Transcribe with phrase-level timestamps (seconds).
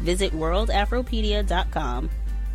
[0.00, 2.10] Visit worldafropedia.com,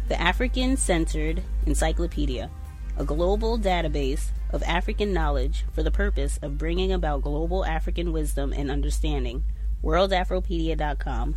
[0.08, 2.50] the African centered encyclopedia,
[2.98, 8.54] a global database of African knowledge for the purpose of bringing about global African wisdom
[8.54, 9.44] and understanding.
[9.84, 11.36] worldafropedia.com.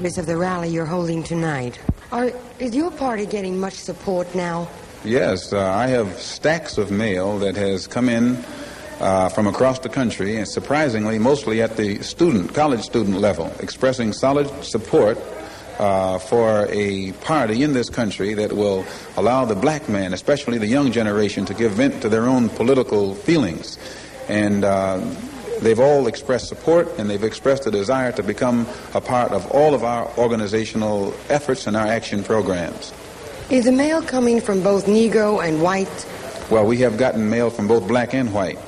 [0.00, 1.78] Miss of the rally you're holding tonight.
[2.10, 4.68] Are, is your party getting much support now?
[5.04, 8.42] Yes, uh, I have stacks of mail that has come in
[9.00, 14.12] uh, from across the country, and surprisingly, mostly at the student, college student level, expressing
[14.12, 15.18] solid support
[15.78, 18.84] uh, for a party in this country that will
[19.16, 23.14] allow the black man, especially the young generation, to give vent to their own political
[23.14, 23.78] feelings.
[24.28, 24.98] And uh,
[25.60, 29.74] they've all expressed support and they've expressed a desire to become a part of all
[29.74, 32.92] of our organizational efforts and our action programs.
[33.50, 36.06] Is the mail coming from both Negro and white?
[36.50, 38.58] Well, we have gotten mail from both black and white.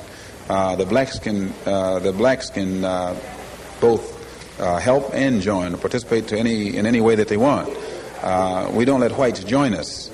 [0.47, 3.19] Uh, the blacks can uh, the blacks can uh,
[3.81, 4.13] both
[4.59, 7.67] uh, help and join or participate to any in any way that they want.
[8.21, 10.11] Uh, we don't let whites join us.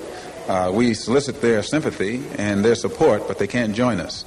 [0.48, 4.24] Uh, we solicit their sympathy and their support, but they can't join us.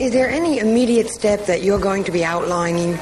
[0.00, 2.98] Is there any immediate step that you're going to be outlining?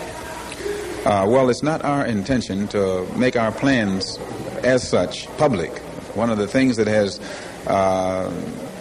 [1.05, 4.19] well, it's not our intention to make our plans
[4.63, 5.79] as such public.
[6.15, 7.19] One of the things that has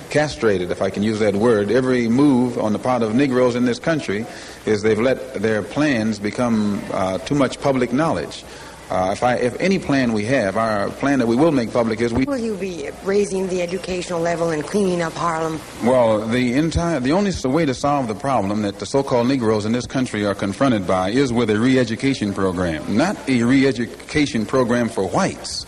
[0.09, 3.65] castrated, if I can use that word, every move on the part of Negroes in
[3.65, 4.25] this country
[4.65, 8.43] is they've let their plans become uh, too much public knowledge.
[8.89, 11.99] Uh, if, I, if any plan we have, our plan that we will make public
[11.99, 12.23] is we.
[12.23, 15.59] Will you be raising the educational level and cleaning up Harlem?
[15.83, 19.73] Well, the entire, the only way to solve the problem that the so-called Negroes in
[19.73, 25.05] this country are confronted by is with a re-education program, not a re-education program for
[25.05, 25.65] whites,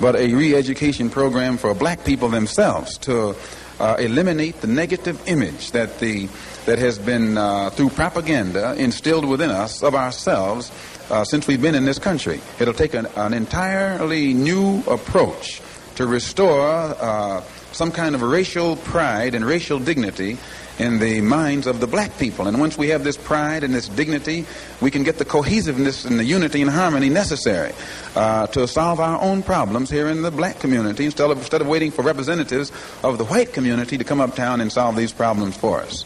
[0.00, 3.36] but a re-education program for black people themselves to
[3.80, 6.28] uh, eliminate the negative image that the
[6.66, 10.72] that has been uh, through propaganda instilled within us of ourselves
[11.10, 12.40] uh, since we've been in this country.
[12.58, 15.62] It'll take an, an entirely new approach
[15.94, 17.42] to restore uh,
[17.72, 20.38] some kind of racial pride and racial dignity
[20.78, 22.46] in the minds of the black people.
[22.46, 24.46] And once we have this pride and this dignity,
[24.80, 27.72] we can get the cohesiveness and the unity and harmony necessary
[28.14, 31.66] uh, to solve our own problems here in the black community instead of, instead of
[31.66, 32.70] waiting for representatives
[33.02, 36.04] of the white community to come uptown and solve these problems for us.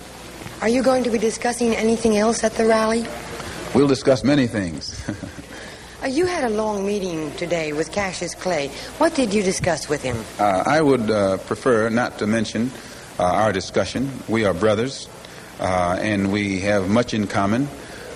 [0.61, 3.07] Are you going to be discussing anything else at the rally?
[3.75, 5.01] We'll discuss many things.
[6.03, 8.69] uh, you had a long meeting today with Cassius Clay.
[8.99, 10.23] What did you discuss with him?
[10.39, 12.71] Uh, I would uh, prefer not to mention
[13.23, 14.11] our discussion.
[14.29, 15.09] We are brothers,
[15.59, 17.69] uh, and we have much in common.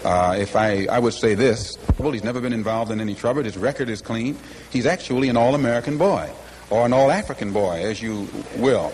[0.04, 3.42] Uh, if I, I would say this, well, he's never been involved in any trouble.
[3.42, 4.36] His record is clean.
[4.70, 6.30] He's actually an all-American boy,
[6.70, 8.92] or an all-African boy, as you will.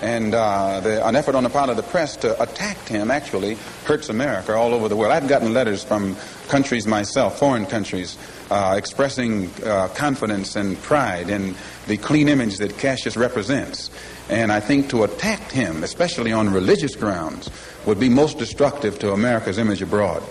[0.00, 3.56] And uh, the, an effort on the part of the press to attack him actually
[3.84, 5.12] hurts America all over the world.
[5.12, 6.16] I've gotten letters from
[6.48, 8.18] countries myself, foreign countries,
[8.52, 11.54] uh, expressing uh, confidence and pride in
[11.86, 13.90] the clean image that Cassius represents.
[14.28, 17.50] And I think to attack him, especially on religious grounds,
[17.86, 20.22] would be most destructive to America's image abroad.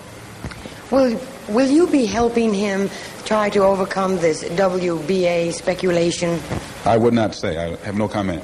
[0.91, 1.19] Will,
[1.49, 2.89] will you be helping him
[3.25, 6.39] try to overcome this WBA speculation?
[6.85, 7.57] I would not say.
[7.57, 8.43] I have no comment.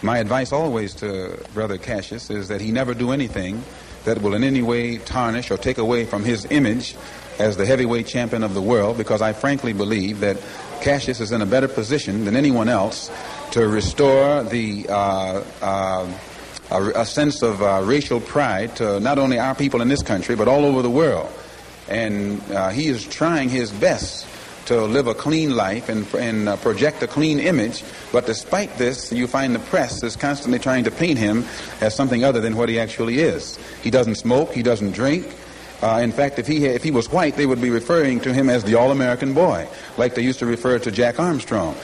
[0.00, 3.64] My advice always to Brother Cassius is that he never do anything
[4.04, 6.94] that will in any way tarnish or take away from his image
[7.40, 10.36] as the heavyweight champion of the world because I frankly believe that
[10.80, 13.10] Cassius is in a better position than anyone else
[13.52, 16.18] to restore the uh, uh,
[16.70, 20.36] a, a, sense of uh, racial pride to not only our people in this country
[20.36, 21.28] but all over the world.
[21.88, 24.27] And uh, he is trying his best
[24.68, 27.82] to live a clean life and, and uh, project a clean image.
[28.12, 31.44] But despite this, you find the press is constantly trying to paint him
[31.80, 33.58] as something other than what he actually is.
[33.82, 34.52] He doesn't smoke.
[34.52, 35.26] He doesn't drink.
[35.80, 38.50] Uh, in fact, if he, if he was white, they would be referring to him
[38.50, 39.66] as the All-American boy,
[39.96, 41.74] like they used to refer to Jack Armstrong.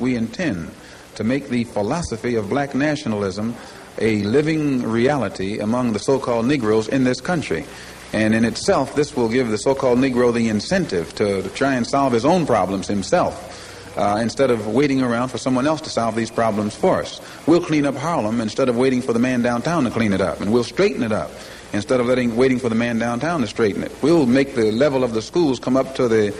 [0.00, 0.70] We intend
[1.14, 3.54] to make the philosophy of black nationalism
[3.98, 7.66] a living reality among the so-called Negroes in this country.
[8.12, 11.86] And in itself, this will give the so-called Negro the incentive to, to try and
[11.86, 13.58] solve his own problems himself.
[13.94, 17.20] Uh, instead of waiting around for someone else to solve these problems for us.
[17.46, 20.40] We'll clean up Harlem instead of waiting for the man downtown to clean it up,
[20.40, 21.30] and we'll straighten it up
[21.74, 23.92] instead of letting waiting for the man downtown to straighten it.
[24.00, 26.34] We'll make the level of the schools come up to the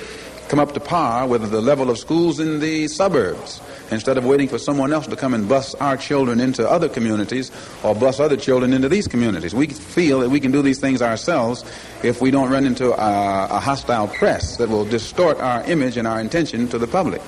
[0.48, 3.60] come up to par with the level of schools in the suburbs
[3.92, 7.50] instead of waiting for someone else to come and bus our children into other communities
[7.82, 9.54] or bus other children into these communities.
[9.54, 11.64] We feel that we can do these things ourselves
[12.02, 16.08] if we don't run into a, a hostile press that will distort our image and
[16.08, 17.22] our intention to the public.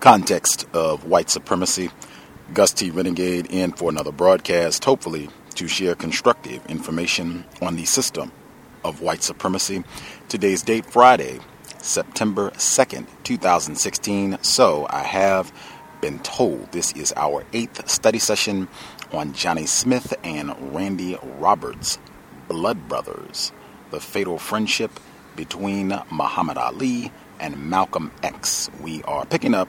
[0.00, 1.90] Context of white supremacy.
[2.52, 2.90] Gus T.
[2.90, 8.30] Renegade in for another broadcast, hopefully to share constructive information on the system
[8.84, 9.82] of white supremacy.
[10.28, 11.40] Today's date, Friday,
[11.84, 14.38] September 2nd, 2016.
[14.42, 15.52] So I have
[16.00, 18.68] been told this is our eighth study session
[19.12, 21.98] on Johnny Smith and Randy Roberts,
[22.48, 23.52] Blood Brothers,
[23.90, 24.98] the fatal friendship
[25.36, 28.70] between Muhammad Ali and Malcolm X.
[28.80, 29.68] We are picking up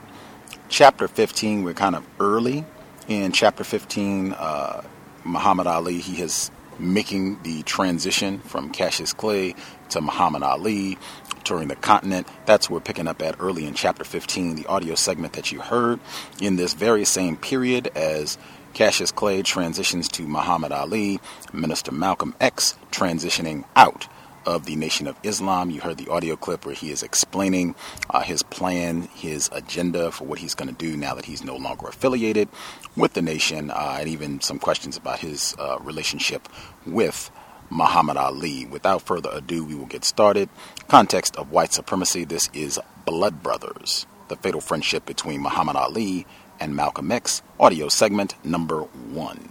[0.68, 1.64] chapter 15.
[1.64, 2.64] We're kind of early
[3.08, 4.32] in chapter 15.
[4.32, 4.82] Uh,
[5.24, 9.54] Muhammad Ali, he is making the transition from Cassius Clay
[9.90, 10.98] to Muhammad Ali
[11.44, 12.26] touring the continent.
[12.44, 15.60] That's what we're picking up at early in chapter 15, the audio segment that you
[15.60, 16.00] heard
[16.40, 18.36] in this very same period as
[18.74, 21.20] Cassius Clay transitions to Muhammad Ali,
[21.52, 24.08] Minister Malcolm X transitioning out
[24.46, 25.70] of the Nation of Islam.
[25.70, 27.74] You heard the audio clip where he is explaining
[28.10, 31.56] uh, his plan, his agenda for what he's going to do now that he's no
[31.56, 32.48] longer affiliated
[32.96, 36.48] with the nation, uh, and even some questions about his uh, relationship
[36.86, 37.30] with
[37.70, 38.66] Muhammad Ali.
[38.66, 40.48] Without further ado, we will get started.
[40.88, 46.26] Context of white supremacy this is Blood Brothers, the fatal friendship between Muhammad Ali
[46.60, 49.48] and Malcolm X, audio segment number one.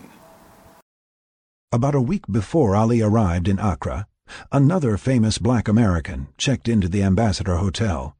[1.72, 4.08] About a week before Ali arrived in Accra,
[4.52, 8.16] another famous black American checked into the Ambassador Hotel,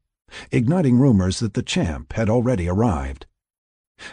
[0.50, 3.26] igniting rumors that the champ had already arrived.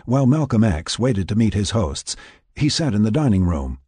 [0.05, 2.15] While Malcolm X waited to meet his hosts,
[2.55, 3.79] he sat in the dining room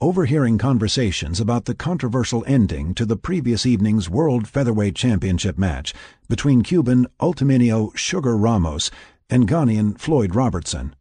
[0.00, 5.94] overhearing conversations about the controversial ending to the previous evening's World Featherweight Championship match
[6.28, 8.90] between Cuban Ultiminio Sugar Ramos
[9.28, 10.94] and Ghanaian Floyd Robertson.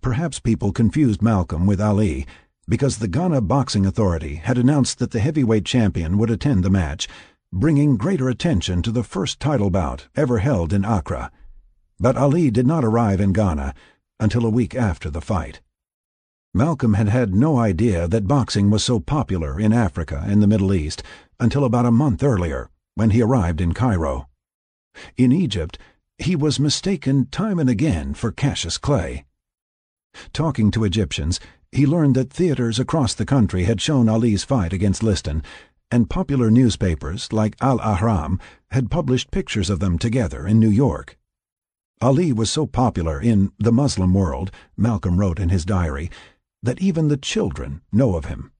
[0.00, 2.26] Perhaps people confused Malcolm with Ali
[2.68, 7.08] because the Ghana Boxing Authority had announced that the heavyweight champion would attend the match,
[7.52, 11.32] bringing greater attention to the first title bout ever held in Accra.
[11.98, 13.74] But Ali did not arrive in Ghana
[14.20, 15.60] until a week after the fight.
[16.52, 20.74] Malcolm had had no idea that boxing was so popular in Africa and the Middle
[20.74, 21.00] East
[21.38, 24.28] until about a month earlier, when he arrived in Cairo.
[25.16, 25.78] In Egypt,
[26.18, 29.24] he was mistaken time and again for Cassius Clay.
[30.32, 31.38] Talking to Egyptians,
[31.70, 35.44] he learned that theaters across the country had shown Ali's fight against Liston,
[35.88, 38.40] and popular newspapers like Al Ahram
[38.72, 41.16] had published pictures of them together in New York.
[42.02, 46.10] Ali was so popular in the Muslim world, Malcolm wrote in his diary,
[46.62, 48.52] that even the children know of him.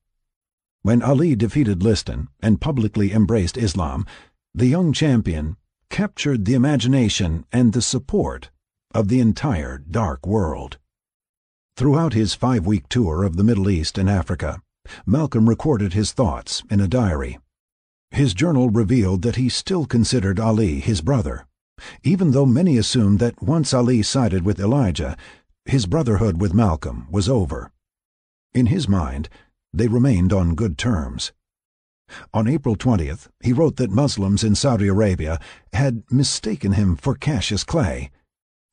[0.83, 4.07] When Ali defeated Liston and publicly embraced Islam,
[4.55, 5.57] the young champion
[5.91, 8.51] captured the imagination and the support
[8.95, 10.79] of the entire dark world.
[11.77, 14.63] Throughout his five-week tour of the Middle East and Africa,
[15.07, 17.39] Malcolm recorded his thoughts in a diary.
[18.11, 21.47] His journal revealed that he still considered Ali his brother,
[22.03, 25.17] even though many assumed that once Ali sided with Elijah,
[25.65, 27.71] his brotherhood with Malcolm was over.
[28.53, 29.29] In his mind,
[29.73, 31.33] they remained on good terms.
[32.35, 35.39] On April 20th, he wrote that Muslims in Saudi Arabia
[35.73, 38.11] had mistaken him for Cassius Clay.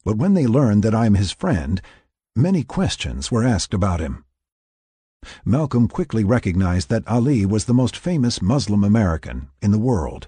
[0.04, 1.80] But when they learned that I am his friend,
[2.36, 4.26] many questions were asked about him.
[5.46, 10.28] Malcolm quickly recognized that Ali was the most famous Muslim American in the world.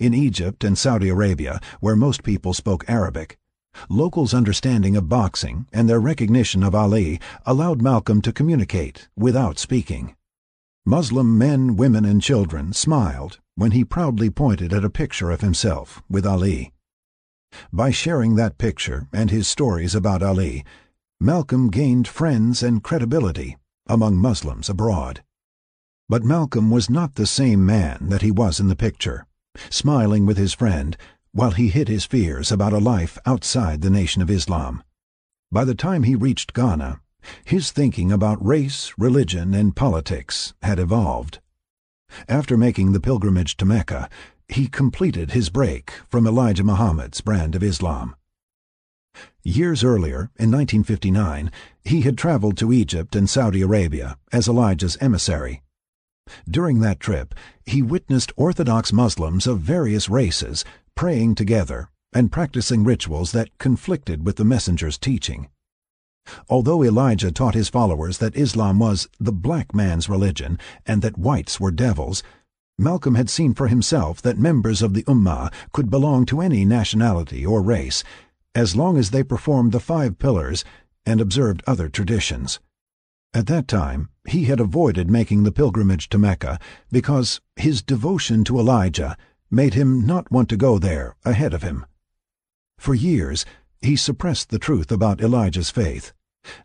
[0.00, 3.38] In Egypt and Saudi Arabia, where most people spoke Arabic,
[3.88, 10.16] Locals' understanding of boxing and their recognition of Ali allowed Malcolm to communicate without speaking.
[10.84, 16.02] Muslim men, women, and children smiled when he proudly pointed at a picture of himself
[16.08, 16.72] with Ali.
[17.72, 20.64] By sharing that picture and his stories about Ali,
[21.20, 23.56] Malcolm gained friends and credibility
[23.86, 25.22] among Muslims abroad.
[26.08, 29.26] But Malcolm was not the same man that he was in the picture,
[29.70, 30.96] smiling with his friend
[31.36, 34.82] while he hid his fears about a life outside the Nation of Islam.
[35.52, 37.02] By the time he reached Ghana,
[37.44, 41.40] his thinking about race, religion, and politics had evolved.
[42.26, 44.08] After making the pilgrimage to Mecca,
[44.48, 48.16] he completed his break from Elijah Muhammad's brand of Islam.
[49.42, 51.50] Years earlier, in 1959,
[51.84, 55.62] he had traveled to Egypt and Saudi Arabia as Elijah's emissary.
[56.48, 57.34] During that trip,
[57.66, 60.64] he witnessed Orthodox Muslims of various races
[60.96, 65.46] praying together and practicing rituals that conflicted with the messenger's teaching.
[66.48, 71.60] Although Elijah taught his followers that Islam was the black man's religion and that whites
[71.60, 72.22] were devils,
[72.78, 77.44] Malcolm had seen for himself that members of the Ummah could belong to any nationality
[77.44, 78.02] or race,
[78.54, 80.64] as long as they performed the five pillars
[81.04, 82.58] and observed other traditions.
[83.34, 86.58] At that time, he had avoided making the pilgrimage to Mecca
[86.90, 89.16] because his devotion to Elijah
[89.50, 91.86] made him not want to go there ahead of him.
[92.78, 93.44] For years,
[93.80, 96.12] he suppressed the truth about Elijah's faith,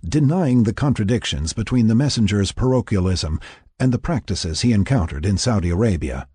[0.03, 3.39] denying the contradictions between the messenger's parochialism
[3.79, 6.27] and the practices he encountered in Saudi Arabia.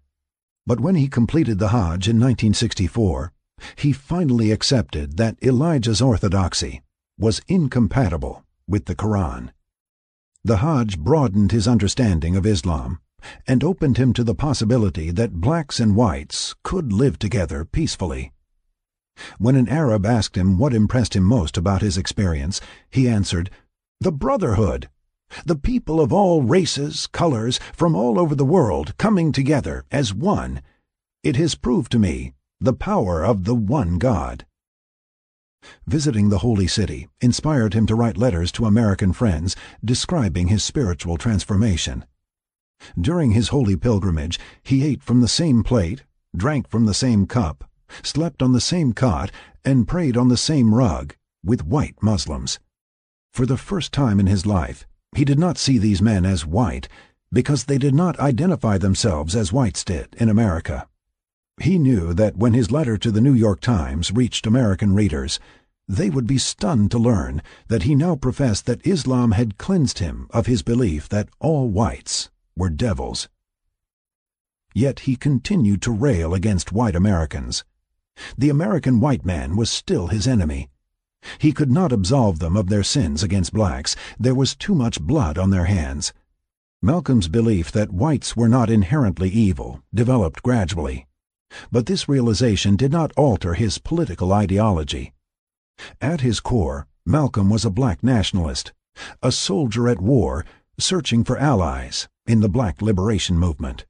[0.67, 3.33] But when he completed the Hajj in 1964,
[3.77, 6.83] he finally accepted that Elijah's orthodoxy
[7.19, 9.51] was incompatible with the Quran.
[10.45, 13.01] The Hajj broadened his understanding of Islam
[13.47, 18.33] and opened him to the possibility that blacks and whites could live together peacefully.
[19.39, 23.51] When an Arab asked him what impressed him most about his experience, he answered,
[24.01, 24.89] The brotherhood.
[25.45, 30.63] The people of all races, colors, from all over the world coming together as one.
[31.23, 34.47] It has proved to me the power of the one God.
[35.87, 41.17] Visiting the Holy City inspired him to write letters to American friends describing his spiritual
[41.17, 42.05] transformation.
[42.99, 46.05] During his holy pilgrimage, he ate from the same plate,
[46.35, 47.71] drank from the same cup,
[48.03, 49.31] slept on the same cot,
[49.67, 51.15] and prayed on the same rug
[51.45, 52.59] with white Muslims.
[53.35, 56.89] For the first time in his life, he did not see these men as white
[57.31, 60.89] because they did not identify themselves as whites did in America.
[61.61, 65.39] He knew that when his letter to the New York Times reached American readers,
[65.87, 70.29] they would be stunned to learn that he now professed that Islam had cleansed him
[70.31, 73.29] of his belief that all whites were devils.
[74.75, 77.65] Yet he continued to rail against white Americans.
[78.37, 80.71] The American white man was still his enemy.
[81.39, 83.95] He could not absolve them of their sins against blacks.
[84.19, 86.15] There was too much blood on their hands.
[86.83, 91.07] Malcolm's belief that whites were not inherently evil developed gradually.
[91.71, 95.13] But this realization did not alter his political ideology.
[96.01, 98.73] At his core, Malcolm was a black nationalist,
[99.23, 100.45] a soldier at war
[100.79, 103.87] searching for allies in the black liberation movement.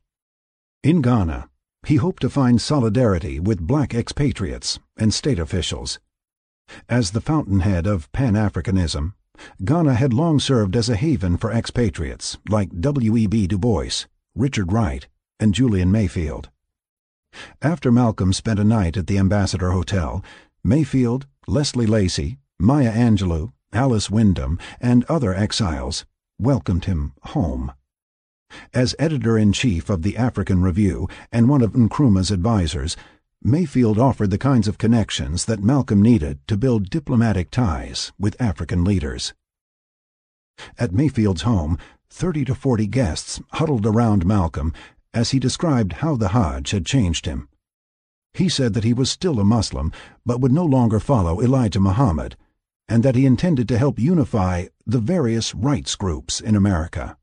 [0.83, 1.49] In Ghana,
[1.87, 5.99] he hoped to find solidarity with black expatriates and state officials.
[6.88, 9.14] As the fountainhead of Pan Africanism,
[9.64, 13.47] Ghana had long served as a haven for expatriates like W.E.B.
[13.47, 15.07] Du Bois, Richard Wright,
[15.38, 16.50] and Julian Mayfield.
[17.61, 20.25] After Malcolm spent a night at the Ambassador Hotel,
[20.64, 26.05] Mayfield, Leslie Lacy, Maya Angelou, Alice Windom, and other exiles
[26.38, 27.73] welcomed him home.
[28.73, 32.97] As editor-in-chief of the African Review and one of Nkrumah's advisers,
[33.43, 38.85] Mayfield offered the kinds of connections that Malcolm needed to build diplomatic ties with African
[38.85, 39.35] leaders.
[40.79, 41.79] At Mayfield's home,
[42.11, 44.73] 30 to 40 guests huddled around Malcolm
[45.15, 47.49] as he described how the Hajj had changed him.
[48.35, 49.93] He said that he was still a Muslim,
[50.25, 52.37] but would no longer follow Elijah Muhammad,
[52.88, 57.17] and that he intended to help unify the various rights groups in America.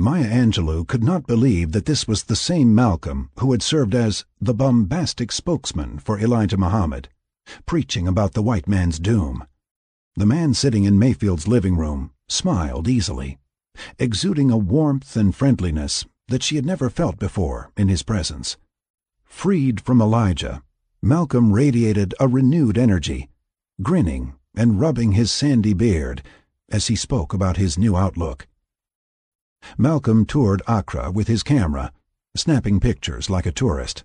[0.00, 4.24] Maya Angelou could not believe that this was the same Malcolm who had served as
[4.40, 7.10] the bombastic spokesman for Elijah Muhammad,
[7.66, 9.44] preaching about the white man's doom.
[10.16, 13.36] The man sitting in Mayfield's living room smiled easily,
[13.98, 18.56] exuding a warmth and friendliness that she had never felt before in his presence.
[19.22, 20.62] Freed from Elijah,
[21.02, 23.28] Malcolm radiated a renewed energy,
[23.82, 26.22] grinning and rubbing his sandy beard
[26.70, 28.46] as he spoke about his new outlook.
[29.80, 31.90] Malcolm toured Accra with his camera,
[32.36, 34.04] snapping pictures like a tourist.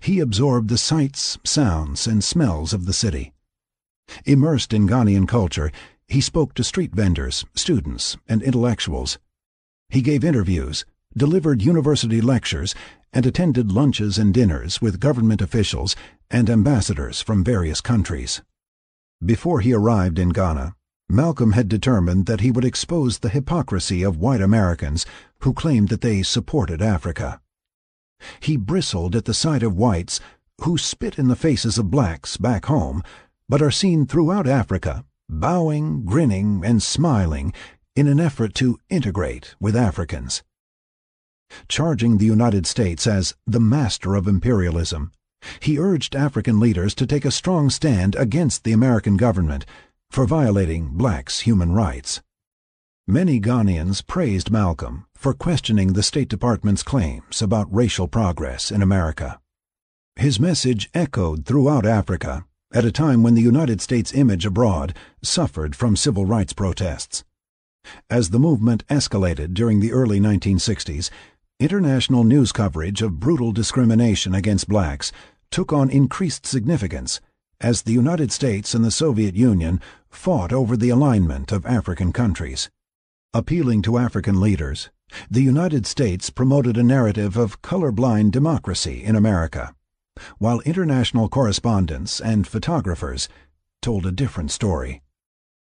[0.00, 3.34] He absorbed the sights, sounds, and smells of the city.
[4.24, 5.70] Immersed in Ghanaian culture,
[6.08, 9.18] he spoke to street vendors, students, and intellectuals.
[9.90, 12.74] He gave interviews, delivered university lectures,
[13.12, 15.94] and attended lunches and dinners with government officials
[16.30, 18.42] and ambassadors from various countries.
[19.22, 20.74] Before he arrived in Ghana,
[21.08, 25.06] Malcolm had determined that he would expose the hypocrisy of white Americans
[25.40, 27.40] who claimed that they supported Africa.
[28.40, 30.20] He bristled at the sight of whites
[30.62, 33.02] who spit in the faces of blacks back home,
[33.48, 37.52] but are seen throughout Africa, bowing, grinning, and smiling
[37.94, 40.42] in an effort to integrate with Africans.
[41.68, 45.12] Charging the United States as the master of imperialism,
[45.60, 49.64] he urged African leaders to take a strong stand against the American government
[50.10, 52.22] for violating blacks' human rights.
[53.06, 59.40] Many Ghanaians praised Malcolm for questioning the State Department's claims about racial progress in America.
[60.16, 65.76] His message echoed throughout Africa at a time when the United States image abroad suffered
[65.76, 67.24] from civil rights protests.
[68.10, 71.10] As the movement escalated during the early 1960s,
[71.60, 75.12] international news coverage of brutal discrimination against blacks
[75.50, 77.20] took on increased significance
[77.60, 82.70] as the United States and the Soviet Union fought over the alignment of African countries.
[83.32, 84.90] Appealing to African leaders,
[85.30, 89.74] the United States promoted a narrative of colorblind democracy in America,
[90.38, 93.28] while international correspondents and photographers
[93.82, 95.02] told a different story.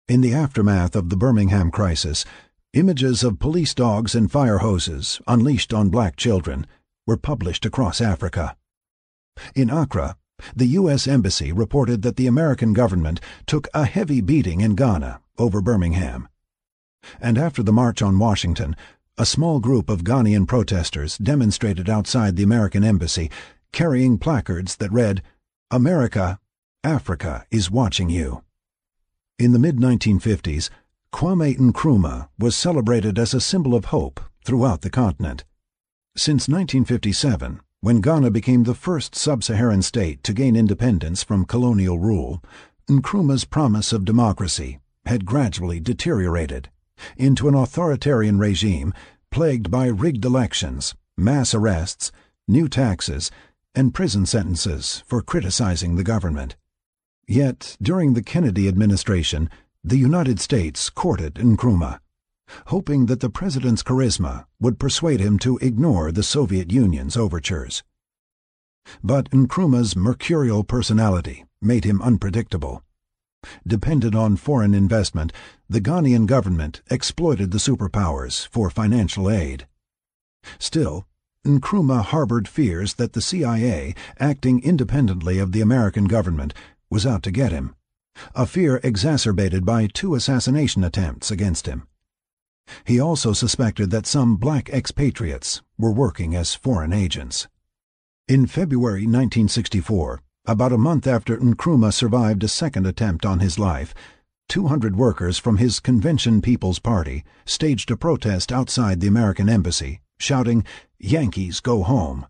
[0.07, 2.25] In the aftermath of the Birmingham crisis,
[2.73, 6.67] images of police dogs and fire hoses unleashed on black children
[7.07, 8.55] were published across Africa.
[9.55, 10.17] In Accra,
[10.55, 11.07] the U.S.
[11.07, 16.27] Embassy reported that the American government took a heavy beating in Ghana over Birmingham
[17.21, 18.75] and after the March on Washington,
[19.17, 23.29] a small group of Ghanaian protesters demonstrated outside the American embassy
[23.71, 25.21] carrying placards that read,
[25.71, 26.39] America,
[26.83, 28.43] Africa is watching you.
[29.37, 30.69] In the mid 1950s,
[31.11, 35.43] Kwame Nkrumah was celebrated as a symbol of hope throughout the continent.
[36.15, 41.99] Since 1957, when Ghana became the first sub Saharan state to gain independence from colonial
[41.99, 42.41] rule,
[42.89, 46.69] Nkrumah's promise of democracy had gradually deteriorated
[47.15, 48.91] into an authoritarian regime
[49.29, 52.11] plagued by rigged elections, mass arrests,
[52.47, 53.29] new taxes,
[53.75, 56.55] and prison sentences for criticizing the government.
[57.27, 59.47] Yet, during the Kennedy administration,
[59.83, 61.99] the United States courted Nkrumah,
[62.67, 67.83] hoping that the president's charisma would persuade him to ignore the Soviet Union's overtures.
[69.03, 72.83] But Nkrumah's mercurial personality made him unpredictable.
[73.65, 75.31] Dependent on foreign investment,
[75.69, 79.67] the Ghanaian government exploited the superpowers for financial aid.
[80.59, 81.05] Still,
[81.45, 86.53] Nkrumah harbored fears that the CIA, acting independently of the American government,
[86.89, 87.75] was out to get him,
[88.33, 91.87] a fear exacerbated by two assassination attempts against him.
[92.83, 97.47] He also suspected that some black expatriates were working as foreign agents.
[98.27, 103.93] In February 1964, about a month after Nkrumah survived a second attempt on his life,
[104.49, 110.63] 200 workers from his Convention People's Party staged a protest outside the American Embassy, shouting,
[110.99, 112.27] Yankees go home.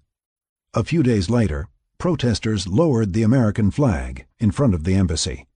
[0.74, 1.68] A few days later,
[1.98, 5.48] protesters lowered the American flag in front of the embassy.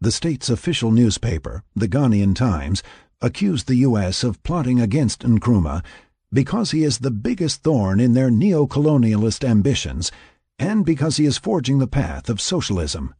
[0.00, 2.82] The state's official newspaper, the Ghanaian Times,
[3.20, 4.22] accused the U.S.
[4.22, 5.84] of plotting against Nkrumah
[6.32, 10.10] because he is the biggest thorn in their neo-colonialist ambitions
[10.58, 13.14] and because he is forging the path of socialism.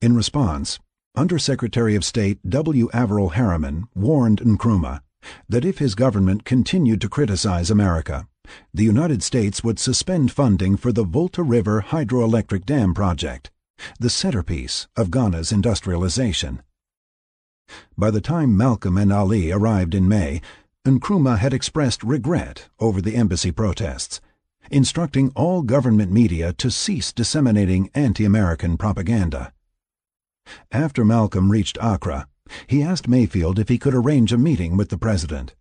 [0.00, 0.78] In response,
[1.16, 2.88] Undersecretary of State W.
[2.92, 5.00] Averell Harriman warned Nkrumah
[5.48, 8.26] that if his government continued to criticize America,
[8.74, 13.50] the United States would suspend funding for the Volta River hydroelectric dam project,
[13.98, 16.62] the centerpiece of Ghana's industrialization.
[17.96, 20.40] By the time Malcolm and Ali arrived in May,
[20.84, 24.20] Nkrumah had expressed regret over the embassy protests
[24.70, 29.52] instructing all government media to cease disseminating anti-American propaganda.
[30.72, 32.28] After Malcolm reached Accra,
[32.66, 35.54] he asked Mayfield if he could arrange a meeting with the president.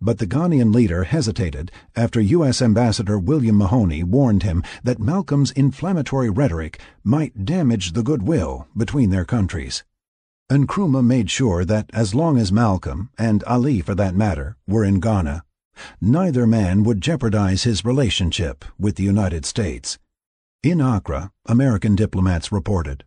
[0.00, 2.62] But the Ghanaian leader hesitated after U.S.
[2.62, 9.24] Ambassador William Mahoney warned him that Malcolm's inflammatory rhetoric might damage the goodwill between their
[9.24, 9.82] countries.
[10.52, 15.00] Nkrumah made sure that as long as Malcolm, and Ali for that matter, were in
[15.00, 15.44] Ghana,
[15.98, 19.98] neither man would jeopardize his relationship with the United States.
[20.62, 23.04] In Accra, American diplomats reported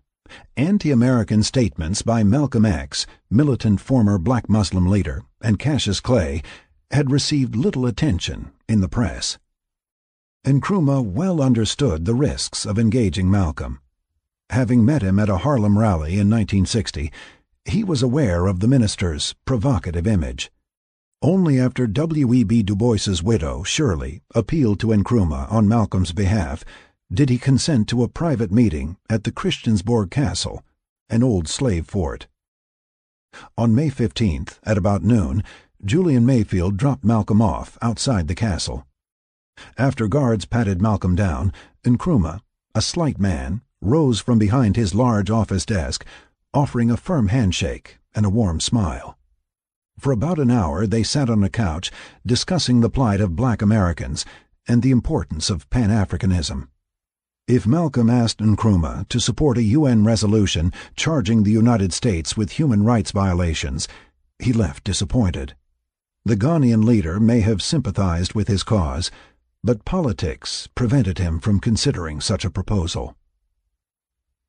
[0.57, 6.41] anti-American statements by Malcolm X, militant former black Muslim leader, and Cassius Clay
[6.89, 9.37] had received little attention in the press.
[10.47, 13.81] Nkrumah well understood the risks of engaging Malcolm.
[14.49, 17.11] Having met him at a Harlem rally in 1960,
[17.65, 20.51] he was aware of the minister's provocative image.
[21.21, 22.63] Only after W.E.B.
[22.63, 26.63] Du Bois's widow, Shirley, appealed to Nkrumah on Malcolm's behalf
[27.11, 30.63] did he consent to a private meeting at the Christiansborg Castle,
[31.09, 32.27] an old slave fort.
[33.57, 35.43] On May 15th, at about noon,
[35.83, 38.85] Julian Mayfield dropped Malcolm off outside the castle.
[39.77, 41.53] After guards patted Malcolm down,
[41.83, 42.41] Nkrumah,
[42.73, 46.05] a slight man, rose from behind his large office desk,
[46.53, 49.17] offering a firm handshake and a warm smile.
[49.99, 51.91] For about an hour they sat on a couch
[52.25, 54.25] discussing the plight of black Americans
[54.67, 56.67] and the importance of Pan-Africanism.
[57.47, 62.83] If Malcolm asked Nkrumah to support a UN resolution charging the United States with human
[62.83, 63.87] rights violations,
[64.39, 65.55] he left disappointed.
[66.25, 69.11] The Ghanaian leader may have sympathized with his cause,
[69.63, 73.15] but politics prevented him from considering such a proposal.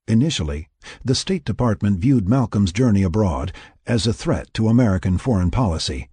[0.09, 0.69] Initially,
[1.05, 3.53] the State Department viewed Malcolm's journey abroad
[3.87, 6.09] as a threat to American foreign policy.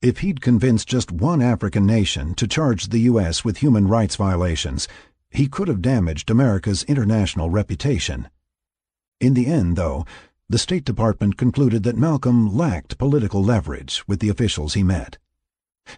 [0.00, 3.44] If he'd convinced just one African nation to charge the U.S.
[3.44, 4.88] with human rights violations,
[5.30, 8.28] he could have damaged America's international reputation.
[9.20, 10.06] In the end, though,
[10.48, 15.18] the State Department concluded that Malcolm lacked political leverage with the officials he met.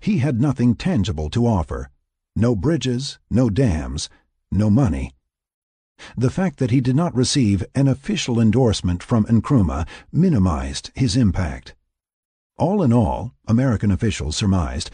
[0.01, 1.91] He had nothing tangible to offer
[2.35, 4.09] no bridges, no dams,
[4.51, 5.13] no money.
[6.17, 11.75] The fact that he did not receive an official endorsement from Nkrumah minimized his impact.
[12.57, 14.91] All in all, American officials surmised,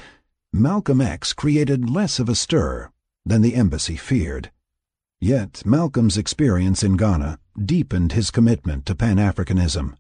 [0.53, 2.91] Malcolm X created less of a stir
[3.25, 4.51] than the embassy feared.
[5.21, 9.97] Yet Malcolm's experience in Ghana deepened his commitment to Pan-Africanism.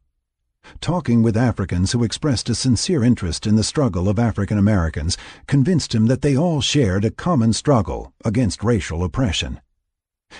[0.80, 5.94] Talking with Africans who expressed a sincere interest in the struggle of African Americans convinced
[5.94, 9.60] him that they all shared a common struggle against racial oppression.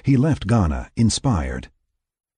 [0.02, 1.70] He left Ghana inspired.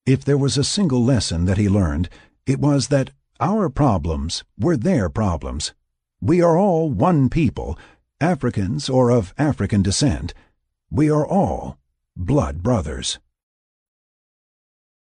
[0.05, 2.09] If there was a single lesson that he learned,
[2.47, 5.75] it was that our problems were their problems.
[6.21, 7.79] We are all one people,
[8.21, 10.33] Africans or of African descent.
[10.91, 11.79] We are all
[12.17, 13.19] blood brothers.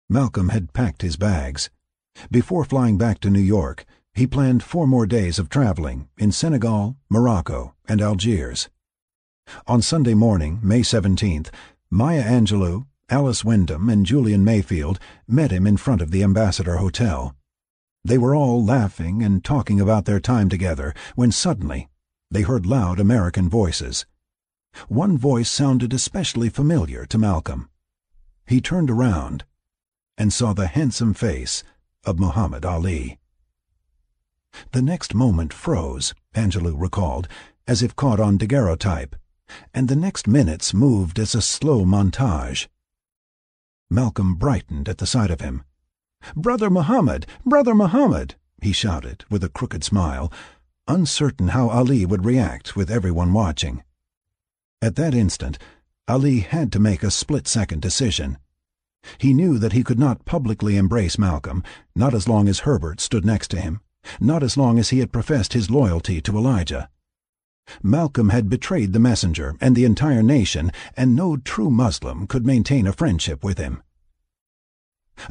[0.09, 1.69] Malcolm had packed his bags.
[2.31, 6.95] Before flying back to New York, he planned four more days of traveling in Senegal,
[7.09, 8.69] Morocco, and Algiers.
[9.67, 11.49] On Sunday morning, May 17th,
[11.89, 17.35] Maya Angelou, Alice Windom, and Julian Mayfield met him in front of the Ambassador Hotel.
[18.03, 21.89] They were all laughing and talking about their time together when suddenly
[22.31, 24.05] they heard loud American voices.
[24.87, 27.69] One voice sounded especially familiar to Malcolm.
[28.47, 29.45] He turned around
[30.17, 31.63] and saw the handsome face
[32.03, 33.19] of Muhammad Ali.
[34.71, 37.27] The next moment froze, Angelou recalled,
[37.67, 39.15] as if caught on daguerreotype,
[39.73, 42.67] and the next minutes moved as a slow montage.
[43.89, 45.63] Malcolm brightened at the sight of him.
[46.35, 47.27] Brother Muhammad!
[47.45, 48.35] Brother Muhammad!
[48.61, 50.31] he shouted with a crooked smile,
[50.87, 53.83] uncertain how Ali would react with everyone watching.
[54.81, 55.57] At that instant,
[56.07, 58.37] Ali had to make a split-second decision.
[59.17, 61.63] He knew that he could not publicly embrace Malcolm,
[61.95, 63.81] not as long as Herbert stood next to him,
[64.19, 66.89] not as long as he had professed his loyalty to Elijah.
[67.81, 72.87] Malcolm had betrayed the messenger and the entire nation, and no true Muslim could maintain
[72.87, 73.81] a friendship with him.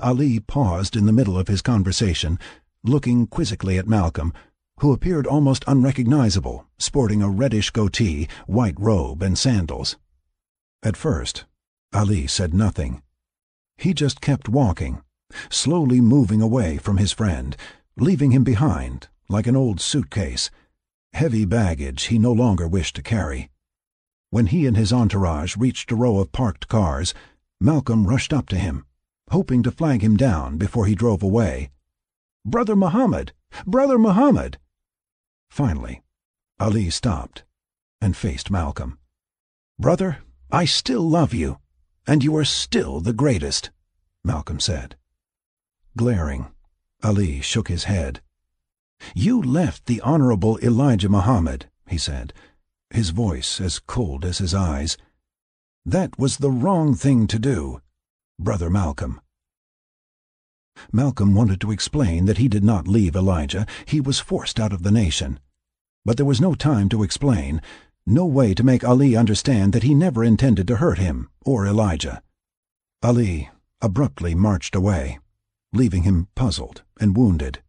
[0.00, 2.38] Ali paused in the middle of his conversation,
[2.82, 4.32] looking quizzically at Malcolm,
[4.80, 9.96] who appeared almost unrecognizable, sporting a reddish goatee, white robe, and sandals.
[10.82, 11.44] At first,
[11.92, 13.02] Ali said nothing.
[13.76, 15.02] He just kept walking,
[15.50, 17.56] slowly moving away from his friend,
[17.96, 20.50] leaving him behind like an old suitcase,
[21.14, 23.48] heavy baggage he no longer wished to carry.
[24.30, 27.14] When he and his entourage reached a row of parked cars,
[27.60, 28.84] Malcolm rushed up to him,
[29.30, 31.70] hoping to flag him down before he drove away.
[32.44, 33.32] Brother Muhammad!
[33.64, 34.58] Brother Muhammad!
[35.48, 36.02] Finally,
[36.58, 37.44] Ali stopped
[38.00, 38.98] and faced Malcolm.
[39.78, 40.18] Brother,
[40.50, 41.58] I still love you,
[42.08, 43.70] and you are still the greatest,
[44.24, 44.96] Malcolm said.
[45.96, 46.48] Glaring,
[47.04, 48.20] Ali shook his head.
[49.14, 52.32] You left the Honorable Elijah Muhammad, he said,
[52.90, 54.96] his voice as cold as his eyes.
[55.84, 57.80] That was the wrong thing to do,
[58.38, 59.20] Brother Malcolm.
[60.92, 64.82] Malcolm wanted to explain that he did not leave Elijah, he was forced out of
[64.82, 65.40] the nation.
[66.04, 67.60] But there was no time to explain,
[68.06, 72.22] no way to make Ali understand that he never intended to hurt him or Elijah.
[73.02, 75.18] Ali abruptly marched away,
[75.72, 77.62] leaving him puzzled and wounded.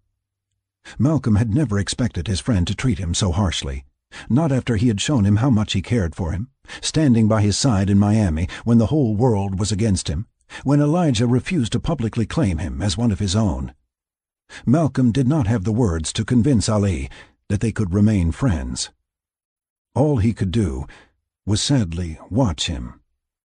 [1.00, 3.86] Malcolm had never expected his friend to treat him so harshly,
[4.30, 6.50] not after he had shown him how much he cared for him,
[6.82, 10.28] standing by his side in Miami when the whole world was against him,
[10.64, 13.74] when Elijah refused to publicly claim him as one of his own.
[14.66, 17.10] Malcolm did not have the words to convince Ali
[17.50, 18.92] that they could remain friends.
[19.96, 20.86] All he could do
[21.46, 23.00] was sadly watch him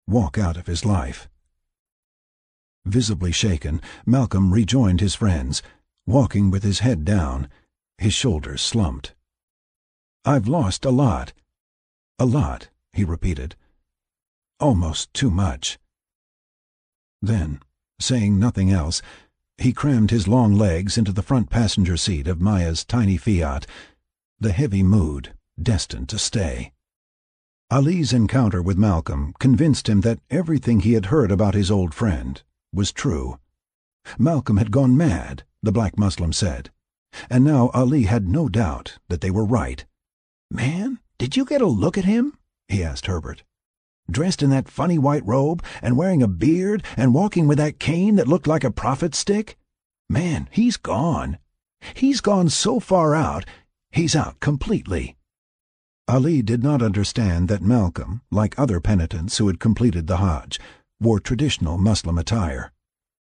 [0.06, 1.28] walk out of his life.
[2.86, 5.62] Visibly shaken, Malcolm rejoined his friends,
[6.08, 7.46] walking with his head down,
[7.98, 9.14] his shoulders slumped.
[10.24, 11.34] I've lost a lot.
[12.18, 13.56] A lot, he repeated.
[14.58, 15.78] Almost too much.
[17.20, 17.60] Then,
[18.00, 19.02] saying nothing else,
[19.58, 23.66] he crammed his long legs into the front passenger seat of Maya's tiny Fiat,
[24.40, 26.72] the heavy mood destined to stay.
[27.70, 32.42] Ali's encounter with Malcolm convinced him that everything he had heard about his old friend
[32.72, 33.38] was true.
[34.18, 36.70] Malcolm had gone mad, the black Muslim said,
[37.30, 39.84] and now Ali had no doubt that they were right.
[40.50, 42.38] Man, did you get a look at him?
[42.68, 43.42] he asked Herbert.
[44.10, 48.16] Dressed in that funny white robe and wearing a beard and walking with that cane
[48.16, 49.58] that looked like a prophet's stick?
[50.08, 51.38] Man, he's gone.
[51.94, 53.44] He's gone so far out,
[53.90, 55.16] he's out completely.
[56.08, 60.58] Ali did not understand that Malcolm, like other penitents who had completed the Hajj,
[61.00, 62.72] wore traditional Muslim attire.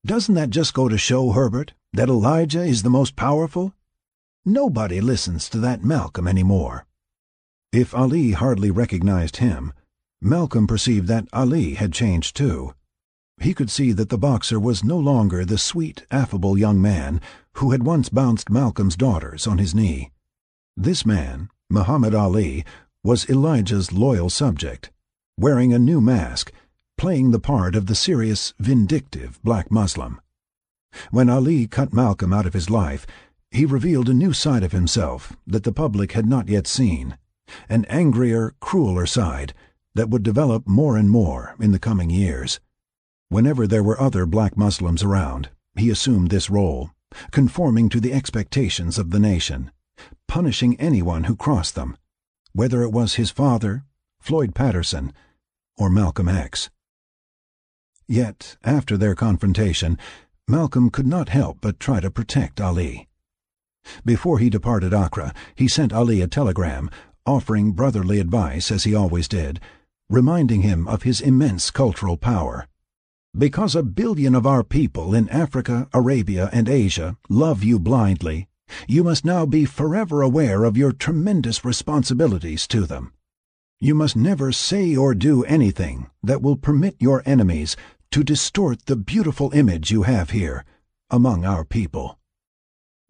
[0.04, 3.74] Doesn't that just go to show, Herbert, that Elijah is the most powerful?
[4.44, 6.88] Nobody listens to that Malcolm any more.
[7.72, 9.74] If Ali hardly recognized him,
[10.20, 12.74] Malcolm perceived that Ali had changed too.
[13.40, 17.22] He could see that the boxer was no longer the sweet, affable young man
[17.58, 20.12] who had once bounced Malcolm's daughters on his knee.
[20.76, 22.66] This man, Muhammad Ali
[23.04, 24.92] was Elijah's loyal subject,
[25.38, 26.52] wearing a new mask,
[27.02, 30.22] playing the part of the serious, vindictive black Muslim.
[31.10, 33.08] When Ali cut Malcolm out of his life,
[33.50, 37.18] he revealed a new side of himself that the public had not yet seen,
[37.68, 39.56] an angrier, crueler side
[39.96, 42.60] that would develop more and more in the coming years.
[43.30, 46.92] Whenever there were other black Muslims around, he assumed this role,
[47.32, 49.72] conforming to the expectations of the nation
[50.28, 51.98] punishing anyone who crossed them,
[52.54, 53.86] whether it was his father,
[54.20, 55.12] Floyd Patterson,
[55.78, 56.70] or Malcolm X.
[58.08, 59.98] Yet, after their confrontation,
[60.48, 63.08] Malcolm could not help but try to protect Ali.
[64.06, 66.90] Before he departed Accra, he sent Ali a telegram,
[67.26, 69.60] offering brotherly advice as he always did,
[70.10, 72.68] reminding him of his immense cultural power.
[73.38, 78.50] Because a billion of our people in Africa, Arabia, and Asia love you blindly,
[78.88, 83.14] you must now be forever aware of your tremendous responsibilities to them.
[83.84, 87.76] You must never say or do anything that will permit your enemies
[88.12, 90.64] to distort the beautiful image you have here
[91.10, 92.20] among our people.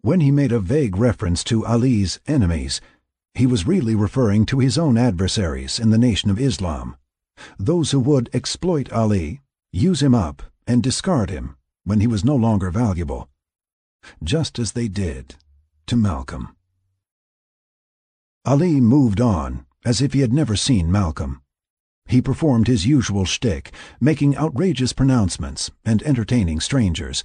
[0.00, 2.80] When he made a vague reference to Ali's enemies,
[3.34, 6.96] he was really referring to his own adversaries in the Nation of Islam,
[7.58, 11.54] those who would exploit Ali, use him up, and discard him
[11.84, 13.28] when he was no longer valuable,
[14.24, 15.34] just as they did
[15.86, 16.56] to Malcolm.
[18.46, 21.42] Ali moved on, as if he had never seen Malcolm.
[22.06, 27.22] He performed his usual shtick, making outrageous pronouncements and entertaining strangers.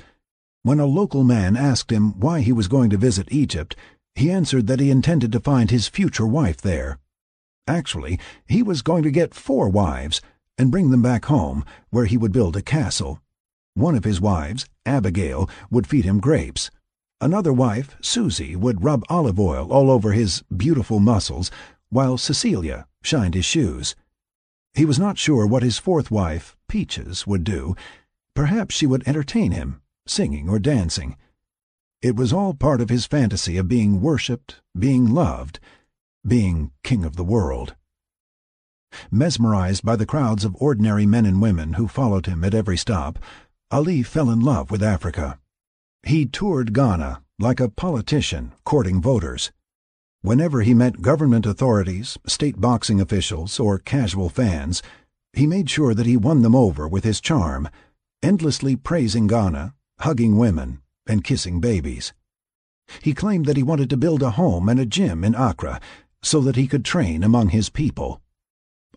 [0.64, 3.76] When a local man asked him why he was going to visit Egypt,
[4.16, 7.00] he answered that he intended to find his future wife there.
[7.68, 10.22] Actually, he was going to get four wives
[10.58, 13.22] and bring them back home, where he would build a castle.
[13.76, 16.72] One of his wives, Abigail, would feed him grapes.
[17.22, 21.52] Another wife, Susie, would rub olive oil all over his beautiful muscles,
[21.90, 23.96] while Cecilia shined his shoes.
[24.74, 27.76] He was not sure what his fourth wife, Peaches, would do.
[28.36, 31.18] Perhaps she would entertain him, singing or dancing.
[32.02, 35.60] It was all part of his fantasy of being worshipped, being loved,
[36.26, 37.76] being king of the world.
[39.10, 43.18] Mesmerized by the crowds of ordinary men and women who followed him at every stop,
[43.72, 45.40] Ali fell in love with Africa.
[46.04, 49.52] He toured Ghana like a politician courting voters.
[50.28, 54.84] Whenever he met government authorities, state boxing officials, or casual fans,
[55.32, 57.70] he made sure that he won them over with his charm,
[58.22, 62.12] endlessly praising Ghana, hugging women, and kissing babies.
[63.02, 65.80] He claimed that he wanted to build a home and a gym in Accra
[66.22, 68.20] so that he could train among his people.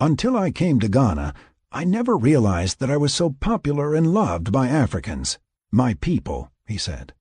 [0.00, 1.32] Until I came to Ghana,
[1.70, 5.38] I never realized that I was so popular and loved by Africans,
[5.70, 7.14] my people, he said.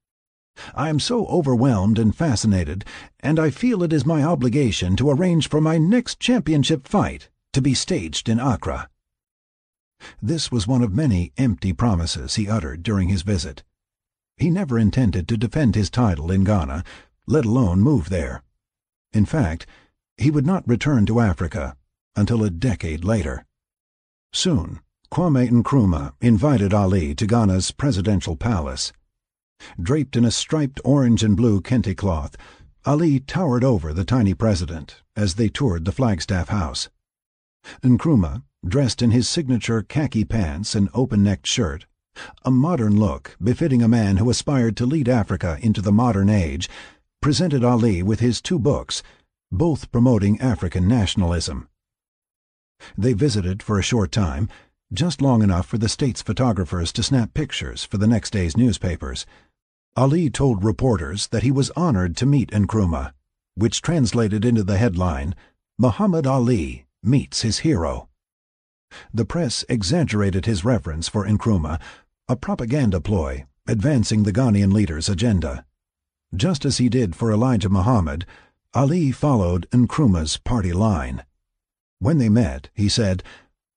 [0.75, 2.85] I am so overwhelmed and fascinated,
[3.19, 7.61] and I feel it is my obligation to arrange for my next championship fight to
[7.61, 8.89] be staged in Accra.
[10.21, 13.63] This was one of many empty promises he uttered during his visit.
[14.37, 16.83] He never intended to defend his title in Ghana,
[17.27, 18.43] let alone move there.
[19.11, 19.65] In fact,
[20.17, 21.75] he would not return to Africa
[22.15, 23.45] until a decade later.
[24.31, 24.79] Soon,
[25.11, 28.93] Kwame Nkrumah invited Ali to Ghana's presidential palace.
[29.81, 32.35] Draped in a striped orange and blue kente cloth,
[32.85, 36.89] Ali towered over the tiny president as they toured the Flagstaff House.
[37.81, 41.85] Nkrumah, dressed in his signature khaki pants and open-necked shirt,
[42.43, 46.67] a modern look befitting a man who aspired to lead Africa into the modern age,
[47.21, 49.01] presented Ali with his two books,
[49.51, 51.69] both promoting African nationalism.
[52.97, 54.49] They visited for a short time,
[54.91, 59.25] just long enough for the state's photographers to snap pictures for the next day's newspapers.
[59.99, 63.11] Ali told reporters that he was honored to meet Nkrumah,
[63.55, 65.35] which translated into the headline,
[65.77, 68.07] Muhammad Ali meets his hero.
[69.13, 71.81] The press exaggerated his reverence for Nkrumah,
[72.29, 75.65] a propaganda ploy advancing the Ghanaian leader's agenda.
[76.33, 78.25] Just as he did for Elijah Muhammad,
[78.73, 81.25] Ali followed Nkrumah's party line.
[81.99, 83.21] When they met, he said,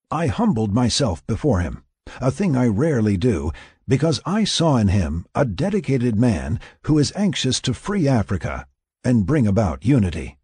[0.08, 1.82] I humbled myself before him,
[2.20, 3.50] a thing I rarely do,
[3.88, 8.66] because I saw in him a dedicated man who is anxious to free Africa
[9.04, 10.38] and bring about unity.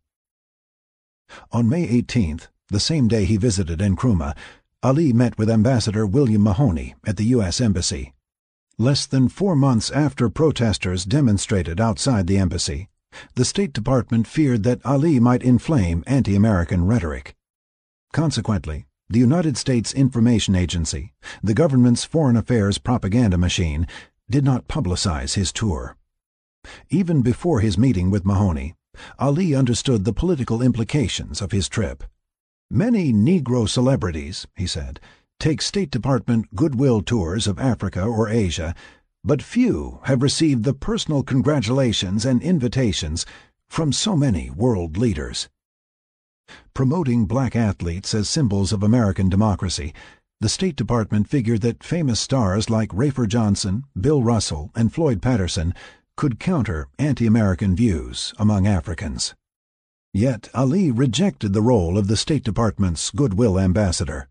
[1.52, 4.36] On May 18th, the same day he visited Nkrumah,
[4.82, 7.60] Ali met with Ambassador William Mahoney at the U.S.
[7.60, 8.14] Embassy.
[8.78, 12.88] Less than four months after protesters demonstrated outside the embassy,
[13.34, 17.34] the State Department feared that Ali might inflame anti-American rhetoric.
[18.12, 23.86] Consequently, the United States Information Agency, the government's foreign affairs propaganda machine,
[24.28, 25.96] did not publicize his tour.
[26.90, 28.74] Even before his meeting with Mahoney,
[29.18, 32.04] Ali understood the political implications of his trip.
[32.70, 35.00] Many Negro celebrities, he said,
[35.40, 38.74] take State Department goodwill tours of Africa or Asia,
[39.24, 43.24] but few have received the personal congratulations and invitations
[43.68, 45.48] from so many world leaders.
[46.74, 49.92] Promoting black athletes as symbols of American democracy,
[50.40, 55.74] the State Department figured that famous stars like Rafer Johnson, Bill Russell, and Floyd Patterson
[56.16, 59.34] could counter anti-American views among Africans.
[60.14, 64.28] Yet Ali rejected the role of the State Department's goodwill ambassador.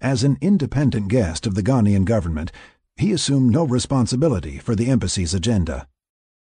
[0.00, 2.50] As an independent guest of the Ghanaian government,
[2.96, 5.88] he assumed no responsibility for the embassy's agenda.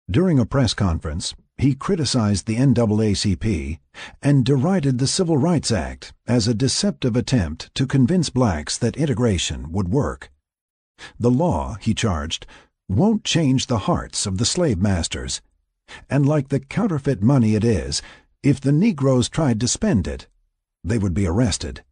[0.09, 3.79] During a press conference, he criticized the NAACP
[4.21, 9.73] and derided the Civil Rights Act as a deceptive attempt to convince blacks that integration
[9.73, 10.31] would work.
[11.19, 12.47] The law, he charged,
[12.89, 15.41] won't change the hearts of the slave masters.
[16.11, 18.03] And like the counterfeit money it is,
[18.43, 20.27] if the Negroes tried to spend it,
[20.85, 21.83] they would be arrested.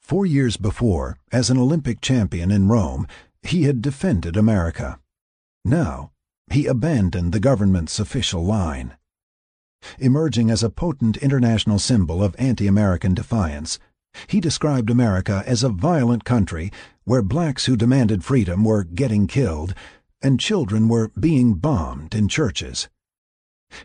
[0.00, 3.06] Four years before, as an Olympic champion in Rome,
[3.42, 4.98] he had defended America.
[5.64, 6.12] Now,
[6.52, 8.96] he abandoned the government's official line.
[9.98, 13.78] Emerging as a potent international symbol of anti-American defiance,
[14.26, 16.72] he described America as a violent country
[17.04, 19.74] where blacks who demanded freedom were getting killed
[20.20, 22.88] and children were being bombed in churches.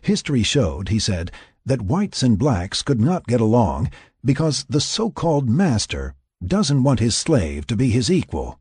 [0.02, 1.30] History showed, he said,
[1.64, 3.90] that whites and blacks could not get along
[4.24, 8.58] because the so-called master doesn't want his slave to be his equal.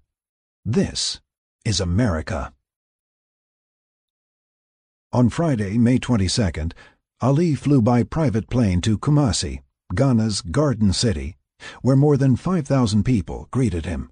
[0.64, 1.20] This
[1.66, 2.54] is America.
[5.14, 6.74] On Friday, May 22nd,
[7.22, 9.62] Ali flew by private plane to Kumasi,
[9.94, 11.38] Ghana's Garden City,
[11.84, 14.12] where more than 5,000 people greeted him.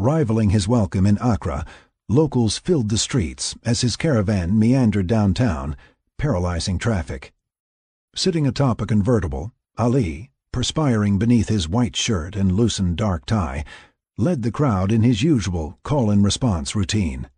[0.00, 1.64] Rivaling his welcome in Accra,
[2.08, 5.76] locals filled the streets as his caravan meandered downtown,
[6.18, 7.32] paralyzing traffic.
[8.16, 13.64] Sitting atop a convertible, Ali, perspiring beneath his white shirt and loosened dark tie,
[14.18, 17.30] led the crowd in his usual call and response routine.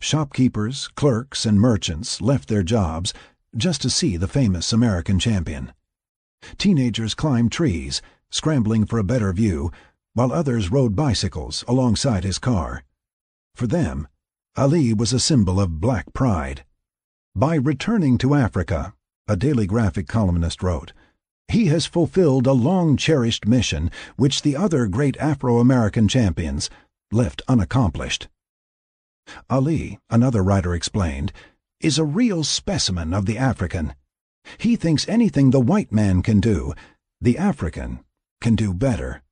[0.00, 3.12] Shopkeepers, clerks, and merchants left their jobs
[3.56, 5.72] just to see the famous American champion.
[6.58, 9.70] Teenagers climbed trees, scrambling for a better view,
[10.14, 12.82] while others rode bicycles alongside his car.
[13.54, 14.08] For them,
[14.56, 16.64] Ali was a symbol of black pride.
[17.36, 18.94] By returning to Africa,
[19.28, 20.92] a Daily Graphic columnist wrote,
[21.48, 26.70] he has fulfilled a long cherished mission which the other great Afro American champions
[27.12, 28.28] left unaccomplished.
[29.48, 31.32] Ali, another writer explained,
[31.80, 33.94] is a real specimen of the African.
[34.58, 36.74] He thinks anything the white man can do,
[37.20, 38.00] the African
[38.40, 39.22] can do better.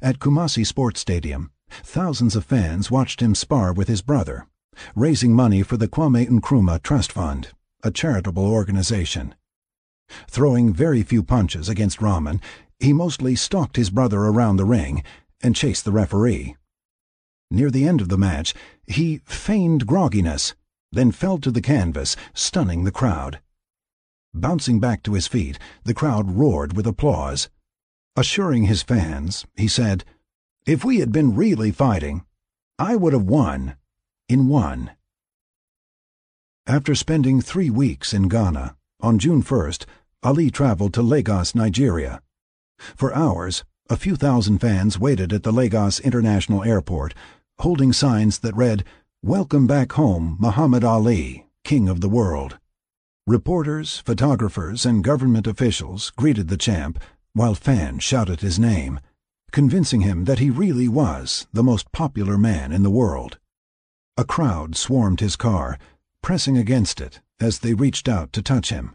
[0.00, 4.46] At Kumasi Sports Stadium, thousands of fans watched him spar with his brother,
[4.94, 7.50] raising money for the Kwame Nkrumah Trust Fund,
[7.82, 9.34] a charitable organization.
[10.28, 12.40] Throwing very few punches against Rahman,
[12.78, 15.02] he mostly stalked his brother around the ring
[15.42, 16.56] and chased the referee.
[17.54, 18.52] Near the end of the match,
[18.84, 20.54] he feigned grogginess,
[20.90, 23.40] then fell to the canvas, stunning the crowd.
[24.34, 27.48] Bouncing back to his feet, the crowd roared with applause.
[28.16, 30.04] Assuring his fans, he said,
[30.66, 32.24] If we had been really fighting,
[32.76, 33.76] I would have won
[34.28, 34.90] in one.
[36.66, 39.84] After spending three weeks in Ghana, on June 1st,
[40.24, 42.20] Ali traveled to Lagos, Nigeria.
[42.96, 47.14] For hours, a few thousand fans waited at the Lagos International Airport,
[47.60, 48.84] holding signs that read,
[49.22, 52.58] Welcome back home, Muhammad Ali, King of the World.
[53.26, 57.02] Reporters, photographers, and government officials greeted the champ
[57.32, 59.00] while fans shouted his name,
[59.50, 63.38] convincing him that he really was the most popular man in the world.
[64.16, 65.78] A crowd swarmed his car,
[66.22, 68.94] pressing against it as they reached out to touch him.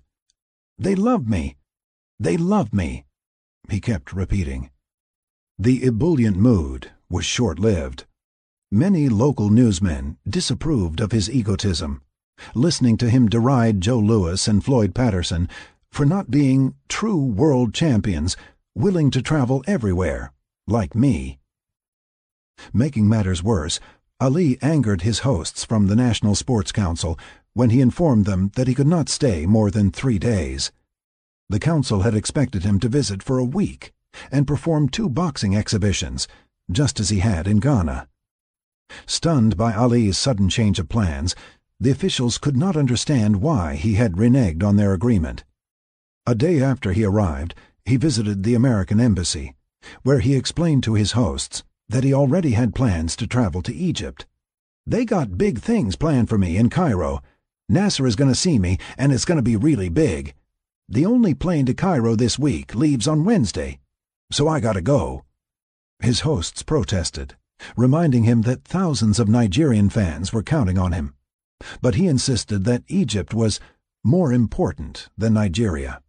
[0.78, 1.57] They love me!
[2.20, 3.05] They love me!
[3.70, 4.70] He kept repeating.
[5.57, 8.05] The ebullient mood was short-lived.
[8.72, 12.03] Many local newsmen disapproved of his egotism,
[12.53, 15.49] listening to him deride Joe Louis and Floyd Patterson
[15.91, 18.38] for not being true world champions
[18.76, 20.34] willing to travel everywhere,
[20.67, 21.39] like me.
[22.72, 23.80] Making matters worse,
[24.20, 27.17] Ali angered his hosts from the National Sports Council
[27.53, 30.72] when he informed them that he could not stay more than three days.
[31.49, 33.93] The council had expected him to visit for a week
[34.32, 36.28] and perform two boxing exhibitions,
[36.72, 38.07] just as he had in Ghana.
[39.05, 41.35] Stunned by Ali's sudden change of plans,
[41.79, 45.43] the officials could not understand why he had reneged on their agreement.
[46.25, 49.55] A day after he arrived, he visited the American embassy,
[50.03, 54.25] where he explained to his hosts that he already had plans to travel to Egypt.
[54.85, 57.21] They got big things planned for me in Cairo.
[57.67, 60.33] Nasser is going to see me, and it's going to be really big.
[60.87, 63.79] The only plane to Cairo this week leaves on Wednesday,
[64.31, 65.23] so I gotta go.
[65.99, 67.35] His hosts protested,
[67.76, 71.14] reminding him that thousands of Nigerian fans were counting on him.
[71.82, 73.60] But he insisted that Egypt was
[74.03, 76.01] more important than Nigeria.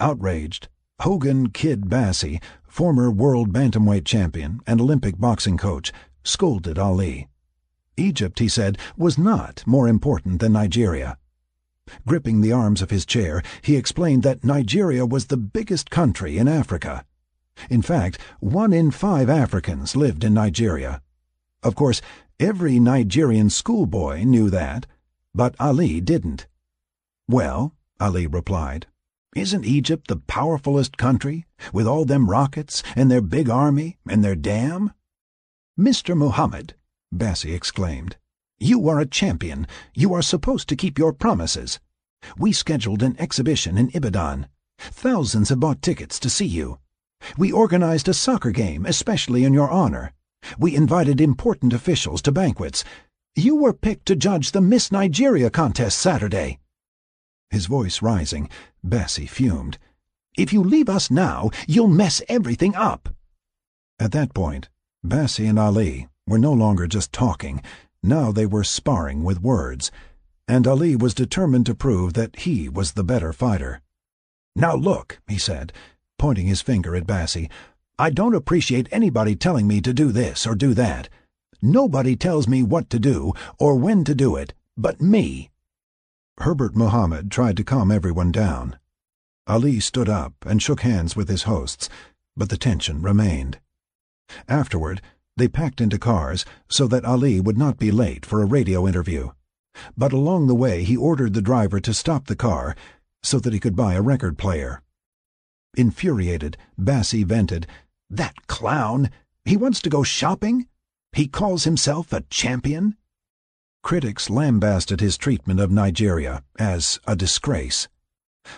[0.00, 0.68] Outraged,
[1.00, 2.40] Hogan Kid Bassie
[2.74, 5.92] former world bantamweight champion and Olympic boxing coach,
[6.24, 7.28] scolded Ali.
[7.96, 11.16] Egypt, he said, was not more important than Nigeria.
[12.04, 16.48] Gripping the arms of his chair, he explained that Nigeria was the biggest country in
[16.48, 17.04] Africa.
[17.70, 21.02] In fact, one in five Africans lived in Nigeria.
[21.62, 22.00] Of course,
[22.40, 24.86] every Nigerian schoolboy knew that,
[25.34, 26.46] but Ali didn't.
[27.28, 28.86] Well, Ali replied,
[29.34, 34.36] isn't Egypt the powerfulest country, with all them rockets, and their big army, and their
[34.36, 34.92] dam?
[35.78, 36.16] Mr.
[36.16, 36.74] Muhammad,
[37.12, 38.16] Bassie exclaimed,
[38.58, 39.66] you are a champion.
[39.94, 41.80] You are supposed to keep your promises.
[42.38, 44.48] We scheduled an exhibition in Ibadan.
[44.78, 46.78] Thousands have bought tickets to see you.
[47.36, 50.12] We organized a soccer game especially in your honor.
[50.58, 52.84] We invited important officials to banquets.
[53.34, 56.58] You were picked to judge the Miss Nigeria contest Saturday.
[57.50, 58.48] His voice rising,
[58.84, 59.78] Bassie fumed.
[60.36, 63.08] If you leave us now, you'll mess everything up.
[63.98, 64.68] At that point,
[65.04, 67.62] Bassie and Ali were no longer just talking,
[68.02, 69.90] now they were sparring with words,
[70.48, 73.80] and Ali was determined to prove that he was the better fighter.
[74.56, 75.72] Now look, he said,
[76.18, 77.50] pointing his finger at Bassie,
[77.98, 81.08] I don't appreciate anybody telling me to do this or do that.
[81.62, 85.50] Nobody tells me what to do or when to do it but me.
[86.38, 88.78] Herbert Muhammad tried to calm everyone down.
[89.46, 91.88] Ali stood up and shook hands with his hosts,
[92.36, 93.60] but the tension remained.
[94.48, 95.00] Afterward,
[95.36, 99.30] they packed into cars so that Ali would not be late for a radio interview.
[99.96, 102.74] But along the way he ordered the driver to stop the car
[103.22, 104.82] so that he could buy a record player.
[105.76, 107.66] Infuriated, Bassie vented,
[108.08, 109.10] That clown!
[109.44, 110.66] He wants to go shopping?
[111.12, 112.96] He calls himself a champion?
[113.82, 117.88] Critics lambasted his treatment of Nigeria as a disgrace.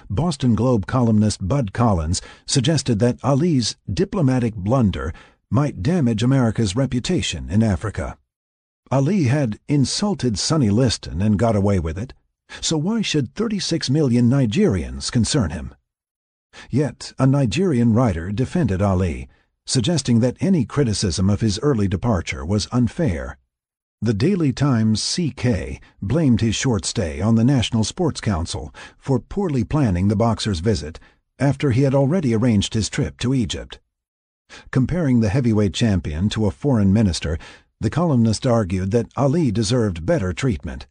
[0.09, 5.13] Boston Globe columnist Bud Collins suggested that Ali's diplomatic blunder
[5.51, 8.19] might damage America's reputation in Africa.
[8.91, 12.15] Ali had insulted Sonny Liston and got away with it,
[12.61, 15.75] so why should 36 million Nigerians concern him?
[16.71, 19.29] Yet a Nigerian writer defended Ali,
[19.65, 23.39] suggesting that any criticism of his early departure was unfair.
[24.03, 29.65] The Daily Times CK blamed his short stay on the National Sports Council for poorly
[29.65, 31.01] planning the boxer's visit
[31.39, 33.81] after he had already arranged his trip to Egypt.
[34.71, 37.39] Comparing the heavyweight champion to a foreign minister,
[37.81, 40.87] the columnist argued that Ali deserved better treatment.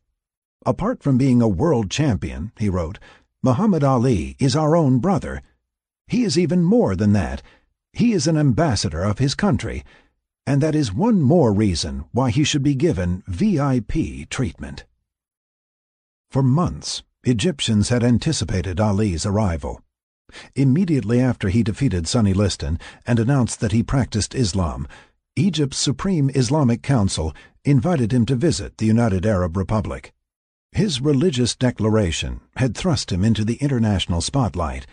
[0.65, 2.99] Apart from being a world champion, he wrote,
[3.43, 5.41] Muhammad Ali is our own brother.
[6.07, 7.41] He is even more than that.
[7.93, 9.83] He is an ambassador of his country
[10.47, 14.85] and that is one more reason why he should be given VIP treatment.
[16.29, 19.81] For months, Egyptians had anticipated Ali's arrival.
[20.53, 24.87] Immediately after he defeated Sonny Liston and announced that he practiced Islam,
[25.35, 27.33] Egypt's Supreme Islamic Council
[27.63, 30.13] invited him to visit the United Arab Republic.
[30.71, 34.85] His religious declaration had thrust him into the international spotlight,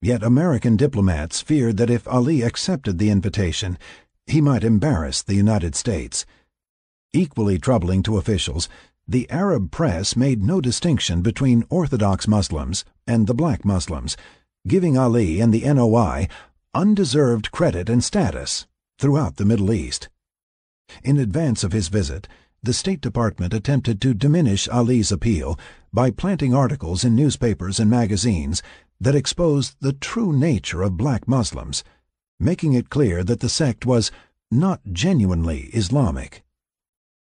[0.00, 3.78] yet American diplomats feared that if Ali accepted the invitation,
[4.26, 6.24] he might embarrass the United States.
[7.12, 8.68] Equally troubling to officials,
[9.06, 14.16] the Arab press made no distinction between Orthodox Muslims and the black Muslims,
[14.66, 16.28] giving Ali and the NOI
[16.74, 18.66] undeserved credit and status
[18.98, 20.10] throughout the Middle East.
[21.02, 22.28] In advance of his visit,
[22.62, 25.58] the State Department attempted to diminish Ali's appeal
[25.92, 28.62] by planting articles in newspapers and magazines
[29.00, 31.84] that exposed the true nature of black Muslims,
[32.40, 34.10] making it clear that the sect was
[34.50, 36.42] not genuinely Islamic.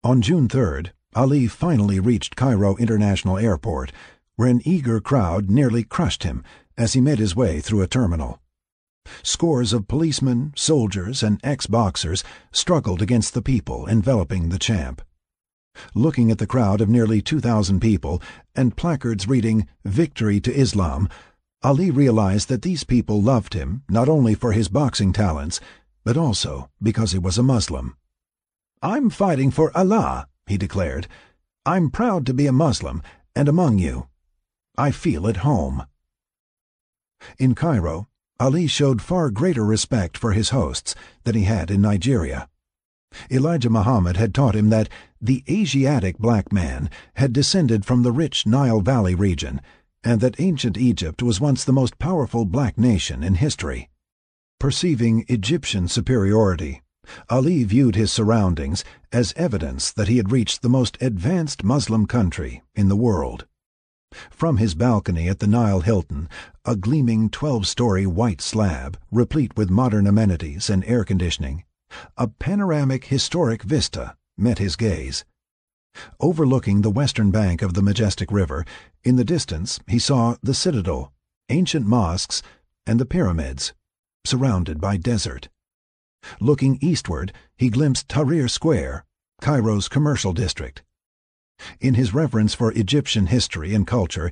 [0.05, 3.93] On June 3rd, Ali finally reached Cairo International Airport,
[4.37, 6.45] where an eager crowd nearly crushed him
[6.77, 8.41] as he made his way through a terminal.
[9.23, 15.03] Scores of policemen, soldiers, and ex-boxers struggled against the people enveloping the champ.
[15.95, 18.23] Looking at the crowd of nearly 2,000 people
[18.55, 21.09] and placards reading, Victory to Islam,
[21.63, 25.61] Ali realized that these people loved him not only for his boxing talents,
[26.05, 27.97] but also because he was a Muslim.
[28.81, 31.09] I'm fighting for Allah, he declared.
[31.67, 33.03] I'm proud to be a Muslim
[33.35, 34.07] and among you.
[34.77, 35.87] I feel at home.
[37.39, 40.95] In Cairo, Ali showed far greater respect for his hosts
[41.25, 42.49] than he had in Nigeria.
[43.33, 44.89] Elijah Muhammad had taught him that
[45.21, 49.61] the Asiatic black man had descended from the rich Nile Valley region
[50.05, 53.89] and that ancient Egypt was once the most powerful black nation in history.
[54.61, 56.83] Perceiving Egyptian superiority,
[57.31, 62.63] Ali viewed his surroundings as evidence that he had reached the most advanced Muslim country
[62.75, 63.47] in the world.
[64.31, 66.29] From his balcony at the Nile Hilton,
[66.65, 71.65] a gleaming 12-story white slab, replete with modern amenities and air conditioning,
[72.17, 75.25] a panoramic historic vista met his gaze.
[76.21, 78.65] Overlooking the western bank of the majestic river,
[79.05, 81.13] in the distance he saw the citadel,
[81.49, 82.43] ancient mosques,
[82.87, 83.73] and the pyramids,
[84.25, 85.49] surrounded by desert.
[86.41, 89.05] Looking eastward, he glimpsed Tahrir Square,
[89.41, 90.83] Cairo's commercial district.
[91.81, 94.31] In his reverence for Egyptian history and culture,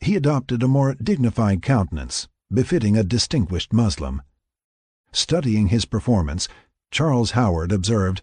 [0.00, 4.22] he adopted a more dignified countenance, befitting a distinguished Muslim.
[5.12, 6.48] Studying his performance,
[6.90, 8.22] Charles Howard observed,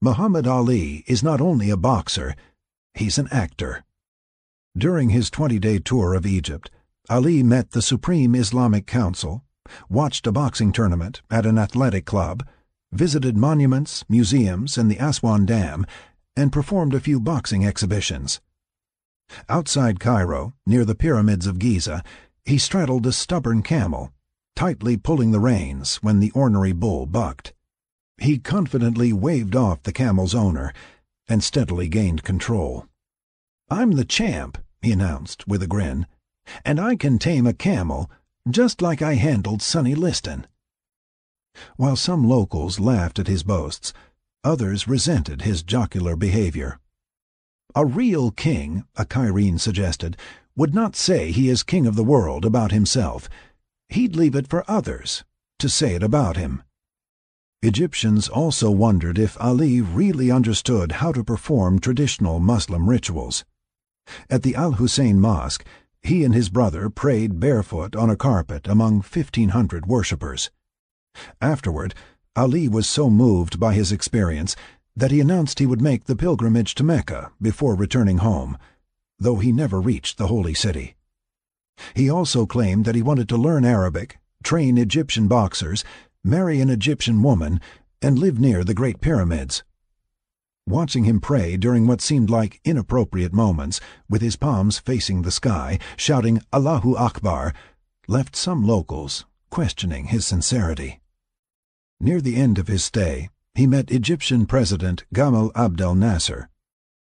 [0.00, 2.34] Muhammad Ali is not only a boxer,
[2.92, 3.84] he's an actor.
[4.76, 6.70] During his 20-day tour of Egypt,
[7.08, 9.44] Ali met the Supreme Islamic Council,
[9.88, 12.46] watched a boxing tournament at an athletic club,
[12.92, 15.86] visited monuments, museums, and the Aswan Dam,
[16.36, 18.40] and performed a few boxing exhibitions.
[19.48, 22.02] Outside Cairo, near the pyramids of Giza,
[22.44, 24.12] he straddled a stubborn camel,
[24.54, 27.54] tightly pulling the reins when the ornery bull bucked.
[28.18, 30.72] He confidently waved off the camel's owner
[31.28, 32.86] and steadily gained control.
[33.70, 36.06] I'm the champ, he announced with a grin,
[36.64, 38.10] and I can tame a camel
[38.50, 40.46] just like I handled Sonny Liston.
[41.76, 43.92] While some locals laughed at his boasts,
[44.42, 46.78] others resented his jocular behavior.
[47.74, 50.16] A real king, a Cairene suggested,
[50.56, 53.28] would not say he is king of the world about himself.
[53.88, 55.24] He'd leave it for others
[55.58, 56.63] to say it about him.
[57.64, 63.42] Egyptians also wondered if Ali really understood how to perform traditional Muslim rituals.
[64.28, 65.64] At the Al Hussein Mosque,
[66.02, 70.50] he and his brother prayed barefoot on a carpet among 1,500 worshippers.
[71.40, 71.94] Afterward,
[72.36, 74.54] Ali was so moved by his experience
[74.94, 78.58] that he announced he would make the pilgrimage to Mecca before returning home,
[79.18, 80.96] though he never reached the holy city.
[81.94, 85.82] He also claimed that he wanted to learn Arabic, train Egyptian boxers,
[86.24, 87.60] marry an Egyptian woman,
[88.00, 89.62] and live near the Great Pyramids.
[90.66, 95.78] Watching him pray during what seemed like inappropriate moments, with his palms facing the sky,
[95.98, 97.52] shouting Allahu Akbar,
[98.08, 101.00] left some locals questioning his sincerity.
[102.00, 106.48] Near the end of his stay, he met Egyptian President Gamal Abdel Nasser.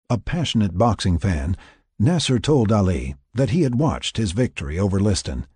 [0.09, 1.57] A passionate boxing fan,
[1.99, 5.47] Nasser told Ali that he had watched his victory over Liston.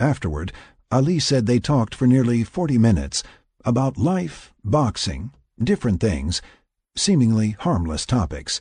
[0.00, 0.52] Afterward,
[0.90, 3.24] Ali said they talked for nearly forty minutes
[3.64, 5.32] about life, boxing,
[5.62, 6.40] different things,
[6.96, 8.60] seemingly harmless topics.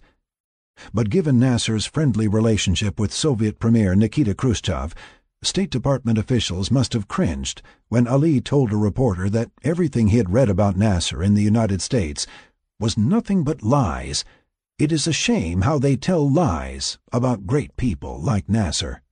[0.92, 4.96] But given Nasser's friendly relationship with Soviet Premier Nikita Khrushchev,
[5.44, 10.34] State Department officials must have cringed when Ali told a reporter that everything he had
[10.34, 12.26] read about Nasser in the United States
[12.80, 14.26] was nothing but lies.
[14.80, 19.04] It is a shame how they tell lies about great people like Nasser.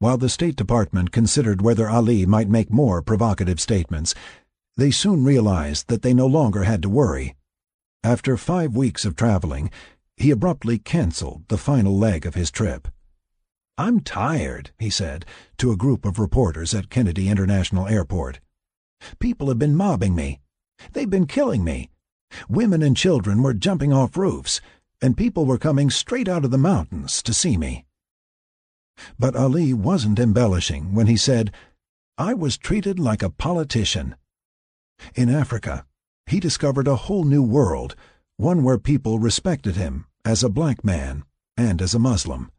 [0.00, 4.14] While the State Department considered whether Ali might make more provocative statements,
[4.76, 7.34] they soon realized that they no longer had to worry.
[8.04, 9.72] After five weeks of traveling,
[10.16, 12.86] he abruptly canceled the final leg of his trip.
[13.76, 15.26] I'm tired, he said
[15.56, 18.38] to a group of reporters at Kennedy International Airport.
[19.18, 20.40] People have been mobbing me.
[20.92, 21.90] They've been killing me.
[22.48, 24.60] Women and children were jumping off roofs,
[25.02, 27.84] and people were coming straight out of the mountains to see me.
[29.18, 31.52] But Ali wasn't embellishing when he said,
[32.16, 34.16] I was treated like a politician.
[35.14, 35.86] In Africa,
[36.26, 37.94] he discovered a whole new world,
[38.36, 41.24] one where people respected him as a black man
[41.56, 42.50] and as a Muslim.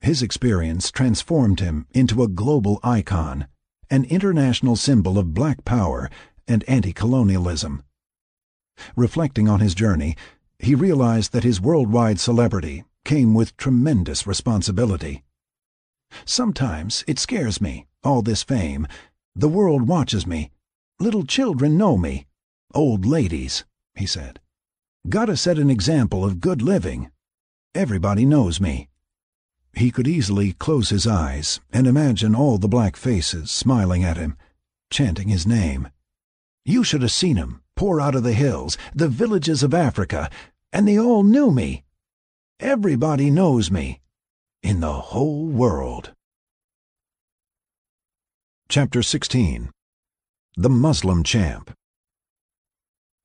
[0.00, 3.46] His experience transformed him into a global icon,
[3.90, 6.08] an international symbol of black power
[6.46, 7.82] and anti-colonialism.
[8.96, 10.16] Reflecting on his journey,
[10.58, 15.24] he realized that his worldwide celebrity came with tremendous responsibility.
[16.24, 18.86] Sometimes it scares me, all this fame.
[19.34, 20.50] The world watches me.
[21.00, 22.26] Little children know me.
[22.74, 24.40] Old ladies, he said.
[25.08, 27.10] Gotta set an example of good living.
[27.74, 28.88] Everybody knows me.
[29.72, 34.36] He could easily close his eyes and imagine all the black faces smiling at him,
[34.90, 35.88] chanting his name.
[36.64, 40.30] You should have seen him pour out of the hills, the villages of Africa,
[40.72, 41.84] and they all knew me.
[42.60, 44.00] Everybody knows me
[44.62, 46.12] in the whole world.
[48.68, 49.70] Chapter 16
[50.56, 51.70] The Muslim Champ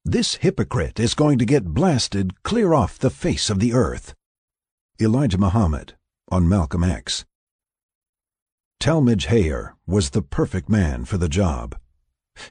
[0.06, 4.14] This hypocrite is going to get blasted clear off the face of the earth.
[5.02, 5.96] Elijah Muhammad
[6.30, 7.26] on Malcolm X.
[8.80, 11.78] Talmadge Hayer was the perfect man for the job.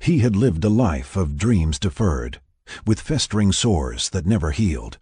[0.00, 2.40] He had lived a life of dreams deferred,
[2.86, 4.98] with festering sores that never healed.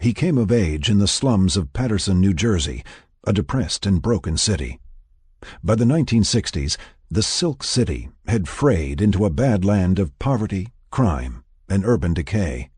[0.00, 2.84] He came of age in the slums of Paterson, New Jersey,
[3.26, 4.78] a depressed and broken city.
[5.62, 6.76] By the 1960s,
[7.10, 12.70] the Silk City had frayed into a bad land of poverty, crime, and urban decay.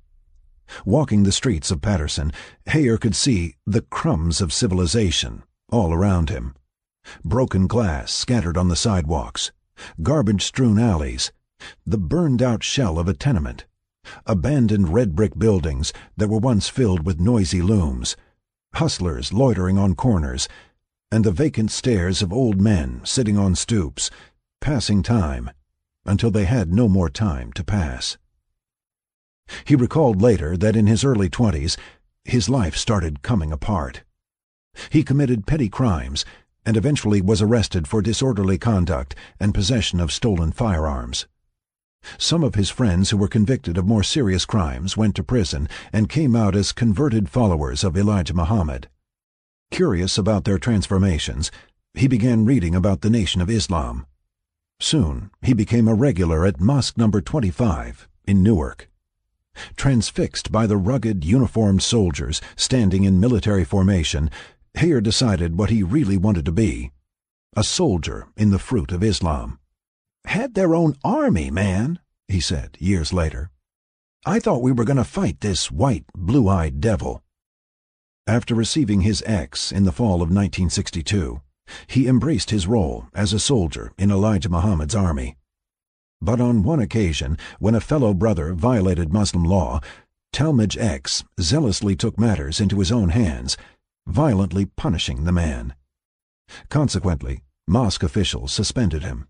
[0.84, 2.32] Walking the streets of Paterson,
[2.66, 6.54] Hayer could see the crumbs of civilization all around him.
[7.24, 9.52] Broken glass scattered on the sidewalks,
[10.02, 11.32] garbage-strewn alleys,
[11.84, 13.66] the burned-out shell of a tenement,
[14.26, 18.16] abandoned red-brick buildings that were once filled with noisy looms,
[18.74, 20.48] hustlers loitering on corners,
[21.10, 24.10] and the vacant stares of old men sitting on stoops,
[24.60, 25.50] passing time
[26.04, 28.16] until they had no more time to pass.
[29.64, 31.76] He recalled later that in his early twenties,
[32.24, 34.04] his life started coming apart.
[34.90, 36.24] He committed petty crimes
[36.64, 41.26] and eventually was arrested for disorderly conduct and possession of stolen firearms.
[42.18, 46.08] Some of his friends who were convicted of more serious crimes went to prison and
[46.08, 48.88] came out as converted followers of Elijah Muhammad.
[49.70, 51.50] Curious about their transformations,
[51.94, 54.06] he began reading about the Nation of Islam.
[54.80, 58.90] Soon, he became a regular at Mosque number 25 in Newark.
[59.76, 64.30] Transfixed by the rugged, uniformed soldiers standing in military formation,
[64.74, 66.90] Hayer decided what he really wanted to be
[67.56, 69.59] a soldier in the fruit of Islam.
[70.24, 71.98] Had their own army, man,
[72.28, 73.50] he said years later.
[74.26, 77.22] I thought we were going to fight this white, blue-eyed devil.
[78.26, 81.40] After receiving his X in the fall of 1962,
[81.86, 85.36] he embraced his role as a soldier in Elijah Muhammad's army.
[86.20, 89.80] But on one occasion, when a fellow brother violated Muslim law,
[90.32, 93.56] Talmadge X zealously took matters into his own hands,
[94.06, 95.74] violently punishing the man.
[96.68, 99.26] Consequently, mosque officials suspended him.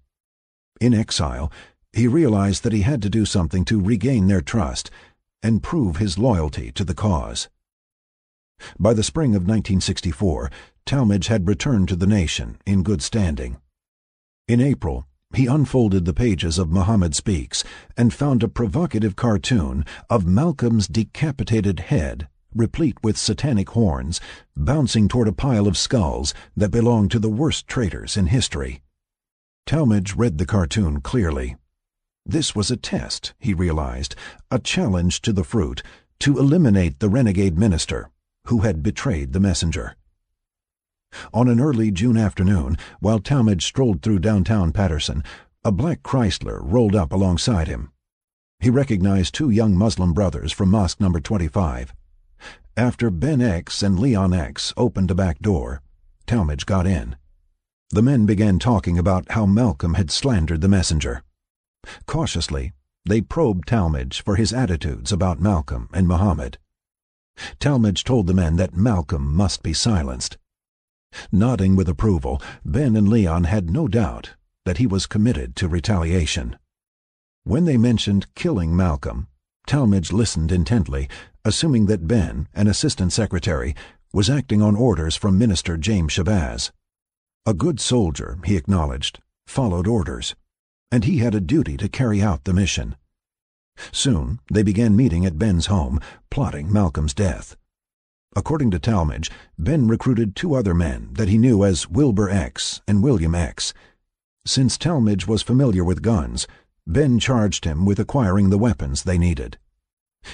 [0.80, 1.52] In exile,
[1.92, 4.90] he realized that he had to do something to regain their trust
[5.42, 7.50] and prove his loyalty to the cause.
[8.78, 10.50] By the spring of 1964,
[10.86, 13.58] Talmadge had returned to the nation in good standing.
[14.48, 17.62] In April, he unfolded the pages of Muhammad Speaks
[17.96, 24.18] and found a provocative cartoon of Malcolm's decapitated head, replete with satanic horns,
[24.56, 28.82] bouncing toward a pile of skulls that belonged to the worst traitors in history.
[29.66, 31.56] Talmadge read the cartoon clearly.
[32.26, 34.14] This was a test, he realized,
[34.50, 35.82] a challenge to the fruit
[36.20, 38.11] to eliminate the renegade minister
[38.46, 39.96] who had betrayed the messenger.
[41.32, 45.22] On an early June afternoon, while Talmadge strolled through downtown Paterson,
[45.64, 47.90] a black Chrysler rolled up alongside him.
[48.61, 51.94] He recognized two young Muslim brothers from Mosque number 25.
[52.76, 55.82] After Ben X and Leon X opened a back door,
[56.26, 57.16] Talmadge got in.
[57.93, 61.24] The men began talking about how Malcolm had slandered the messenger.
[62.07, 62.72] Cautiously,
[63.05, 66.59] they probed Talmadge for his attitudes about Malcolm and Muhammad.
[67.59, 70.38] Talmadge told the men that Malcolm must be silenced.
[71.32, 74.34] Nodding with approval, Ben and Leon had no doubt
[74.64, 76.57] that he was committed to retaliation.
[77.43, 79.26] When they mentioned killing Malcolm,
[79.66, 81.09] Talmadge listened intently,
[81.45, 83.74] assuming that Ben, an assistant secretary,
[84.12, 86.70] was acting on orders from Minister James Shabazz.
[87.47, 90.34] A good soldier, he acknowledged, followed orders,
[90.93, 92.97] and he had a duty to carry out the mission.
[93.93, 97.57] Soon they began meeting at Ben's home, plotting Malcolm's death.
[98.36, 103.03] According to Talmadge, Ben recruited two other men that he knew as Wilbur X and
[103.03, 103.72] William X.
[104.47, 106.47] Since Talmadge was familiar with guns,
[106.86, 109.57] Ben charged him with acquiring the weapons they needed.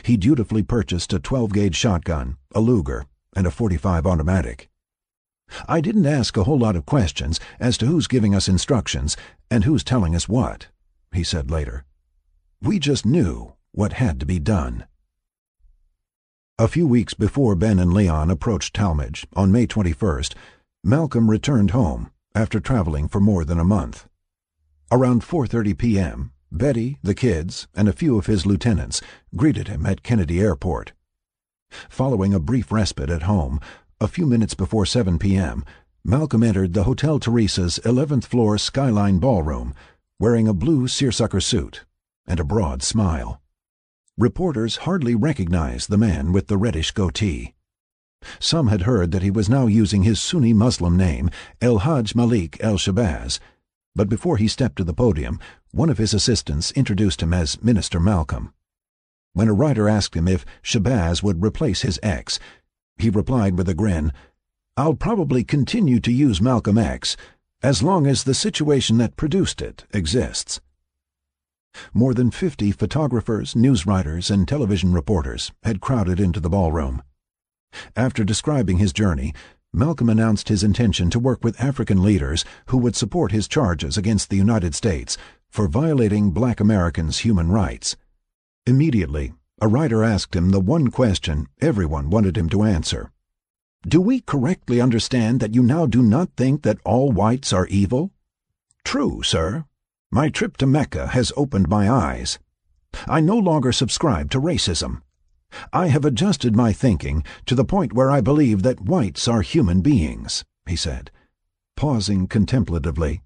[0.02, 4.68] He dutifully purchased a 12-gauge shotgun, a Luger, and a 45 automatic.
[5.68, 9.16] I didn't ask a whole lot of questions as to who's giving us instructions
[9.50, 10.68] and who's telling us what,
[11.12, 11.84] he said later.
[12.60, 14.86] We just knew what had to be done.
[16.58, 20.34] A few weeks before Ben and Leon approached Talmadge, on May 21st,
[20.82, 24.06] Malcolm returned home after traveling for more than a month.
[24.90, 29.02] Around 4.30 p.m., Betty, the kids, and a few of his lieutenants
[29.34, 30.92] greeted him at Kennedy Airport.
[31.88, 33.60] Following a brief respite at home,
[33.98, 35.64] a few minutes before 7 p.m.,
[36.04, 39.74] Malcolm entered the Hotel Theresa's 11th floor skyline ballroom,
[40.20, 41.84] wearing a blue seersucker suit
[42.26, 43.40] and a broad smile.
[44.18, 47.54] Reporters hardly recognized the man with the reddish goatee.
[48.38, 51.30] Some had heard that he was now using his Sunni Muslim name,
[51.62, 53.38] El Hajj Malik El Shabazz,
[53.94, 55.40] but before he stepped to the podium,
[55.70, 58.52] one of his assistants introduced him as Minister Malcolm.
[59.32, 62.38] When a writer asked him if Shabazz would replace his X,
[62.98, 64.12] he replied with a grin,
[64.76, 67.16] I'll probably continue to use Malcolm X
[67.62, 70.60] as long as the situation that produced it exists.
[71.92, 77.02] More than fifty photographers, news writers, and television reporters had crowded into the ballroom.
[77.94, 79.34] After describing his journey,
[79.72, 84.30] Malcolm announced his intention to work with African leaders who would support his charges against
[84.30, 85.18] the United States
[85.50, 87.96] for violating black Americans' human rights.
[88.66, 93.10] Immediately, a writer asked him the one question everyone wanted him to answer.
[93.88, 98.10] Do we correctly understand that you now do not think that all whites are evil?
[98.84, 99.64] True, sir,
[100.10, 102.38] my trip to Mecca has opened my eyes.
[103.08, 105.02] I no longer subscribe to racism.
[105.72, 109.80] I have adjusted my thinking to the point where I believe that whites are human
[109.80, 111.10] beings, he said,
[111.76, 113.22] pausing contemplatively.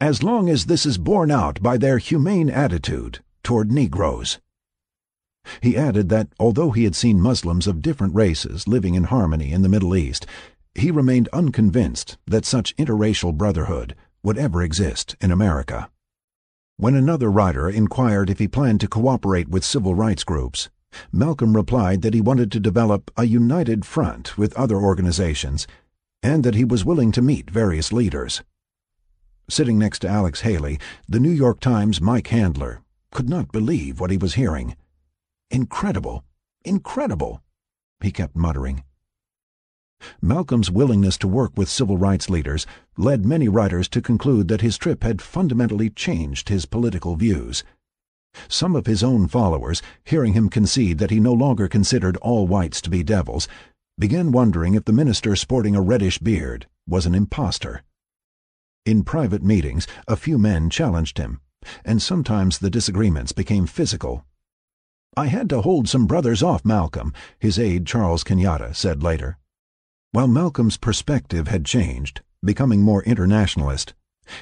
[0.00, 4.38] As long as this is borne out by their humane attitude toward Negroes.
[5.60, 9.62] He added that although he had seen Muslims of different races living in harmony in
[9.62, 10.26] the Middle East,
[10.74, 15.90] he remained unconvinced that such interracial brotherhood would ever exist in America.
[16.76, 20.68] When another writer inquired if he planned to cooperate with civil rights groups,
[21.12, 25.66] Malcolm replied that he wanted to develop a united front with other organizations
[26.22, 28.42] and that he was willing to meet various leaders.
[29.48, 30.78] Sitting next to Alex Haley,
[31.08, 32.82] the New York Times' Mike Handler
[33.12, 34.76] could not believe what he was hearing.
[35.50, 36.24] Incredible,
[36.64, 37.40] incredible,
[38.00, 38.82] he kept muttering.
[40.20, 42.66] Malcolm's willingness to work with civil rights leaders
[42.98, 47.64] led many writers to conclude that his trip had fundamentally changed his political views.
[48.48, 52.82] Some of his own followers, hearing him concede that he no longer considered all whites
[52.82, 53.48] to be devils,
[53.98, 57.82] began wondering if the minister sporting a reddish beard was an impostor.
[58.84, 61.40] In private meetings, a few men challenged him,
[61.84, 64.25] and sometimes the disagreements became physical.
[65.18, 69.38] I had to hold some brothers off Malcolm, his aide Charles Kenyatta said later.
[70.12, 73.94] While Malcolm's perspective had changed, becoming more internationalist,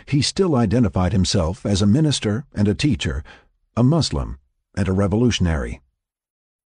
[0.07, 3.23] he still identified himself as a minister and a teacher,
[3.77, 4.39] a Muslim
[4.77, 5.81] and a revolutionary.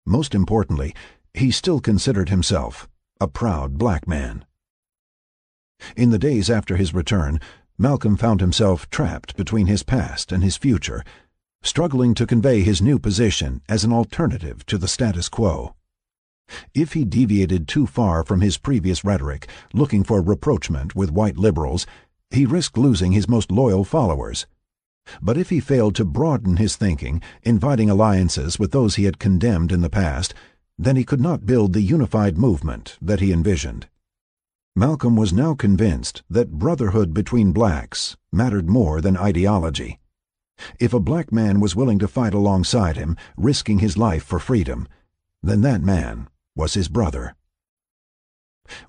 [0.06, 0.96] Most importantly,
[1.34, 2.88] he still considered himself
[3.20, 4.46] a proud black man.
[5.98, 7.42] In the days after his return,
[7.78, 11.04] Malcolm found himself trapped between his past and his future,
[11.62, 15.76] struggling to convey his new position as an alternative to the status quo.
[16.74, 21.86] If he deviated too far from his previous rhetoric, looking for rapprochement with white liberals,
[22.32, 24.48] he risked losing his most loyal followers.
[25.22, 29.72] But if he failed to broaden his thinking, inviting alliances with those he had condemned
[29.72, 30.34] in the past,
[30.78, 33.88] then he could not build the unified movement that he envisioned.
[34.76, 40.00] Malcolm was now convinced that brotherhood between blacks mattered more than ideology.
[40.80, 44.88] If a black man was willing to fight alongside him, risking his life for freedom,
[45.44, 47.36] then that man was his brother.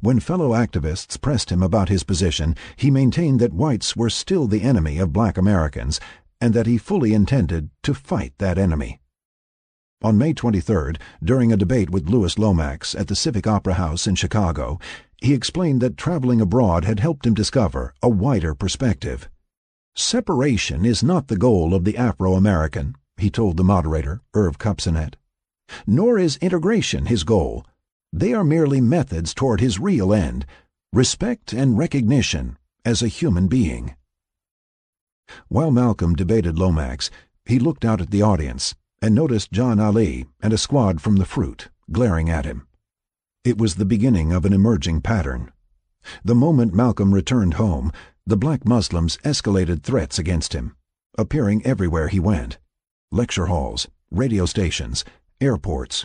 [0.00, 4.62] When fellow activists pressed him about his position, he maintained that whites were still the
[4.62, 6.00] enemy of black Americans
[6.40, 9.00] and that he fully intended to fight that enemy.
[10.02, 14.14] On May 23rd, during a debate with Louis Lomax at the Civic Opera House in
[14.14, 14.78] Chicago,
[15.20, 19.28] he explained that traveling abroad had helped him discover a wider perspective.
[19.98, 25.16] Separation is not the goal of the Afro-American, he told the moderator, Irv Kupcinet.
[25.88, 27.66] Nor is integration his goal.
[28.12, 30.46] They are merely methods toward his real end,
[30.92, 33.96] respect and recognition as a human being.
[35.48, 37.10] While Malcolm debated Lomax,
[37.44, 41.26] he looked out at the audience and noticed John Ali and a squad from the
[41.26, 42.68] fruit glaring at him.
[43.42, 45.50] It was the beginning of an emerging pattern.
[46.24, 47.90] The moment Malcolm returned home,
[48.28, 50.76] the black Muslims escalated threats against him,
[51.16, 52.58] appearing everywhere he went
[53.10, 55.02] lecture halls, radio stations,
[55.40, 56.04] airports,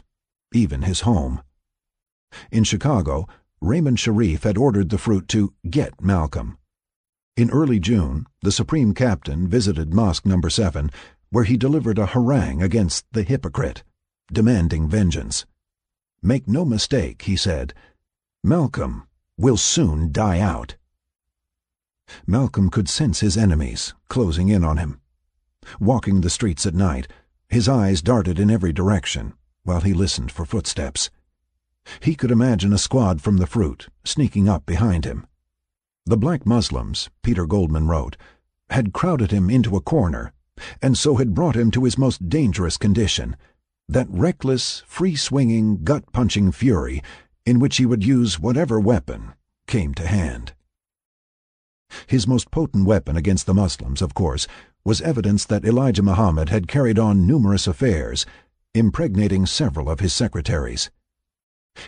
[0.54, 1.42] even his home.
[2.50, 3.28] In Chicago,
[3.60, 6.58] Raymond Sharrieff had ordered the fruit to get Malcolm.
[7.36, 10.92] In early June, the Supreme Captain visited Mosque Number 7,
[11.30, 13.84] where he delivered a harangue against the hypocrite,
[14.32, 15.46] demanding vengeance.
[16.22, 17.74] Make no mistake, he said,
[18.46, 19.08] Malcolm
[19.38, 20.78] will soon die out.
[22.28, 25.00] Malcolm could sense his enemies closing in on him.
[25.80, 27.08] Walking the streets at night,
[27.50, 29.34] his eyes darted in every direction
[29.64, 31.10] while he listened for footsteps.
[32.02, 35.28] He could imagine a squad from the fruit sneaking up behind him.
[36.06, 38.18] The black Muslims, Peter Goldman wrote,
[38.70, 40.34] had crowded him into a corner
[40.82, 43.36] and so had brought him to his most dangerous condition,
[43.88, 47.02] that reckless, free-swinging, gut-punching fury
[47.46, 49.34] in which he would use whatever weapon
[49.68, 50.54] came to hand.
[52.08, 54.48] His most potent weapon against the Muslims, of course,
[54.84, 58.26] was evidence that Elijah Muhammad had carried on numerous affairs,
[58.74, 60.90] impregnating several of his secretaries.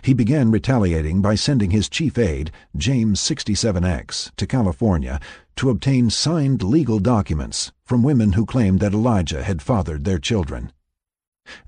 [0.01, 5.19] He began retaliating by sending his chief aide, James 67X, to California
[5.57, 10.71] to obtain signed legal documents from women who claimed that Elijah had fathered their children.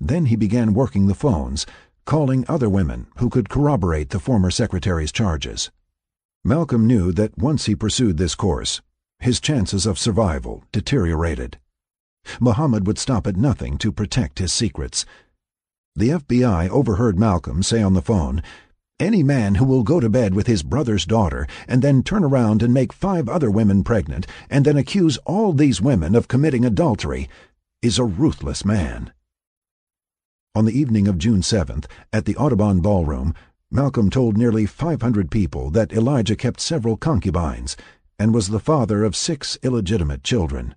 [0.02, 1.66] Then he began working the phones,
[2.06, 5.70] calling other women who could corroborate the former secretary's charges.
[6.48, 8.80] Malcolm knew that once he pursued this course,
[9.20, 11.60] his chances of survival deteriorated.
[12.40, 15.06] Muhammad would stop at nothing to protect his secrets.
[15.94, 18.42] The FBI overheard Malcolm say on the phone,
[18.98, 22.64] Any man who will go to bed with his brother's daughter and then turn around
[22.64, 27.28] and make five other women pregnant and then accuse all these women of committing adultery
[27.82, 29.12] is a ruthless man.
[30.56, 33.34] On the evening of June 7th, at the Audubon Ballroom,
[33.70, 37.76] Malcolm told nearly 500 people that Elijah kept several concubines
[38.18, 40.74] and was the father of six illegitimate children.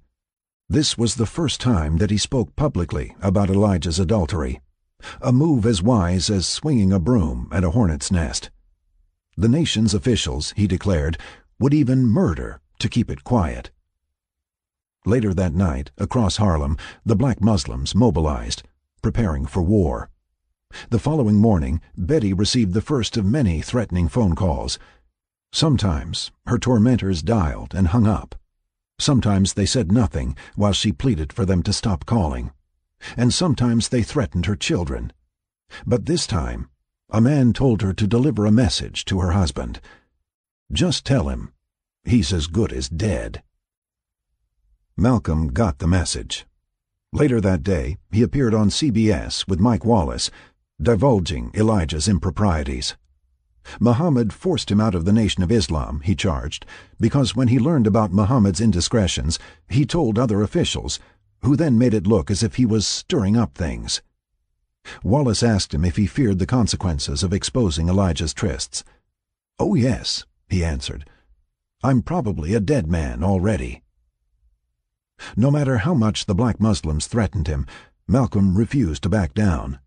[0.68, 4.61] This was the first time that he spoke publicly about Elijah's adultery,
[5.20, 8.51] a move as wise as swinging a broom at a hornet's nest.
[9.36, 11.16] The nation's officials, he declared,
[11.61, 13.70] would even murder to keep it quiet.
[15.07, 16.76] Later that night, across Harlem,
[17.07, 18.64] the black Muslims mobilized,
[19.01, 20.11] preparing for war.
[20.90, 24.78] The following morning, Betty received the first of many threatening phone calls.
[25.52, 28.34] Sometimes her tormentors dialed and hung up.
[28.98, 32.52] Sometimes they said nothing while she pleaded for them to stop calling.
[33.16, 35.12] And sometimes they threatened her children.
[35.86, 36.68] But this time,
[37.08, 39.80] a man told her to deliver a message to her husband.
[40.72, 41.52] Just tell him
[42.04, 43.42] he's as good as dead.
[44.96, 46.46] Malcolm got the message.
[47.12, 50.30] Later that day, he appeared on CBS with Mike Wallace
[50.83, 52.97] divulging Elijah's improprieties.
[53.78, 56.64] Muhammad forced him out of the Nation of Islam, he charged,
[56.99, 60.99] because when he learned about Muhammad's indiscretions, he told other officials,
[61.43, 64.01] who then made it look as if he was stirring up things.
[65.03, 68.83] Wallace asked him if he feared the consequences of exposing Elijah's trysts.
[69.59, 71.09] Oh, yes, he answered.
[71.83, 73.83] I'm probably a dead man already.
[75.37, 77.66] No matter how much the black Muslims threatened him,
[78.09, 79.78] Malcolm refused to back down.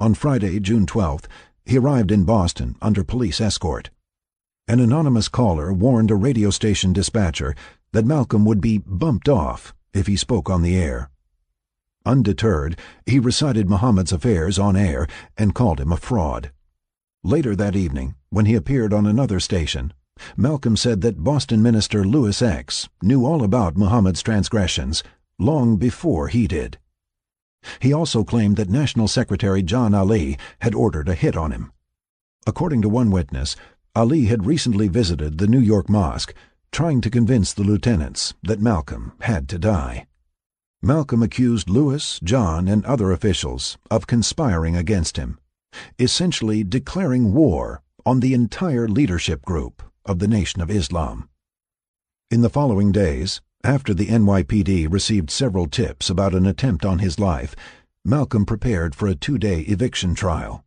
[0.00, 1.24] On Friday, June 12th,
[1.66, 3.90] he arrived in Boston under police escort.
[4.68, 7.56] An anonymous caller warned a radio station dispatcher
[7.92, 11.10] that Malcolm would be bumped off if he spoke on the air.
[12.06, 16.52] Undeterred, he recited Muhammad's affairs on air and called him a fraud.
[17.24, 19.92] Later that evening, when he appeared on another station,
[20.36, 25.02] Malcolm said that Boston minister Louis X knew all about Muhammad's transgressions
[25.40, 26.78] long before he did.
[27.80, 31.72] He also claimed that National Secretary John Ali had ordered a hit on him.
[32.46, 33.56] According to one witness,
[33.94, 36.34] Ali had recently visited the New York mosque,
[36.70, 40.06] trying to convince the lieutenants that Malcolm had to die.
[40.82, 45.38] Malcolm accused Louis, John, and other officials of conspiring against him,
[45.98, 51.28] essentially declaring war on the entire leadership group of the Nation of Islam.
[52.30, 57.18] In the following days, after the NYPD received several tips about an attempt on his
[57.18, 57.56] life,
[58.04, 60.64] Malcolm prepared for a two-day eviction trial.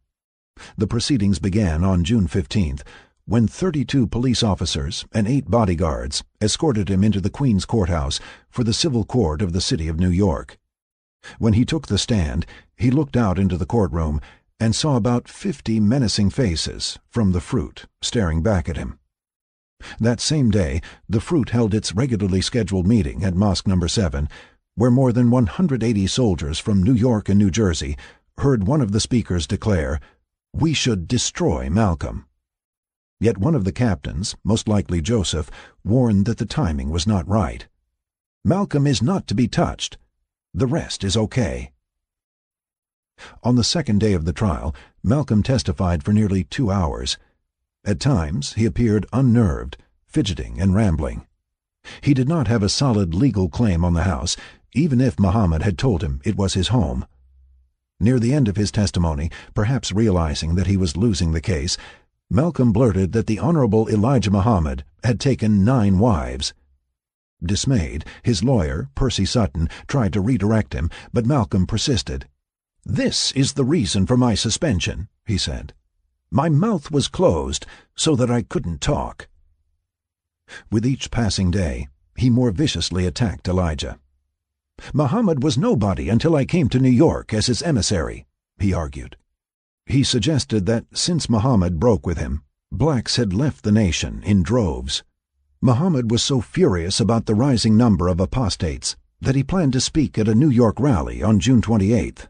[0.77, 2.81] The proceedings began on June 15th
[3.25, 8.19] when 32 police officers and eight bodyguards escorted him into the Queen's Courthouse
[8.49, 10.57] for the Civil Court of the City of New York.
[11.39, 14.19] When he took the stand, he looked out into the courtroom
[14.59, 18.99] and saw about 50 menacing faces from the fruit staring back at him.
[19.99, 24.27] That same day, the fruit held its regularly scheduled meeting at Mosque Number 7,
[24.75, 27.97] where more than 180 soldiers from New York and New Jersey
[28.38, 29.99] heard one of the speakers declare,
[30.53, 32.25] We should destroy Malcolm.
[33.19, 35.51] Yet one of the captains, most likely Joseph,
[35.84, 37.67] warned that the timing was not right.
[38.43, 39.97] Malcolm is not to be touched.
[40.53, 41.71] The rest is okay.
[43.43, 44.73] On the second day of the trial,
[45.03, 47.19] Malcolm testified for nearly two hours.
[47.84, 51.25] At times, he appeared unnerved, fidgeting and rambling.
[52.01, 54.38] He did not have a solid legal claim on the house,
[54.73, 57.05] even if Muhammad had told him it was his home.
[57.99, 61.75] Near the end of his testimony, perhaps realizing that he was losing the case,
[62.29, 66.53] Malcolm blurted that the Honorable Elijah Muhammad had taken nine wives.
[67.43, 72.27] Dismayed, his lawyer, Percy Sutton, tried to redirect him, but Malcolm persisted.
[72.86, 75.73] This is the reason for my suspension, he said.
[76.34, 79.27] My mouth was closed so that I couldn't talk.
[80.71, 83.99] With each passing day, he more viciously attacked Elijah.
[84.93, 88.25] Muhammad was nobody until I came to New York as his emissary,
[88.57, 89.17] he argued.
[89.86, 95.03] He suggested that since Muhammad broke with him, blacks had left the nation in droves.
[95.61, 100.17] Muhammad was so furious about the rising number of apostates that he planned to speak
[100.17, 102.27] at a New York rally on June 28th.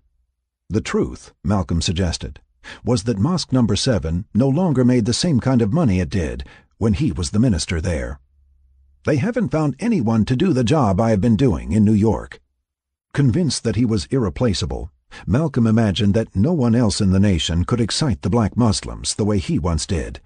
[0.70, 2.40] The truth, Malcolm suggested,
[2.84, 6.44] was that Mosque Number 7 no longer made the same kind of money it did
[6.78, 8.20] when he was the minister there.
[9.06, 12.40] They haven't found anyone to do the job I have been doing in New York.
[13.14, 14.92] Convinced that he was irreplaceable,
[15.26, 19.26] Malcolm imagined that no one else in the nation could excite the black Muslims the
[19.26, 20.22] way he once did.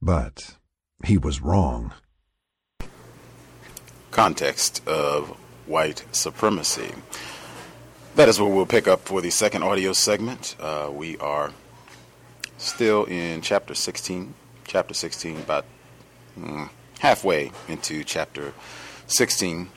[0.00, 0.56] But
[1.04, 1.92] he was wrong.
[4.10, 5.28] Context of
[5.66, 6.92] white supremacy.
[8.14, 10.54] That is where we'll pick up for the second audio segment.
[10.60, 11.50] Uh, we are
[12.58, 14.34] still in chapter 16.
[14.66, 15.64] Chapter 16, about
[16.38, 18.52] mm, halfway into chapter
[19.06, 19.70] 16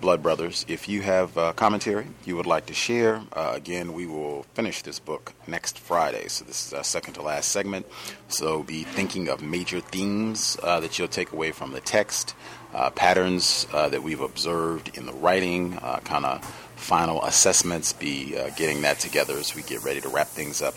[0.00, 0.64] Blood Brothers.
[0.66, 4.80] If you have uh, commentary you would like to share, uh, again, we will finish
[4.80, 6.28] this book next Friday.
[6.28, 7.84] So this is our second to last segment.
[8.28, 12.34] So be thinking of major themes uh, that you'll take away from the text,
[12.72, 17.92] uh, patterns uh, that we've observed in the writing, kind of final assessments.
[17.92, 20.74] Be uh, getting that together as we get ready to wrap things up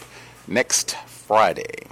[0.47, 1.87] next Friday.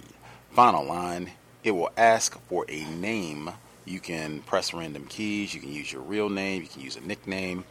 [0.50, 1.30] Final line,
[1.62, 3.52] it will ask for a name.
[3.84, 5.54] You can press random keys.
[5.54, 6.62] You can use your real name.
[6.62, 7.64] You can use a nickname,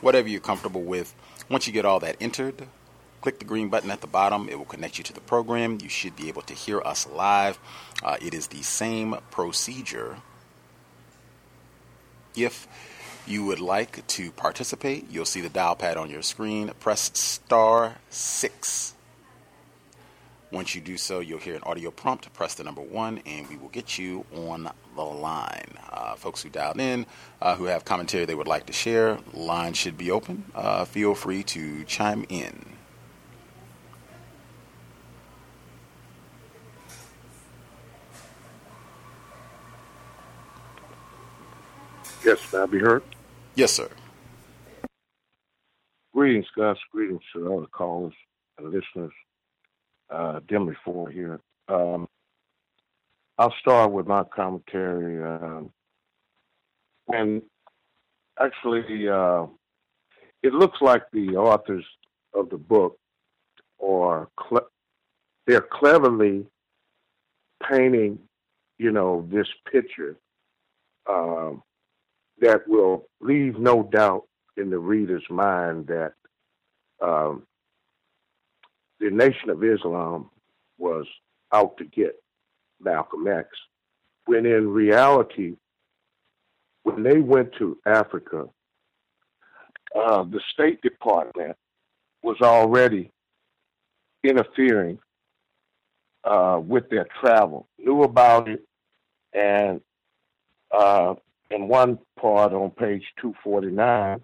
[0.00, 1.14] whatever you're comfortable with.
[1.48, 2.66] Once you get all that entered,
[3.20, 4.48] click the green button at the bottom.
[4.48, 5.78] It will connect you to the program.
[5.82, 7.58] You should be able to hear us live.
[8.02, 10.16] Uh, it is the same procedure
[12.36, 12.66] if
[13.26, 16.70] you would like to participate, you'll see the dial pad on your screen.
[16.80, 18.94] Press star six.
[20.50, 22.32] Once you do so, you'll hear an audio prompt.
[22.32, 24.68] Press the number one, and we will get you on
[25.08, 25.78] the line.
[25.90, 27.06] Uh, folks who dialed in,
[27.40, 30.44] uh, who have commentary they would like to share, line should be open.
[30.54, 32.66] Uh, feel free to chime in.
[42.24, 43.02] Yes, may I be heard?
[43.54, 43.88] Yes, sir.
[46.12, 46.76] Greetings, Gus.
[46.92, 48.12] Greetings to all the callers
[48.58, 49.12] and listeners.
[50.10, 51.40] Uh, Dimly Four here.
[51.68, 52.08] Um,
[53.40, 55.24] I'll start with my commentary.
[55.24, 55.70] Um,
[57.08, 57.40] and
[58.38, 59.46] actually, uh,
[60.42, 61.86] it looks like the authors
[62.34, 62.98] of the book
[63.82, 64.68] are cle-
[65.46, 66.44] they're cleverly
[67.66, 68.18] painting,
[68.76, 70.16] you know, this picture
[71.08, 71.62] um,
[72.40, 74.24] that will leave no doubt
[74.58, 76.12] in the reader's mind that
[77.00, 77.44] um,
[78.98, 80.28] the Nation of Islam
[80.76, 81.06] was
[81.54, 82.16] out to get
[82.80, 83.48] Malcolm X,
[84.26, 85.56] when in reality,
[86.82, 88.46] when they went to Africa,
[89.94, 91.56] uh, the State Department
[92.22, 93.10] was already
[94.22, 94.98] interfering
[96.24, 98.62] uh, with their travel, knew about it,
[99.32, 99.80] and
[100.70, 101.14] uh,
[101.50, 104.20] in one part on page 249,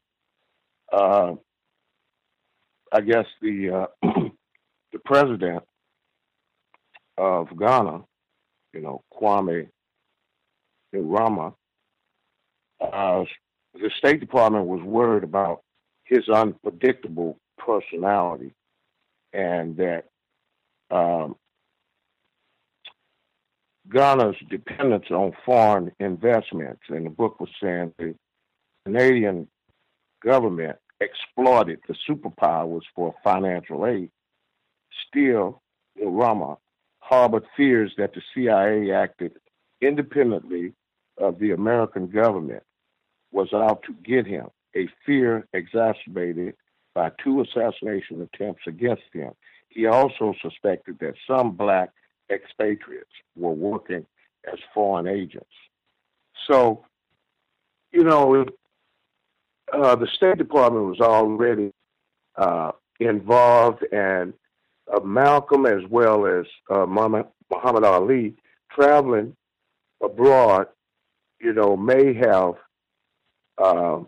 [0.93, 1.35] uh,
[2.93, 4.09] I guess the uh,
[4.93, 5.63] the president
[7.19, 8.05] of Ghana,
[8.77, 9.69] you know, Kwame
[10.95, 11.55] Nkrumah,
[12.81, 13.25] uh,
[13.75, 15.63] the State Department was worried about
[16.05, 18.55] his unpredictable personality
[19.33, 20.05] and that
[20.91, 21.37] um,
[23.89, 26.83] Ghana's dependence on foreign investments.
[26.89, 28.15] And the book was saying the
[28.87, 29.47] Ghanaian
[30.23, 34.11] government exploited the superpowers for financial aid.
[35.09, 35.63] Still,
[35.99, 36.59] Nkrumah
[37.09, 39.33] harbored fears that the CIA acted
[39.81, 40.73] independently
[41.19, 42.65] of the American government
[43.31, 46.55] was out to get him, a fear exacerbated
[46.95, 49.31] by two assassination attempts against him.
[49.69, 51.91] He also suspected that some black
[52.31, 54.05] expatriates were working
[54.53, 55.47] as foreign agents.
[56.51, 56.85] So,
[57.93, 58.47] you know,
[59.73, 61.73] uh, the State Department was already
[62.37, 64.33] uh, involved, and
[64.95, 68.35] uh, Malcolm, as well as uh, Muhammad Ali,
[68.71, 69.35] traveling
[70.03, 70.67] abroad,
[71.41, 72.55] you know, may have,
[73.59, 74.01] uh,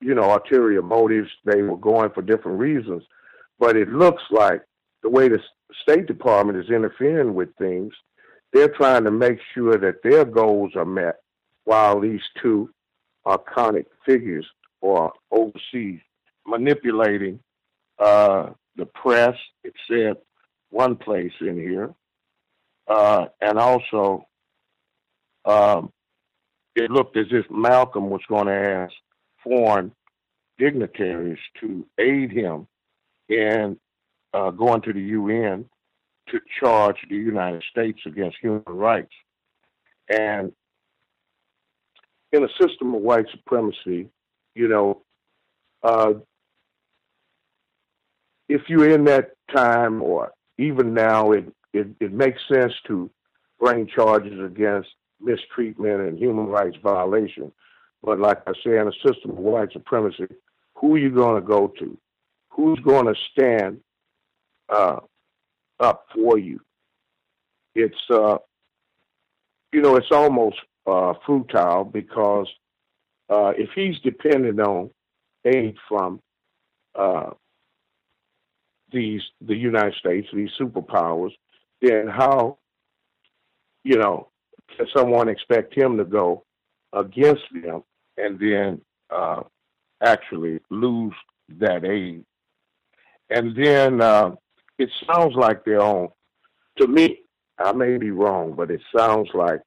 [0.00, 1.28] you know, ulterior motives.
[1.44, 3.02] They were going for different reasons,
[3.58, 4.62] but it looks like
[5.02, 5.40] the way the
[5.82, 7.92] State Department is interfering with things,
[8.52, 11.20] they're trying to make sure that their goals are met
[11.64, 12.70] while these two
[13.26, 14.46] iconic figures
[14.82, 16.00] are overseas
[16.46, 17.38] manipulating
[17.98, 19.34] uh, the press.
[19.64, 20.16] It said
[20.70, 21.94] one place in here.
[22.88, 24.26] Uh, and also,
[25.44, 25.92] um,
[26.74, 28.92] it looked as if Malcolm was going to ask
[29.42, 29.92] foreign
[30.58, 32.66] dignitaries to aid him
[33.28, 33.78] in
[34.34, 35.64] uh, going to the UN
[36.28, 39.12] to charge the United States against human rights.
[40.08, 40.52] And
[42.32, 44.08] in a system of white supremacy,
[44.54, 45.02] you know,
[45.82, 46.12] uh,
[48.50, 53.08] if you're in that time or even now, it, it, it makes sense to
[53.60, 54.88] bring charges against
[55.20, 57.52] mistreatment and human rights violation.
[58.02, 60.26] But like I say, in a system of white supremacy,
[60.74, 61.96] who are you going to go to?
[62.50, 63.80] Who's going to stand
[64.68, 64.96] uh,
[65.78, 66.60] up for you.
[67.74, 68.38] It's uh,
[69.72, 70.56] you know, it's almost
[70.86, 72.48] uh, futile because
[73.28, 74.90] uh, if he's dependent on
[75.44, 76.20] aid from
[76.98, 77.30] uh,
[78.92, 81.32] these the United States, these superpowers,
[81.80, 82.58] then how
[83.84, 84.28] you know
[84.76, 86.44] can someone expect him to go
[86.92, 87.82] against them
[88.16, 88.80] and then
[89.10, 89.42] uh,
[90.02, 91.14] actually lose
[91.58, 92.24] that aid?
[93.30, 94.34] And then uh,
[94.78, 96.08] it sounds like they're on.
[96.78, 97.20] To me,
[97.58, 99.60] I may be wrong, but it sounds like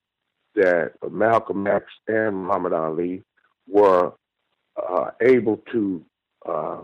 [0.56, 3.24] that Malcolm X and Muhammad Ali
[3.68, 4.14] were
[4.78, 6.06] uh, able to
[6.48, 6.82] uh,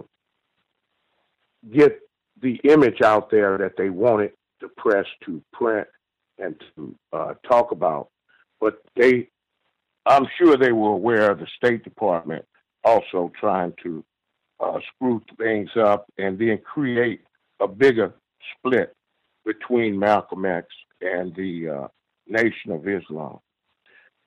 [1.72, 1.99] get
[2.41, 5.88] the image out there that they wanted the press to print
[6.38, 8.10] and to uh, talk about.
[8.60, 9.30] But they,
[10.06, 12.45] I'm sure they were aware of the State Department
[12.84, 14.03] also trying to
[14.60, 17.22] uh, screw things up and then create
[17.60, 18.14] a bigger
[18.57, 18.94] split
[19.45, 20.68] between Malcolm X
[21.02, 21.88] and the uh,
[22.28, 23.40] Nation of Islam.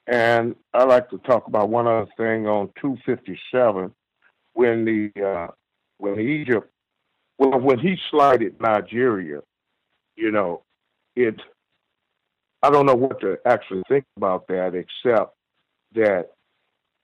[0.06, 3.94] And I like to talk about one other thing on 257
[4.54, 5.48] when the uh,
[5.98, 6.68] when Egypt
[7.50, 9.40] well when he slighted Nigeria
[10.16, 10.62] you know,
[11.16, 11.40] it.
[12.62, 15.34] I don't know what to actually think about that, except
[15.94, 16.30] that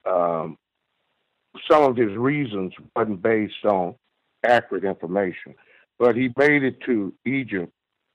[0.09, 0.57] um,
[1.69, 3.97] some of his reasons wasn't based on
[4.47, 5.55] accurate information.
[5.99, 7.73] But he made it to Egypt,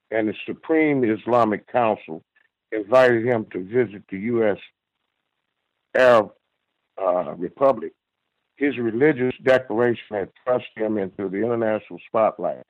[0.09, 2.23] and the Supreme Islamic Council
[2.71, 4.57] invited him to visit the U.S.
[5.95, 6.31] Arab
[7.01, 7.91] uh, Republic.
[8.55, 12.63] His religious declaration had thrust him into the international spotlight.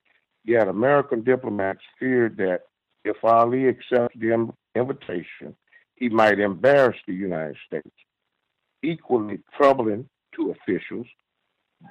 [0.46, 2.62] Yet American diplomats feared that
[3.04, 5.56] if Ali accepted the invitation,
[5.96, 7.96] he might embarrass the United States.
[8.82, 11.08] Equally troubling to officials,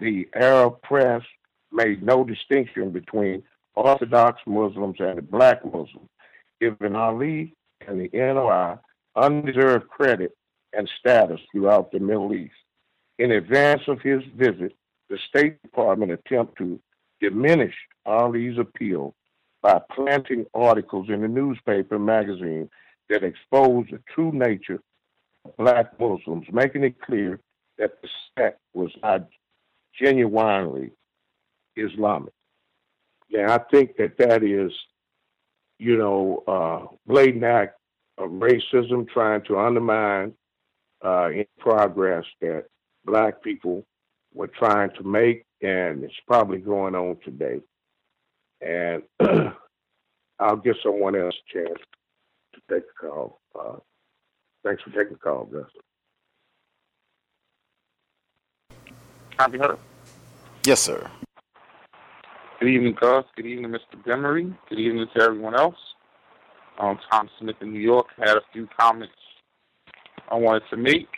[0.00, 1.22] the Arab press
[1.70, 3.42] made no distinction between
[3.74, 6.08] Orthodox Muslims and black Muslims,
[6.60, 7.54] giving Ali
[7.86, 8.76] and the NOI
[9.16, 10.36] undeserved credit
[10.72, 12.54] and status throughout the Middle East.
[13.22, 14.74] In advance of his visit,
[15.08, 16.80] the State Department attempted to
[17.20, 17.74] diminish
[18.04, 19.14] Ali's appeal
[19.62, 22.68] by planting articles in the newspaper and magazine
[23.08, 24.80] that exposed the true nature
[25.44, 27.38] of black Muslims, making it clear
[27.78, 29.28] that the sect was not
[29.96, 30.90] genuinely
[31.76, 32.32] Islamic.
[33.30, 34.72] Now, I think that that is,
[35.78, 37.78] you know, uh, blatant act
[38.18, 40.34] of racism trying to undermine
[41.04, 42.64] uh, any progress that
[43.04, 43.84] black people
[44.34, 47.60] were trying to make, and it's probably going on today.
[48.60, 49.02] And
[50.38, 51.78] I'll give someone else a chance
[52.54, 53.40] to take the call.
[53.58, 53.76] Uh,
[54.64, 55.64] thanks for taking the call, Gus.
[59.38, 59.74] Can I
[60.64, 61.10] Yes, sir.
[62.60, 63.24] Good evening, Gus.
[63.34, 64.00] Good evening, Mr.
[64.06, 64.56] Demery.
[64.68, 65.74] Good evening to everyone else.
[66.78, 69.12] Um, Tom Smith in New York had a few comments
[70.30, 71.08] I wanted to make.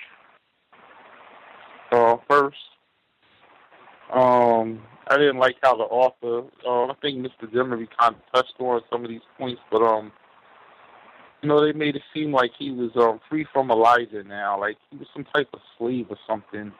[1.94, 2.56] Uh, first,
[4.12, 6.48] um, I didn't like how the author.
[6.66, 7.48] Uh, I think Mr.
[7.48, 10.10] Demery kind of touched on some of these points, but um,
[11.40, 14.76] you know, they made it seem like he was um free from Elijah now, like
[14.90, 16.72] he was some type of slave or something.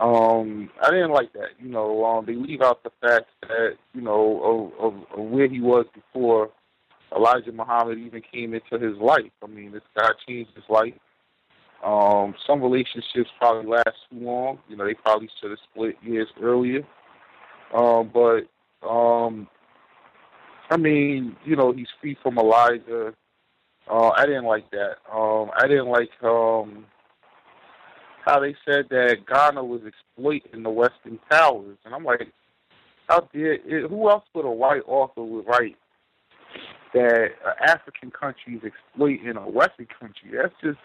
[0.00, 1.50] Um, I didn't like that.
[1.60, 5.48] You know, um, they leave out the fact that you know of, of, of where
[5.48, 6.50] he was before
[7.14, 9.30] Elijah Muhammad even came into his life.
[9.44, 10.94] I mean, this guy changed his life.
[11.82, 14.58] Um, some relationships probably last too long.
[14.68, 16.82] You know, they probably should have split years earlier.
[17.74, 18.46] Um, but
[18.88, 19.48] um,
[20.70, 23.14] I mean, you know, he's free from Elijah.
[23.90, 24.96] Uh, I didn't like that.
[25.12, 26.86] Um, I didn't like um,
[28.24, 32.28] how they said that Ghana was exploiting the Western powers, and I'm like,
[33.08, 35.76] how did it, who else but a white author would write
[36.94, 40.30] that an African country is exploiting a Western country?
[40.32, 40.78] That's just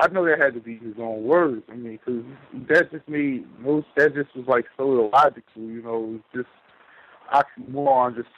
[0.00, 1.62] I know that had to be his own words.
[1.70, 2.24] I mean, because
[2.68, 3.86] that just made most.
[3.96, 5.62] That just was like so illogical.
[5.62, 6.48] You know, it was just
[7.34, 8.28] oxymoron just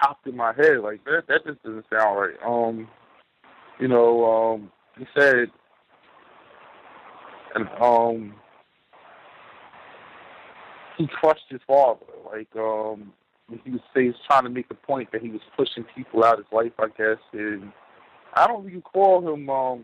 [0.00, 0.78] popped in my head.
[0.82, 1.22] Like that.
[1.28, 2.34] That just doesn't sound right.
[2.44, 2.88] Um,
[3.78, 5.46] you know, um, he said,
[7.54, 8.34] and um,
[10.98, 12.04] he crushed his father.
[12.32, 13.12] Like um,
[13.62, 16.40] he was say he's trying to make the point that he was pushing people out
[16.40, 16.72] of his life.
[16.80, 17.70] I guess, and
[18.34, 19.82] I don't even call him um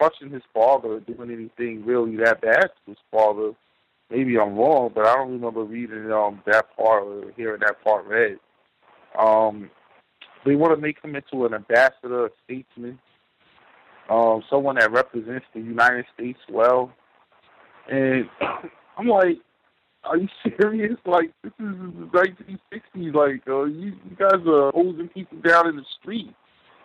[0.00, 3.52] crushing his father doing anything really that bad to his father.
[4.10, 8.06] Maybe I'm wrong, but I don't remember reading um that part or hearing that part
[8.06, 8.38] read.
[9.18, 9.70] Um,
[10.46, 12.98] they want to make him into an ambassador, a statesman,
[14.08, 16.92] um, someone that represents the United States well.
[17.90, 18.24] And
[18.96, 19.38] I'm like,
[20.04, 20.28] are you
[20.58, 20.96] serious?
[21.04, 22.08] Like this is the
[22.96, 23.14] 1960s.
[23.14, 26.34] Like uh, you, you guys are hosing people down in the street,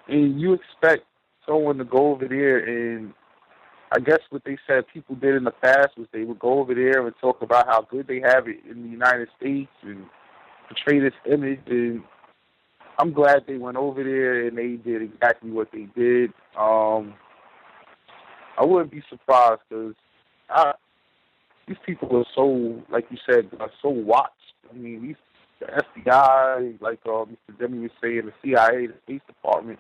[0.10, 1.06] and you expect
[1.46, 3.14] someone to go over there and
[3.92, 6.74] I guess what they said people did in the past was they would go over
[6.74, 10.06] there and talk about how good they have it in the United States and
[10.68, 11.62] portray this image.
[11.68, 12.04] And
[12.98, 16.32] I'm glad they went over there and they did exactly what they did.
[16.58, 17.14] Um,
[18.58, 19.94] I wouldn't be surprised because
[21.68, 24.32] these people are so, like you said, are so watched.
[24.70, 25.16] I mean, these
[25.60, 27.58] the FBI, like uh, Mr.
[27.58, 29.80] Demery was saying, the CIA, the State Department.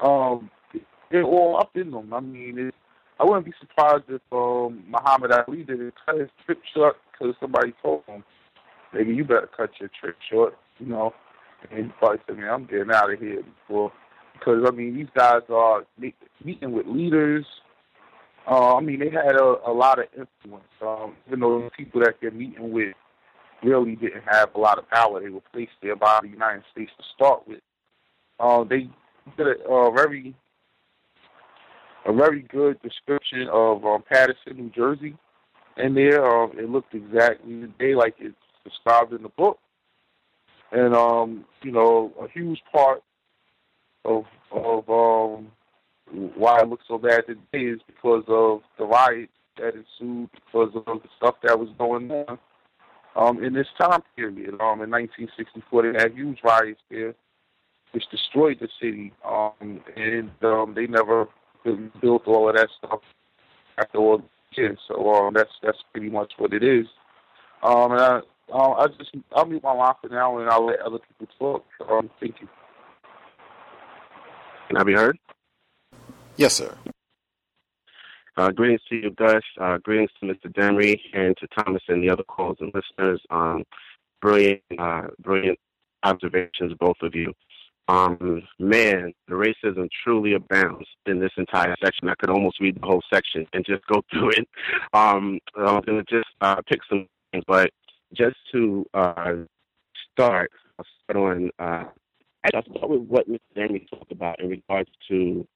[0.00, 0.50] Um,
[1.10, 2.12] they're all up in them.
[2.12, 2.70] I mean,
[3.20, 7.34] I wouldn't be surprised if um, Muhammad Ali did it, cut his trip short because
[7.40, 8.24] somebody told him,
[8.92, 11.12] maybe you better cut your trip short, you know.
[11.70, 13.92] And he probably said, man, I'm getting out of here before.
[14.34, 17.44] Because, I mean, these guys are meeting with leaders.
[18.48, 20.64] Uh, I mean, they had a, a lot of influence.
[20.80, 22.94] Um, even though the people that they're meeting with
[23.64, 26.92] really didn't have a lot of power, they were placed there by the United States
[26.96, 27.60] to start with.
[28.38, 28.88] Uh, they
[29.36, 30.36] did a, a very
[32.08, 35.14] a very good description of um, Paterson, New Jersey.
[35.76, 39.58] In there, um, it looked exactly the day like it's described in the book.
[40.72, 43.02] and um, you know, a huge part
[44.04, 45.48] of of um,
[46.34, 51.02] why it looks so bad today is because of the riots that ensued, because of
[51.02, 52.38] the stuff that was going on
[53.16, 54.54] um, in this time period.
[54.60, 57.14] Um, in 1964, they had huge riots there,
[57.92, 61.28] which destroyed the city, um, and um, they never
[61.64, 63.00] built all of that stuff
[63.78, 64.24] after all the
[64.60, 64.78] years.
[64.88, 66.86] So um, that's that's pretty much what it is.
[67.62, 68.20] Um, and I,
[68.52, 71.90] uh, I just I'll mute my line for now, and I'll let other people talk.
[71.90, 72.48] Um, thank you.
[74.68, 75.18] Can I be heard?
[76.36, 76.76] Yes, sir.
[78.36, 79.42] Uh, greetings to you, Gus.
[79.60, 80.52] Uh, greetings to Mr.
[80.52, 83.20] Demery and to Thomas and the other callers and listeners.
[83.30, 83.64] Um,
[84.20, 85.58] brilliant, uh, brilliant
[86.04, 87.32] observations, both of you.
[87.88, 92.08] Um, man, the racism truly abounds in this entire section.
[92.08, 94.48] I could almost read the whole section and just go through it.
[94.92, 97.70] Um, I'm going to just uh, pick some things, but
[98.14, 99.34] just to uh,
[100.12, 101.50] start, I'll start on.
[101.58, 101.84] Uh,
[102.54, 103.38] I'll start with what Mr.
[103.56, 105.46] Demery talked about in regards to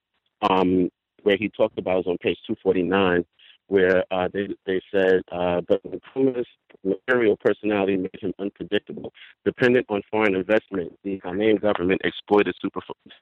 [0.51, 0.91] um,
[1.23, 3.25] where he talked about was on page 249,
[3.69, 6.47] where uh, they they said, uh, but Nkrumah's
[6.85, 9.13] material personality made him unpredictable.
[9.45, 12.81] Dependent on foreign investment, the Ghanaian government exploited super,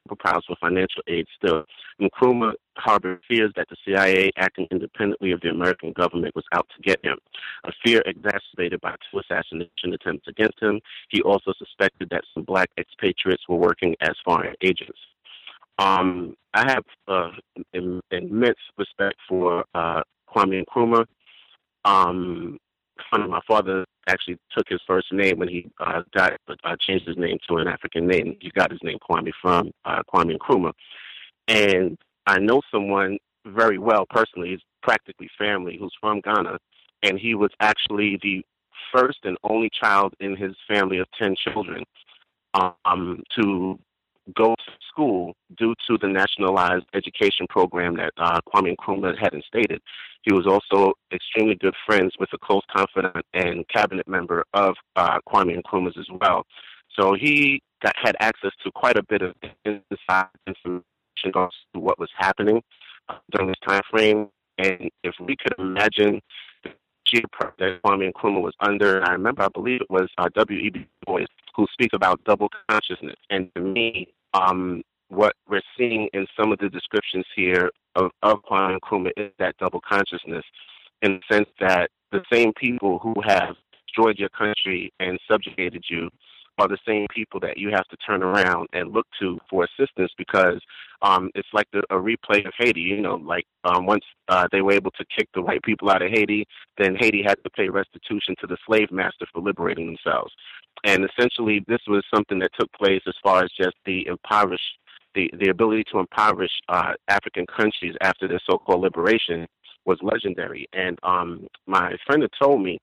[0.09, 1.27] superpowers for financial aid.
[1.37, 1.65] Still,
[2.01, 6.83] Nkrumah harbored fears that the CIA, acting independently of the American government, was out to
[6.83, 7.19] get him.
[7.65, 10.81] A fear exacerbated by two assassination attempts against him.
[11.11, 14.99] He also suspected that some black expatriates were working as foreign agents.
[15.79, 17.31] Um, I have uh,
[17.73, 20.03] immense respect for uh,
[20.35, 21.05] Kwame Nkrumah.
[21.85, 22.59] Um,
[23.11, 27.17] funny, my father actually took his first name when he uh, got uh, changed his
[27.17, 28.37] name to an African name.
[28.41, 30.73] He got his name Kwame from uh, Kwame Nkrumah,
[31.49, 31.97] and
[32.27, 34.51] I know someone very well personally.
[34.51, 36.59] He's practically family who's from Ghana,
[37.03, 38.45] and he was actually the
[38.95, 41.85] first and only child in his family of ten children
[42.85, 43.79] um, to
[44.37, 49.81] go to school due to the nationalized education program that uh, Kwame Nkrumah had instated.
[50.23, 55.19] He was also extremely good friends with a close confidant and cabinet member of uh,
[55.29, 56.45] Kwame Nkrumah's as well.
[56.99, 59.35] So he got, had access to quite a bit of
[59.65, 60.85] inside information
[61.33, 62.63] to what was happening
[63.33, 64.29] during this time frame.
[64.59, 66.21] And if we could imagine
[67.59, 70.79] that Kwame Nkrumah was under, I remember, I believe it was uh, W.E.B.
[70.79, 73.17] Du Bois who speak about double consciousness.
[73.29, 78.43] And to me, um, what we're seeing in some of the descriptions here of, of
[78.45, 80.45] Kwame Nkrumah is that double consciousness
[81.03, 83.57] in the sense that the same people who have
[83.87, 86.09] destroyed your country and subjugated you
[86.59, 90.13] are the same people that you have to turn around and look to for assistance
[90.19, 90.61] because
[91.03, 92.81] um, it's like the, a replay of Haiti.
[92.81, 96.03] You know, like um, once uh, they were able to kick the white people out
[96.03, 96.47] of Haiti,
[96.79, 100.33] then Haiti had to pay restitution to the slave master for liberating themselves.
[100.85, 104.79] And essentially, this was something that took place as far as just the impoverished,
[105.15, 109.47] the, the ability to impoverish uh, African countries after their so-called liberation
[109.85, 110.67] was legendary.
[110.73, 112.79] And um, my friend had told me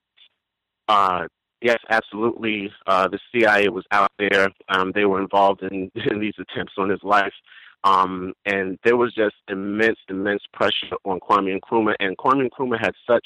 [0.88, 1.27] uh,
[1.62, 2.72] Yes, absolutely.
[2.86, 4.50] Uh, the CIA was out there.
[4.70, 7.34] Um, they were involved in, in these attempts on his life.
[7.84, 11.96] Um, and there was just immense, immense pressure on Kwame Nkrumah.
[12.00, 13.26] And Kwame Nkrumah had such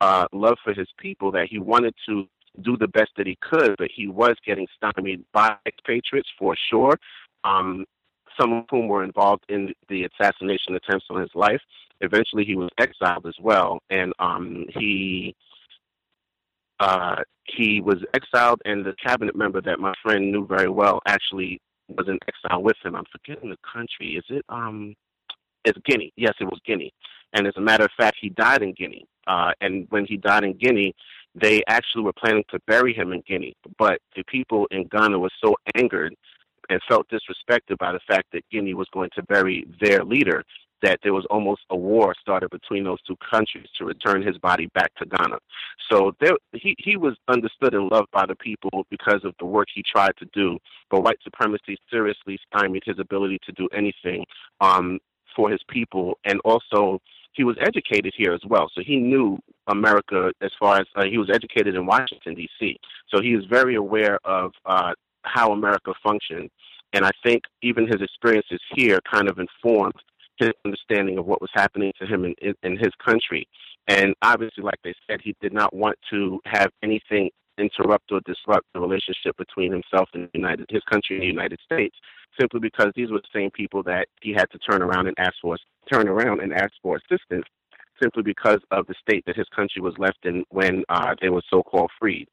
[0.00, 2.26] uh, love for his people that he wanted to
[2.60, 6.98] do the best that he could, but he was getting stymied by expatriates for sure.
[7.44, 7.86] Um,
[8.40, 11.60] some of whom were involved in the assassination attempts on his life.
[12.00, 15.34] Eventually, he was exiled as well, and um, he
[16.82, 21.60] uh, he was exiled, and the cabinet member that my friend knew very well actually
[21.88, 22.94] was in exile with him.
[22.96, 24.16] I'm forgetting the country.
[24.16, 24.94] Is it um?
[25.64, 26.12] It's Guinea.
[26.16, 26.92] Yes, it was Guinea.
[27.34, 29.06] And as a matter of fact, he died in Guinea.
[29.28, 30.92] Uh, and when he died in Guinea,
[31.34, 33.54] they actually were planning to bury him in Guinea.
[33.78, 36.14] But the people in Ghana were so angered
[36.68, 40.42] and felt disrespected by the fact that Guinea was going to bury their leader
[40.82, 44.66] that there was almost a war started between those two countries to return his body
[44.74, 45.38] back to Ghana.
[45.90, 49.68] So there, he, he was understood and loved by the people because of the work
[49.74, 50.58] he tried to do.
[50.90, 54.24] But white supremacy seriously stymied his ability to do anything
[54.60, 54.98] um,
[55.34, 56.18] for his people.
[56.24, 57.00] And also,
[57.34, 58.70] he was educated here as well.
[58.74, 59.38] So he knew
[59.68, 62.76] America as far as uh, he was educated in Washington, D.C.
[63.08, 64.92] So he is very aware of uh,
[65.22, 66.50] how America functioned.
[66.92, 69.94] And I think even his experiences here kind of informed
[70.38, 73.46] his understanding of what was happening to him in, in, in his country.
[73.88, 78.66] And obviously, like they said, he did not want to have anything interrupt or disrupt
[78.72, 81.94] the relationship between himself and United, his country and the United States,
[82.40, 85.34] simply because these were the same people that he had to turn around and ask
[85.42, 85.56] for
[85.92, 87.44] turn around and ask for assistance,
[88.00, 91.42] simply because of the state that his country was left in when uh, they were
[91.50, 92.26] so-called freed.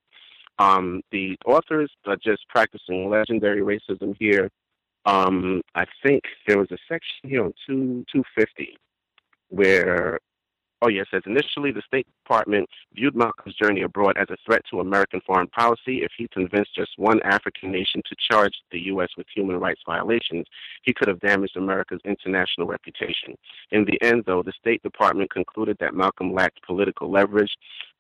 [0.58, 4.50] Um, the authors are just practicing legendary racism here.
[5.10, 8.78] Um, I think there was a section here on two two fifty
[9.50, 10.20] where
[10.82, 14.80] Oh, yes, says initially the State Department viewed Malcolm's journey abroad as a threat to
[14.80, 16.04] American foreign policy.
[16.04, 19.10] If he convinced just one African nation to charge the U.S.
[19.18, 20.46] with human rights violations,
[20.84, 23.36] he could have damaged America's international reputation.
[23.72, 27.52] In the end, though, the State Department concluded that Malcolm lacked political leverage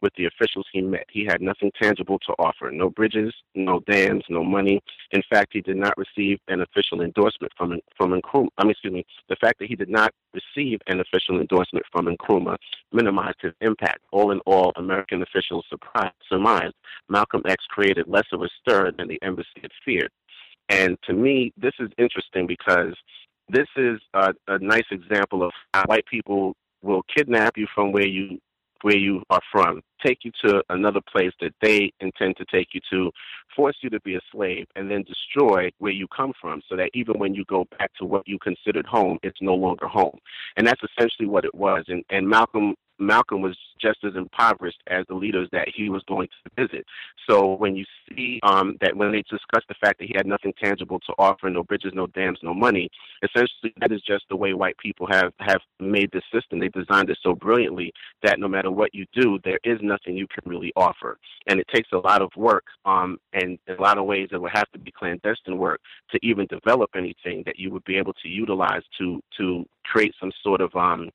[0.01, 1.05] with the officials he met.
[1.09, 4.81] He had nothing tangible to offer no bridges, no dams, no money.
[5.11, 8.49] In fact, he did not receive an official endorsement from, from Nkrumah.
[8.57, 12.05] I mean, excuse me, the fact that he did not receive an official endorsement from
[12.05, 12.57] Nkrumah
[12.91, 13.99] minimized his impact.
[14.11, 15.65] All in all, American officials
[16.29, 16.75] surmised
[17.09, 20.11] Malcolm X created less of a stir than the embassy had feared.
[20.69, 22.93] And to me, this is interesting because
[23.49, 28.07] this is a, a nice example of how white people will kidnap you from where
[28.07, 28.39] you
[28.81, 32.81] where you are from, take you to another place that they intend to take you
[32.91, 33.11] to,
[33.55, 36.89] force you to be a slave, and then destroy where you come from so that
[36.93, 40.17] even when you go back to what you considered home, it's no longer home.
[40.57, 41.85] And that's essentially what it was.
[41.87, 46.27] And, and Malcolm Malcolm was just as impoverished as the leaders that he was going
[46.27, 46.85] to visit.
[47.29, 50.53] So when you see um, that when they discuss the fact that he had nothing
[50.61, 52.89] tangible to offer, no bridges, no dams, no money,
[53.23, 56.59] essentially that is just the way white people have have made this system.
[56.59, 60.27] They designed it so brilliantly that no matter what you do, there is nothing you
[60.27, 61.17] can really offer,
[61.47, 64.41] and it takes a lot of work um, and in a lot of ways it
[64.41, 68.13] would have to be clandestine work to even develop anything that you would be able
[68.13, 71.09] to utilize to to create some sort of um,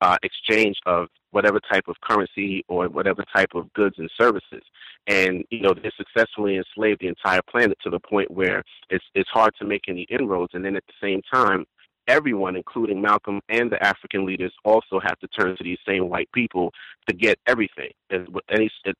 [0.00, 4.62] uh, exchange of whatever type of currency or whatever type of goods and services.
[5.06, 9.28] And, you know, they successfully enslaved the entire planet to the point where it's, it's
[9.30, 10.52] hard to make any inroads.
[10.54, 11.64] And then at the same time,
[12.08, 16.30] everyone, including Malcolm and the African leaders, also have to turn to these same white
[16.32, 16.72] people
[17.08, 17.90] to get everything.
[18.10, 18.28] And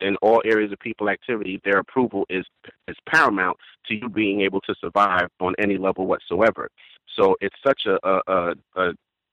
[0.01, 2.45] in all areas of people activity, their approval is
[2.87, 3.57] is paramount
[3.87, 6.71] to you being able to survive on any level whatsoever.
[7.17, 8.93] So it's such a, a, a,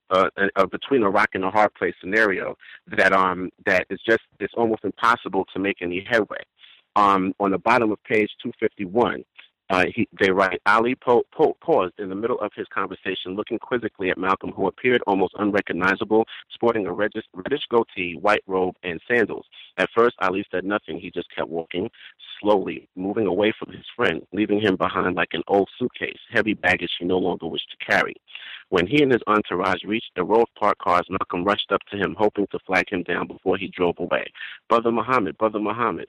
[0.10, 2.56] uh, a, between a rock and a hard place scenario
[2.88, 6.44] that um that it's just it's almost impossible to make any headway.
[6.98, 9.26] Um, on the bottom of page 251,
[9.70, 14.12] uh, he, they write, Ali po- paused in the middle of his conversation, looking quizzically
[14.12, 19.46] at Malcolm, who appeared almost unrecognizable, sporting a reddish, reddish goatee, white robe, and sandals.
[19.78, 21.00] At first, Ali said nothing.
[21.00, 21.90] He just kept walking,
[22.40, 26.92] slowly, moving away from his friend, leaving him behind like an old suitcase, heavy baggage
[27.00, 28.16] he no longer wished to carry.
[28.70, 31.98] When he and his entourage reached the row of parked cars, Malcolm rushed up to
[31.98, 34.26] him, hoping to flag him down before he drove away.
[34.70, 36.08] Brother Muhammad, Brother Muhammad.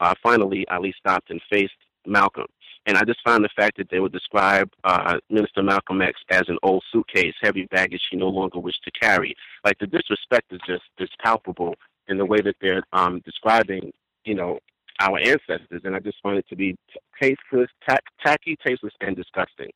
[0.00, 1.72] Uh, finally, Ali stopped and faced
[2.06, 2.46] Malcolm.
[2.88, 6.44] And I just find the fact that they would describe uh, Minister Malcolm X as
[6.48, 9.36] an old suitcase, heavy baggage he no longer wished to carry.
[9.62, 11.74] Like the disrespect is just is palpable
[12.08, 13.92] in the way that they're um, describing,
[14.24, 14.58] you know,
[15.00, 15.82] our ancestors.
[15.84, 16.78] And I just find it to be
[17.20, 19.68] tasteless, t- tacky, tasteless, and disgusting.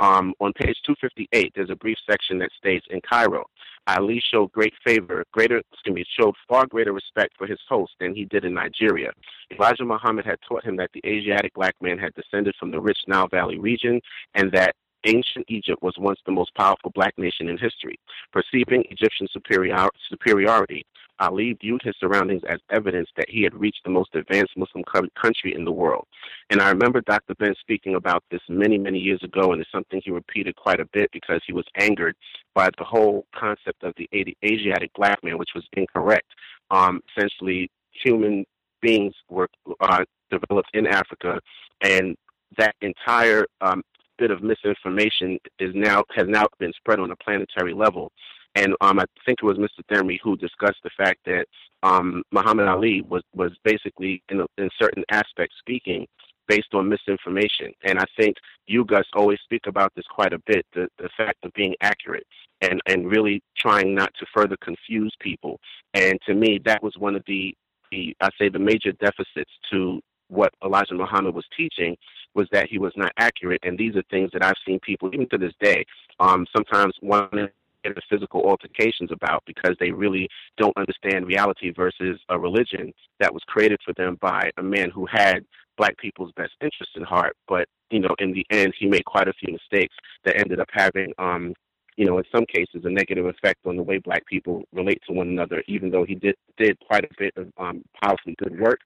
[0.00, 3.44] Um, on page 258, there's a brief section that states, in Cairo,
[3.86, 8.14] Ali showed great favor, greater, excuse me, showed far greater respect for his host than
[8.14, 9.12] he did in Nigeria.
[9.52, 12.98] Elijah Muhammad had taught him that the Asiatic black man had descended from the rich
[13.06, 14.00] Nile Valley region
[14.34, 14.74] and that
[15.04, 17.98] ancient Egypt was once the most powerful black nation in history.
[18.32, 20.84] Perceiving Egyptian superior, superiority,
[21.20, 25.54] Ali viewed his surroundings as evidence that he had reached the most advanced Muslim country
[25.54, 26.06] in the world.
[26.50, 27.34] And I remember Dr.
[27.36, 30.86] Ben speaking about this many, many years ago, and it's something he repeated quite a
[30.92, 32.16] bit because he was angered
[32.54, 34.08] by the whole concept of the
[34.44, 36.26] Asiatic black man, which was incorrect.
[36.70, 38.44] Um, essentially, human
[38.80, 39.48] beings were
[39.80, 41.40] uh, developed in Africa,
[41.80, 42.16] and
[42.58, 43.82] that entire um,
[44.18, 48.12] bit of misinformation is now has now been spread on a planetary level.
[48.56, 49.82] And um, I think it was Mr.
[49.90, 51.46] Demery who discussed the fact that
[51.82, 56.06] um, Muhammad Ali was was basically in, a, in certain aspects speaking
[56.48, 57.72] based on misinformation.
[57.84, 58.36] And I think
[58.66, 62.26] you guys always speak about this quite a bit, the, the fact of being accurate
[62.60, 65.58] and, and really trying not to further confuse people.
[65.94, 67.54] And to me, that was one of the,
[67.90, 70.00] the I say, the major deficits to
[70.34, 71.96] what Elijah Muhammad was teaching
[72.34, 73.60] was that he was not accurate.
[73.62, 75.84] And these are things that I've seen people, even to this day,
[76.20, 77.50] um, sometimes to
[77.84, 83.42] get physical altercations about because they really don't understand reality versus a religion that was
[83.46, 85.44] created for them by a man who had
[85.76, 87.36] black people's best interest in heart.
[87.48, 89.94] But, you know, in the end, he made quite a few mistakes
[90.24, 91.54] that ended up having, um,
[91.96, 95.12] you know, in some cases, a negative effect on the way black people relate to
[95.12, 98.80] one another, even though he did did quite a bit of um, powerfully good work.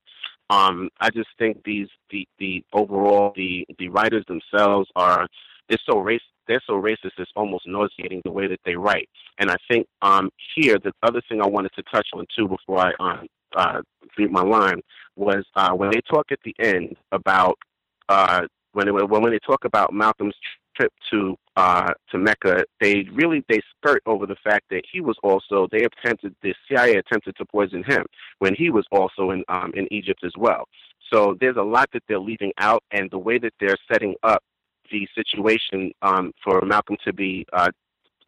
[0.50, 5.26] Um, I just think these the the overall the the writers themselves are
[5.68, 9.08] they're so race they're so racist it's almost nauseating the way that they write.
[9.38, 12.78] And I think um, here the other thing I wanted to touch on too before
[12.78, 13.82] I um, uh,
[14.16, 14.80] mute my line
[15.16, 17.58] was uh, when they talk at the end about
[18.08, 18.42] uh,
[18.72, 20.34] when they, when they talk about Malcolm's
[20.78, 25.16] trip to uh, to Mecca, they really they skirt over the fact that he was
[25.22, 28.04] also they attempted the CIA attempted to poison him
[28.38, 30.64] when he was also in um, in Egypt as well.
[31.12, 34.42] So there's a lot that they're leaving out, and the way that they're setting up
[34.90, 37.70] the situation um, for Malcolm to be uh,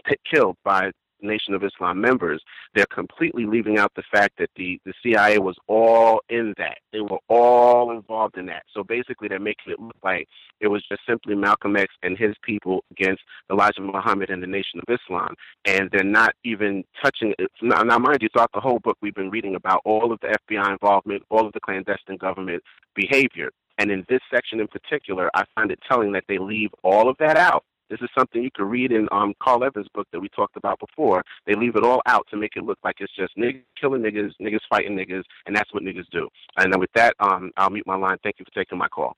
[0.08, 0.90] t- killed by
[1.26, 2.42] Nation of Islam members,
[2.74, 6.78] they're completely leaving out the fact that the, the CIA was all in that.
[6.92, 8.64] They were all involved in that.
[8.74, 10.28] So basically, they're making it look like
[10.60, 14.80] it was just simply Malcolm X and his people against Elijah Muhammad and the Nation
[14.86, 15.34] of Islam.
[15.64, 17.50] And they're not even touching it.
[17.62, 20.36] Now, now, mind you, throughout the whole book, we've been reading about all of the
[20.48, 22.62] FBI involvement, all of the clandestine government
[22.94, 23.50] behavior.
[23.78, 27.16] And in this section in particular, I find it telling that they leave all of
[27.18, 30.28] that out this is something you can read in um, Karl Evanzz' book that we
[30.28, 31.24] talked about before.
[31.46, 34.30] They leave it all out to make it look like it's just niggas killing niggas,
[34.40, 36.28] niggas fighting niggas, and that's what niggas do.
[36.56, 38.16] And then with that, um, I'll mute my line.
[38.22, 39.16] Thank you for taking my call.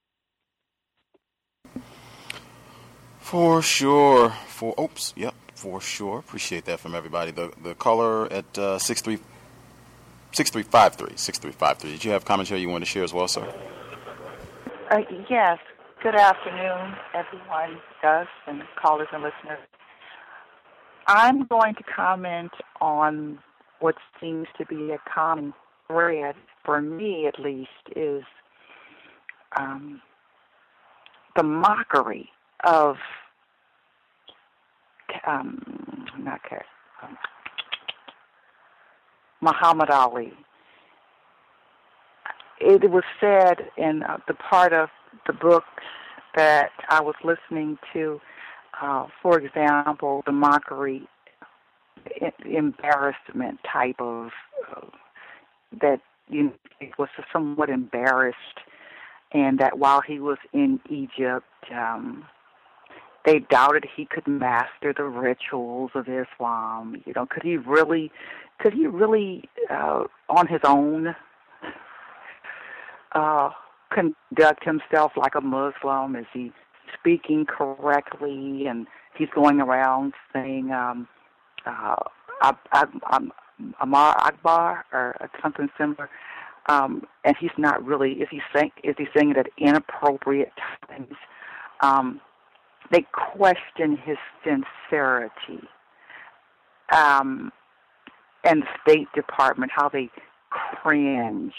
[3.18, 4.30] For sure.
[4.46, 6.18] For oops, yep, for sure.
[6.18, 7.30] Appreciate that from everybody.
[7.30, 9.18] The the caller at uh, six three
[10.32, 11.92] six three five three six three five three.
[11.92, 13.52] Did you have commentary you want to share as well, sir?
[14.90, 14.98] Uh,
[15.30, 15.58] yes.
[16.02, 19.60] Good afternoon, everyone, Gus and callers and listeners.
[21.06, 22.50] I'm going to comment
[22.80, 23.38] on
[23.78, 25.54] what seems to be a common
[25.86, 26.34] thread,
[26.64, 28.24] for me at least, is
[29.56, 30.02] um,
[31.36, 32.28] the mockery
[32.64, 32.96] of
[35.24, 35.62] um,
[36.18, 36.40] not
[37.04, 37.16] um,
[39.40, 40.32] Muhammad Ali.
[42.60, 44.88] It was said in uh, the part of
[45.26, 45.64] the book
[46.36, 48.20] that I was listening to,
[48.80, 51.08] uh, for example, the mockery,
[52.44, 54.30] embarrassment type of
[54.70, 54.86] uh,
[55.80, 56.52] that you know,
[56.98, 58.36] was somewhat embarrassed,
[59.32, 62.24] and that while he was in Egypt, um,
[63.24, 67.02] they doubted he could master the rituals of Islam.
[67.06, 68.10] You know, could he really,
[68.58, 71.14] could he really, uh, on his own,
[73.14, 73.50] uh,
[73.94, 76.16] conduct himself like a Muslim?
[76.16, 76.52] Is he
[76.98, 78.66] speaking correctly?
[78.66, 78.86] And
[79.16, 81.08] he's going around saying, um,
[81.66, 81.96] uh,
[82.40, 83.32] I'm,
[83.80, 86.10] Amar Akbar or something similar.
[86.68, 88.12] Um, and he's not really.
[88.12, 88.70] Is he saying?
[88.84, 90.52] Is he saying it at inappropriate
[90.88, 91.14] times?
[91.80, 92.20] Um,
[92.90, 95.66] they question his sincerity.
[96.92, 97.52] Um,
[98.44, 100.10] and the State Department, how they
[100.50, 101.54] cringe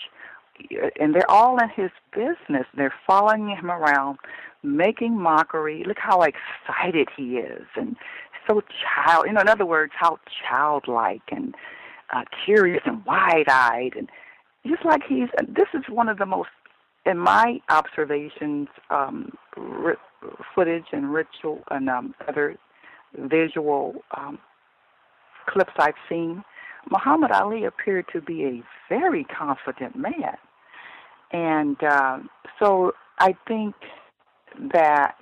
[1.00, 2.66] and they're all in his business.
[2.76, 4.18] They're following him around,
[4.64, 5.84] making mockery.
[5.86, 7.96] Look how excited he is, and
[8.48, 9.26] so child.
[9.28, 11.56] You know, in other words, how childlike and
[12.14, 14.10] uh, curious and wide-eyed, and
[14.66, 15.30] just like he's.
[15.48, 16.50] This is one of the most,
[17.06, 19.96] in my observations, um, ri-
[20.54, 22.56] footage and ritual and um, other
[23.18, 24.40] visual um,
[25.48, 26.44] clips I've seen
[26.90, 30.38] Muhammad Ali appeared to be a very confident man.
[31.34, 32.20] And uh,
[32.60, 33.76] so I think
[34.74, 35.16] that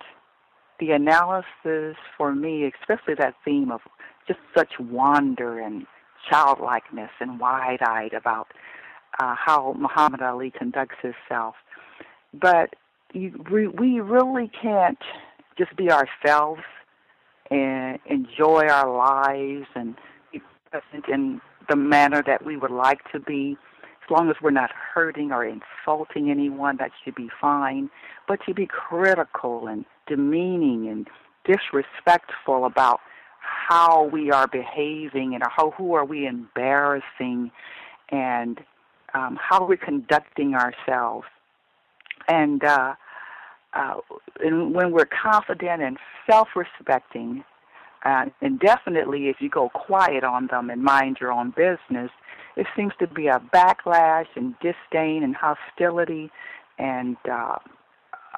[0.80, 3.82] the analysis for me, especially that theme of
[4.28, 5.86] just such wonder and
[6.30, 8.48] childlikeness and wide eyed about
[9.20, 11.56] uh, how Muhammad Ali conducts himself.
[12.34, 12.76] But
[13.14, 15.02] you, we, we really can't
[15.58, 16.62] just be ourselves
[17.50, 19.96] and enjoy our lives and
[20.32, 23.58] be present in the manner that we would like to be.
[24.04, 27.90] As long as we're not hurting or insulting anyone, that should be fine.
[28.28, 31.08] But to be critical and demeaning and
[31.46, 33.00] disrespectful about
[33.40, 37.52] how we are behaving and how who are we embarrassing
[38.10, 38.60] and
[39.14, 41.28] um, how we're conducting ourselves.
[42.28, 42.96] And, uh,
[43.74, 43.96] uh,
[44.44, 45.98] and when we're confident and
[46.30, 47.44] self-respecting,
[48.04, 52.10] uh, and definitely, if you go quiet on them and mind your own business,
[52.56, 56.32] it seems to be a backlash and disdain and hostility
[56.80, 57.58] and uh,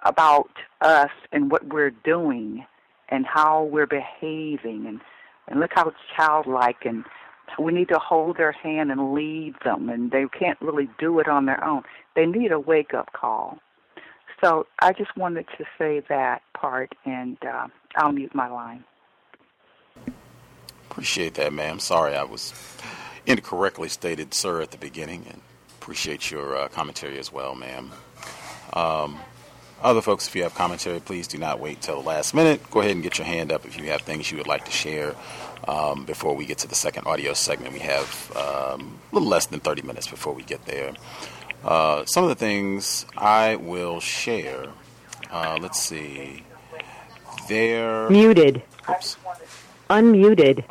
[0.04, 0.50] about
[0.82, 2.66] us and what we're doing
[3.10, 4.86] and how we're behaving.
[4.86, 5.00] And
[5.48, 7.04] and look how it's childlike and
[7.60, 11.28] we need to hold their hand and lead them and they can't really do it
[11.28, 11.84] on their own.
[12.16, 13.60] They need a wake up call.
[14.42, 18.84] So i just wanted to say that part and uh, i'll mute my line
[20.94, 21.80] Appreciate that, ma'am.
[21.80, 22.54] Sorry I was
[23.26, 25.42] incorrectly stated, sir, at the beginning, and
[25.82, 27.92] appreciate your uh, commentary as well, ma'am.
[28.74, 29.20] Um,
[29.82, 32.62] Other folks, if you have commentary, please do not wait till the last minute.
[32.70, 34.72] Go ahead and get your hand up if you have things you would like to
[34.72, 35.16] share
[35.68, 37.74] um, before we get to the second audio segment.
[37.74, 40.94] We have um, a little less than 30 minutes before we get there.
[41.64, 44.68] Uh, some of the things I will share.
[45.32, 46.44] Uh, let's see.
[47.50, 48.10] There.
[48.12, 48.62] Muted.
[48.88, 49.18] Oops.
[49.90, 50.64] Unmuted.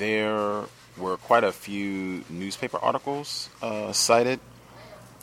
[0.00, 0.64] There
[0.96, 4.40] were quite a few newspaper articles uh, cited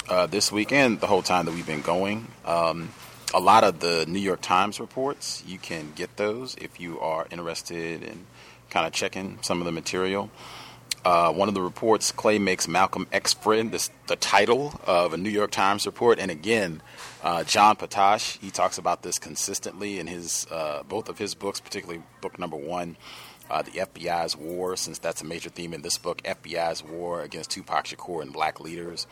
[0.07, 2.27] uh, this weekend, the whole time that we've been going.
[2.45, 2.91] Um,
[3.33, 7.25] a lot of the New York Times reports, you can get those if you are
[7.31, 8.27] interested in
[8.69, 10.29] kind of checking some of the material.
[11.03, 15.17] Uh, one of the reports, Clay makes Malcolm X friend, this, the title of a
[15.17, 16.19] New York Times report.
[16.19, 16.83] And again,
[17.23, 21.59] uh, John Potash, he talks about this consistently in his uh, both of his books,
[21.59, 22.95] particularly book number one,
[23.49, 27.51] uh, The FBI's War, since that's a major theme in this book, FBI's War against
[27.51, 29.07] Tupac Shakur and black leaders.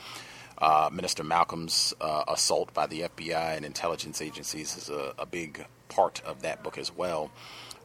[0.57, 5.65] Uh, Minister Malcolm's uh, assault by the FBI and intelligence agencies is a, a big
[5.89, 7.31] part of that book as well.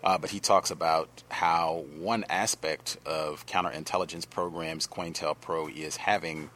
[0.03, 6.51] Uh, but he talks about how one aspect of counterintelligence programs, COINTELPRO, is having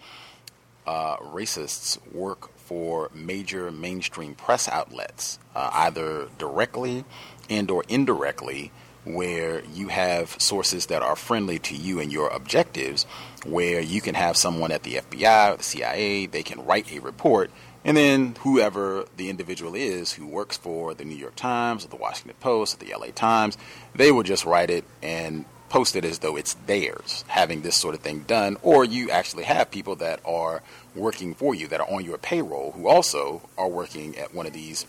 [0.86, 7.04] uh, racists work for major mainstream press outlets, uh, either directly
[7.50, 8.72] and or indirectly,
[9.05, 13.05] where you have sources that are friendly to you and your objectives,
[13.44, 17.51] where you can have someone at the FBI the CIA, they can write a report,
[17.85, 21.97] and then whoever the individual is who works for the New York Times or the
[21.97, 23.59] Washington Post or the LA Times,
[23.94, 27.94] they will just write it and post it as though it's theirs, having this sort
[27.94, 28.56] of thing done.
[28.62, 30.62] Or you actually have people that are
[30.94, 34.52] working for you, that are on your payroll, who also are working at one of
[34.55, 34.86] these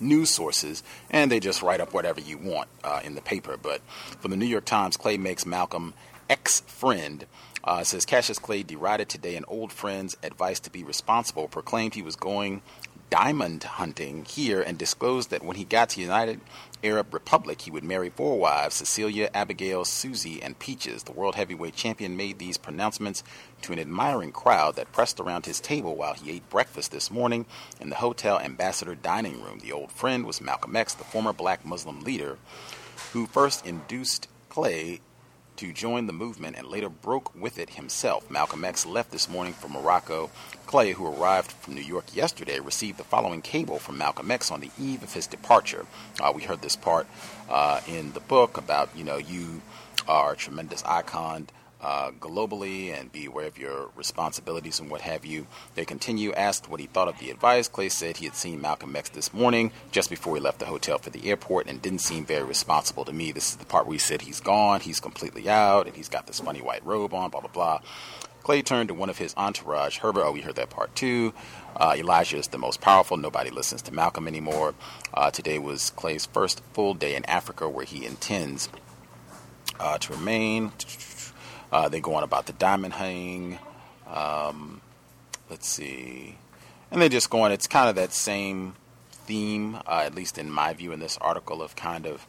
[0.00, 3.56] news sources, and they just write up whatever you want uh, in the paper.
[3.56, 3.82] But
[4.20, 5.94] from the New York Times, Clay makes Malcolm
[6.28, 7.26] ex friend.
[7.62, 12.02] Uh, says Cassius Clay derided today an old friend's advice to be responsible, proclaimed he
[12.02, 12.62] was going
[13.10, 16.40] diamond hunting here, and disclosed that when he got to United
[16.82, 21.02] Arab Republic, he would marry four wives Cecilia, Abigail, Susie, and Peaches.
[21.02, 23.22] The world heavyweight champion made these pronouncements
[23.62, 27.46] to an admiring crowd that pressed around his table while he ate breakfast this morning
[27.80, 29.58] in the hotel ambassador dining room.
[29.58, 32.38] The old friend was Malcolm X, the former black Muslim leader
[33.12, 35.00] who first induced Clay
[35.60, 38.30] to join the movement and later broke with it himself.
[38.30, 40.30] Malcolm X left this morning for Morocco.
[40.64, 44.60] Clay, who arrived from New York yesterday, received the following cable from Malcolm X on
[44.60, 45.84] the eve of his departure.
[46.18, 47.06] Uh, we heard this part
[47.50, 49.60] uh, in the book about, you know, you
[50.08, 51.46] are a tremendous icon
[51.82, 55.46] uh, globally and be aware of your responsibilities and what have you.
[55.74, 57.68] They continue, asked what he thought of the advice.
[57.68, 60.98] Clay said he had seen Malcolm X this morning just before he left the hotel
[60.98, 63.32] for the airport and didn't seem very responsible to me.
[63.32, 66.26] This is the part where he said he's gone, he's completely out, and he's got
[66.26, 67.80] this funny white robe on, blah, blah, blah.
[68.42, 70.24] Clay turned to one of his entourage, Herbert.
[70.24, 71.32] Oh, we heard that part too.
[71.76, 73.16] Uh, Elijah is the most powerful.
[73.16, 74.74] Nobody listens to Malcolm anymore.
[75.12, 78.68] Uh, today was Clay's first full day in Africa where he intends
[79.78, 80.72] uh, to remain.
[81.72, 83.58] Uh, they go on about the diamond hunting.
[84.06, 84.80] Um,
[85.48, 86.36] let's see.
[86.90, 87.52] And they just go on.
[87.52, 88.74] It's kind of that same
[89.10, 92.26] theme, uh, at least in my view, in this article of kind of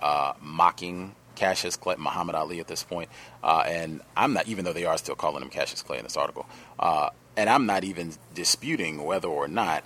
[0.00, 3.10] uh, mocking Cassius Clay, Muhammad Ali at this point.
[3.42, 6.16] Uh, and I'm not, even though they are still calling him Cassius Clay in this
[6.16, 6.46] article,
[6.78, 9.84] uh, and I'm not even disputing whether or not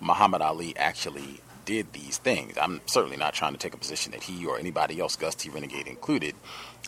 [0.00, 1.40] Muhammad Ali actually
[1.70, 2.58] did these things.
[2.60, 5.50] I'm certainly not trying to take a position that he or anybody else, Gus T.
[5.50, 6.34] Renegade included,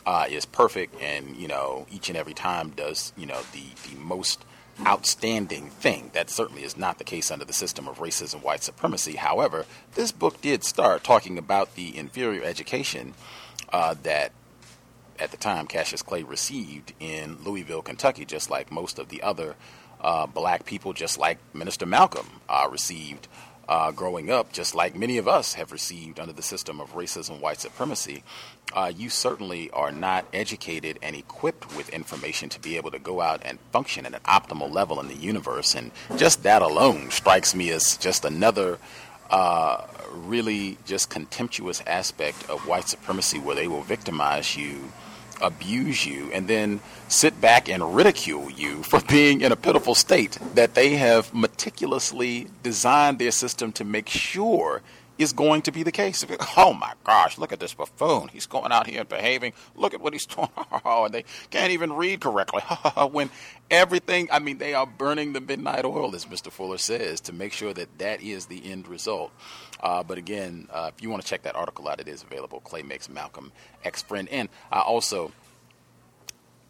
[0.05, 3.97] uh, is perfect and you know each and every time does you know the the
[3.97, 4.45] most
[4.85, 6.11] outstanding thing.
[6.15, 9.15] That certainly is not the case under the system of racism, white supremacy.
[9.15, 13.15] However, this book did start talking about the inferior education
[13.73, 14.33] uh, that
[15.21, 19.55] at the time Cassius Clay received in Louisville, Kentucky, just like most of the other
[20.01, 23.29] uh, black people, just like Minister Malcolm uh, received
[23.73, 27.41] uh, growing up, just like many of us have received under the system of racism,
[27.41, 28.23] white supremacy,
[28.75, 33.23] uh, you certainly are not educated and equipped with information to be able to go
[33.23, 35.75] out and function at an optimal level in the universe.
[35.75, 38.79] And just that alone strikes me as just another
[39.31, 44.93] uh, really just contemptuous aspect of white supremacy where they will victimize you
[45.43, 50.39] abuse you and then sit back and ridicule you for being in a pitiful state
[50.55, 54.83] that they have meticulously designed their system to make sure
[55.19, 56.25] is going to be the case.
[56.57, 58.29] Oh my gosh, look at this buffoon.
[58.29, 59.53] He's going out here and behaving.
[59.75, 60.49] Look at what he's doing.
[60.85, 62.61] Oh, and they can't even read correctly.
[63.11, 63.31] when
[63.71, 66.51] everything, I mean, they are burning the midnight oil, as Mr.
[66.53, 69.33] Fuller says, to make sure that that is the end result.
[69.83, 72.61] Uh, but again, uh, if you want to check that article out, it is available.
[72.61, 73.53] Clay makes Malcolm
[73.85, 74.29] ex friend.
[74.31, 75.33] And I also,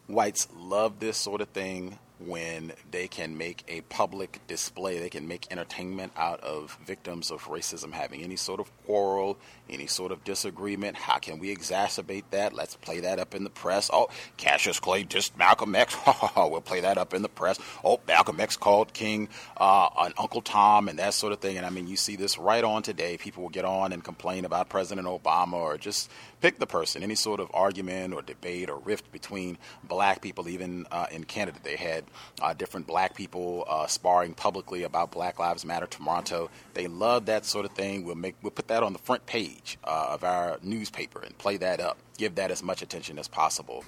[0.07, 5.27] whites love this sort of thing when they can make a public display, they can
[5.27, 9.37] make entertainment out of victims of racism having any sort of quarrel,
[9.69, 10.95] any sort of disagreement.
[10.95, 12.53] How can we exacerbate that?
[12.53, 13.89] Let's play that up in the press.
[13.91, 15.95] Oh, Cassius Clay dissed Malcolm X.
[16.37, 17.59] we'll play that up in the press.
[17.83, 21.57] Oh, Malcolm X called King uh, an Uncle Tom and that sort of thing.
[21.57, 23.17] And I mean, you see this right on today.
[23.17, 26.09] People will get on and complain about President Obama or just
[26.43, 27.03] pick the person.
[27.03, 31.57] Any sort of argument or debate or rift between black people, even uh, in Canada,
[31.63, 32.03] they had
[32.41, 36.49] uh, different black people uh, sparring publicly about Black Lives Matter Toronto.
[36.73, 38.03] They love that sort of thing.
[38.03, 41.55] We'll make we'll put that on the front page uh, of our newspaper and play
[41.57, 41.97] that up.
[42.17, 43.85] Give that as much attention as possible.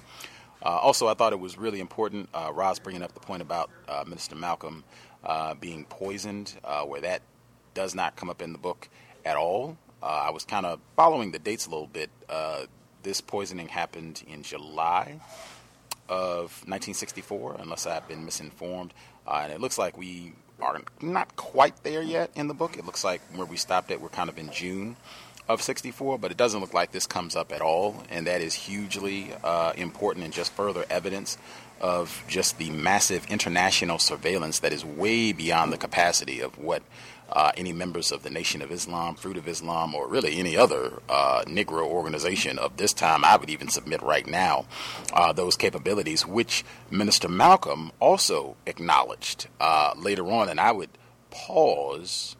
[0.62, 2.30] Uh, also, I thought it was really important.
[2.32, 4.82] Uh, Roz bringing up the point about uh, Minister Malcolm
[5.60, 6.54] being poisoned,
[6.86, 7.20] where that
[7.74, 8.88] does not come up in the book
[9.26, 9.76] at all.
[10.08, 12.10] I was kind of following the dates a little bit.
[13.02, 15.20] this poisoning happened in July
[16.08, 18.94] of 1964, unless I've been misinformed.
[19.26, 22.78] Uh, and it looks like we are not quite there yet in the book.
[22.78, 24.96] It looks like where we stopped at, we're kind of in June
[25.48, 28.02] of 64, but it doesn't look like this comes up at all.
[28.10, 31.38] And that is hugely uh, important and just further evidence
[31.80, 36.82] of just the massive international surveillance that is way beyond the capacity of what
[37.30, 41.00] uh, any members of the Nation of Islam, Fruit of Islam, or really any other
[41.08, 44.66] uh, Negro organization of this time, I would even submit right now,
[45.12, 50.48] uh, those capabilities, which Minister Malcolm also acknowledged uh, later on.
[50.48, 50.90] And I would
[51.30, 52.36] pause.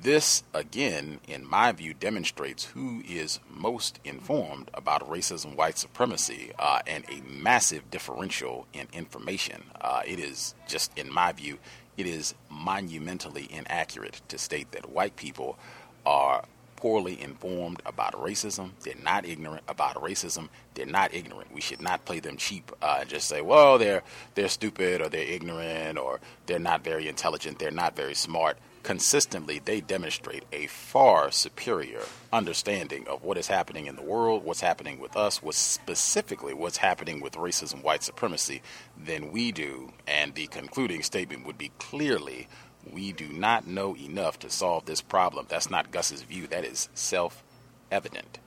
[0.00, 6.80] This, again, in my view, demonstrates who is most informed about racism, white supremacy, uh,
[6.86, 9.64] and a massive differential in information.
[9.80, 11.58] Uh, it is just, in my view,
[11.96, 15.58] it is monumentally inaccurate to state that white people
[16.06, 16.44] are
[16.76, 18.70] poorly informed about racism.
[18.84, 20.48] They're not ignorant about racism.
[20.74, 21.52] They're not ignorant.
[21.52, 24.04] We should not play them cheap uh, and just say, well, they're
[24.36, 27.58] they're stupid or they're ignorant or they're not very intelligent.
[27.58, 32.02] They're not very smart consistently they demonstrate a far superior
[32.32, 36.78] understanding of what is happening in the world, what's happening with us, what's specifically what's
[36.78, 38.62] happening with racism, white supremacy,
[38.96, 39.92] than we do.
[40.06, 42.48] And the concluding statement would be clearly
[42.92, 45.46] we do not know enough to solve this problem.
[45.48, 47.42] That's not Gus's view, that is self
[47.90, 48.38] evident.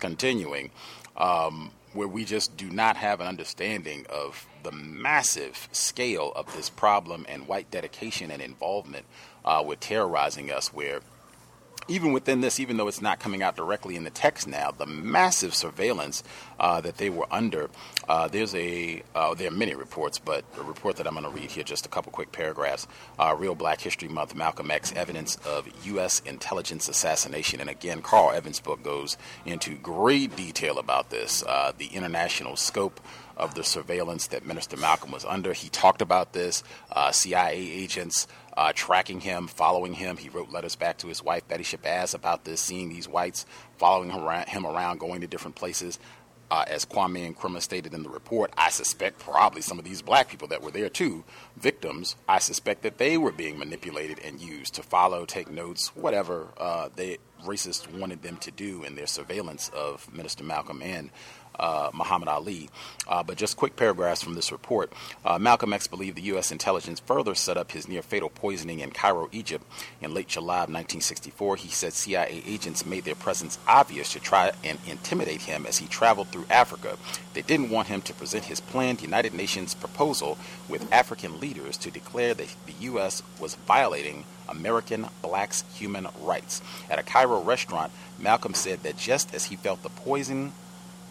[0.00, 0.70] Continuing,
[1.16, 6.68] um, where we just do not have an understanding of the massive scale of this
[6.68, 9.06] problem and white dedication and involvement
[9.44, 11.00] uh, with terrorizing us, where
[11.88, 14.86] even within this, even though it's not coming out directly in the text now, the
[14.86, 16.24] massive surveillance
[16.58, 17.70] uh, that they were under.
[18.08, 21.30] Uh, there's a uh, there are many reports, but a report that I'm going to
[21.30, 22.88] read here, just a couple quick paragraphs.
[23.20, 26.22] Uh, Real Black History Month, Malcolm X, evidence of U.S.
[26.26, 31.86] intelligence assassination, and again, Karl Evanzz' book goes into great detail about this, uh, the
[31.86, 33.00] international scope
[33.36, 35.52] of the surveillance that Minister Malcolm was under.
[35.52, 36.62] He talked about this.
[36.90, 38.26] Uh, CIA agents
[38.56, 40.16] uh, tracking him, following him.
[40.16, 43.44] He wrote letters back to his wife, Betty Shabazz, about this, seeing these whites
[43.76, 45.98] following him around, going to different places.
[46.48, 50.28] Uh, as Kwame Nkrumah stated in the report, I suspect probably some of these black
[50.28, 51.24] people that were there too,
[51.56, 56.50] victims, I suspect that they were being manipulated and used to follow, take notes, whatever
[56.56, 61.10] uh, the racists wanted them to do in their surveillance of Minister Malcolm and
[61.58, 62.68] uh, Muhammad Ali.
[63.08, 64.92] Uh, but just quick paragraphs from this report.
[65.24, 66.50] Uh, Malcolm X believed the U.S.
[66.50, 69.64] intelligence further set up his near fatal poisoning in Cairo, Egypt
[70.00, 71.56] in late July of 1964.
[71.56, 75.86] He said CIA agents made their presence obvious to try and intimidate him as he
[75.86, 76.96] traveled through Africa.
[77.34, 80.38] They didn't want him to present his planned United Nations proposal
[80.68, 83.22] with African leaders to declare that the U.S.
[83.38, 86.62] was violating American blacks' human rights.
[86.90, 90.52] At a Cairo restaurant, Malcolm said that just as he felt the poison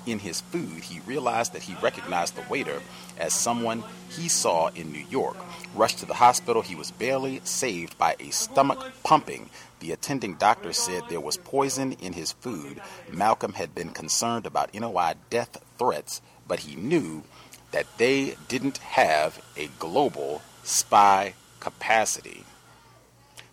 [0.06, 2.82] in his food, he realized that he recognized the waiter
[3.18, 5.38] as someone he saw in New York.
[5.76, 9.50] Rushed to the hospital, he was barely saved by a stomach pumping.
[9.80, 12.82] The attending doctor said there was poison in his food.
[13.12, 17.24] Malcolm had been concerned about NOI death threats, but he knew
[17.72, 22.44] that they didn't have a global spy capacity.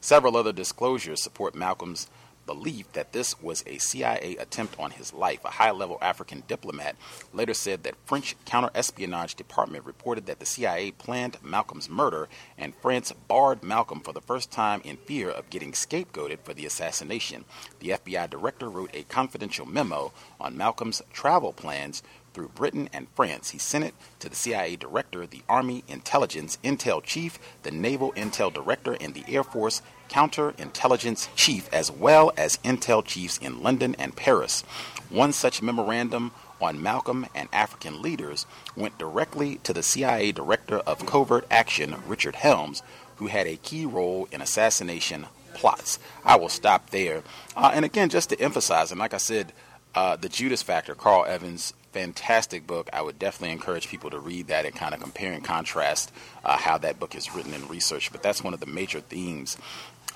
[0.00, 2.08] Several other disclosures support Malcolm's
[2.46, 5.44] belief that this was a CIA attempt on his life.
[5.44, 6.96] A high level African diplomat
[7.32, 12.28] later said that French counterespionage department reported that the CIA planned Malcolm's murder
[12.58, 16.66] and France barred Malcolm for the first time in fear of getting scapegoated for the
[16.66, 17.44] assassination.
[17.80, 22.02] The FBI director wrote a confidential memo on Malcolm's travel plans
[22.32, 23.50] through Britain and France.
[23.50, 28.52] He sent it to the CIA director, the Army Intelligence Intel Chief, the Naval Intel
[28.52, 29.82] Director, and the Air Force
[30.12, 34.60] Counterintelligence Chief, as well as Intel Chiefs in London and Paris.
[35.08, 38.44] One such memorandum on Malcolm and African leaders
[38.76, 42.82] went directly to the CIA Director of Covert Action, Richard Helms,
[43.16, 45.98] who had a key role in assassination plots.
[46.26, 47.22] I will stop there.
[47.56, 49.54] Uh, and again, just to emphasize, and like I said,
[49.94, 52.88] uh, The Judas Factor, Karl Evanzz, fantastic book.
[52.92, 56.10] I would definitely encourage people to read that and kind of compare and contrast
[56.44, 58.12] uh, how that book is written and researched.
[58.12, 59.58] But that's one of the major themes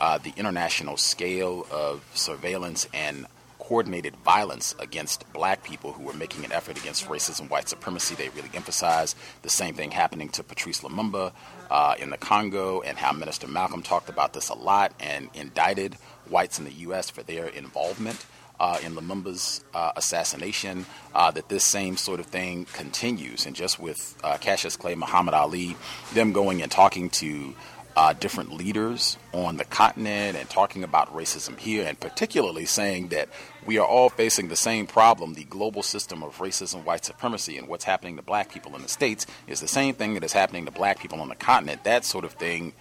[0.00, 3.26] uh, the international scale of surveillance and
[3.66, 8.14] coordinated violence against black people who were making an effort against racism, white supremacy.
[8.14, 11.32] They really emphasized the same thing happening to Patrice Lumumba
[11.68, 15.96] uh, in the Congo, and how Minister Malcolm talked about this a lot and indicted
[16.28, 17.10] whites in the U.S.
[17.10, 18.24] for their involvement.
[18.58, 23.44] Uh, in Lumumba's uh, assassination, uh, that this same sort of thing continues.
[23.44, 25.76] And just with uh, Cassius Clay, Muhammad Ali,
[26.14, 27.54] them going and talking to
[27.96, 33.28] uh, different leaders on the continent and talking about racism here, and particularly saying that
[33.64, 37.68] we are all facing the same problem the global system of racism, white supremacy, and
[37.68, 40.66] what's happening to black people in the States is the same thing that is happening
[40.66, 41.84] to black people on the continent.
[41.84, 42.74] That sort of thing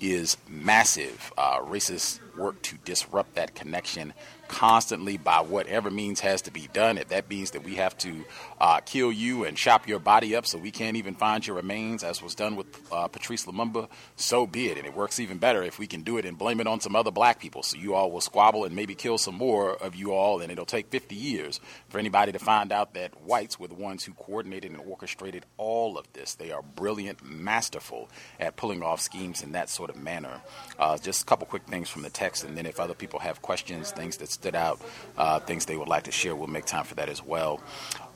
[0.00, 1.32] is massive.
[1.36, 4.14] Uh, racists work to disrupt that connection
[4.50, 6.98] constantly by whatever means has to be done.
[6.98, 8.24] If that means that we have to
[8.60, 12.02] uh, kill you and chop your body up so we can't even find your remains,
[12.02, 14.76] as was done with uh, Patrice Lumumba, so be it.
[14.76, 16.96] And it works even better if we can do it and blame it on some
[16.96, 17.62] other black people.
[17.62, 20.66] So you all will squabble and maybe kill some more of you all, and it'll
[20.66, 24.72] take 50 years for anybody to find out that whites were the ones who coordinated
[24.72, 26.34] and orchestrated all of this.
[26.34, 28.08] They are brilliant, masterful
[28.40, 30.40] at pulling off schemes in that sort of manner.
[30.76, 33.40] Uh, just a couple quick things from the text, and then if other people have
[33.42, 34.80] questions, things that stood out,
[35.18, 37.60] uh, things they would like to share, we'll make time for that as well.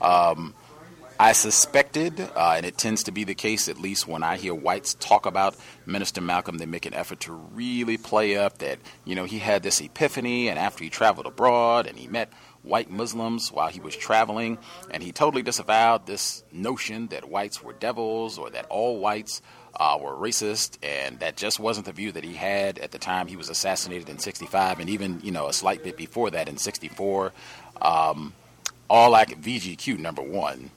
[0.00, 0.54] Um,
[1.20, 4.54] I suspected, uh, and it tends to be the case, at least when I hear
[4.54, 5.54] whites talk about
[5.86, 9.62] Minister Malcolm, they make an effort to really play up that, you know, he had
[9.62, 12.32] this epiphany, and after he traveled abroad and he met
[12.62, 14.56] white Muslims while he was traveling,
[14.90, 19.42] and he totally disavowed this notion that whites were devils or that all whites
[19.76, 23.26] uh, were racist, and that just wasn't the view that he had at the time
[23.26, 26.56] he was assassinated in 65, and even, you know, a slight bit before that in
[26.56, 27.32] 64.
[27.80, 28.32] Um,
[28.88, 30.70] all like VGQ number one.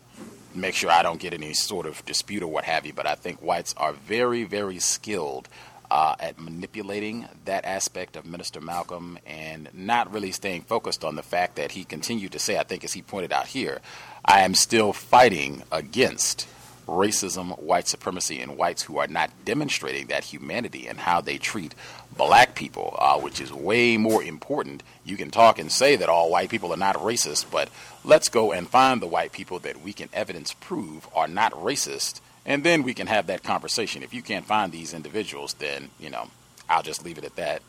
[0.56, 3.16] Make sure I don't get any sort of dispute or what have you, but I
[3.16, 5.48] think whites are very, very skilled
[5.90, 11.24] uh, at manipulating that aspect of Minister Malcolm and not really staying focused on the
[11.24, 13.80] fact that he continued to say, I think as he pointed out here,
[14.26, 16.48] I am still fighting against
[16.88, 21.76] racism, white supremacy, and whites who are not demonstrating that humanity and how they treat
[22.16, 24.82] black people, uh, which is way more important.
[25.06, 27.70] You can talk and say that all white people are not racist, but
[28.04, 32.22] let's go and find the white people that we can evidence prove are not racist,
[32.46, 34.02] and then we can have that conversation.
[34.02, 36.30] If you can't find these individuals, then, you know,
[36.70, 37.62] I'll just leave it at that.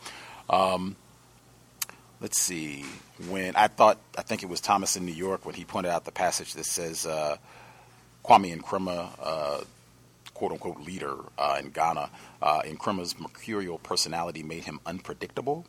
[0.48, 0.96] Um,
[2.20, 2.84] let's see.
[3.28, 6.04] When I thought, I think it was Thomas in New York when he pointed out
[6.04, 7.36] the passage that says, uh,
[8.28, 9.60] Kwame Nkrumah, uh,
[10.34, 12.10] quote unquote leader uh, in Ghana,
[12.42, 15.64] uh, Nkrumah's mercurial personality made him unpredictable.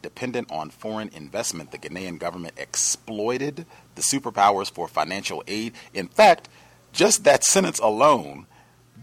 [0.00, 5.74] Dependent on foreign investment, the Ghanaian government exploited the superpowers for financial aid.
[5.92, 6.48] In fact,
[6.92, 8.46] just that sentence alone,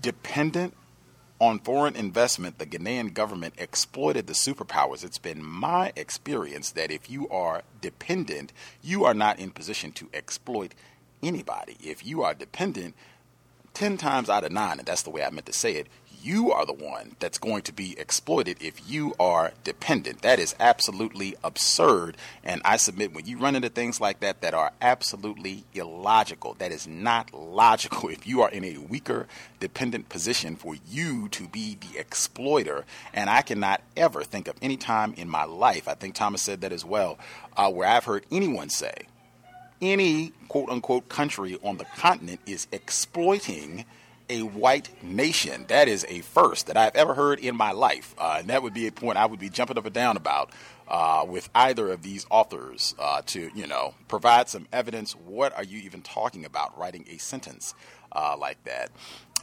[0.02, 0.74] dependent
[1.40, 5.04] on foreign investment, the Ghanaian government exploited the superpowers.
[5.04, 8.52] It's been my experience that if you are dependent,
[8.82, 10.74] you are not in position to exploit
[11.22, 11.78] anybody.
[11.82, 12.96] If you are dependent,
[13.74, 15.88] 10 times out of 9, and that's the way I meant to say it,
[16.26, 20.24] you are the one that's going to be exploited if you are dependent.
[20.24, 22.18] That is absolutely absurd.
[22.44, 26.72] And I submit when you run into things like that that are absolutely illogical, that
[26.72, 29.28] is not logical if you are in a weaker
[29.60, 32.86] dependent position for you to be the exploiter.
[33.14, 36.62] And I cannot ever think of any time in my life, I think Thomas said
[36.62, 37.20] that as well,
[37.56, 39.06] uh, where I've heard anyone say,
[39.82, 43.86] any quote unquote country on the continent is exploiting
[44.30, 45.66] a white nation.
[45.68, 48.16] That is a first that I've ever heard in my life.
[48.18, 50.52] Uh, and that would be a point I would be jumping up and down about
[50.88, 55.14] uh, with either of these authors uh, to, you know, provide some evidence.
[55.14, 57.74] What are you even talking about writing a sentence
[58.12, 58.90] uh, like that?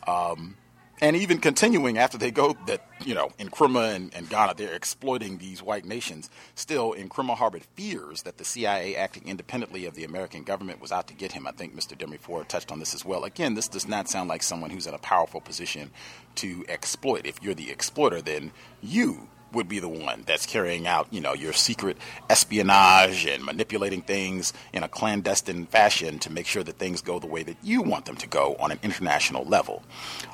[0.07, 0.57] Um,
[1.03, 5.37] and even continuing after they go that you know Nkrumah and, and Ghana they're exploiting
[5.37, 6.31] these white nations.
[6.55, 11.09] Still, Nkrumah harbored fears that the CIA, acting independently of the American government, was out
[11.09, 11.47] to get him.
[11.47, 11.99] I think Mr.
[11.99, 13.25] Demery Ford touched on this as well.
[13.25, 15.91] Again, this does not sound like someone who's in a powerful position
[16.37, 17.27] to exploit.
[17.27, 21.35] If you're the exploiter, then you would be the one that's carrying out, you know,
[21.35, 21.97] your secret
[22.29, 27.27] espionage and manipulating things in a clandestine fashion to make sure that things go the
[27.27, 29.83] way that you want them to go on an international level.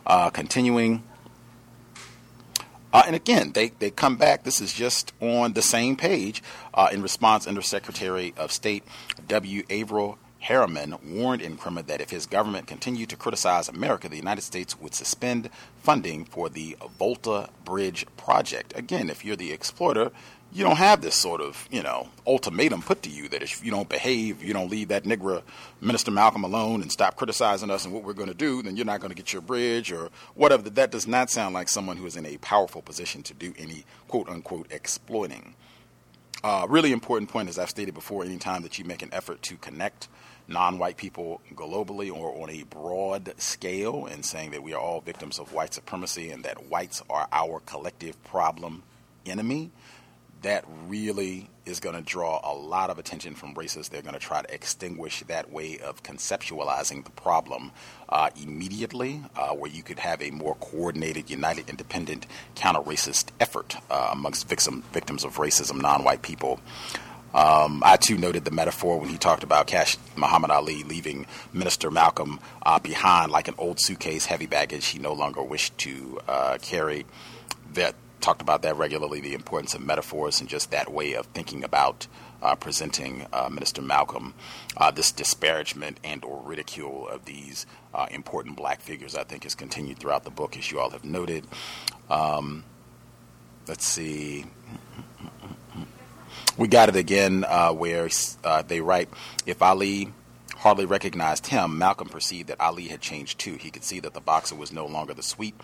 [0.06, 1.02] Uh, continuing.
[2.92, 4.44] Uh, and again, they, they come back.
[4.44, 6.42] This is just on the same page
[6.72, 8.84] uh, in response, Undersecretary of State
[9.26, 9.62] W.
[9.64, 14.80] Averell Harriman warned Nkrumah that if his government continued to criticize America, the United States
[14.80, 15.50] would suspend
[15.82, 18.72] funding for the Volta Bridge project.
[18.76, 20.10] Again, if you're the exploiter,
[20.52, 23.70] you don't have this sort of, you know, ultimatum put to you that if you
[23.70, 25.42] don't behave, you don't leave that Negro
[25.80, 28.86] Minister Malcolm alone and stop criticizing us and what we're going to do, then you're
[28.86, 30.70] not going to get your bridge or whatever.
[30.70, 33.84] That does not sound like someone who is in a powerful position to do any
[34.06, 35.54] quote unquote exploiting.
[36.42, 39.56] Uh, really important point, as I've stated before, anytime that you make an effort to
[39.56, 40.08] connect
[40.48, 45.00] non white people globally or on a broad scale and saying that we are all
[45.00, 48.82] victims of white supremacy and that whites are our collective problem
[49.26, 49.70] enemy,
[50.42, 53.90] that really is going to draw a lot of attention from racists.
[53.90, 57.72] They're going to try to extinguish that way of conceptualizing the problem
[58.08, 63.76] uh, immediately, uh, where you could have a more coordinated, united, independent counter racist effort
[63.90, 66.60] uh, amongst victim, victims of racism, non white people.
[67.34, 71.90] Um, I too noted the metaphor when he talked about Cash Muhammad Ali leaving Minister
[71.90, 76.58] Malcolm uh, behind like an old suitcase, heavy baggage he no longer wished to uh,
[76.60, 77.04] carry.
[77.74, 81.62] That talked about that regularly the importance of metaphors and just that way of thinking
[81.62, 82.06] about
[82.42, 84.34] uh, presenting uh, Minister Malcolm.
[84.76, 89.54] Uh, this disparagement and or ridicule of these uh, important black figures, I think, has
[89.54, 91.46] continued throughout the book, as you all have noted.
[92.08, 92.64] Um,
[93.66, 94.46] let's see.
[96.58, 98.08] We got it again uh, where
[98.42, 99.08] uh, they write,
[99.46, 100.12] if Ali
[100.56, 103.54] hardly recognized him, Malcolm perceived that Ali had changed too.
[103.54, 105.54] He could see that the boxer was no longer the sweet,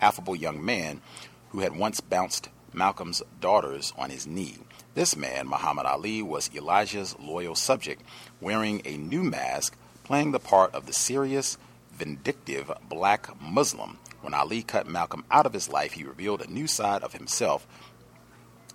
[0.00, 1.00] affable young man
[1.48, 4.58] who had once bounced Malcolm's daughters on his knee.
[4.94, 8.02] This man, Muhammad Ali, was Elijah's loyal subject,
[8.40, 11.58] wearing a new mask, playing the part of the serious,
[11.92, 13.98] vindictive black Muslim.
[14.20, 17.66] When Ali cut Malcolm out of his life, he revealed a new side of himself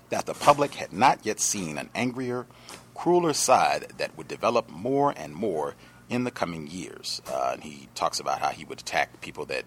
[0.09, 2.45] that the public had not yet seen an angrier,
[2.93, 5.75] crueler side that would develop more and more
[6.09, 7.21] in the coming years.
[7.31, 9.63] Uh, and he talks about how he would attack people that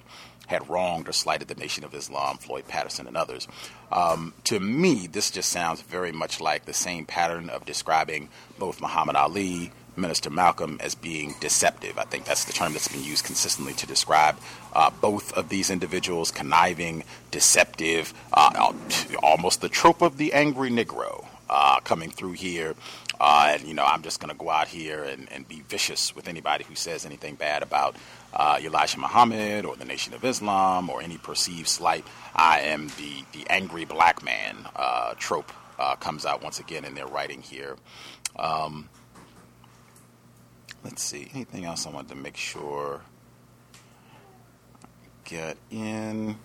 [0.46, 3.46] had wronged or slighted the Nation of Islam, Floyd Patterson, and others.
[3.90, 8.28] Um, to me, this just sounds very much like the same pattern of describing
[8.58, 11.98] both Muhammad Ali, Minister Malcolm, as being deceptive.
[11.98, 14.36] I think that's the term that's been used consistently to describe
[14.72, 18.72] uh, both of these individuals conniving, deceptive, uh,
[19.22, 21.26] almost the trope of the angry Negro.
[21.54, 22.74] Uh, coming through here
[23.20, 26.16] uh, and, you know, I'm just going to go out here and, and, be vicious
[26.16, 27.94] with anybody who says anything bad about
[28.32, 32.06] uh, Elijah Muhammad or the Nation of Islam or any perceived slight.
[32.34, 35.52] I am the, the angry black man uh, trope
[36.00, 37.76] comes out once again in their writing here.
[38.38, 38.88] Um,
[40.84, 41.30] let's see.
[41.34, 43.02] Anything else I wanted to make sure
[45.24, 46.36] get in?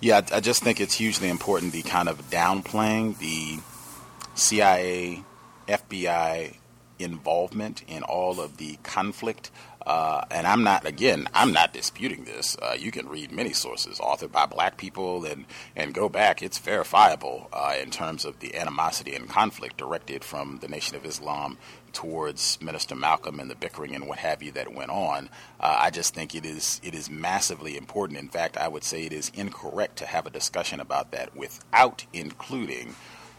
[0.00, 3.60] Yeah, I just think it's hugely important the kind of downplaying the
[4.34, 5.22] CIA,
[5.68, 6.56] FBI
[6.98, 9.50] involvement in all of the conflict.
[9.84, 12.56] Uh, and I'm not, again, I'm not disputing this.
[12.60, 15.44] Uh, you can read many sources authored by black people and,
[15.74, 16.42] and go back.
[16.42, 21.04] It's verifiable uh, in terms of the animosity and conflict directed from the Nation of
[21.04, 21.58] Islam
[21.92, 25.28] towards Minister Malcolm and the bickering and what have you that went on.
[25.60, 28.18] Uh, I just think it is it is massively important.
[28.18, 32.06] In fact, I would say it is incorrect to have a discussion about that without
[32.12, 32.94] including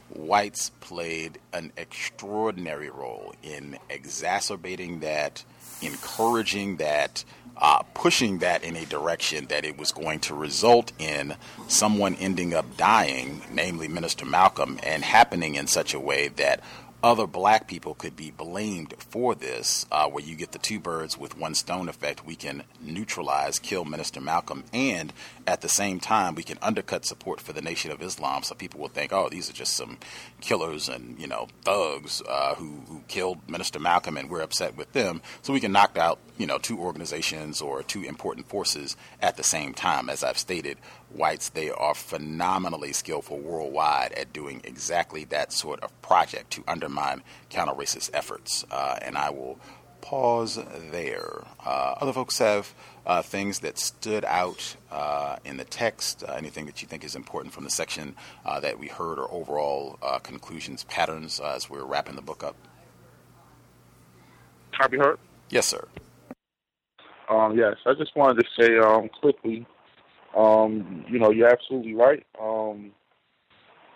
[0.09, 5.43] whites played an extraordinary role in exacerbating that,
[5.81, 7.23] encouraging that,
[7.57, 11.35] uh, pushing that in a direction that it was going to result in
[11.67, 16.61] someone ending up dying, namely Minister Malcolm, and happening in such a way that
[17.03, 21.17] other black people could be blamed for this, uh, where you get the two birds
[21.17, 22.25] with one stone effect.
[22.25, 25.11] We can neutralize, kill Minister Malcolm, and
[25.45, 28.43] at the same time, we can undercut support for the Nation of Islam.
[28.43, 29.97] So people will think, oh, these are just some
[30.39, 34.93] killers and you know thugs uh, who who killed Minister Malcolm, and we're upset with
[34.93, 35.21] them.
[35.41, 39.43] So we can knock out you know two organizations or two important forces at the
[39.43, 40.09] same time.
[40.09, 40.77] As I've stated,
[41.14, 47.23] whites, they are phenomenally skillful worldwide at doing exactly that sort of project to undermine
[47.49, 48.65] counter racist efforts.
[48.72, 49.60] Uh, and I will
[50.02, 50.60] pause
[50.91, 51.45] there.
[51.65, 52.73] Uh, other folks have
[53.06, 57.15] uh, things that stood out uh, in the text, uh, anything that you think is
[57.15, 58.15] important from the section
[58.45, 62.56] uh, that we heard, or overall conclusions, patterns as we're wrapping the book up?
[64.90, 65.18] Be heard?
[65.49, 65.88] Yes, sir.
[67.30, 69.65] Um, yes, I just wanted to say um, quickly
[70.35, 72.26] um, you know, you're absolutely right.
[72.41, 72.91] Um,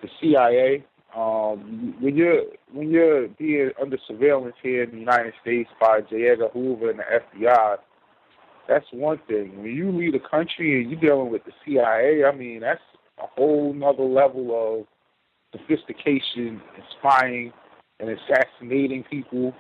[0.01, 0.85] the CIA,
[1.15, 6.29] um, when you're when you're being under surveillance here in the United States by J.
[6.29, 7.77] Edgar Hoover and the FBI,
[8.67, 9.61] that's one thing.
[9.61, 12.81] When you leave the country and you're dealing with the CIA, I mean, that's
[13.17, 14.85] a whole nother level
[15.53, 17.51] of sophistication and spying
[17.99, 19.53] and assassinating people.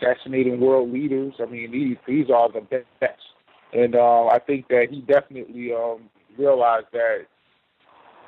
[0.00, 1.34] assassinating world leaders.
[1.40, 2.60] I mean, these these are the
[3.00, 3.22] best,
[3.74, 7.26] and uh, I think that he definitely um, realized that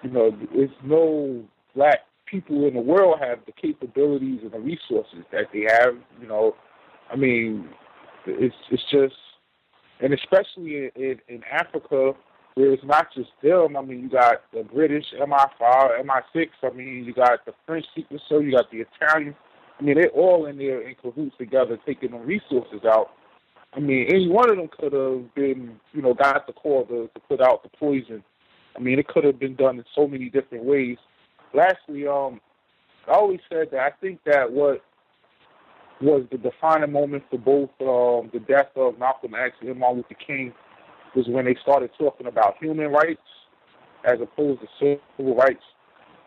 [0.02, 1.44] you know it's no
[1.74, 5.94] black people in the world have the capabilities and the resources that they have.
[6.20, 6.56] You know,
[7.10, 7.68] I mean,
[8.26, 9.14] it's it's just,
[10.00, 12.12] and especially in, in, Africa
[12.54, 13.76] where it's not just them.
[13.76, 16.46] I mean, you got the British MI5, MI6.
[16.62, 18.46] I mean, you got the French Secret Service.
[18.46, 19.36] You got the Italian.
[19.78, 23.10] I mean, they're all in there in cahoots together, taking the resources out.
[23.74, 27.10] I mean, any one of them could have been, you know, got the call to,
[27.12, 28.24] to put out the poison.
[28.76, 30.96] I mean, it could have been done in so many different ways.
[31.54, 32.40] Lastly, um,
[33.06, 34.82] I always said that I think that what
[36.00, 40.20] was the defining moment for both um, the death of Malcolm X and Martin Luther
[40.26, 40.52] King
[41.14, 43.20] was when they started talking about human rights
[44.04, 45.62] as opposed to civil rights.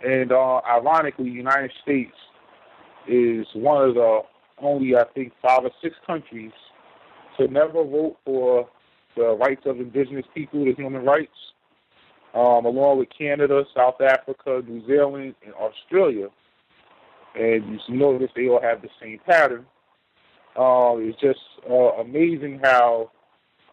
[0.04, 2.16] And uh, ironically, the United States
[3.08, 4.22] is one of the
[4.60, 6.52] only, I think, five or six countries
[7.40, 8.70] to never vote for
[9.16, 11.32] the rights of indigenous people, the human rights,
[12.34, 16.28] um, along with Canada, South Africa, New Zealand, and Australia.
[17.36, 19.66] And you notice they all have the same pattern.
[20.56, 21.40] Uh, it's just
[21.70, 23.12] uh, amazing how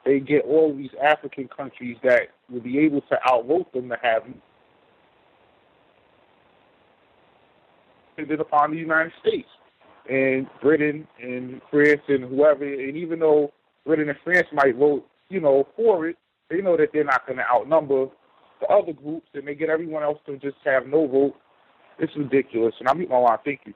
[0.05, 4.23] they get all these African countries that will be able to outvote them to have
[8.19, 9.49] it upon the United States
[10.09, 12.65] and Britain and France and whoever.
[12.65, 13.53] And even though
[13.87, 16.17] Britain and France might vote, you know, for it,
[16.51, 18.07] they know that they're not going to outnumber
[18.61, 21.35] the other groups, and they get everyone else to just have no vote.
[21.99, 22.75] It's ridiculous.
[22.81, 23.39] And I meet my line.
[23.45, 23.75] Thank you.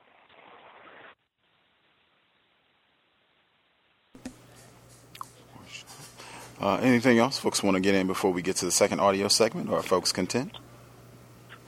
[6.60, 9.28] Uh, anything else folks want to get in before we get to the second audio
[9.28, 10.58] segment, or are folks content?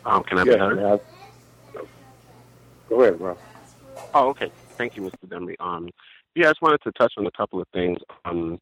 [0.04, 0.76] Um, can I Yes, be heard?
[0.76, 1.00] man.
[2.88, 3.38] Go ahead, bro.
[4.12, 4.52] Oh, okay.
[4.76, 5.26] Thank you, Mr.
[5.28, 5.56] Demery.
[5.60, 5.88] Um,
[6.34, 7.98] yeah, I just wanted to touch on a couple of things.
[8.24, 8.58] Um,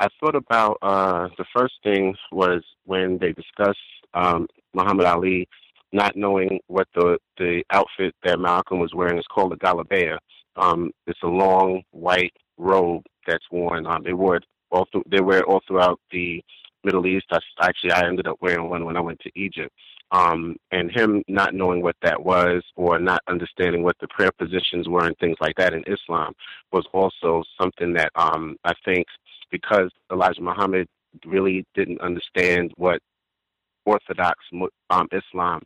[0.00, 3.78] I thought about uh, the first thing was when they discussed
[4.14, 5.48] um, Muhammad Ali
[5.92, 10.18] not knowing what the the outfit that Malcolm was wearing is called a galabaya.
[10.56, 13.86] Um, it's a long white robe that's worn.
[13.86, 16.42] Um, they wore it all through, they wear it all throughout the
[16.84, 17.26] Middle East.
[17.30, 19.74] I, actually, I ended up wearing one when I went to Egypt.
[20.10, 24.88] Um, and him not knowing what that was or not understanding what the prayer positions
[24.88, 26.32] were and things like that in Islam
[26.72, 29.06] was also something that um, I think
[29.50, 30.88] because Elijah Muhammad
[31.26, 33.00] really didn't understand what
[33.84, 34.38] Orthodox
[34.90, 35.62] um, Islam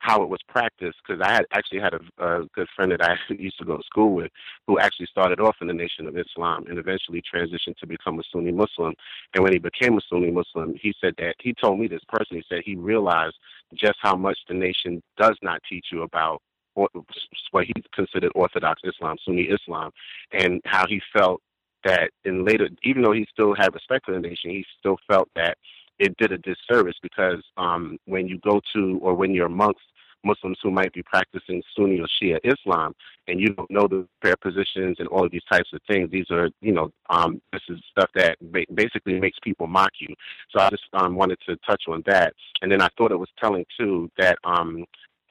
[0.00, 3.16] how it was practiced because I had actually had a, a good friend that I
[3.32, 4.30] used to go to school with
[4.66, 8.22] who actually started off in the Nation of Islam and eventually transitioned to become a
[8.32, 8.94] Sunni Muslim.
[9.34, 12.36] And when he became a Sunni Muslim, he said that he told me this person.
[12.36, 13.36] He said he realized
[13.74, 16.42] just how much the nation does not teach you about
[16.74, 19.90] what he considered Orthodox Islam, Sunni Islam,
[20.32, 21.42] and how he felt
[21.84, 25.28] that in later, even though he still had respect for the nation, he still felt
[25.34, 25.56] that
[25.98, 29.80] it did a disservice because um, when you go to or when you're amongst
[30.24, 32.94] Muslims who might be practicing Sunni or Shia Islam
[33.28, 36.30] and you don't know the prayer positions and all of these types of things, these
[36.30, 40.14] are, you know, um, this is stuff that ba- basically makes people mock you.
[40.50, 42.34] So I just um, wanted to touch on that.
[42.62, 44.84] And then I thought it was telling, too, that um,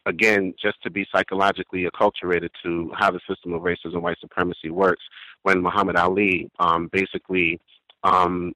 [0.06, 4.70] again, just to be psychologically acculturated to how the system of racism and white supremacy
[4.70, 5.04] works,
[5.44, 7.60] when Muhammad Ali um, basically,
[8.04, 8.54] um,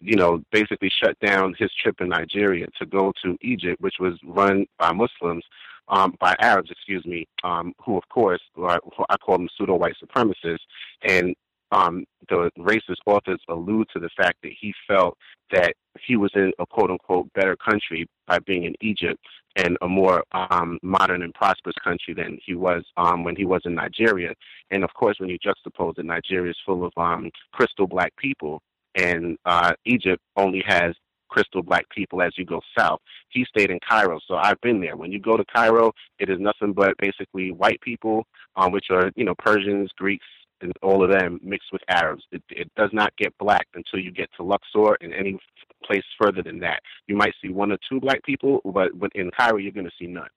[0.00, 4.14] you know, basically shut down his trip in Nigeria to go to Egypt, which was
[4.24, 5.44] run by Muslims,
[5.88, 9.96] um, by Arabs, excuse me, um, who, of course, are, I call them pseudo white
[10.02, 10.58] supremacists.
[11.02, 11.34] And
[11.72, 15.16] um, the racist authors allude to the fact that he felt
[15.52, 19.20] that he was in a quote unquote better country by being in Egypt
[19.56, 23.62] and a more um, modern and prosperous country than he was um, when he was
[23.64, 24.32] in Nigeria.
[24.70, 28.62] And of course, when you juxtapose that Nigeria is full of um, crystal black people
[28.94, 30.94] and uh, Egypt only has
[31.28, 33.00] crystal black people as you go south.
[33.30, 34.96] He stayed in Cairo, so I've been there.
[34.96, 38.24] When you go to Cairo, it is nothing but basically white people,
[38.56, 40.26] um, which are you know Persians, Greeks,
[40.60, 42.24] and all of them mixed with Arabs.
[42.32, 45.38] It, it does not get black until you get to Luxor and any
[45.84, 46.80] place further than that.
[47.06, 50.06] You might see one or two black people, but in Cairo you're going to see
[50.06, 50.28] none.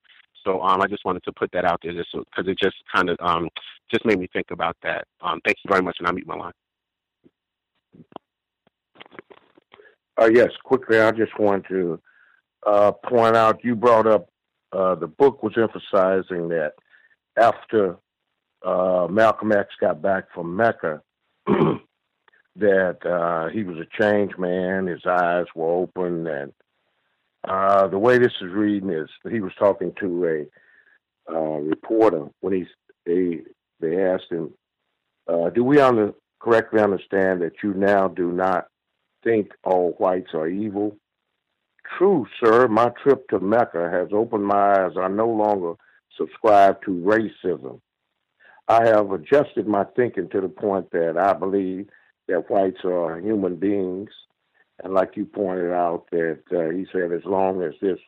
[0.45, 3.09] So um, I just wanted to put that out there, just because it just kind
[3.09, 3.49] of um,
[3.91, 5.05] just made me think about that.
[5.21, 6.51] Um, thank you very much, and I'll meet my line.
[10.21, 11.99] Uh, yes, quickly, I just want to
[12.65, 14.29] uh, point out you brought up
[14.71, 16.73] uh, the book was emphasizing that
[17.37, 17.97] after
[18.63, 21.01] uh, Malcolm X got back from Mecca,
[22.55, 24.87] that uh, he was a changed man.
[24.87, 26.53] His eyes were open, and
[27.43, 30.47] uh, the way this is reading is he was talking to
[31.29, 32.67] a reporter when he's
[33.05, 34.53] they asked him,
[35.53, 38.67] do we under, correctly understand that you now do not
[39.23, 40.97] think all whites are evil?
[41.97, 42.67] True, sir.
[42.67, 44.91] My trip to Mecca has opened my eyes.
[44.99, 45.73] I no longer
[46.17, 47.79] subscribe to racism.
[48.67, 51.89] I have adjusted my thinking to the point that I believe
[52.27, 54.09] that whites are human beings.
[54.83, 57.99] And like you pointed out, that uh, he said, as long as this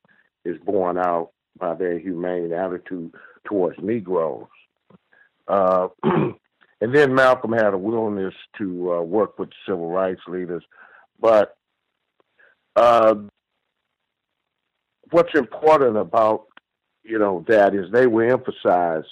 [0.46, 3.14] is borne out by their humane attitude
[3.46, 4.48] towards Negroes.
[5.48, 10.64] Uh, and then Malcolm had a willingness to uh, work with civil rights leaders.
[11.26, 11.58] But
[12.76, 13.16] uh,
[15.10, 16.46] what's important about
[17.04, 19.06] you know that is they will emphasize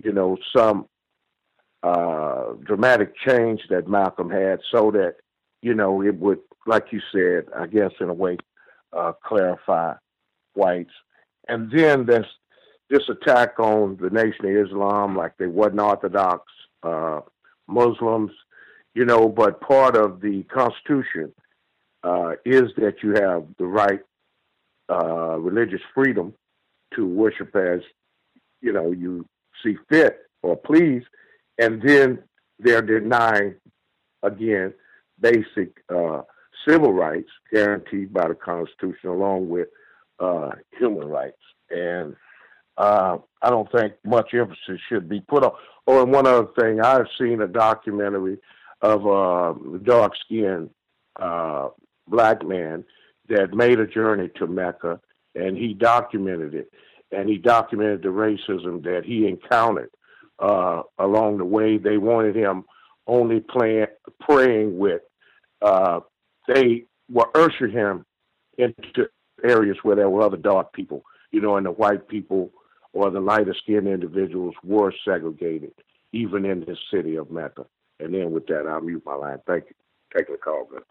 [0.00, 0.86] you know some
[1.82, 5.16] uh, dramatic change that Malcolm had, so that
[5.60, 8.36] you know it would, like you said, I guess in a way,
[8.96, 9.94] uh, clarify
[10.54, 10.94] whites.
[11.48, 12.26] And then there's
[12.88, 16.44] this attack on the Nation of Islam, like they wasn't Orthodox
[16.84, 17.22] uh,
[17.66, 18.30] Muslims,
[18.94, 19.28] you know.
[19.28, 21.32] But part of the Constitution
[22.02, 24.00] uh, is that you have the right
[24.90, 26.34] uh, religious freedom
[26.94, 27.80] to worship as
[28.60, 29.26] you know you
[29.62, 31.02] see fit or please,
[31.58, 32.18] and then
[32.58, 33.54] they're denying
[34.22, 34.72] again
[35.20, 36.22] basic uh,
[36.66, 39.68] civil rights guaranteed by the Constitution, along with
[40.20, 41.36] uh, human rights.
[41.70, 42.16] And
[42.76, 45.52] uh, I don't think much emphasis should be put on.
[45.86, 48.38] Oh, and one other thing, I've seen a documentary
[48.80, 50.70] of a dark-skinned
[51.18, 51.68] uh,
[52.08, 52.84] black man
[53.28, 55.00] that made a journey to Mecca,
[55.34, 56.72] and he documented it.
[57.10, 59.90] And he documented the racism that he encountered
[60.38, 61.78] uh, along the way.
[61.78, 62.64] They wanted him
[63.06, 63.86] only playing,
[64.20, 65.02] praying with.
[65.62, 66.00] Uh,
[66.46, 68.04] they were ushering him
[68.58, 69.08] into
[69.42, 72.50] areas where there were other dark people, you know, and the white people
[72.92, 75.72] or the lighter skinned individuals were segregated,
[76.12, 77.64] even in the city of Mecca.
[78.00, 79.38] And then with that, I'll mute my line.
[79.46, 79.74] Thank you.
[80.16, 80.82] Take the call, man.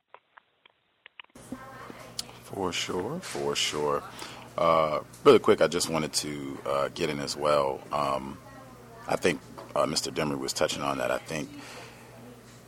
[2.44, 4.04] For sure, for sure.
[4.58, 7.80] Uh, really quick, I just wanted to uh, get in as well.
[7.92, 8.38] Um,
[9.08, 9.40] I think
[9.76, 10.12] uh, Mr.
[10.12, 11.12] Demery was touching on that.
[11.12, 11.50] I think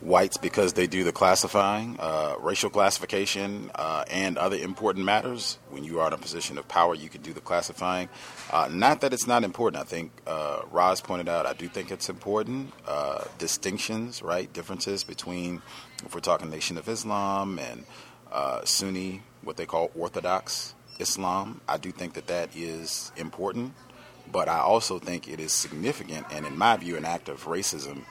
[0.00, 5.82] whites, because they do the classifying, uh, racial classification, uh, and other important matters, when
[5.82, 8.08] you are in a position of power, you can do the classifying.
[8.52, 9.82] Uh, not that it's not important.
[9.82, 10.12] I think
[10.70, 12.72] Roz pointed out, I do think it's important.
[13.38, 14.50] distinctions, right?
[14.52, 15.60] Differences between,
[16.04, 17.84] if we're talking Nation of Islam and
[18.64, 23.74] Sunni, what they call Orthodox Islam, I do think that that is important.
[24.30, 28.04] But I also think it is significant and, in my view, an act of racism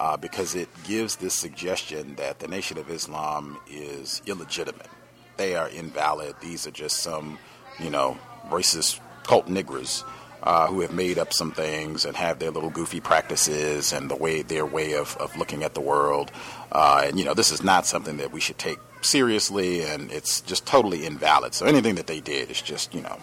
[0.00, 4.88] uh, because it gives this suggestion that the Nation of Islam is illegitimate.
[5.36, 6.36] They are invalid.
[6.40, 7.38] These are just some,
[7.78, 8.16] you know,
[8.48, 10.02] racist cult niggers
[10.42, 14.16] uh, who have made up some things and have their little goofy practices and the
[14.16, 16.30] way their way of, of looking at the world.
[16.72, 20.40] Uh, and you know, this is not something that we should take seriously, and it's
[20.40, 21.54] just totally invalid.
[21.54, 23.18] So anything that they did is just you know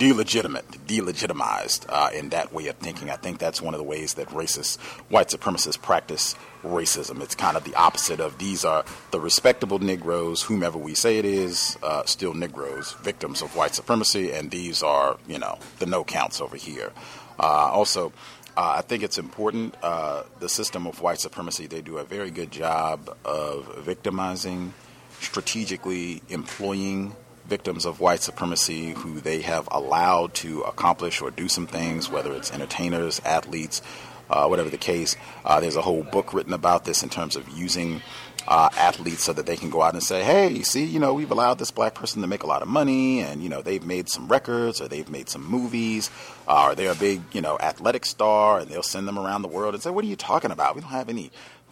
[0.00, 3.10] delegitimate, delegitimized uh, in that way of thinking.
[3.10, 4.80] I think that's one of the ways that racist,
[5.10, 7.20] white supremacists practice racism.
[7.20, 11.26] It's kind of the opposite of these are the respectable Negroes, whomever we say it
[11.26, 16.02] is, uh, still Negroes, victims of white supremacy, and these are, you know, the no
[16.02, 16.92] counts over here.
[17.38, 18.10] Uh, also,
[18.56, 19.74] uh, I think it's important.
[19.82, 24.74] Uh, the system of white supremacy, they do a very good job of victimizing,
[25.20, 27.14] strategically employing
[27.46, 32.32] victims of white supremacy who they have allowed to accomplish or do some things, whether
[32.32, 33.82] it's entertainers, athletes,
[34.30, 35.16] uh, whatever the case.
[35.44, 38.00] Uh, there's a whole book written about this in terms of using
[38.48, 41.30] uh, athletes so that they can go out and say, hey, see, you know, we've
[41.30, 44.08] allowed this black person to make a lot of money and, you know, they've made
[44.08, 46.10] some records or they've made some movies
[46.48, 49.48] uh, or they're a big, you know, athletic star and they'll send them around the
[49.48, 50.74] world and say, what are you talking about?
[50.74, 51.30] We don't have any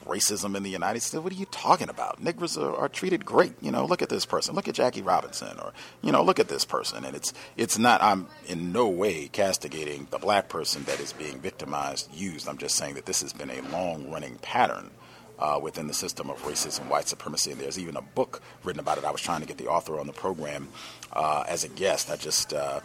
[0.08, 1.22] racism in the United States.
[1.22, 2.20] What are you talking about?
[2.22, 3.52] Negroes are, are, treated great.
[3.60, 4.54] You know, look at this person.
[4.54, 5.72] Look at Jackie Robinson, or
[6.02, 7.04] you know, look at this person.
[7.04, 8.02] And it's it's not.
[8.02, 12.48] I'm in no way castigating the black person that is being victimized, used.
[12.48, 14.90] I'm just saying that this has been a long running pattern.
[15.38, 18.98] Uh, within the system of racism, white supremacy, and there's even a book written about
[18.98, 19.04] it.
[19.04, 20.66] I was trying to get the author on the program
[21.12, 22.10] uh, as a guest.
[22.10, 22.80] I just uh,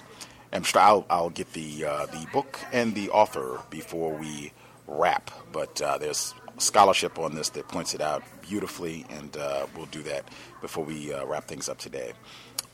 [0.52, 4.54] am sure I'll, I'll get the uh, the book and the author before we
[4.86, 5.32] wrap.
[5.52, 9.36] But uh, there's scholarship on this that points it out beautifully, and
[9.76, 10.30] we'll do that
[10.62, 12.14] before we wrap things up today.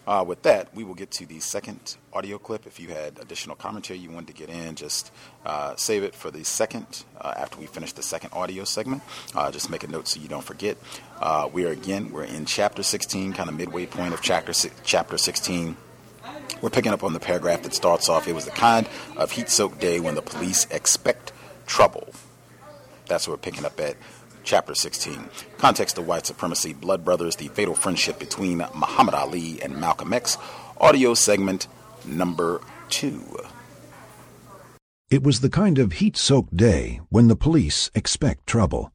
[0.10, 2.66] Uh, with that, we will get to the second audio clip.
[2.66, 5.12] If you had additional commentary you wanted to get in, just
[5.46, 9.04] uh, save it for the second, uh, after we finish the second audio segment.
[9.36, 10.78] Uh, just make a note so you don't forget.
[11.54, 14.52] we are again, we're in chapter 16, kind of midway point of chapter,
[14.84, 15.78] chapter 16.
[16.60, 19.48] We're picking up on the paragraph that starts off, it was the kind of heat
[19.48, 21.34] soaked day when the police expect
[21.68, 22.16] trouble.
[23.06, 23.96] That's what we're picking up at
[24.44, 29.78] Chapter 16 Context of White Supremacy, Blood Brothers, the fatal friendship between Muhammad Ali and
[29.78, 30.38] Malcolm X.
[30.80, 31.68] Audio segment
[32.06, 33.38] number 2.
[35.10, 38.92] It was the kind of heat soaked day when the police expect trouble.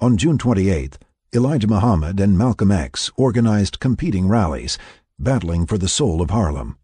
[0.00, 0.96] On June 28th,
[1.34, 4.76] Elijah Muhammad and Malcolm X organized competing rallies,
[5.18, 6.76] battling for the soul of Harlem.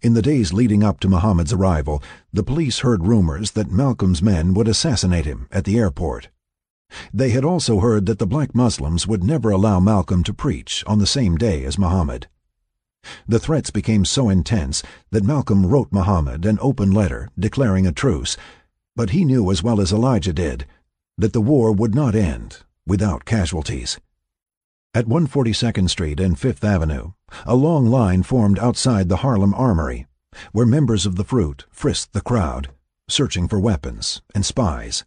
[0.00, 2.02] In the days leading up to Muhammad's arrival,
[2.32, 6.30] the police heard rumors that Malcolm's men would assassinate him at the airport.
[7.12, 10.98] They had also heard that the black Muslims would never allow Malcolm to preach on
[10.98, 12.28] the same day as Muhammad.
[13.26, 18.36] The threats became so intense that Malcolm wrote Muhammad an open letter declaring a truce,
[18.94, 20.66] but he knew as well as Elijah did
[21.16, 23.98] that the war would not end without casualties.
[24.92, 27.12] At 142nd Street and Fifth Avenue,
[27.44, 30.06] a long line formed outside the Harlem Armory,
[30.52, 32.68] where members of the Fruit frisked the crowd,
[33.08, 35.04] searching for weapons and spies.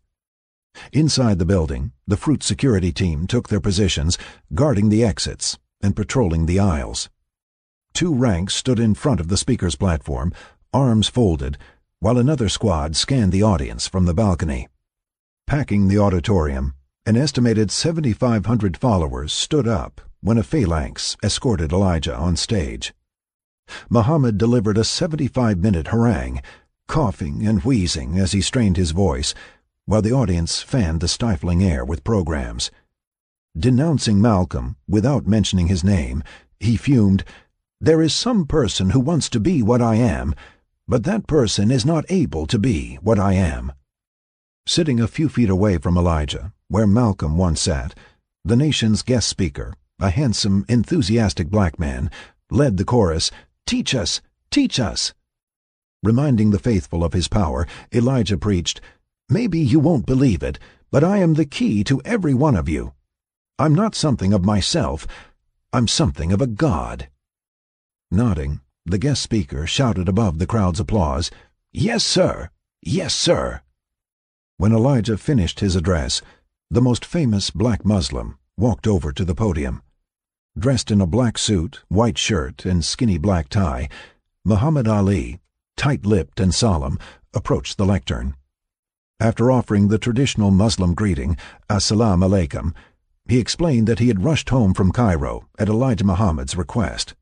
[0.92, 4.18] Inside the building, the Fruit security team took their positions,
[4.54, 7.10] guarding the exits and patrolling the aisles.
[7.94, 10.32] Two ranks stood in front of the speaker's platform,
[10.74, 11.58] arms folded,
[12.00, 14.68] while another squad scanned the audience from the balcony.
[15.48, 16.76] Packing the auditorium,
[17.06, 22.94] an estimated 7,500 followers stood up when a phalanx escorted Elijah on stage.
[23.90, 26.42] Muhammad delivered a 75-minute harangue,
[26.88, 29.34] coughing and wheezing as he strained his voice,
[29.90, 32.70] while the audience fanned the stifling air with programs.
[33.58, 36.22] Denouncing Malcolm without mentioning his name,
[36.60, 37.24] he fumed,
[37.82, 40.36] There is some person who wants to be what I am,
[40.88, 43.72] but that person is not able to be what I am.
[44.68, 47.98] Sitting a few feet away from Elijah, where Malcolm once sat,
[48.46, 52.12] the nation's guest speaker, a handsome, enthusiastic black man,
[52.52, 53.32] led the chorus,
[53.66, 54.22] Teach us!
[54.52, 55.16] Teach us!
[56.04, 58.82] Reminding the faithful of his power, Elijah preached,
[59.32, 60.58] Maybe you won't believe it,
[60.90, 62.94] but I am the key to every one of you.
[63.60, 65.06] I'm not something of myself,
[65.72, 67.10] I'm something of a god.
[68.10, 71.30] Nodding, the guest speaker shouted above the crowd's applause,
[71.72, 72.50] Yes, sir!
[72.82, 73.62] Yes, sir!
[74.58, 76.24] When Elijah finished his address,
[76.72, 79.84] the most famous black Muslim walked over to the podium.
[80.58, 83.90] Dressed in a black suit, white shirt, and skinny black tie,
[84.44, 85.40] Muhammad Ali,
[85.78, 86.98] tight-lipped and solemn,
[87.36, 88.36] approached the lectern.
[89.22, 91.36] After offering the traditional Muslim greeting,
[91.70, 92.74] Assalamu alaikum,
[93.28, 97.16] he explained that he had rushed home from Cairo at Elijah Muhammad's request.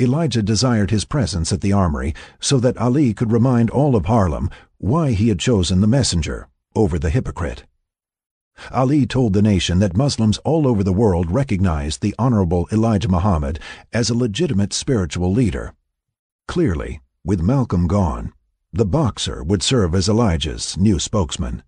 [0.00, 4.50] Elijah desired his presence at the armory so that Ali could remind all of Harlem
[4.78, 7.64] why he had chosen the messenger over the hypocrite.
[8.70, 13.58] Ali told the nation that Muslims all over the world recognized the Honorable Elijah Muhammad
[13.92, 15.74] as a legitimate spiritual leader.
[16.46, 18.32] Clearly, with Malcolm gone,
[18.72, 21.62] the boxer would serve as Elijah's new spokesman.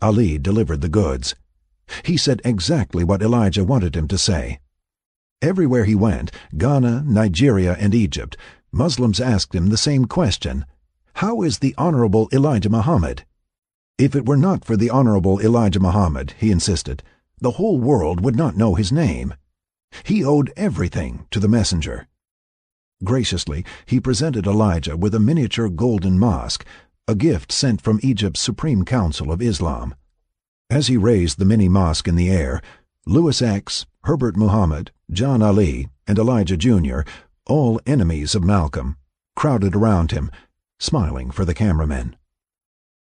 [0.00, 1.34] Ali delivered the goods.
[2.04, 4.60] He said exactly what Elijah wanted him to say.
[5.42, 8.36] Everywhere he went, Ghana, Nigeria, and Egypt,
[8.70, 10.64] Muslims asked him the same question
[11.14, 13.24] How is the Honorable Elijah Muhammad?
[13.98, 17.02] If it were not for the Honorable Elijah Muhammad, he insisted,
[17.40, 19.34] the whole world would not know his name.
[20.04, 22.06] He owed everything to the messenger.
[23.04, 26.64] Graciously, he presented Elijah with a miniature golden mosque,
[27.06, 29.94] a gift sent from Egypt's Supreme Council of Islam.
[30.68, 32.60] As he raised the mini mosque in the air,
[33.06, 37.00] Louis X, Herbert Muhammad, John Ali, and Elijah Jr.,
[37.46, 38.96] all enemies of Malcolm,
[39.36, 40.30] crowded around him,
[40.78, 42.16] smiling for the cameramen.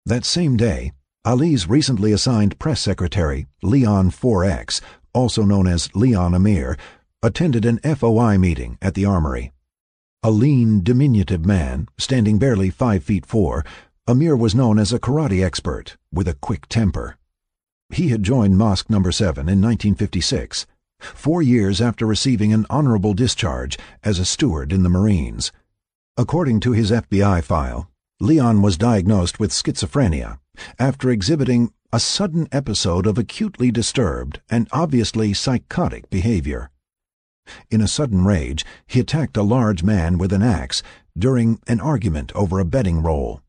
[0.06, 0.92] That same day,
[1.24, 4.80] Ali's recently assigned press secretary, Leon 4X,
[5.12, 6.76] also known as Leon Ameer,
[7.22, 9.52] attended an FOI meeting at the armory.
[10.24, 13.64] A lean, diminutive man, standing barely five feet four,
[14.06, 17.16] Ameer was known as a karate expert with a quick temper.
[17.92, 20.64] He had joined Mosque Number 7 in 1956,
[21.00, 25.50] four years after receiving an honorable discharge as a steward in the Marines.
[26.16, 27.90] According to his FBI file,
[28.20, 30.38] Leon was diagnosed with schizophrenia
[30.78, 36.70] after exhibiting a sudden episode of acutely disturbed and obviously psychotic behavior.
[37.70, 40.82] In a sudden rage, he attacked a large man with an axe
[41.16, 43.40] during an argument over a betting roll.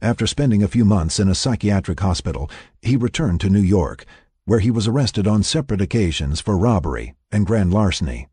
[0.00, 2.50] After spending a few months in a psychiatric hospital,
[2.80, 4.04] he returned to New York,
[4.44, 8.28] where he was arrested on separate occasions for robbery and grand larceny.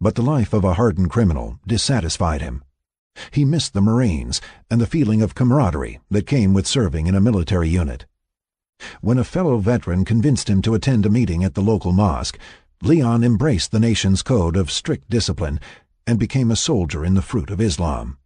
[0.00, 2.64] But the life of a hardened criminal dissatisfied him.
[3.30, 4.40] He missed the Marines
[4.70, 8.06] and the feeling of camaraderie that came with serving in a military unit.
[9.00, 12.38] When a fellow veteran convinced him to attend a meeting at the local mosque,
[12.84, 15.58] Leon embraced the nation's code of strict discipline
[16.06, 18.18] and became a soldier in the fruit of Islam.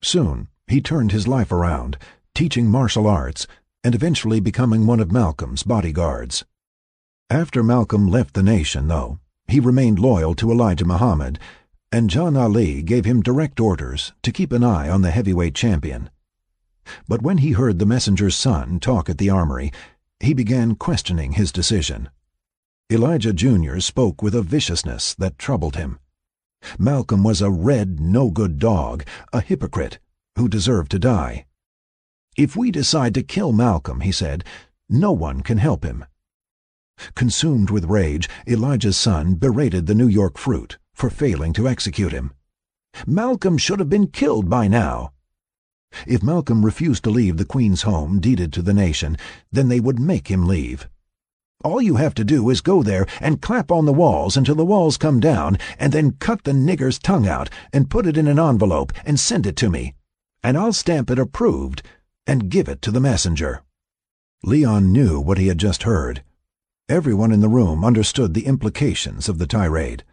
[0.00, 1.98] Soon, he turned his life around,
[2.32, 3.48] teaching martial arts
[3.82, 6.44] and eventually becoming one of Malcolm's bodyguards.
[7.30, 9.18] After Malcolm left the nation, though,
[9.48, 11.40] he remained loyal to Elijah Muhammad,
[11.90, 16.10] and John Ali gave him direct orders to keep an eye on the heavyweight champion.
[17.08, 19.72] But when he heard the messenger's son talk at the armory,
[20.20, 22.08] he began questioning his decision.
[22.92, 23.80] Elijah Jr.
[23.80, 25.98] spoke with a viciousness that troubled him.
[26.78, 29.98] Malcolm was a red, no-good dog, a hypocrite,
[30.36, 31.46] who deserved to die.
[32.36, 34.44] If we decide to kill Malcolm, he said,
[34.88, 36.04] no one can help him.
[37.16, 42.34] Consumed with rage, Elijah's son berated the New York fruit for failing to execute him.
[43.04, 45.12] Malcolm should have been killed by now.
[46.06, 49.16] If Malcolm refused to leave the Queens home deeded to the nation,
[49.50, 50.88] then they would make him leave.
[51.64, 54.64] All you have to do is go there and clap on the walls until the
[54.64, 58.38] walls come down, and then cut the nigger's tongue out and put it in an
[58.38, 59.94] envelope and send it to me,
[60.42, 61.82] and I'll stamp it approved
[62.26, 63.62] and give it to the messenger.
[64.44, 66.22] Leon knew what he had just heard.
[66.88, 70.04] Everyone in the room understood the implications of the tirade.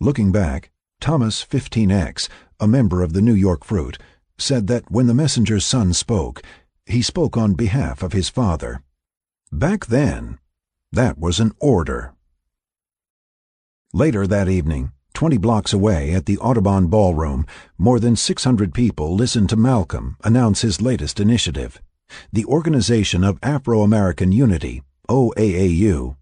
[0.00, 2.28] Looking back, Thomas 15X,
[2.60, 3.98] a member of the New York Fruit,
[4.36, 6.42] said that when the messenger's son spoke,
[6.84, 8.82] he spoke on behalf of his father.
[9.50, 10.38] Back then,
[10.92, 12.12] that was an order.
[13.94, 17.46] Later that evening, 20 blocks away at the Audubon Ballroom,
[17.78, 21.80] more than 600 people listened to Malcolm announce his latest initiative,
[22.32, 26.16] the Organization of Afro-American Unity, OAAU,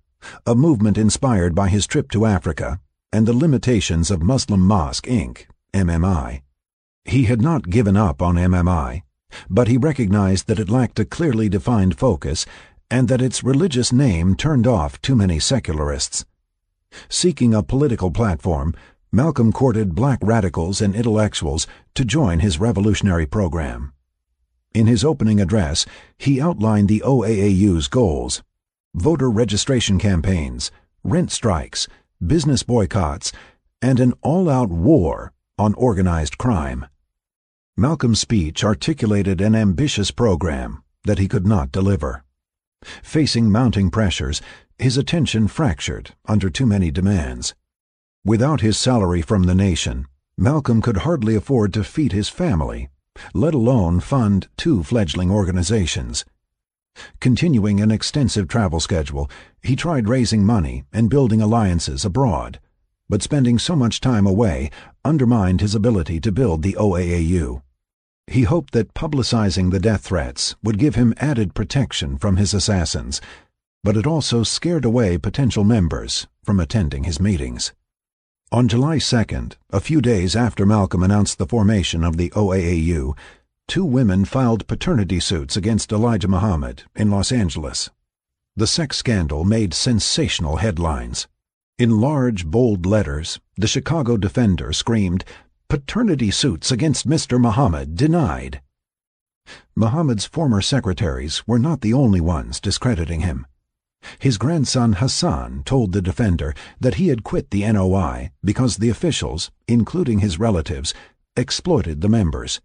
[0.46, 2.80] a movement inspired by his trip to Africa
[3.12, 6.42] and the limitations of Muslim Mosque, Inc., MMI.
[7.04, 9.02] He had not given up on MMI,
[9.48, 12.46] but he recognized that it lacked a clearly defined focus
[12.90, 16.24] and that its religious name turned off too many secularists.
[17.08, 18.74] Seeking a political platform,
[19.12, 23.92] Malcolm courted black radicals and intellectuals to join his revolutionary program.
[24.74, 25.84] In his opening address,
[26.16, 28.42] he outlined the OAAU's goals
[28.94, 30.72] voter registration campaigns,
[31.04, 31.86] rent strikes,
[32.24, 33.32] business boycotts,
[33.80, 36.86] and an all out war on organized crime.
[37.76, 42.24] Malcolm's speech articulated an ambitious program that he could not deliver.
[43.02, 44.40] Facing mounting pressures,
[44.78, 47.54] his attention fractured under too many demands.
[48.24, 52.88] Without his salary from the nation, Malcolm could hardly afford to feed his family,
[53.34, 56.24] let alone fund two fledgling organizations.
[57.20, 59.30] Continuing an extensive travel schedule,
[59.62, 62.60] he tried raising money and building alliances abroad,
[63.08, 64.70] but spending so much time away
[65.04, 67.62] undermined his ability to build the OAAU.
[68.30, 73.20] He hoped that publicizing the death threats would give him added protection from his assassins,
[73.82, 77.72] but it also scared away potential members from attending his meetings.
[78.52, 83.16] On July 2nd, a few days after Malcolm announced the formation of the OAAU,
[83.66, 87.90] two women filed paternity suits against Elijah Muhammad in Los Angeles.
[88.54, 91.26] The sex scandal made sensational headlines.
[91.80, 95.24] In large, bold letters, the Chicago Defender screamed,
[95.70, 97.40] paternity suits against Mr.
[97.40, 98.60] Muhammad denied.
[99.76, 103.46] Muhammad's former secretaries were not the only ones discrediting him.
[104.18, 109.52] His grandson Hassan told the defender that he had quit the NOI because the officials,
[109.68, 110.92] including his relatives,
[111.36, 112.60] exploited the members.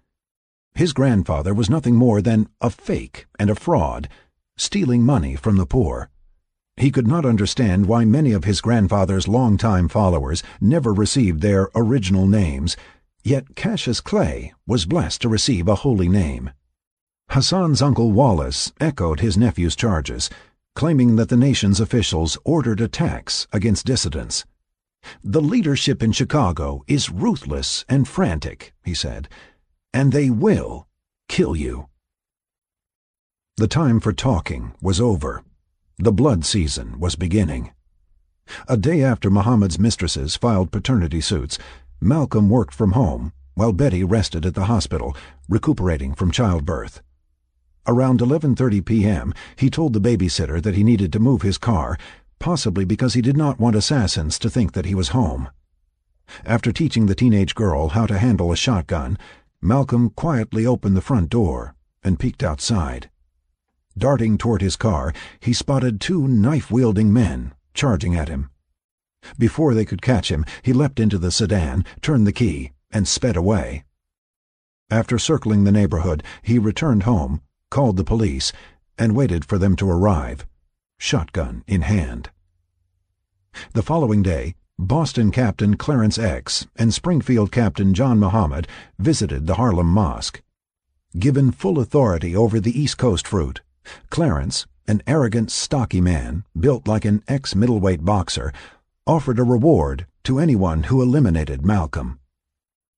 [0.73, 4.09] His grandfather was nothing more than a fake and a fraud,
[4.57, 6.09] stealing money from the poor.
[6.77, 12.27] He could not understand why many of his grandfather's longtime followers never received their original
[12.27, 12.75] names
[13.25, 16.51] Yet Cassius Clay was blessed to receive a holy name.
[17.31, 20.29] Hassan's uncle Wallace echoed his nephew's charges,
[20.75, 24.45] claiming that the nation's officials ordered attacks against dissidents.
[25.23, 29.27] The leadership in Chicago is ruthless and frantic, he said,
[29.91, 30.87] and they will
[31.27, 31.89] kill you.
[33.57, 35.43] The time for talking was over.
[35.97, 37.71] The blood season was beginning.
[38.67, 41.57] A day after Muhammad's mistresses filed paternity suits,
[42.01, 45.15] Malcolm worked from home while Betty rested at the hospital,
[45.47, 47.01] recuperating from childbirth.
[47.87, 51.97] Around 11:30 p.m., he told the babysitter that he needed to move his car,
[52.37, 55.49] possibly because he did not want assassins to think that he was home.
[56.43, 59.17] After teaching the teenage girl how to handle a shotgun,
[59.61, 63.09] Malcolm quietly opened the front door and peeked outside.
[63.97, 68.49] Darting toward his car, he spotted two knife-wielding men charging at him.
[69.37, 73.35] Before they could catch him, he leapt into the sedan, turned the key, and sped
[73.35, 73.83] away.
[74.89, 78.51] After circling the neighborhood, he returned home, called the police,
[78.97, 80.45] and waited for them to arrive,
[80.97, 82.29] shotgun in hand.
[83.73, 88.67] The following day, Boston Captain Clarence X and Springfield Captain John Muhammad
[88.99, 90.41] visited the Harlem Mosque.
[91.17, 93.61] Given full authority over the East Coast fruit,
[94.09, 98.51] Clarence, an arrogant, stocky man, built like an ex-middleweight boxer,
[99.07, 102.19] offered a reward to anyone who eliminated Malcolm.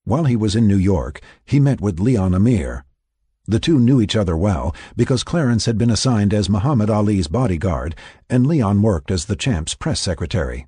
[0.06, 2.86] While he was in New York, he met with Leon Ameer.
[3.46, 7.94] The two knew each other well because Clarence had been assigned as Muhammad Ali's bodyguard
[8.30, 10.68] and Leon worked as the champ's press secretary.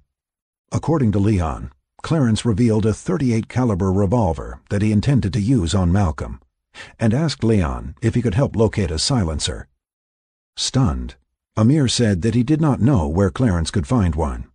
[0.74, 1.72] According to Leon,
[2.02, 6.42] Clarence revealed a 38 caliber revolver that he intended to use on Malcolm
[7.00, 9.70] and asked Leon if he could help locate a silencer.
[10.58, 11.16] Stunned,
[11.56, 14.49] Ameer said that he did not know where Clarence could find one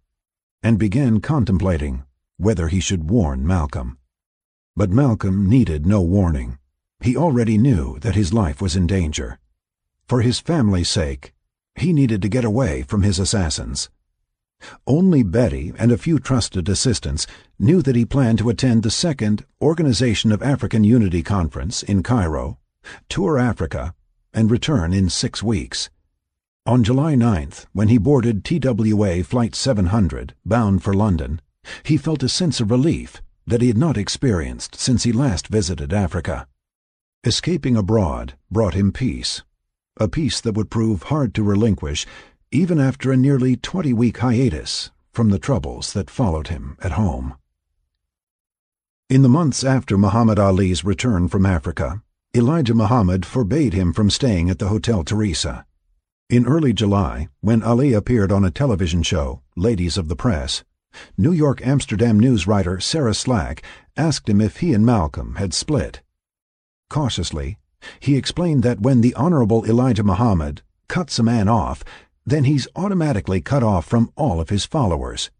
[0.64, 2.02] and began contemplating
[2.38, 3.98] whether he should warn Malcolm.
[4.74, 6.58] But Malcolm needed no warning.
[7.00, 9.38] He already knew that his life was in danger.
[10.08, 11.34] For his family's sake,
[11.76, 13.90] he needed to get away from his assassins.
[14.86, 17.26] Only Betty and a few trusted assistants
[17.58, 22.58] knew that he planned to attend the second Organization of African Unity Conference in Cairo,
[23.10, 23.94] tour Africa,
[24.32, 25.90] and return in six weeks.
[26.66, 31.42] On July 9th, when he boarded TWA Flight 700, bound for London,
[31.82, 35.92] he felt a sense of relief that he had not experienced since he last visited
[35.92, 36.46] Africa.
[37.22, 39.42] Escaping abroad brought him peace,
[39.98, 42.06] a peace that would prove hard to relinquish
[42.50, 47.34] even after a nearly 20-week hiatus from the troubles that followed him at home.
[49.10, 52.02] In the months after Muhammad Ali's return from Africa,
[52.34, 55.66] Elijah Muhammad forbade him from staying at the Hotel Theresa.
[56.30, 60.64] In early July, when Ali appeared on a television show, Ladies of the Press,
[61.18, 63.62] New York Amsterdam news writer Sarah Slack
[63.94, 66.00] asked him if he and Malcolm had split.
[66.88, 67.58] Cautiously,
[68.00, 71.84] he explained that when the Honorable Elijah Muhammad cuts a man off,
[72.24, 75.30] then he's automatically cut off from all of his followers.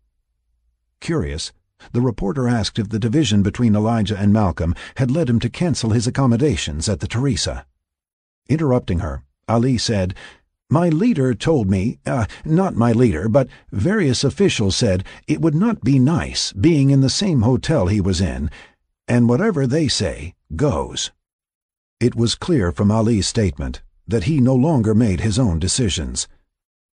[1.01, 1.51] Curious,
[1.93, 5.91] the reporter asked if the division between Elijah and Malcolm had led him to cancel
[5.91, 7.65] his accommodations at the Theresa.
[8.51, 10.15] Interrupting her, Ali said,
[10.75, 15.85] my leader told me, uh, not my leader, but various officials said it would not
[15.85, 18.51] be nice being in the same hotel he was in,
[19.07, 21.13] and whatever they say goes.
[22.01, 26.27] It was clear from Ali's statement that he no longer made his own decisions.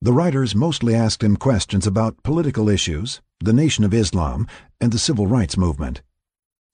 [0.02, 4.47] The writers mostly asked him questions about political issues, the Nation of Islam,
[4.78, 6.02] and the civil rights movement.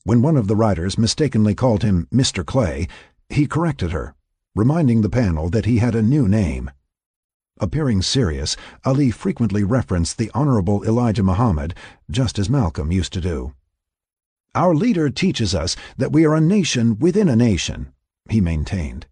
[0.02, 2.44] When one of the writers mistakenly called him Mr.
[2.44, 2.88] Clay,
[3.28, 4.16] he corrected her,
[4.56, 6.68] reminding the panel that he had a new name.
[7.58, 8.54] Appearing serious,
[8.84, 11.74] Ali frequently referenced the Honorable Elijah Muhammad,
[12.10, 13.54] just as Malcolm used to do.
[14.54, 17.92] Our leader teaches us that we are a nation within a nation,
[18.28, 19.06] he maintained.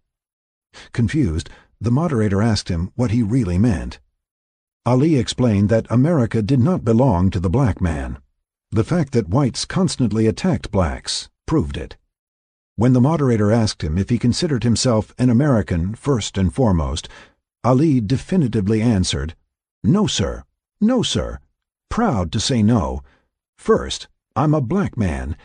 [0.91, 1.49] Confused,
[1.81, 3.99] the moderator asked him what he really meant.
[4.85, 8.19] Ali explained that America did not belong to the black man.
[8.71, 11.97] The fact that whites constantly attacked blacks proved it.
[12.75, 17.07] When the moderator asked him if he considered himself an American first and foremost,
[17.65, 19.33] Ali definitively answered,
[19.83, 20.43] No, sir.
[20.79, 21.39] No, sir.
[21.89, 23.01] Proud to say no.
[23.57, 25.35] First, I'm a black man.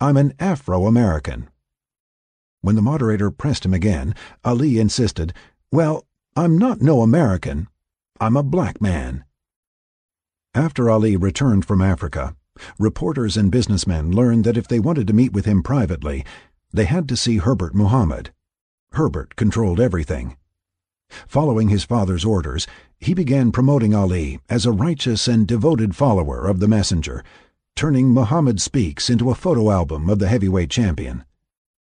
[0.00, 1.48] I'm an Afro-American.
[2.62, 5.32] When the moderator pressed him again, Ali insisted,
[5.70, 7.68] Well, I'm not no American.
[8.18, 9.24] I'm a black man.
[10.54, 12.34] After Ali returned from Africa,
[12.80, 16.24] reporters and businessmen learned that if they wanted to meet with him privately,
[16.72, 18.32] they had to see Herbert Muhammad.
[18.94, 20.36] Herbert controlled everything.
[21.26, 22.66] Following his father's orders,
[22.98, 27.24] he began promoting Ali as a righteous and devoted follower of the messenger,
[27.76, 31.24] turning Muhammad Speaks into a photo album of the heavyweight champion.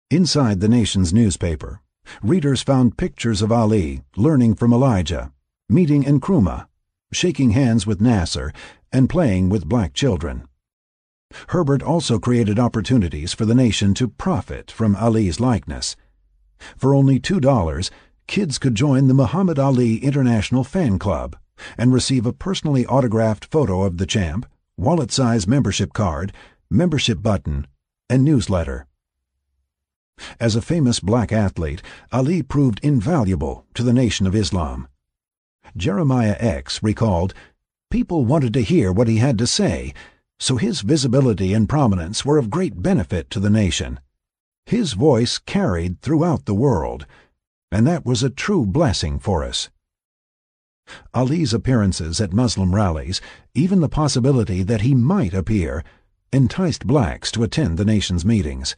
[0.10, 1.82] Inside the nation's newspaper,
[2.22, 5.34] readers found pictures of Ali learning from Elijah,
[5.68, 6.68] meeting Nkrumah,
[7.12, 8.54] shaking hands with Nasser,
[8.92, 10.48] and playing with black children.
[11.50, 15.98] Herbert also created opportunities for the nation to profit from Ali's likeness.
[16.78, 17.92] For only two dollars,
[18.28, 21.36] kids could join the Muhammad Ali International Fan Club
[21.78, 24.46] and receive a personally autographed photo of the champ,
[24.78, 26.34] wallet-size membership card,
[26.70, 27.66] membership button,
[28.10, 28.86] and newsletter.
[30.40, 31.82] As a famous black athlete,
[32.12, 34.88] Ali proved invaluable to the Nation of Islam.
[35.76, 37.34] Jeremiah X recalled,
[37.90, 39.94] People wanted to hear what he had to say,
[40.40, 44.00] so his visibility and prominence were of great benefit to the nation.
[44.66, 47.06] His voice carried throughout the world,
[47.72, 49.70] and that was a true blessing for us.
[51.14, 53.20] Ali's appearances at Muslim rallies,
[53.54, 55.84] even the possibility that he might appear,
[56.32, 58.76] enticed blacks to attend the nation's meetings.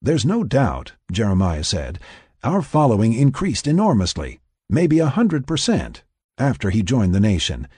[0.00, 1.98] There's no doubt, Jeremiah said,
[2.42, 4.40] our following increased enormously,
[4.70, 6.04] maybe a hundred percent,
[6.38, 7.68] after he joined the nation.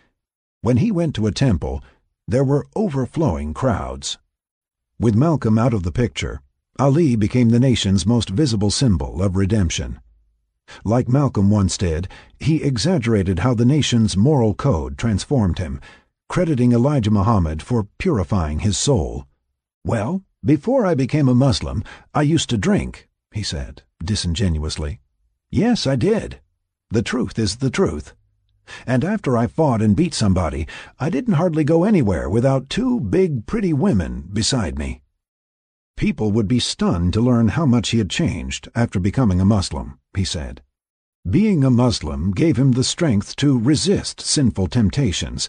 [0.61, 1.83] When he went to a temple,
[2.29, 4.19] there were overflowing crowds.
[4.99, 6.43] With Malcolm out of the picture,
[6.79, 9.99] Ali became the nation's most visible symbol of redemption.
[10.85, 15.81] Like Malcolm once did, he exaggerated how the nation's moral code transformed him,
[16.29, 19.27] crediting Elijah Muhammad for purifying his soul.
[19.85, 21.85] Well, before I became a Muslim,
[22.15, 25.01] I used to drink, he said, disingenuously.
[25.51, 26.41] Yes, I did.
[26.91, 28.15] The truth is the truth.
[28.87, 30.67] And after I fought and beat somebody,
[30.99, 35.03] I didn't hardly go anywhere without two big, pretty women beside me.
[36.01, 39.99] People would be stunned to learn how much he had changed after becoming a Muslim,
[40.17, 40.63] he said.
[41.29, 45.47] Being a Muslim gave him the strength to resist sinful temptations,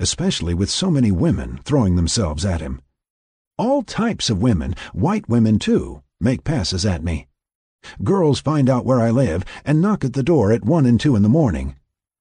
[0.00, 2.82] especially with so many women throwing themselves at him.
[3.56, 7.28] All types of women, white women too, make passes at me.
[8.02, 11.14] Girls find out where I live and knock at the door at one and two
[11.14, 11.76] in the morning.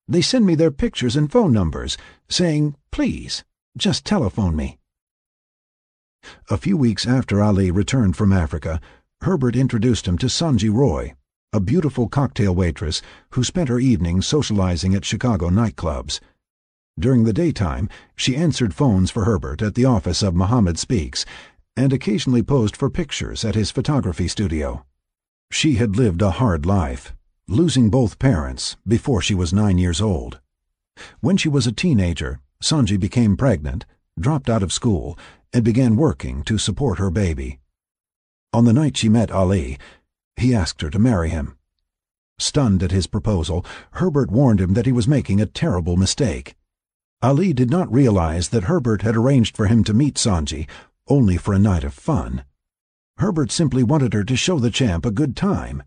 [0.07, 1.97] They send me their pictures and phone numbers,
[2.29, 3.43] saying, please,
[3.75, 4.77] just telephone me.
[6.49, 8.79] A few weeks after Ali returned from Africa,
[9.21, 11.13] Herbert introduced him to Sonji Roi,
[11.53, 13.01] a beautiful cocktail waitress
[13.31, 16.19] who spent her evenings socializing at Chicago nightclubs.
[16.99, 21.25] During the daytime, she answered phones for Herbert at the office of Muhammad Speaks
[21.75, 24.85] and occasionally posed for pictures at his photography studio.
[25.51, 27.15] She had lived a hard life,
[27.47, 30.39] losing both parents before she was nine years old.
[31.19, 33.85] When she was a teenager, Sanji became pregnant,
[34.19, 35.17] dropped out of school,
[35.53, 37.59] and began working to support her baby.
[38.51, 39.77] On the night she met Ali,
[40.35, 41.57] he asked her to marry him.
[42.39, 46.55] Stunned at his proposal, Herbert warned him that he was making a terrible mistake.
[47.21, 50.67] Ali did not realize that Herbert had arranged for him to meet Sonji
[51.07, 52.43] only for a night of fun.
[53.17, 55.83] Herbert simply wanted her to show the champ a good time.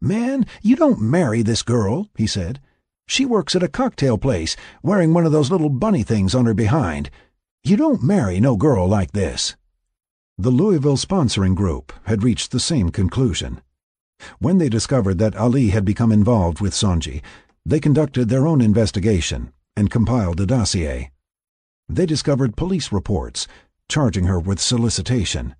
[0.00, 2.60] Man, you don't marry this girl, he said.
[3.06, 6.54] She works at a cocktail place, wearing one of those little bunny things on her
[6.54, 7.10] behind.
[7.64, 9.54] You don't marry no girl like this.
[10.36, 13.60] The Louisville sponsoring group had reached the same conclusion.
[14.40, 17.22] When they discovered that Ali had become involved with Sonji,
[17.64, 21.12] they conducted their own investigation and compiled a dossier.
[21.88, 23.46] They discovered police reports
[23.88, 25.54] charging her with solicitation.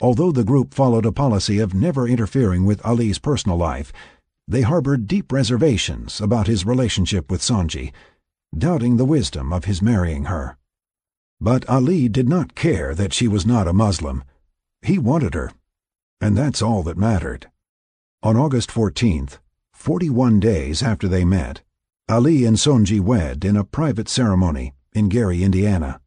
[0.00, 3.92] Although the group followed a policy of never interfering with Ali's personal life,
[4.46, 7.92] they harbored deep reservations about his relationship with Sonji,
[8.56, 10.56] doubting the wisdom of his marrying her.
[11.42, 14.22] But Ali did not care that she was not a Muslim.
[14.80, 15.50] He wanted her,
[16.20, 17.50] and that's all that mattered.
[18.22, 19.40] On August 14th,
[19.72, 21.62] 41 days after they met,
[22.08, 26.00] Ali and Sonji wed in a private ceremony in Gary, Indiana.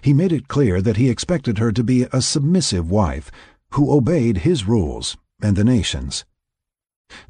[0.00, 3.30] He made it clear that he expected her to be a submissive wife
[3.74, 6.24] who obeyed his rules and the nation's.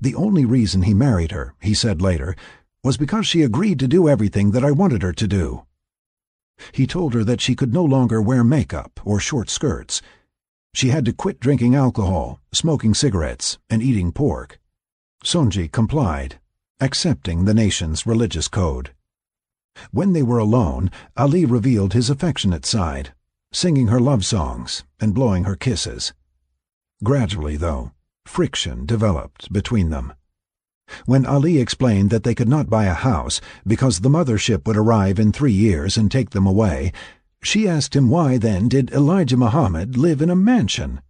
[0.00, 2.34] The only reason he married her, he said later,
[2.82, 5.66] was because she agreed to do everything that I wanted her to do.
[6.72, 10.02] He told her that she could no longer wear makeup or short skirts.
[10.74, 14.60] She had to quit drinking alcohol, smoking cigarettes, and eating pork.
[15.24, 16.38] Sonji complied,
[16.80, 18.90] accepting the nation's religious code.
[19.90, 23.14] When they were alone, Ali revealed his affectionate side,
[23.52, 26.12] singing her love songs and blowing her kisses.
[27.02, 27.92] Gradually, though,
[28.26, 30.12] friction developed between them.
[31.06, 35.18] When Ali explained that they could not buy a house because the mothership would arrive
[35.18, 36.92] in three years and take them away,
[37.42, 41.00] she asked him why then did Elijah Muhammad live in a mansion?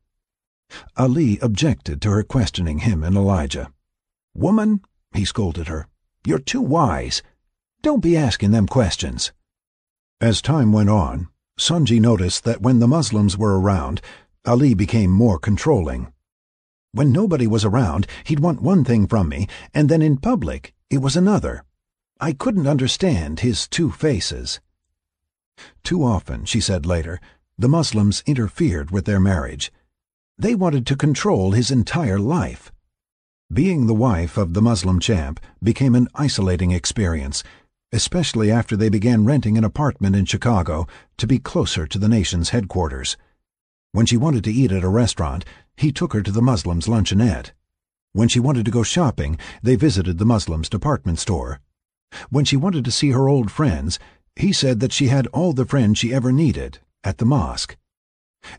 [0.97, 3.73] Ali objected to her questioning him and Elijah.
[4.35, 4.81] Woman,
[5.13, 5.89] he scolded her,
[6.25, 7.23] you're too wise.
[7.83, 9.33] Don't be asking them questions.
[10.21, 11.29] As time went on,
[11.59, 14.01] Sonji noticed that when the Muslims were around,
[14.45, 16.13] Ali became more controlling.
[16.93, 20.99] When nobody was around, he'd want one thing from me, and then in public, it
[20.99, 21.65] was another.
[22.21, 24.59] I couldn't understand his two faces.
[25.85, 27.21] Too often, she said later,
[27.57, 29.71] the Muslims interfered with their marriage.
[30.37, 32.73] They wanted to control his entire life.
[33.53, 37.45] Being the wife of the Muslim champ became an isolating experience,
[37.93, 40.89] especially after they began renting an apartment in Chicago
[41.19, 43.17] to be closer to the nation's headquarters.
[43.93, 45.45] When she wanted to eat at a restaurant,
[45.81, 47.53] he took her to the Muslims' luncheonette.
[48.13, 51.59] When she wanted to go shopping, they visited the Muslims' department store.
[52.29, 53.99] When she wanted to see her old friends,
[54.37, 57.79] he said that she had all the friends she ever needed at the mosque.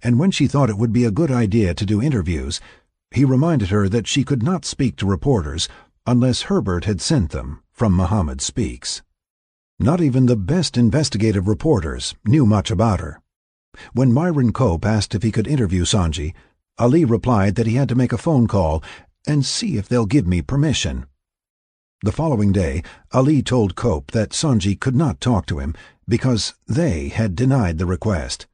[0.02, 2.60] And when she thought it would be a good idea to do interviews,
[3.12, 5.70] he reminded her that she could not speak to reporters
[6.08, 9.04] unless Herbert had sent them from Muhammad Speaks.
[9.80, 13.22] Not even the best investigative reporters knew much about her.
[13.94, 16.34] When Myron Cope asked if he could interview Sonji,
[16.82, 18.84] Ali replied that he had to make a phone call
[19.28, 21.06] and see if they'll give me permission.
[22.02, 25.76] The following day, Ali told Cope that Sonji could not talk to him
[26.08, 28.48] because they had denied the request.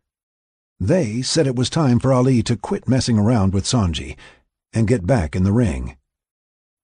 [0.78, 4.18] They said it was time for Ali to quit messing around with Sonji
[4.74, 5.96] and get back in the ring.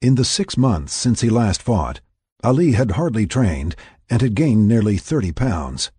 [0.01, 1.99] In the six months since he last fought,
[2.41, 3.75] Ali had hardly trained
[4.09, 5.91] and had gained nearly 30 pounds.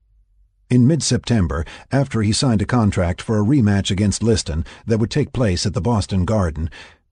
[0.70, 5.10] In mid September, after he signed a contract for a rematch against Liston that would
[5.10, 6.70] take place at the Boston Garden,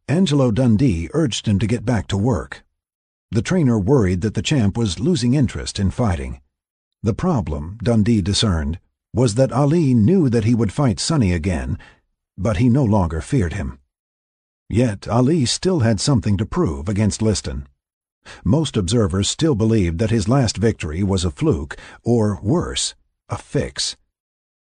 [0.09, 2.65] Angelo Dundee urged him to get back to work.
[3.31, 6.41] The trainer worried that the champ was losing interest in fighting.
[7.03, 8.79] The problem, Dundee discerned,
[9.15, 11.79] was that Ali knew that he would fight Sonny again,
[12.39, 13.79] but he no longer feared him.
[14.69, 17.67] Yet Ali still had something to prove against Liston.
[18.45, 22.95] Most observers still believed that his last victory was a fluke, or worse,
[23.33, 23.97] a fix.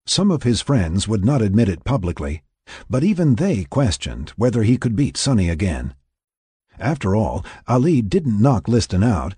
[0.06, 2.44] Some of his friends would not admit it publicly,
[2.90, 5.96] but even they questioned whether he could beat Sonny again.
[6.78, 9.36] After all, Ali didn't knock Liston out,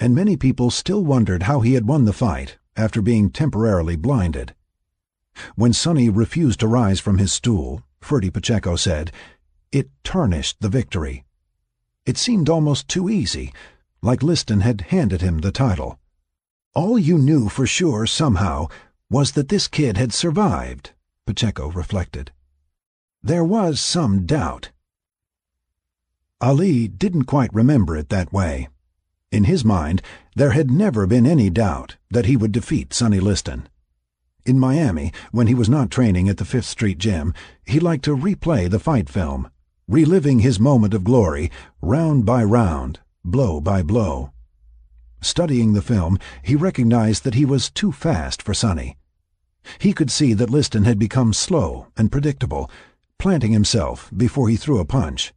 [0.00, 4.52] and many people still wondered how he had won the fight after being temporarily blinded.
[5.54, 9.12] When Sonny refused to rise from his stool, Ferdy Pacheco said,
[9.70, 11.24] it tarnished the victory.
[12.04, 13.52] It seemed almost too easy,
[14.02, 16.00] like Liston had handed him the title.
[16.74, 18.68] All you knew for sure somehow
[19.10, 20.92] was that this kid had survived,
[21.26, 22.32] Pacheco reflected.
[23.22, 24.70] There was some doubt.
[26.40, 28.68] Ali didn't quite remember it that way.
[29.30, 30.00] In his mind,
[30.34, 33.68] there had never been any doubt that he would defeat Sonny Liston.
[34.46, 37.34] In Miami, when he was not training at the Fifth Street Gym,
[37.66, 39.50] he liked to replay the fight film,
[39.86, 41.50] reliving his moment of glory,
[41.82, 44.31] round by round, blow by blow.
[45.24, 48.96] Studying the film, he recognized that he was too fast for Sonny.
[49.78, 52.68] He could see that Liston had become slow and predictable,
[53.20, 55.32] planting himself before he threw a punch.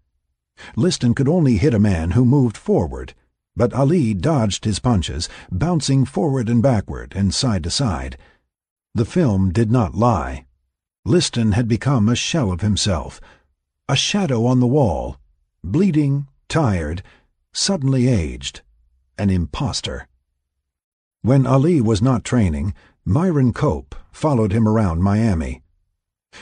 [0.75, 3.13] Liston could only hit a man who moved forward,
[3.55, 8.17] but Ali dodged his punches, bouncing forward and backward and side to side.
[8.95, 10.47] The film did not lie.
[11.05, 13.21] Liston had become a shell of himself,
[13.87, 15.17] a shadow on the wall,
[15.63, 17.03] bleeding, tired,
[17.53, 18.61] suddenly aged
[19.17, 20.07] an impostor.
[21.21, 25.63] When Ali was not training, Myron Cope followed him around Miami.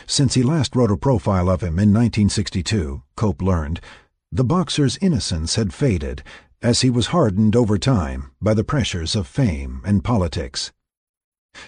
[0.08, 3.80] Since he last wrote a profile of him in 1962, Cope learned,
[4.32, 6.24] the boxer's innocence had faded
[6.62, 10.72] as he was hardened over time by the pressures of fame and politics.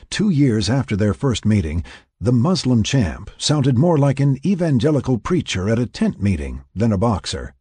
[0.09, 1.84] Two years after their first meeting,
[2.19, 6.98] the Muslim champ sounded more like an evangelical preacher at a tent meeting than a
[6.98, 7.53] boxer,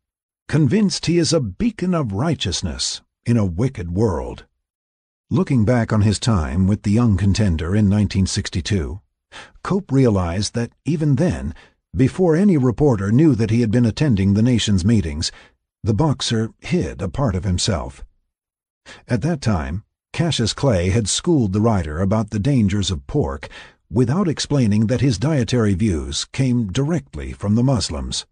[0.48, 4.44] convinced he is a beacon of righteousness in a wicked world.
[5.30, 9.00] Looking back on his time with the young contender in 1962,
[9.62, 11.54] Cope realized that even then,
[11.96, 15.32] before any reporter knew that he had been attending the nation's meetings,
[15.82, 18.04] the boxer hid a part of himself.
[19.08, 23.48] At that time, Cassius Clay had schooled the writer about the dangers of pork
[23.90, 28.26] without explaining that his dietary views came directly from the Muslims.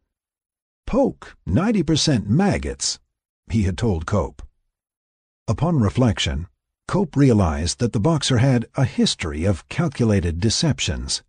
[0.86, 2.98] Poke, 90% maggots,
[3.50, 4.42] he had told Cope.
[5.48, 6.46] Upon reflection,
[6.86, 11.24] Cope realized that the boxer had a history of calculated deceptions,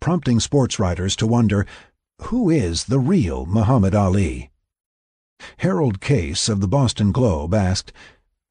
[0.00, 1.66] prompting sports writers to wonder
[2.22, 4.50] who is the real Muhammad Ali?
[5.58, 7.92] Harold Kaese of the Boston Globe asked,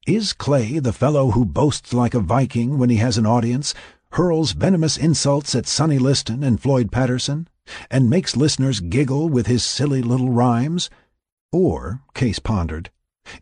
[0.06, 3.74] Is Clay the fellow who boasts like a Viking when he has an audience,
[4.12, 7.48] hurls venomous insults at Sonny Liston and Floyd Patterson,
[7.90, 10.90] and makes listeners giggle with his silly little rhymes?
[11.50, 12.90] Or, Kaese pondered,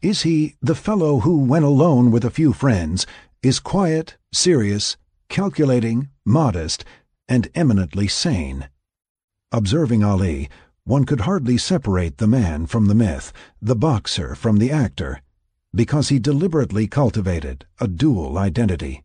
[0.02, 3.06] is he the fellow who, when alone with a few friends,
[3.42, 4.96] is quiet, serious,
[5.28, 6.84] calculating, modest,
[7.28, 8.68] and eminently sane?
[9.52, 10.48] Observing Ali,
[10.84, 15.20] one could hardly separate the man from the myth, the boxer from the actor,
[15.74, 19.04] because he deliberately cultivated a dual identity.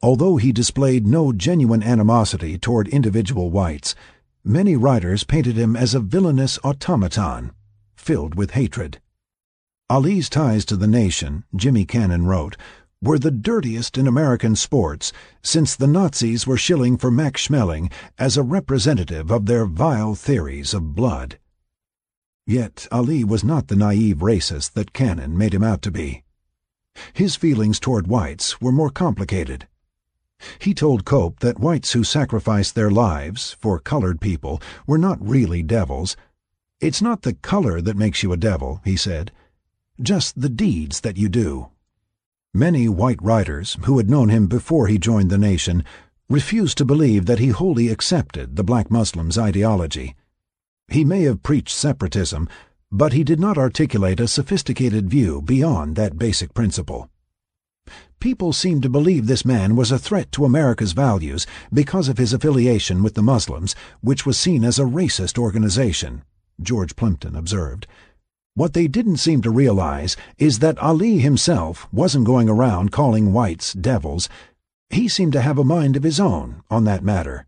[0.00, 3.94] Although he displayed no genuine animosity toward individual whites,
[4.42, 7.52] many writers painted him as a villainous automaton,
[7.94, 9.01] filled with hatred.
[9.92, 12.56] Ali's ties to the nation, Jimmy Cannon wrote,
[13.02, 15.12] were the dirtiest in American sports
[15.42, 20.72] since the Nazis were shilling for Max Schmeling as a representative of their vile theories
[20.72, 21.38] of blood.
[22.46, 26.22] Yet Ali was not the naive racist that Cannon made him out to be.
[27.12, 29.68] His feelings toward whites were more complicated.
[30.58, 35.62] He told Cope that whites who sacrificed their lives for colored people were not really
[35.62, 36.16] devils.
[36.80, 39.32] It's not the color that makes you a devil, he said
[40.02, 41.68] just the deeds that you do.
[42.54, 45.84] Many white writers who had known him before he joined the nation
[46.28, 50.16] refused to believe that he wholly accepted the black Muslim's ideology.
[50.88, 52.48] He may have preached separatism,
[52.90, 57.08] but he did not articulate a sophisticated view beyond that basic principle.
[58.20, 62.32] People seemed to believe this man was a threat to America's values because of his
[62.32, 66.22] affiliation with the Muslims, which was seen as a racist organization,
[66.60, 67.86] George Plimpton observed.
[68.54, 73.72] What they didn't seem to realize is that Ali himself wasn't going around calling whites
[73.72, 74.28] devils.
[74.90, 77.46] He seemed to have a mind of his own on that matter.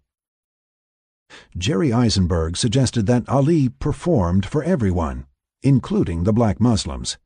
[1.58, 5.26] Jerry Izenberg suggested that Ali performed for everyone,
[5.62, 7.18] including the black Muslims.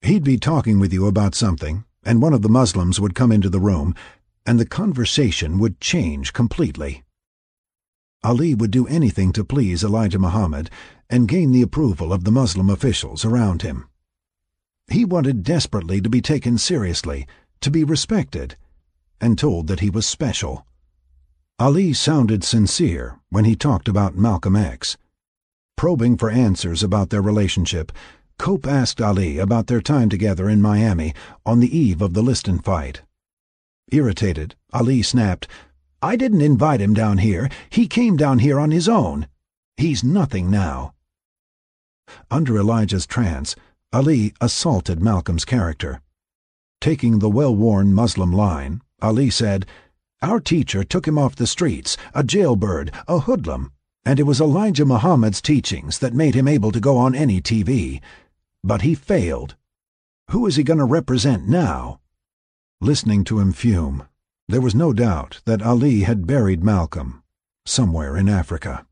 [0.00, 3.50] He'd be talking with you about something, and one of the Muslims would come into
[3.50, 3.94] the room,
[4.46, 7.04] and the conversation would change completely.
[8.24, 10.70] Ali would do anything to please Elijah Muhammad
[11.10, 13.88] and gain the approval of the Muslim officials around him.
[14.88, 17.26] He wanted desperately to be taken seriously,
[17.60, 18.56] to be respected,
[19.20, 20.64] and told that he was special.
[21.58, 24.96] Ali sounded sincere when he talked about Malcolm X.
[25.76, 27.92] Probing for answers about their relationship,
[28.38, 31.12] Cope asked Ali about their time together in Miami
[31.44, 33.02] on the eve of the Liston fight.
[33.92, 35.46] Irritated, Ali snapped,
[36.02, 37.50] I didn't invite him down here.
[37.68, 39.28] He came down here on his own.
[39.76, 40.94] He's nothing now.
[42.30, 43.56] Under Elijah's trance,
[43.92, 46.00] Ali assaulted Malcolm's character.
[46.80, 49.66] Taking the well-worn Muslim line, Ali said,
[50.22, 53.72] Our teacher took him off the streets, a jailbird, a hoodlum,
[54.04, 58.00] and it was Elijah Muhammad's teachings that made him able to go on any TV.
[58.64, 59.56] But he failed.
[60.30, 62.00] Who is he going to represent now?
[62.80, 64.06] Listening to him fume,
[64.48, 67.22] there was no doubt that Ali had buried Malcolm
[67.66, 68.86] somewhere in Africa.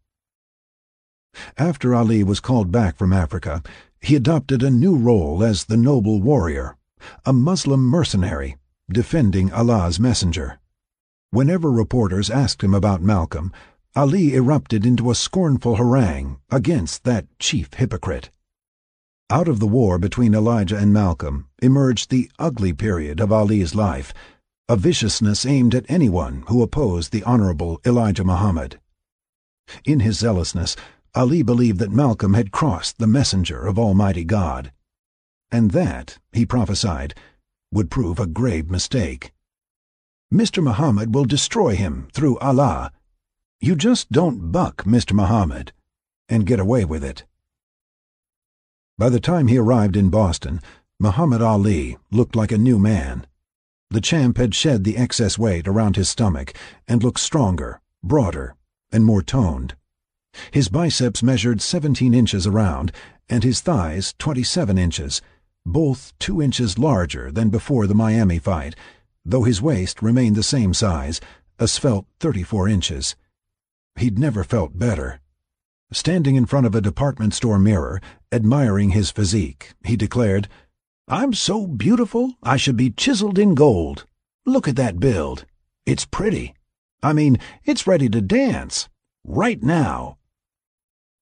[1.56, 3.62] After Ali was called back from Africa,
[4.00, 6.76] he adopted a new role as the noble warrior,
[7.24, 8.56] a Muslim mercenary
[8.90, 10.58] defending Allah's messenger.
[11.30, 13.52] Whenever reporters asked him about Malcolm,
[13.94, 18.30] Ali erupted into a scornful harangue against that chief hypocrite.
[19.28, 24.14] Out of the war between Elijah and Malcolm emerged the ugly period of Ali's life,
[24.68, 28.80] a viciousness aimed at anyone who opposed the Honorable Elijah Muhammad.
[29.84, 30.76] In his zealousness,
[31.14, 34.72] Ali believed that Malcolm had crossed the messenger of Almighty God.
[35.50, 37.14] And that, he prophesied,
[37.72, 39.32] would prove a grave mistake.
[40.32, 40.62] Mr.
[40.62, 42.92] Muhammad will destroy him through Allah.
[43.60, 45.14] You just don't buck Mr.
[45.14, 45.72] Muhammad
[46.28, 47.24] and get away with it.
[48.98, 50.60] By the time he arrived in Boston,
[51.00, 53.26] Muhammad Ali looked like a new man.
[53.90, 56.52] The champ had shed the excess weight around his stomach
[56.86, 58.54] and looked stronger, broader,
[58.92, 59.76] and more toned.
[60.50, 62.92] His biceps measured 17 inches around
[63.28, 65.20] and his thighs 27 inches,
[65.66, 68.74] both two inches larger than before the Miami fight,
[69.24, 71.20] though his waist remained the same size,
[71.58, 73.16] a svelte 34 inches.
[73.96, 75.20] He'd never felt better.
[75.92, 78.00] Standing in front of a department store mirror,
[78.30, 80.48] admiring his physique, he declared,
[81.08, 84.06] I'm so beautiful I should be chiseled in gold.
[84.44, 85.46] Look at that build.
[85.86, 86.54] It's pretty.
[87.02, 88.88] I mean, it's ready to dance.
[89.24, 90.17] Right now.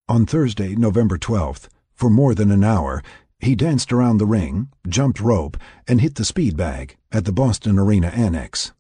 [0.08, 3.02] On Thursday, November 12th, for more than an hour,
[3.40, 5.56] he danced around the ring, jumped rope,
[5.88, 8.72] and hit the speed bag at the Boston Arena Annex.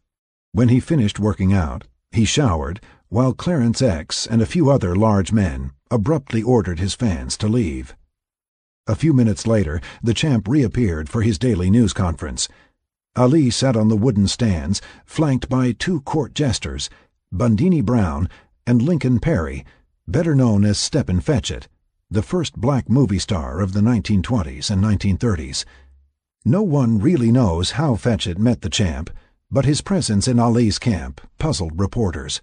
[0.52, 1.82] When he finished working out,
[2.12, 7.36] he showered, while Clarence X and a few other large men abruptly ordered his fans
[7.38, 7.96] to leave.
[8.86, 12.48] A few minutes later, the champ reappeared for his daily news conference.
[13.16, 16.88] Ali sat on the wooden stands, flanked by two court jesters,
[17.34, 18.28] Bundini Brown
[18.64, 19.64] and Lincoln Perry,
[20.08, 21.66] better known as Stepin Fetchit,
[22.10, 25.64] the first black movie star of the 1920s and 1930s.
[26.44, 29.10] No one really knows how Fetchit met the champ,
[29.50, 32.40] but his presence in Ali's camp puzzled reporters.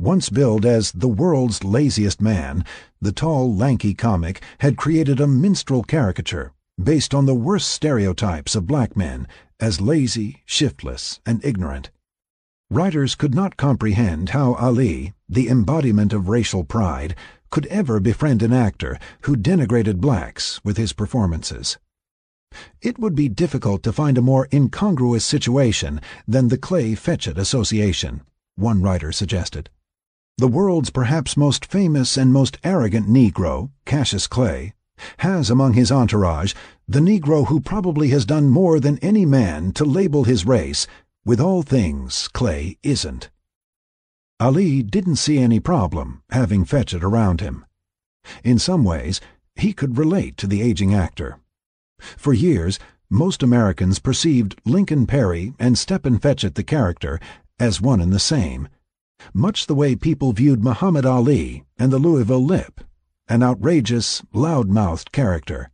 [0.00, 2.64] Once billed as the world's laziest man,
[3.00, 6.52] the tall, lanky comic had created a minstrel caricature
[6.82, 9.28] based on the worst stereotypes of black men
[9.60, 11.90] as lazy, shiftless, and ignorant.
[12.72, 17.16] Writers could not comprehend how Ali, the embodiment of racial pride,
[17.50, 21.78] could ever befriend an actor who denigrated blacks with his performances.
[22.80, 28.22] It would be difficult to find a more incongruous situation than the Clay Fetchit Association,
[28.54, 29.68] one writer suggested.
[30.38, 34.74] The world's perhaps most famous and most arrogant Negro, Cassius Clay,
[35.18, 36.54] has among his entourage
[36.86, 40.86] the Negro who probably has done more than any man to label his race
[41.24, 43.30] with all things Clay isn't.
[44.38, 47.64] Ali didn't see any problem having Fetchit around him.
[48.42, 49.20] In some ways,
[49.54, 51.38] he could relate to the aging actor.
[51.98, 52.78] For years,
[53.10, 57.20] most Americans perceived Lincoln Perry and Stepin Fetchit the character
[57.58, 58.68] as one and the same
[59.34, 62.80] much the way people viewed Muhammad Ali and the Louisville Lip,
[63.28, 65.70] an outrageous, loud-mouthed character.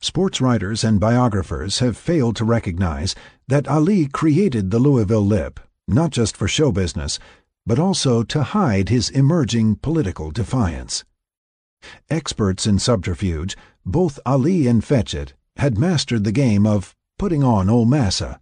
[0.00, 3.14] Sports writers and biographers have failed to recognize
[3.48, 7.18] that Ali created the Louisville Lip not just for show business,
[7.64, 11.04] but also to hide his emerging political defiance.
[12.10, 17.88] Experts in subterfuge, Both Ali and Fetchit had mastered the game of putting on old
[17.88, 18.40] massa,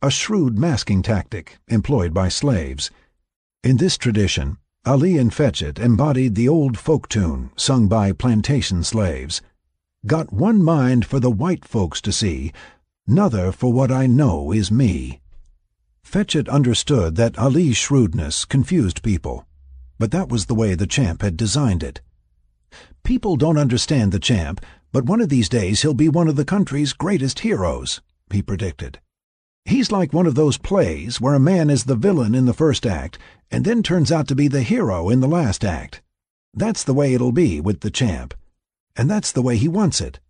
[0.00, 2.90] a shrewd masking tactic employed by slaves.
[3.64, 9.42] In this tradition, Ali and Fetchit embodied the old folk tune sung by plantation slaves.
[10.06, 12.52] Got one mind for the white folks to see,
[13.06, 15.20] nother for what I know is me.
[16.04, 19.46] Fetchit understood that Ali's shrewdness confused people,
[19.98, 22.00] but that was the way the champ had designed it.
[23.02, 24.60] People don't understand the champ,
[24.92, 28.00] but one of these days he'll be one of the country's greatest heroes,
[28.32, 29.00] he predicted.
[29.64, 32.86] He's like one of those plays where a man is the villain in the first
[32.86, 33.18] act
[33.50, 36.02] and then turns out to be the hero in the last act.
[36.54, 38.32] That's the way it'll be with the champ.
[38.96, 40.20] And that's the way he wants it.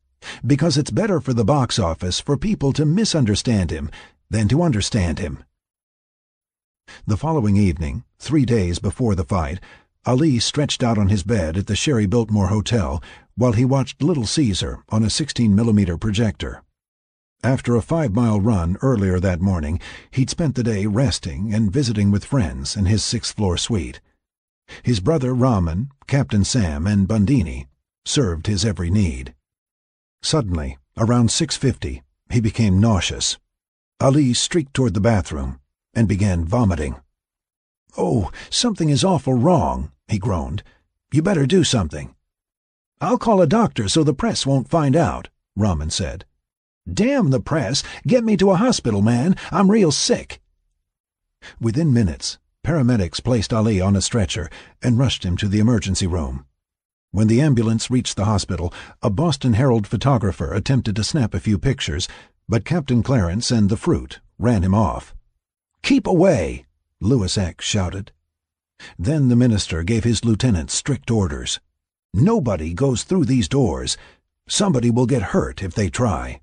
[0.47, 3.91] Because it's better for the box office for people to misunderstand him
[4.31, 5.45] than to understand him.
[7.07, 9.61] The following evening, three days before the fight,
[10.05, 13.03] Ali stretched out on his bed at the Sherry Biltmore Hotel
[13.35, 16.63] while he watched Little Caesar on a 16 millimeter projector.
[17.43, 19.81] After a five-mile run earlier that morning,
[20.11, 24.01] he'd spent the day resting and visiting with friends in his sixth-floor suite.
[24.83, 27.67] His brother Rahman, Captain Sam, and Bundini
[28.05, 29.35] served his every need.
[30.27, 33.39] Suddenly, around 6.50, he became nauseous.
[34.01, 35.61] Ali streaked toward the bathroom
[35.95, 36.97] and began vomiting.
[37.97, 40.65] Oh, something is awful wrong, he groaned.
[41.13, 42.13] You better do something.
[43.01, 46.25] I'll call a doctor so the press won't find out, Rahman said.
[46.93, 47.85] Damn the press!
[48.05, 49.37] Get me to a hospital, man!
[49.53, 50.41] I'm real sick!
[51.61, 54.51] Within minutes, paramedics placed Ali on a stretcher
[54.83, 56.47] and rushed him to the emergency room.
[57.17, 61.59] When the ambulance reached the hospital, a Boston Herald photographer attempted to snap a few
[61.59, 62.07] pictures,
[62.47, 65.15] but Captain Clarence and the fruit ran him off.
[65.83, 66.67] Keep away!
[67.01, 68.13] Louis X shouted.
[68.99, 71.59] Then the minister gave his lieutenant strict orders.
[72.13, 73.97] Nobody goes through these doors.
[74.47, 76.43] Somebody will get hurt if they try.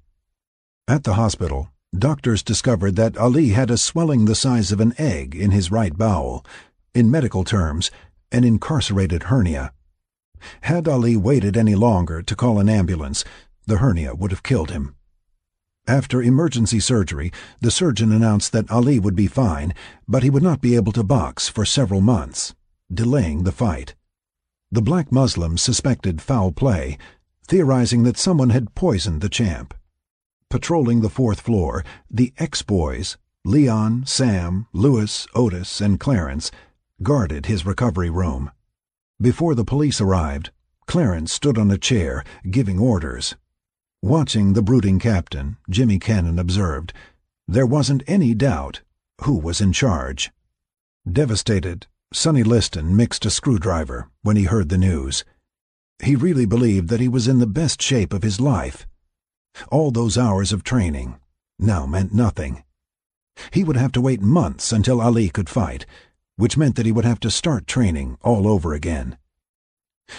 [0.88, 5.36] At the hospital, doctors discovered that Ali had a swelling the size of an egg
[5.36, 6.44] in his right bowel,
[6.96, 7.92] in medical terms,
[8.32, 9.72] an incarcerated hernia.
[10.62, 13.24] Had Ali waited any longer to call an ambulance,
[13.66, 14.96] the hernia would have killed him.
[15.88, 19.74] After emergency surgery, the surgeon announced that Ali would be fine,
[20.08, 22.56] but he would not be able to box for several months,
[22.94, 23.96] delaying the fight.
[24.72, 26.98] The black Muslims suspected foul play,
[27.48, 29.74] theorizing that someone had poisoned the champ.
[30.50, 36.50] Patrolling the fourth floor, the ex-boys, Leon, Sam, Louis, Otis, and Clarence,
[37.02, 38.52] guarded his recovery room.
[39.24, 40.52] Before the police arrived,
[40.86, 43.36] Clarence stood on a chair, giving orders.
[44.02, 46.92] Watching the brooding captain, Jimmy Cannon observed,
[47.48, 48.82] there wasn't any doubt
[49.22, 50.30] who was in charge.
[51.10, 55.24] Devastated, Sonny Liston mixed a screwdriver when he heard the news.
[56.04, 58.86] He really believed that he was in the best shape of his life.
[59.72, 61.18] All those hours of training
[61.58, 62.66] now meant nothing.
[63.52, 65.86] He would have to wait months until Ali could fight,
[66.36, 69.18] which meant that he would have to start training all over again.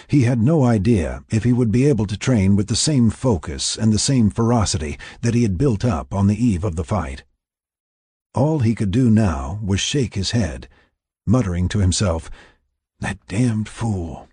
[0.09, 3.76] He had no idea if he would be able to train with the same focus
[3.76, 7.25] and the same ferocity that he had built up on the eve of the fight.
[8.34, 10.68] All he could do now was shake his head,
[11.26, 12.31] muttering to himself,
[13.01, 14.28] That damned fool!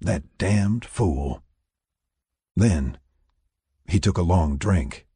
[0.00, 1.42] That damned fool!
[2.54, 2.98] Then
[3.88, 5.06] he took a long drink.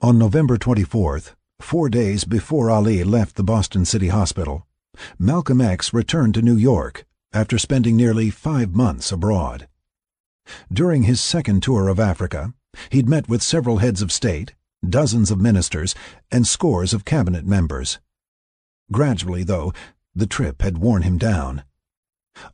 [0.00, 4.66] On November 24th, four days before Ali left the Boston City Hospital,
[5.18, 9.66] Malcolm X returned to New York after spending nearly five months abroad.
[10.72, 12.54] During his second tour of Africa,
[12.90, 14.54] he'd met with several heads of state,
[14.88, 15.94] dozens of ministers,
[16.30, 17.98] and scores of cabinet members.
[18.92, 19.72] Gradually, though,
[20.14, 21.64] the trip had worn him down.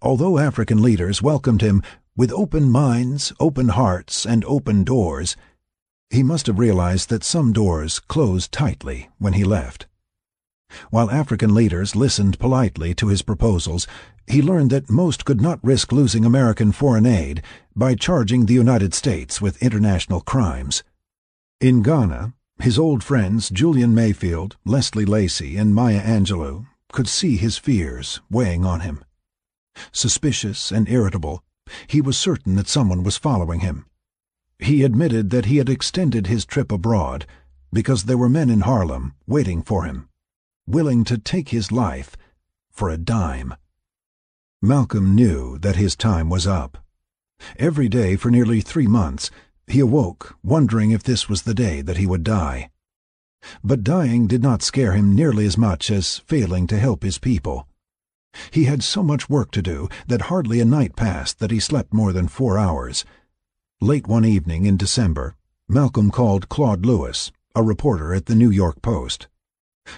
[0.01, 1.83] Although African leaders welcomed him
[2.17, 5.37] with open minds, open hearts, and open doors,
[6.13, 9.87] he must have realized that some doors closed tightly when he left.
[10.91, 13.87] While African leaders listened politely to his proposals,
[14.27, 17.43] he learned that most could not risk losing American foreign aid
[17.75, 20.83] by charging the United States with international crimes.
[21.61, 27.57] In Ghana, his old friends Julian Mayfield, Leslie Lacy, and Maya Angelou could see his
[27.57, 29.03] fears weighing on him.
[29.93, 31.43] Suspicious and irritable,
[31.87, 33.87] he was certain that someone was following him.
[34.63, 37.27] He admitted that he had extended his trip abroad
[37.73, 40.09] because there were men in Harlem waiting for him
[40.67, 42.17] willing to take his life
[42.71, 43.55] for a dime.
[44.63, 46.79] Malcolm knew that his time was up.
[47.59, 49.31] Every day for nearly three months,
[49.67, 52.71] he awoke wondering if this was the day that he would die.
[53.65, 57.67] But dying did not scare him nearly as much as failing to help his people.
[58.53, 61.93] He had so much work to do that hardly a night passed that he slept
[61.93, 63.05] more than four hours,
[63.83, 65.35] Late one evening in December,
[65.69, 69.27] Malcolm called Claude Lewis, a reporter at the New York Post.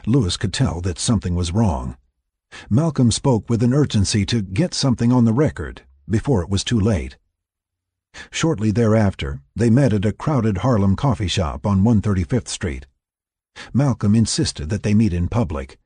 [0.07, 1.99] Lewis could tell that something was wrong.
[2.71, 6.81] Malcolm spoke with an urgency to get something on the record before it was too
[6.81, 7.19] late.
[8.31, 12.87] Shortly thereafter, they met at a crowded Harlem coffee shop on 135th Street.
[13.75, 15.77] Malcolm insisted that they meet in public.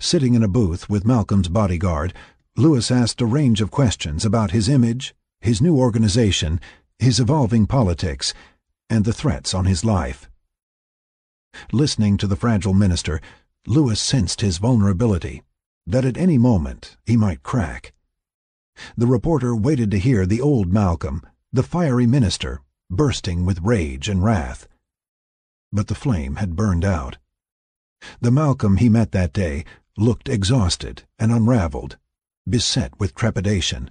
[0.00, 2.14] Sitting in a booth with Malcolm's bodyguard,
[2.56, 6.58] Lewis asked a range of questions about his image, his new organization,
[6.98, 8.34] his evolving politics,
[8.88, 10.28] and the threats on his life.
[11.72, 13.20] Listening to the fragile minister,
[13.66, 15.42] Lewis sensed his vulnerability,
[15.86, 17.92] that at any moment he might crack.
[18.96, 21.22] The reporter waited to hear the old Malcolm,
[21.52, 24.66] the fiery minister, bursting with rage and wrath.
[25.72, 27.18] But the flame had burned out.
[28.20, 29.64] The Malcolm he met that day
[29.96, 31.98] looked exhausted and unraveled,
[32.48, 33.90] beset with trepidation.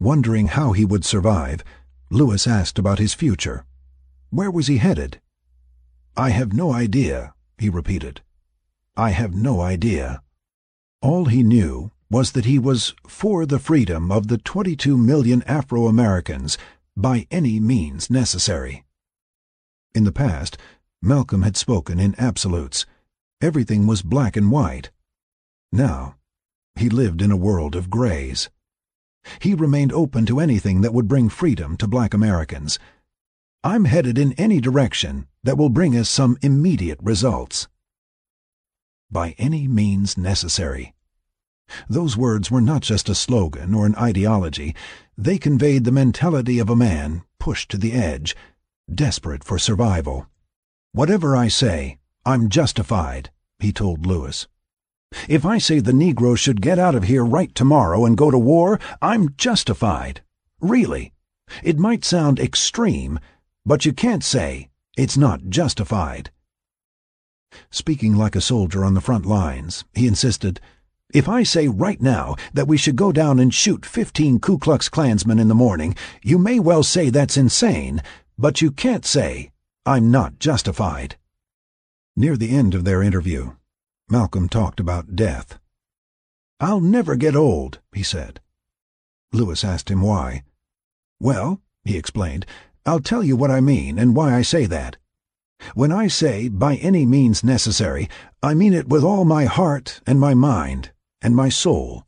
[0.00, 1.62] Wondering how he would survive,
[2.12, 3.64] Lewis asked about his future.
[4.28, 5.18] Where was he headed?
[6.14, 8.20] I have no idea, he repeated.
[8.94, 10.22] I have no idea.
[11.00, 15.86] All he knew was that he was for the freedom of the 22 million Afro
[15.86, 16.58] Americans
[16.94, 18.84] by any means necessary.
[19.94, 20.58] In the past,
[21.00, 22.84] Malcolm had spoken in absolutes.
[23.40, 24.90] Everything was black and white.
[25.72, 26.16] Now,
[26.76, 28.50] he lived in a world of grays.
[29.40, 32.78] He remained open to anything that would bring freedom to black Americans.
[33.64, 37.68] I'm headed in any direction that will bring us some immediate results.
[39.10, 40.94] By any means necessary.
[41.88, 44.74] Those words were not just a slogan or an ideology.
[45.16, 48.36] They conveyed the mentality of a man pushed to the edge,
[48.92, 50.26] desperate for survival.
[50.92, 54.46] Whatever I say, I'm justified, he told Lewis.
[55.28, 58.38] If I say the Negro should get out of here right tomorrow and go to
[58.38, 60.22] war, I'm justified.
[60.60, 61.12] Really.
[61.62, 63.18] It might sound extreme,
[63.66, 66.30] but you can't say it's not justified.
[67.70, 70.60] Speaking like a soldier on the front lines, he insisted,
[71.12, 74.88] if I say right now that we should go down and shoot 15 Ku Klux
[74.88, 78.02] Klansmen in the morning, you may well say that's insane,
[78.38, 79.50] but you can't say
[79.84, 81.16] I'm not justified.
[82.16, 83.52] Near the end of their interview,
[84.12, 85.58] Malcolm talked about death.
[86.60, 88.40] I'll never get old, he said.
[89.32, 90.42] Lewis asked him why.
[91.18, 92.44] Well, he explained,
[92.84, 94.98] I'll tell you what I mean and why I say that.
[95.74, 98.10] When I say by any means necessary,
[98.42, 100.92] I mean it with all my heart and my mind
[101.22, 102.04] and my soul.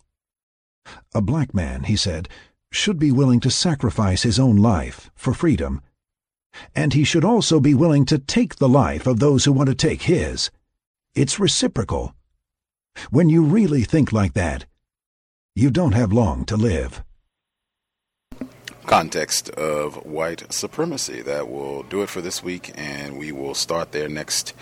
[1.15, 2.29] A black man, he said,
[2.71, 5.81] should be willing to sacrifice his own life for freedom,
[6.75, 9.75] and he should also be willing to take the life of those who want to
[9.75, 10.51] take his.
[11.15, 12.13] It's reciprocal.
[13.11, 14.67] When you really think like that,
[15.55, 17.05] you don't have long to live.
[18.87, 21.23] Context of white supremacy.
[21.23, 24.55] That will do it for this week, and we will start there next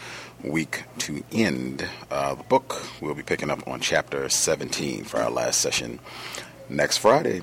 [0.44, 2.82] week to end uh, the book.
[3.00, 6.00] We'll be picking up on chapter 17 for our last session
[6.68, 7.40] next Friday.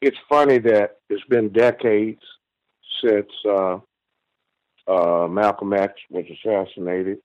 [0.00, 2.20] it's funny that it's been decades
[3.02, 3.78] since uh,
[4.86, 7.18] uh, Malcolm X was assassinated,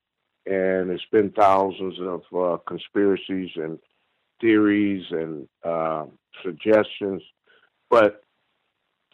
[0.46, 3.80] and it's been thousands of uh, conspiracies and
[4.42, 6.06] theories and uh,
[6.44, 7.22] suggestions,
[7.90, 8.24] but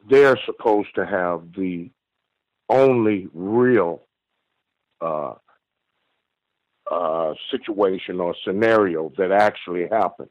[0.10, 1.90] they're supposed to have the
[2.70, 4.04] only real
[5.02, 5.34] uh,
[6.90, 10.30] uh, situation or scenario that actually happened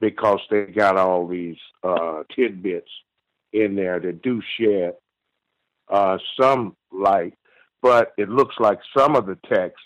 [0.00, 2.90] because they got all these uh, tidbits
[3.52, 4.94] in there that do shed
[5.90, 7.34] uh, some light,
[7.82, 9.82] but it looks like some of the text,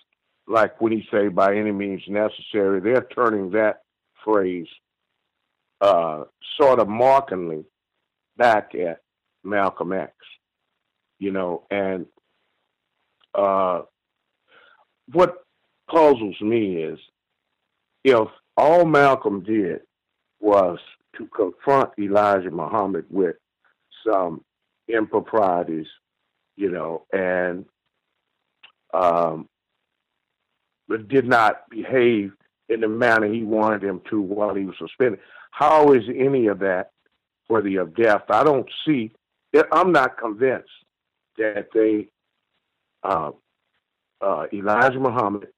[0.47, 3.82] like when he say by any means necessary, they're turning that
[4.24, 4.68] phrase
[5.81, 6.24] uh,
[6.60, 7.65] sort of mockingly
[8.36, 9.00] back at
[9.44, 10.12] Malcolm X,
[11.18, 12.07] you know, and
[13.34, 13.82] uh,
[15.12, 15.44] what
[15.90, 16.98] puzzles me is
[18.04, 19.80] if all Malcolm did
[20.40, 20.78] was
[21.16, 23.36] to confront Elijah Muhammad with
[24.06, 24.44] some
[24.88, 25.86] improprieties,
[26.56, 27.64] you know, and
[28.94, 29.48] um,
[31.08, 32.32] did not behave
[32.68, 35.20] in the manner he wanted him to while he was suspended.
[35.50, 36.90] How is any of that
[37.48, 38.22] worthy of death?
[38.28, 39.12] I don't see.
[39.72, 40.68] I'm not convinced
[41.38, 42.08] that they,
[43.02, 43.30] uh,
[44.20, 45.48] uh, Elijah Muhammad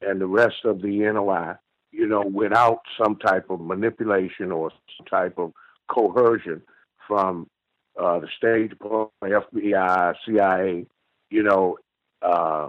[0.00, 1.54] and the rest of the NOI,
[1.92, 5.52] you know, without some type of manipulation or some type of
[5.88, 6.62] coercion
[7.06, 7.48] from
[8.00, 10.86] uh, the State Department, FBI, CIA,
[11.30, 11.78] you know,
[12.22, 12.68] uh,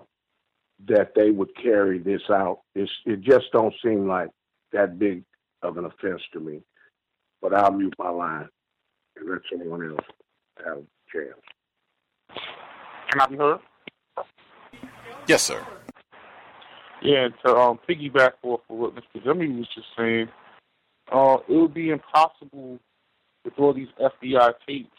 [0.87, 2.61] that they would carry this out.
[2.73, 4.29] It's, it just don't seem like
[4.71, 5.23] that big
[5.61, 6.61] of an offense to me.
[7.41, 8.49] But I'll mute my line
[9.17, 10.05] and let someone else
[10.65, 11.39] have a chance.
[13.11, 13.59] Can I be heard?
[15.30, 15.64] Yes, sir.
[17.03, 19.24] Yeah, to um, piggyback off of what Mr.
[19.24, 20.27] Jimmy was just saying,
[21.11, 22.80] uh, it would be impossible
[23.45, 24.90] with all these FBI tapes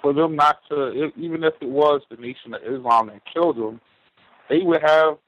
[0.00, 3.80] for them not to, even if it was the Nation of Islam that killed him,
[4.48, 5.18] they would have,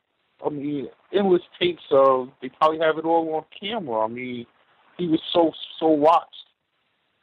[0.47, 4.05] I mean, endless tapes of, they probably have it all on camera.
[4.05, 4.47] I mean,
[4.97, 6.36] he was so, so watched.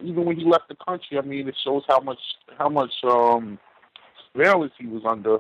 [0.04, 2.20] Even when he left the country, I mean, it shows how much,
[2.58, 3.60] how much um,
[4.34, 5.40] surveillance he was under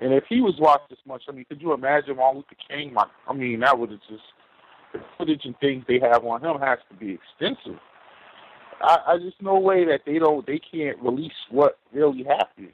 [0.00, 2.92] and if he was watched this much, I mean, could you imagine Martin Luther King?
[2.92, 3.06] My?
[3.28, 4.22] I mean, that would have just
[4.92, 7.78] the footage and things they have on him has to be extensive.
[8.80, 12.72] I, I just no way that they don't they can't release what really happened.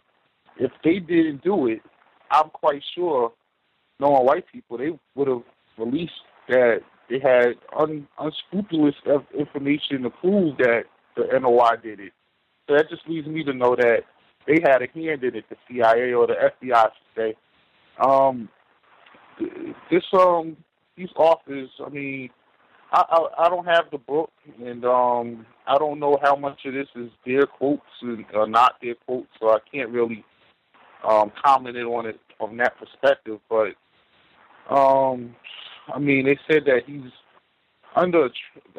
[0.58, 1.80] If they didn't do it,
[2.30, 3.32] I'm quite sure,
[3.98, 5.42] knowing white people, they would have
[5.78, 6.12] released
[6.48, 8.94] that they had un, unscrupulous
[9.38, 10.84] information to prove that
[11.16, 12.12] the NOI did it.
[12.68, 14.02] So that just leads me to know that
[14.46, 17.34] they had a hand in it, the CIA or the FBI, I should say.
[17.98, 18.48] Um,
[19.90, 20.56] this um
[20.96, 22.30] these authors, I mean,
[22.92, 24.30] I, I I don't have the book,
[24.62, 28.76] and um I don't know how much of this is their quotes and or not
[28.82, 30.24] their quotes, so I can't really
[31.08, 33.40] um comment on it from that perspective.
[33.48, 33.74] But
[34.68, 35.34] um,
[35.92, 37.10] I mean, they said that he's
[37.96, 38.28] under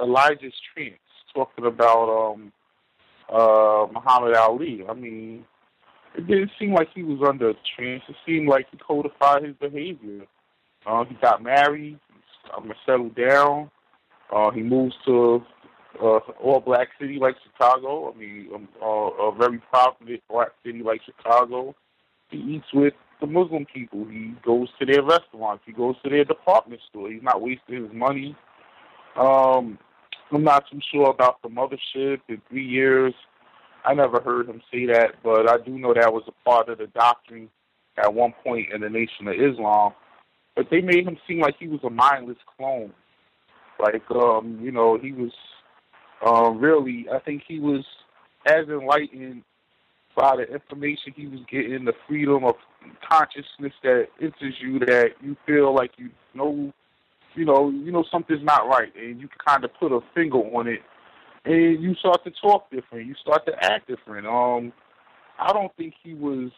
[0.02, 1.00] Elijah's trance,
[1.34, 2.52] talking about um
[3.30, 4.84] uh Muhammad Ali.
[4.88, 5.46] I mean,
[6.16, 8.04] it didn't seem like he was under a trance.
[8.10, 10.26] It seemed like he codified his behavior.
[10.86, 12.00] Uh, he got married.
[12.14, 13.72] He's um, settled down.
[14.34, 15.44] Uh, he moves to
[16.02, 18.14] uh, all black city like Chicago.
[18.14, 21.76] I mean, um, uh, a very prominent black city like Chicago.
[22.30, 24.06] He eats with the Muslim people.
[24.06, 25.64] He goes to their restaurants.
[25.66, 27.10] He goes to their department store.
[27.10, 28.36] He's not wasting his money.
[29.18, 29.78] Um,
[30.32, 33.14] I'm not too sure about the mothership in three years.
[33.84, 36.78] I never heard him say that, but I do know that was a part of
[36.78, 37.50] the doctrine
[37.98, 39.94] at one point in the Nation of Islam.
[40.56, 42.94] But they made him seem like he was a mindless clone.
[43.80, 45.32] Like, um, you know, he was
[46.26, 47.84] uh, really, I think he was
[48.46, 49.44] as enlightened
[50.16, 52.56] by the information he was getting, the freedom of
[53.08, 56.72] consciousness that enters you, that you feel like you know,
[57.34, 60.38] you know, you know something's not right, and you can kind of put a finger
[60.38, 60.82] on it
[61.46, 63.08] and you start to talk different.
[63.08, 64.28] You start to act different.
[64.28, 64.74] Um,
[65.40, 66.52] I don't think he was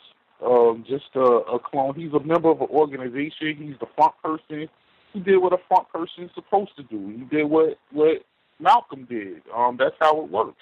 [0.46, 1.96] um, just a, a clone.
[1.96, 3.56] He's a member of an organization.
[3.58, 4.68] He's the front person.
[5.14, 7.10] He did what a front person is supposed to do.
[7.18, 8.24] He did what what
[8.60, 9.42] Malcolm did.
[9.56, 10.62] Um, that's how it works.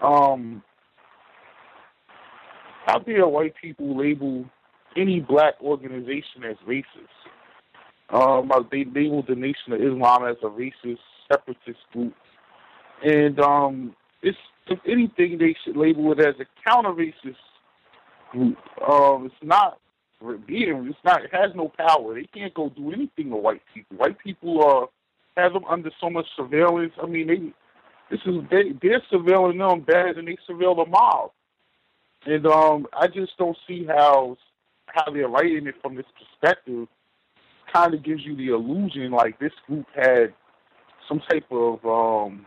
[0.00, 0.62] Um,
[2.86, 4.44] how dare white people label
[4.96, 6.84] any black organization as racist?
[8.10, 10.98] Um, they labeled the Nation of Islam as a racist
[11.30, 12.14] separatist group
[13.04, 14.38] and um, it's
[14.70, 17.36] if anything, they should label it as a counter racist
[18.32, 18.58] group.
[18.86, 19.78] Um, it's not
[20.46, 20.86] being.
[20.88, 21.24] It's not.
[21.24, 22.14] It has no power.
[22.14, 23.96] They can't go do anything to white people.
[23.96, 24.88] White people are
[25.36, 26.92] have them under so much surveillance.
[27.02, 27.52] I mean, they
[28.10, 31.30] this is they they're surveilling them better than they surveil the mob,
[32.26, 34.36] and um, I just don't see how
[34.86, 36.88] how they're writing it from this perspective.
[37.72, 40.32] Kind of gives you the illusion like this group had
[41.06, 42.46] some type of um,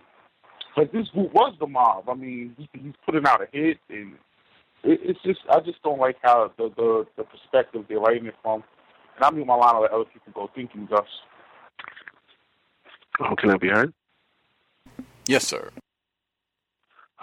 [0.77, 2.09] like this group was the mob.
[2.09, 4.13] I mean, he, he's putting out a hit, and
[4.83, 8.35] it, it's just I just don't like how the the the perspective they're writing it
[8.41, 8.63] from.
[9.15, 11.05] And I mean, my line to let other people go thinking, Gus.
[13.19, 13.93] Oh, can I be heard?
[15.27, 15.69] Yes, sir.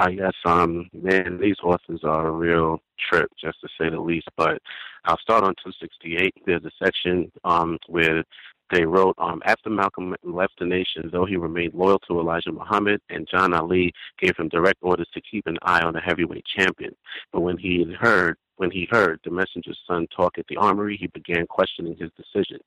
[0.00, 4.28] I guess, um, man, these authors are a real trip, just to say the least.
[4.36, 4.62] But
[5.04, 6.34] I'll start on 268.
[6.46, 8.22] There's a section um, where
[8.70, 13.00] they wrote, um, after Malcolm left the nation, though he remained loyal to Elijah Muhammad,
[13.10, 16.94] and John Ali gave him direct orders to keep an eye on the heavyweight champion.
[17.32, 21.06] But when he heard when he heard the messenger's son talk at the armory, he
[21.06, 22.58] began questioning his decision.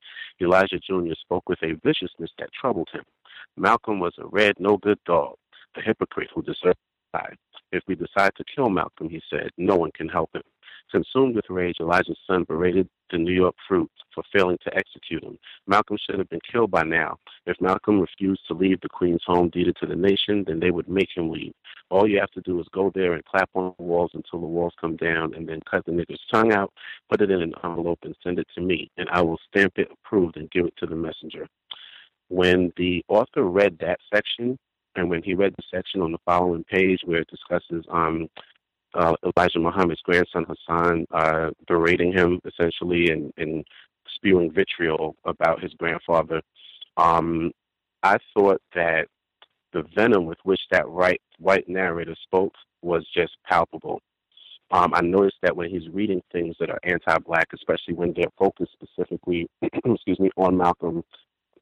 [0.41, 1.13] Elijah Jr.
[1.19, 3.03] spoke with a viciousness that troubled him.
[3.57, 5.35] Malcolm was a red, no good dog,
[5.75, 7.35] a hypocrite who deserved to die.
[7.73, 10.43] If we decide to kill Malcolm, he said, no one can help him.
[10.91, 15.37] Consumed with rage, Elijah's son berated the New York Fruit for failing to execute him.
[15.65, 17.17] Malcolm should have been killed by now.
[17.45, 20.89] If Malcolm refused to leave the Queen's home deeded to the nation, then they would
[20.89, 21.53] make him leave.
[21.89, 24.45] All you have to do is go there and clap on the walls until the
[24.45, 26.73] walls come down and then cut the nigger's tongue out,
[27.09, 29.91] put it in an envelope and send it to me, and I will stamp it
[29.91, 31.47] approved and give it to the messenger.
[32.27, 34.57] When the author read that section,
[34.95, 38.27] and when he read the section on the following page where it discusses um,
[38.93, 43.65] uh, Elijah Muhammad's grandson Hassan uh, berating him essentially and, and
[44.15, 46.41] spewing vitriol about his grandfather.
[46.97, 47.51] Um,
[48.03, 49.07] I thought that
[49.73, 54.01] the venom with which that right white narrator spoke was just palpable.
[54.71, 58.71] Um, I noticed that when he's reading things that are anti-black, especially when they're focused
[58.71, 61.03] specifically, excuse me, on Malcolm,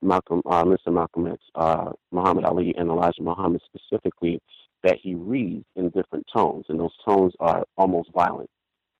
[0.01, 0.93] Malcolm, uh, Mr.
[0.93, 4.39] Malcolm X, uh, Muhammad Ali, and Elijah Muhammad specifically,
[4.83, 8.49] that he reads in different tones, and those tones are almost violent.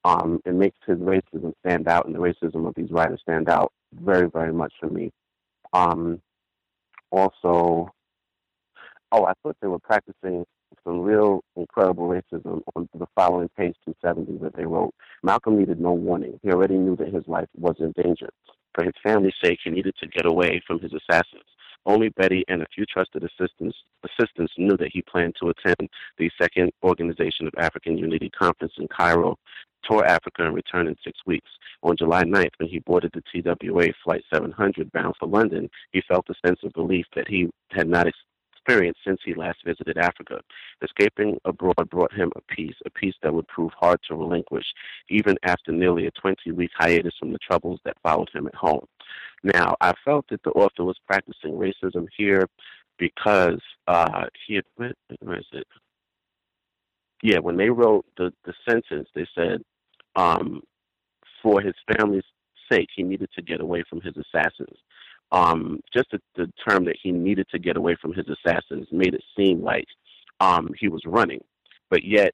[0.06, 3.72] Um, it makes his racism stand out, and the racism of these writers stand out
[3.94, 5.12] very, very much for me.
[5.74, 6.22] Um,
[7.12, 7.92] also,
[9.12, 10.46] oh, I thought they were practicing
[10.84, 14.94] some real incredible racism on the following page 270 that they wrote.
[15.24, 16.40] Malcolm needed no warning.
[16.44, 18.30] He already knew that his life was in danger.
[18.74, 21.44] For his family's sake, he needed to get away from his assassins.
[21.86, 26.30] Only Betty and a few trusted assistants, assistants knew that he planned to attend the
[26.40, 29.38] Second Organization of African Unity Conference in Cairo,
[29.84, 31.50] tour Africa, and return in six weeks.
[31.84, 36.30] On July 9th, when he boarded the TWA Flight 700 bound for London, he felt
[36.30, 40.42] a sense of relief that he had not experienced since he last visited Africa.
[40.84, 44.66] Escaping abroad brought him a peace, a peace that would prove hard to relinquish,
[45.10, 48.86] even after nearly a 20 week hiatus from the troubles that followed him at home.
[49.44, 52.48] Now, I felt that the author was practicing racism here
[52.98, 55.68] because uh, he had, where is it?
[57.22, 59.62] Yeah, when they wrote the, the sentence, they said,
[60.16, 60.62] um,
[61.42, 62.24] for his family's
[62.72, 64.78] sake, he needed to get away from his assassins.
[65.32, 69.14] Um, just the, the term that he needed to get away from his assassins made
[69.14, 69.86] it seem like
[70.40, 71.42] um, he was running.
[71.90, 72.34] But yet,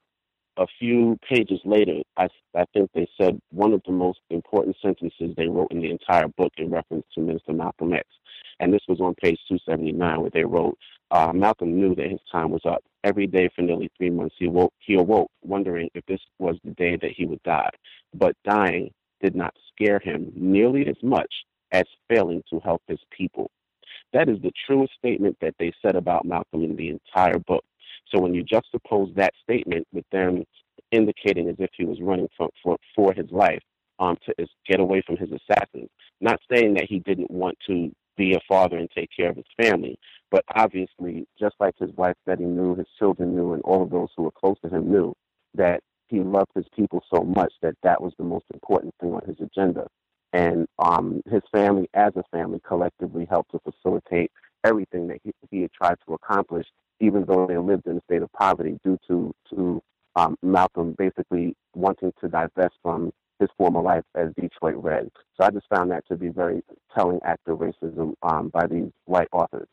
[0.57, 5.33] a few pages later, I, I think they said one of the most important sentences
[5.35, 8.07] they wrote in the entire book in reference to Minister Malcolm X.
[8.59, 10.77] And this was on page 279, where they wrote,
[11.11, 12.83] uh, Malcolm knew that his time was up.
[13.03, 16.71] Every day for nearly three months, he, woke, he awoke, wondering if this was the
[16.71, 17.69] day that he would die.
[18.13, 21.31] But dying did not scare him nearly as much
[21.71, 23.51] as failing to help his people.
[24.13, 27.65] That is the truest statement that they said about Malcolm in the entire book.
[28.13, 30.43] So when you juxtapose that statement with them
[30.91, 33.61] indicating as if he was running for for, for his life
[33.99, 35.89] um, to get away from his assassins,
[36.21, 39.45] not saying that he didn't want to be a father and take care of his
[39.59, 39.97] family,
[40.31, 43.89] but obviously, just like his wife that he knew, his children knew, and all of
[43.89, 45.13] those who were close to him knew
[45.53, 49.21] that he loved his people so much that that was the most important thing on
[49.25, 49.87] his agenda.
[50.33, 54.31] And um, his family, as a family, collectively helped to facilitate
[54.65, 56.67] everything that he, he had tried to accomplish
[56.99, 59.81] even though they lived in a state of poverty due to to
[60.15, 65.09] um, Malcolm basically wanting to divest from his former life as Detroit Red.
[65.35, 66.63] So I just found that to be very
[66.97, 69.67] telling act of racism um, by these white authors.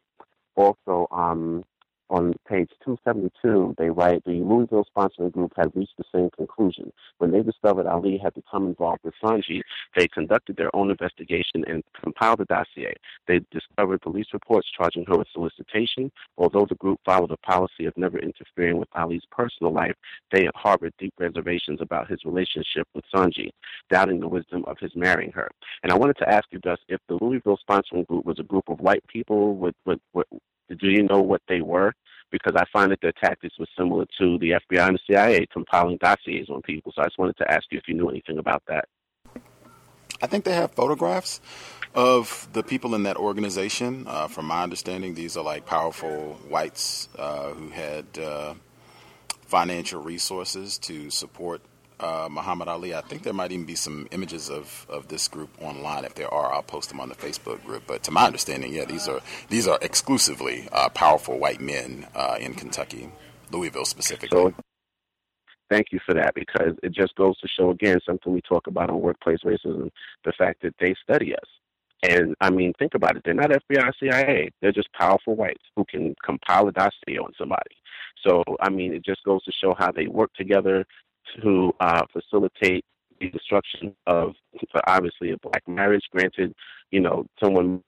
[0.56, 1.64] Also, um,
[2.10, 6.92] on page 272, they write the Louisville sponsoring group had reached the same conclusion.
[7.18, 9.60] When they discovered Ali had become involved with Sonji,
[9.96, 12.94] they conducted their own investigation and compiled a dossier.
[13.26, 16.10] They discovered police reports charging her with solicitation.
[16.36, 19.94] Although the group followed a policy of never interfering with Ali's personal life,
[20.30, 23.50] they harbored deep reservations about his relationship with Sonji,
[23.90, 25.50] doubting the wisdom of his marrying her.
[25.82, 28.68] And I wanted to ask you, Gus, if the Louisville sponsoring group was a group
[28.68, 30.26] of white people with, with, with
[30.78, 31.92] do you know what they were?
[32.32, 35.98] because I find that their tactics were similar to the FBI and the CIA compiling
[35.98, 36.90] dossiers on people.
[36.96, 38.86] So I just wanted to ask you if you knew anything about that.
[40.20, 41.40] I think they have photographs
[41.94, 44.06] of the people in that organization.
[44.08, 48.54] Uh, from my understanding, these are like powerful whites uh, who had uh,
[49.42, 51.60] financial resources to support
[52.02, 52.94] uh, Muhammad Ali.
[52.94, 56.04] I think there might even be some images of, of this group online.
[56.04, 57.84] If there are, I'll post them on the Facebook group.
[57.86, 62.36] But to my understanding, yeah, these are these are exclusively uh, powerful white men uh,
[62.40, 63.10] in Kentucky,
[63.50, 64.36] Louisville specifically.
[64.36, 64.54] So,
[65.70, 68.90] thank you for that because it just goes to show again something we talk about
[68.90, 69.90] on workplace racism
[70.24, 71.48] the fact that they study us.
[72.02, 73.22] And I mean, think about it.
[73.24, 74.50] They're not FBI, CIA.
[74.60, 77.76] They're just powerful whites who can compile a dossier on somebody.
[78.26, 80.84] So, I mean, it just goes to show how they work together
[81.40, 82.84] to uh, facilitate
[83.20, 84.34] the destruction of,
[84.86, 86.04] obviously, a black marriage.
[86.12, 86.54] Granted,
[86.90, 87.82] you know, someone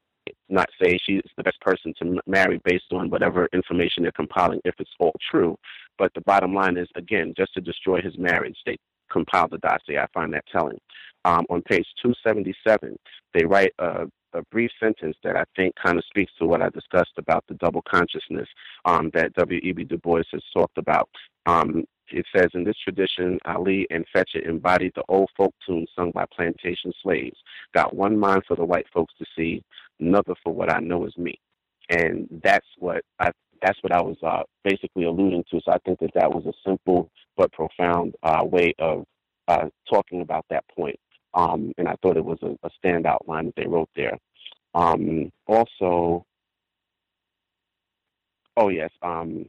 [0.48, 4.74] not say she's the best person to marry based on whatever information they're compiling, if
[4.78, 5.56] it's all true.
[5.98, 8.78] But the bottom line is, again, just to destroy his marriage, they
[9.10, 9.98] compiled the dossier.
[9.98, 10.78] I find that telling.
[11.24, 12.96] Um, on page 277,
[13.32, 16.68] they write a, a, brief sentence that I think kind of speaks to what I
[16.68, 18.48] discussed about the double consciousness
[18.84, 19.84] um, that W.E.B.
[19.84, 21.08] Du Bois has talked about.
[21.46, 26.10] Um, it says, in this tradition, Ali and Fetchit embodied the old folk tune sung
[26.10, 27.36] by plantation slaves.
[27.74, 29.62] Got one mind for the white folks to see,
[30.00, 31.38] another for what I know is me.
[31.90, 33.30] And that's what I
[33.62, 35.60] that's what I was uh, basically alluding to.
[35.64, 39.04] So I think that that was a simple but profound uh, way of
[39.48, 40.98] uh, talking about that point.
[41.34, 44.18] Um, and I thought it was a, a standout line that they wrote there.
[44.74, 46.24] Um, also,
[48.56, 49.46] oh yes, um,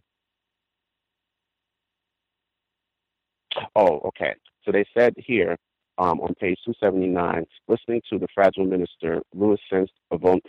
[3.75, 4.33] oh okay.
[4.63, 5.57] So they said here
[5.97, 9.93] um, on page 279, listening to the fragile minister, Lewis sensed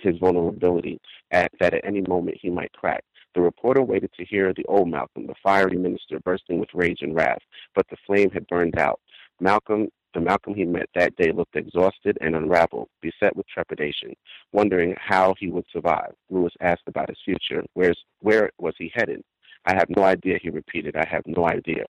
[0.01, 0.99] his vulnerability
[1.31, 3.05] at, that at any moment he might crack.
[3.35, 7.15] The reporter waited to hear the old Malcolm, the fiery minister, bursting with rage and
[7.15, 7.43] wrath,
[7.75, 9.01] but the flame had burned out.
[9.41, 14.15] Malcolm, the Malcolm he met that day, looked exhausted and unraveled, beset with trepidation,
[14.53, 16.13] wondering how he would survive.
[16.31, 17.63] Lewis asked about his future.
[17.75, 19.23] Where's, where was he headed?
[19.67, 20.97] I have no idea, he repeated.
[20.97, 21.85] I have no idea.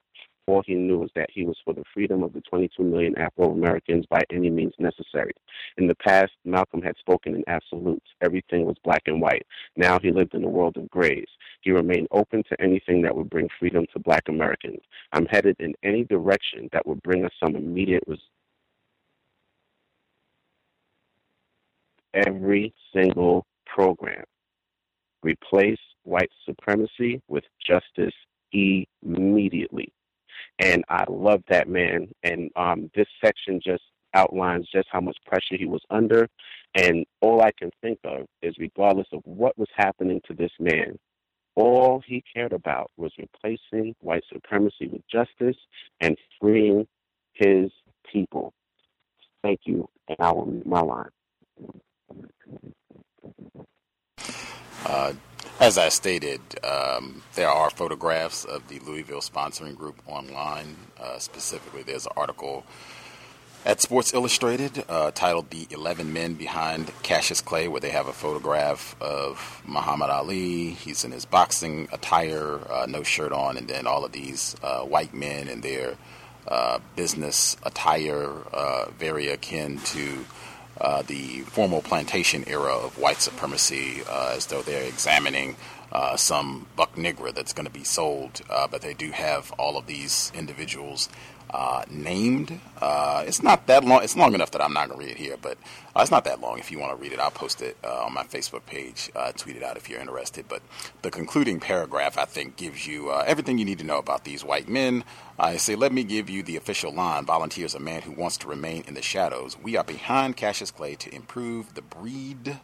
[0.48, 3.51] All he knew was that he was for the freedom of the 22 million Afro
[3.51, 5.34] Americans by any means necessary.
[5.77, 8.06] In the past, Malcolm had spoken in absolutes.
[8.22, 9.45] Everything was black and white.
[9.76, 11.27] Now he lived in a world of grays.
[11.61, 14.80] He remained open to anything that would bring freedom to black Americans.
[15.11, 18.24] I'm headed in any direction that would bring us some immediate results.
[22.14, 24.24] Every single program.
[25.24, 28.16] Replace white supremacy with justice
[28.53, 29.92] immediately.
[30.60, 32.10] And I love that man.
[32.24, 36.27] And um, this section just outlines just how much pressure he was under.
[36.76, 40.98] And all I can think of is, regardless of what was happening to this man,
[41.56, 45.58] all he cared about was replacing white supremacy with justice
[46.02, 46.88] and freeing
[47.34, 47.72] his
[48.11, 48.53] people.
[49.44, 51.10] Thank you, and I will mute my line.
[54.86, 55.14] Uh,
[55.60, 60.76] as I stated, um, there are photographs of the Louisville sponsoring group online.
[61.00, 62.64] Uh, specifically, there's an article
[63.66, 68.14] at Sports Illustrated uh, titled The 11 Men Behind Cassius Clay, where they have a
[68.14, 70.69] photograph of Muhammad Ali.
[70.69, 74.82] He's in his boxing attire, uh, no shirt on, and then all of these uh,
[74.82, 75.95] white men in their
[76.48, 80.26] uh, business attire, uh, very akin to
[80.80, 85.56] uh, the formal plantation era of white supremacy, uh, as though they're examining
[85.92, 88.42] uh, some buck nigger that's going to be sold.
[88.50, 91.10] Uh, but they do have all of these individuals
[91.50, 92.60] uh, named.
[92.82, 94.04] Uh, it's not that long.
[94.04, 95.58] It's long enough that I'm not going to read it here, but
[95.96, 96.60] it's not that long.
[96.60, 99.64] If you want to read it, I'll post it on my Facebook page, tweet it
[99.64, 100.50] out if you're interested.
[100.50, 100.62] But
[101.04, 104.68] the concluding paragraph, I think, gives you everything you need to know about these white
[104.68, 105.06] men.
[105.40, 107.25] I say, let me give you the official line.
[107.25, 109.56] Volunteers a man who wants to remain in the shadows.
[109.61, 112.59] We are behind Cassius Clay to improve the breed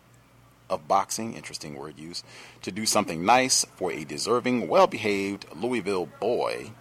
[0.69, 2.23] of boxing, interesting word use,
[2.63, 6.71] to do something nice for a deserving, well behaved Louisville boy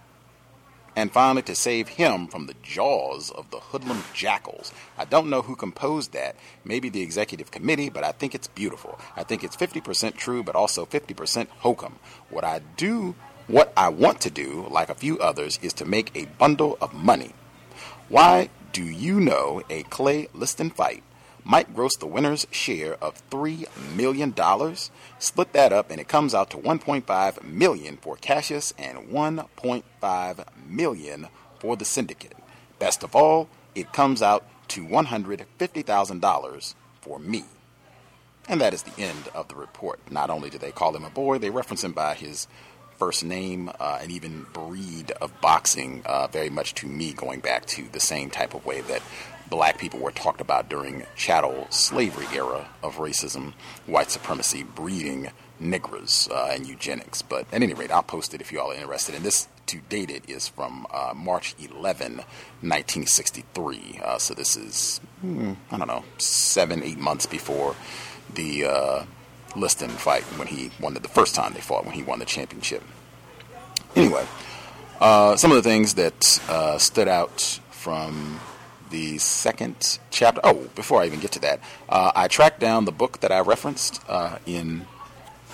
[0.95, 4.71] and finally to save him from the jaws of the hoodlum jackals.
[4.97, 8.99] I don't know who composed that, maybe the executive committee, but I think it's beautiful.
[9.15, 11.99] I think it's 50% true, but also 50% hokum.
[12.29, 13.15] What I do,
[13.47, 16.93] what I want to do, like a few others, is to make a bundle of
[16.93, 17.33] money.
[18.09, 21.03] Why do you know a Clay Liston fight
[21.45, 24.33] might gross the winner's share of $3 million.
[25.19, 31.27] Split that up and it comes out to 1.5 million for Cassius and 1.5 million
[31.59, 32.37] for the syndicate.
[32.79, 37.43] Best of all, it comes out to $150,000 for me.
[38.47, 39.99] And that is the end of the report.
[40.11, 42.47] Not only do they call him a boy, they reference him by his
[43.03, 47.65] first name uh, and even breed of boxing uh, very much to me going back
[47.65, 49.01] to the same type of way that
[49.49, 53.51] black people were talked about during chattel slavery era of racism,
[53.87, 55.29] white supremacy, breeding
[55.61, 57.21] niggers, uh, and eugenics.
[57.21, 59.15] But at any rate, I'll post it if you all are interested.
[59.15, 63.99] And this to date it is from uh, March 11, 1963.
[64.01, 67.75] Uh, so this is, hmm, I don't know, seven, eight months before
[68.33, 69.05] the uh,
[69.55, 72.25] Liston fight when he won it the first time they fought, when he won the
[72.25, 72.81] championship.
[73.95, 74.25] Anyway,
[74.99, 78.39] uh, some of the things that uh, stood out from
[78.89, 80.41] the second chapter.
[80.43, 83.39] Oh, before I even get to that, uh, I tracked down the book that I
[83.41, 84.85] referenced uh, in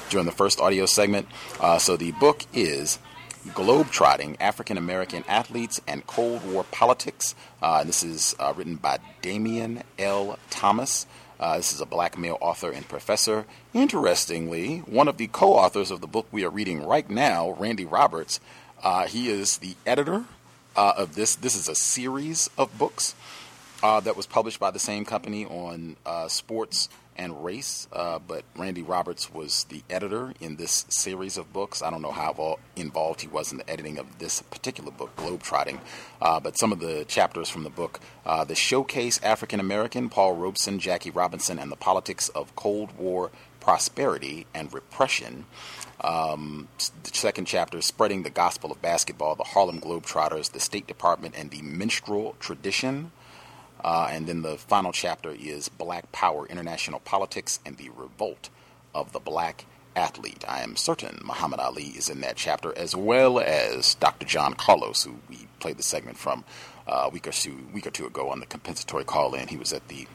[0.09, 1.27] during the first audio segment.
[1.59, 2.99] Uh, so the book is
[3.47, 7.35] Globetrotting African American Athletes and Cold War Politics.
[7.61, 10.37] Uh, this is uh, written by Damion L.
[10.49, 11.05] Thomas.
[11.39, 13.45] Uh, this is a black male author and professor.
[13.73, 17.85] Interestingly, one of the co authors of the book we are reading right now, Randy
[17.85, 18.39] Roberts,
[18.83, 20.25] uh, he is the editor
[20.75, 21.35] uh, of this.
[21.35, 23.15] This is a series of books
[23.81, 26.89] uh, that was published by the same company on uh, sports
[27.19, 27.87] and race.
[27.91, 31.83] Uh, but Randy Roberts was the editor in this series of books.
[31.83, 35.81] I don't know how involved he was in the editing of this particular book, Globetrotting.
[36.21, 40.35] Uh, but some of the chapters from the book uh, The Showcase African American, Paul
[40.35, 45.45] Robeson, Jackie Robinson, and the Politics of Cold War Prosperity and Repression.
[46.01, 46.69] Um,
[47.03, 51.51] the second chapter, Spreading the Gospel of Basketball, the Harlem Globetrotters, the State Department, and
[51.51, 53.11] the Minstrel Tradition.
[53.83, 58.49] Uh, and then the final chapter is Black Power, International Politics, and the Revolt
[58.93, 60.43] of the Black Athlete.
[60.47, 64.25] I am certain Muhammad Ali is in that chapter, as well as Dr.
[64.25, 66.43] John Carlos, who we played the segment from
[66.87, 69.47] uh, a week or two, week or two ago on the compensatory call in.
[69.47, 70.07] He was at the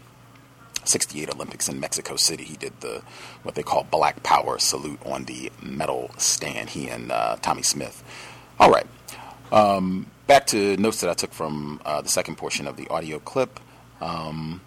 [0.84, 2.44] 68 Olympics in Mexico City.
[2.44, 3.02] He did the
[3.42, 6.70] what they call Black Power salute on the medal stand.
[6.70, 8.02] He and uh, Tommie Smith.
[8.58, 8.86] All right.
[9.52, 13.18] Um, back to notes that I took from uh, the second portion of the audio
[13.18, 13.60] clip.
[14.00, 14.60] Um,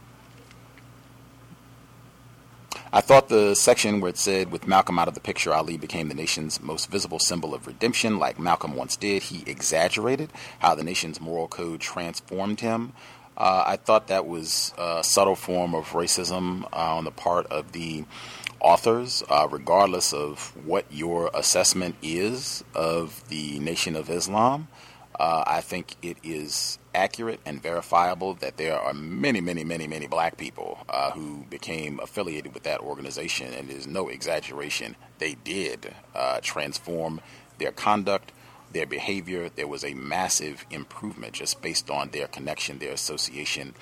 [2.94, 6.08] I thought the section where it said, with Malcolm out of the picture, Ali became
[6.08, 9.24] the nation's most visible symbol of redemption, like Malcolm once did.
[9.24, 12.94] He exaggerated how the nation's moral code transformed him.
[13.36, 17.74] Uh, I thought that was a subtle form of racism uh, on the part of
[17.74, 18.06] the
[18.60, 24.68] authors, uh, regardless of what your assessment is of the Nation of Islam.
[25.20, 30.08] Uh, I think it is accurate and verifiable that there are many, many, many, many
[30.08, 34.96] black people uh, who became affiliated with that organization, and it is no exaggeration.
[35.18, 37.22] They did uh, transform
[37.58, 38.32] their conduct,
[38.72, 39.50] their behavior.
[39.50, 43.74] There was a massive improvement just based on their connection, their association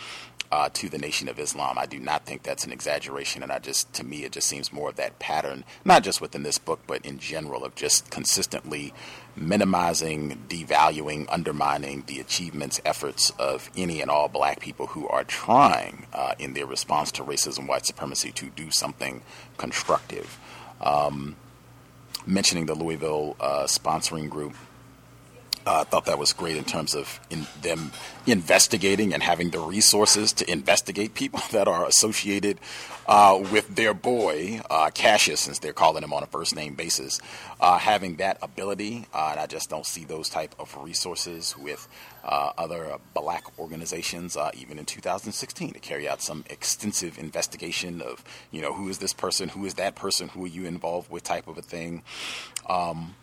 [0.51, 1.77] uh, to the Nation of Islam.
[1.77, 4.72] I do not think that's an exaggeration, and I just, to me, it just seems
[4.72, 8.93] more of that pattern, not just within this book, but in general, of just consistently
[9.35, 16.07] minimizing, devaluing, undermining the achievements, efforts of any and all black people who are trying,
[16.14, 19.22] uh, in their response to racism, white supremacy, to do something
[19.57, 20.40] constructive.
[20.80, 21.35] Um,
[22.25, 24.56] mentioning the Louisville uh, sponsoring group
[25.66, 27.92] uh, thought that was great in terms of in them
[28.27, 32.60] investigating and having the resources to investigate people that are associated
[33.08, 37.19] uh, with their boy uh, Cassius, since they're calling him on a first name basis.
[37.60, 41.88] Uh, having that ability, uh, and I just don't see those type of resources with
[42.24, 48.61] uh, other black organizations, even in 2016, to carry out some extensive investigation of you
[48.61, 51.48] know who is this person, who is that person, who are you involved with, type
[51.48, 52.03] of a thing.
[52.68, 53.16] Um,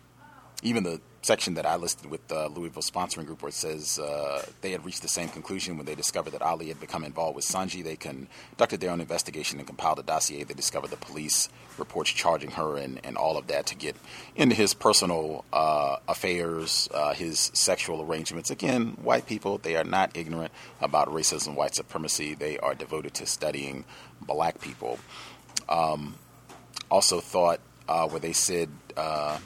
[0.63, 4.45] even the section that I listed with the Louisville sponsoring group where it says uh,
[4.59, 7.45] they had reached the same conclusion when they discovered that Ali had become involved with
[7.45, 7.81] Sonji.
[7.81, 10.43] They conducted their own investigation and compiled a dossier.
[10.43, 13.95] They discovered the police reports charging her and, and all of that to get
[14.35, 18.51] into his personal uh, affairs, uh, his sexual arrangements.
[18.51, 22.33] Again, white people, they are not ignorant about racism, white supremacy.
[22.33, 23.85] They are devoted to studying
[24.21, 24.99] black people.
[25.69, 26.15] Um,
[26.91, 29.39] also thought uh, where they said uh,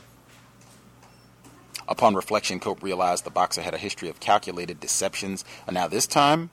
[1.88, 5.46] Upon reflection, Cope realized the boxer had a history of calculated deceptions.
[5.72, 6.50] Now, this time,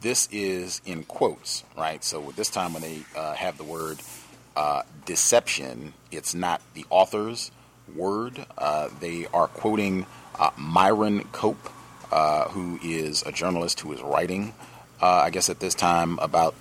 [0.00, 2.04] this is in quotes, right?
[2.04, 3.98] So, this time, when they uh, have the word
[4.56, 7.50] uh, deception, it's not the author's
[7.94, 8.46] word.
[8.56, 10.06] Uh, they are quoting
[10.38, 11.70] uh, Myron Cope,
[12.12, 14.54] uh, who is a journalist who is writing,
[15.02, 16.54] uh, I guess, at this time about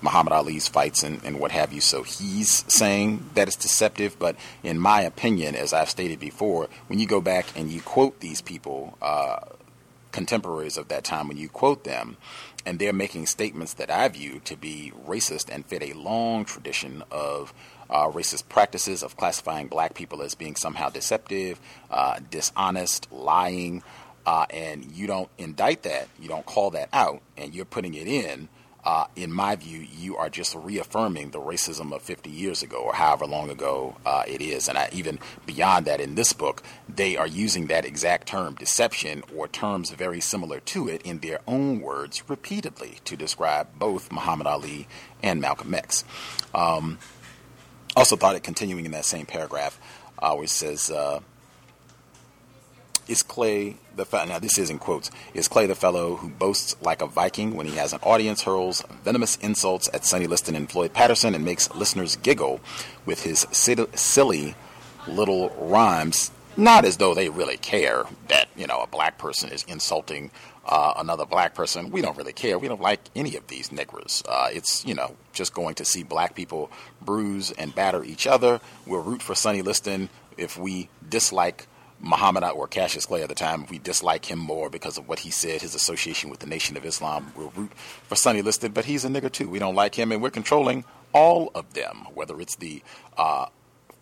[0.00, 1.80] Muhammad Ali's fights and, and what have you.
[1.80, 4.18] So he's saying that it's deceptive.
[4.18, 8.20] But in my opinion, as I've stated before, when you go back and you quote
[8.20, 9.40] these people, uh,
[10.12, 12.16] contemporaries of that time, when you quote them,
[12.66, 17.02] and they're making statements that I view to be racist and fit a long tradition
[17.10, 17.52] of
[17.88, 21.60] uh, racist practices of classifying black people as being somehow deceptive,
[21.90, 23.82] uh, dishonest, lying,
[24.26, 28.06] uh, and you don't indict that, you don't call that out, and you're putting it
[28.06, 28.48] in
[28.88, 32.94] uh, in my view, you are just reaffirming the racism of 50 years ago or
[32.94, 34.66] however long ago uh, it is.
[34.66, 39.24] And I, even beyond that, in this book, they are using that exact term, deception,
[39.36, 44.46] or terms very similar to it in their own words repeatedly to describe both Muhammad
[44.46, 44.88] Ali
[45.22, 46.02] and Malcolm X.
[46.54, 46.98] Um,
[47.94, 49.78] also, thought it continuing in that same paragraph,
[50.18, 51.20] uh, where it says, uh,
[53.08, 56.76] is Clay the fe- now this is in quotes is Clay the fellow who boasts
[56.82, 60.70] like a Viking when he has an audience, hurls venomous insults at Sonny Liston and
[60.70, 62.60] Floyd Patterson, and makes listeners giggle
[63.06, 64.54] with his silly
[65.06, 69.64] little rhymes, not as though they really care that you know a black person is
[69.64, 70.30] insulting
[70.66, 71.90] uh, another black person.
[71.90, 72.58] We don't really care.
[72.58, 74.22] We don't like any of these niggers.
[74.28, 76.70] Uh, it's you know just going to see black people
[77.00, 78.60] bruise and batter each other.
[78.86, 81.66] We'll root for Sonny Liston if we dislike
[82.00, 85.30] Muhammad or Cassius Clay at the time, we dislike him more because of what he
[85.30, 87.32] said, his association with the Nation of Islam.
[87.36, 89.48] We'll root for Sonny Liston, but he's a nigger too.
[89.48, 92.82] We don't like him, and we're controlling all of them, whether it's the
[93.16, 93.46] uh,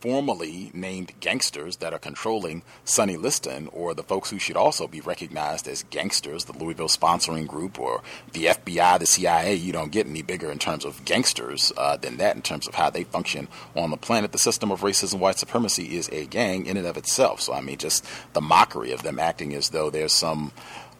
[0.01, 5.01] formally named gangsters that are controlling Sonny Liston, or the folks who should also be
[5.01, 8.03] recognized as gangsters, the Louisville sponsoring group, or
[8.33, 9.55] the FBI, the CIA.
[9.55, 12.75] You don't get any bigger in terms of gangsters uh, than that in terms of
[12.75, 14.33] how they function on the planet.
[14.33, 17.41] The system of racism, white supremacy is a gang in and of itself.
[17.41, 20.53] So, I mean, just the mockery of them acting as though there's some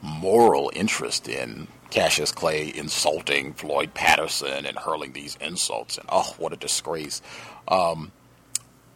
[0.03, 5.99] moral interest in Cassius Clay insulting Floyd Patterson and hurling these insults.
[5.99, 7.23] And oh, what a disgrace.
[7.69, 8.13] Um,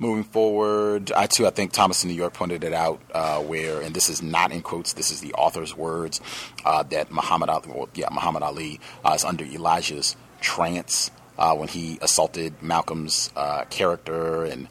[0.01, 1.13] moving forward.
[1.13, 4.09] I too, I think Thomas in New York pointed it out, uh, where, and this
[4.09, 6.21] is not in quotes, this is the author's words,
[6.65, 11.69] uh, that Muhammad Ali, well, yeah, Muhammad Ali uh, is under Elijah's trance uh, when
[11.69, 14.67] he assaulted Malcolm's uh, character and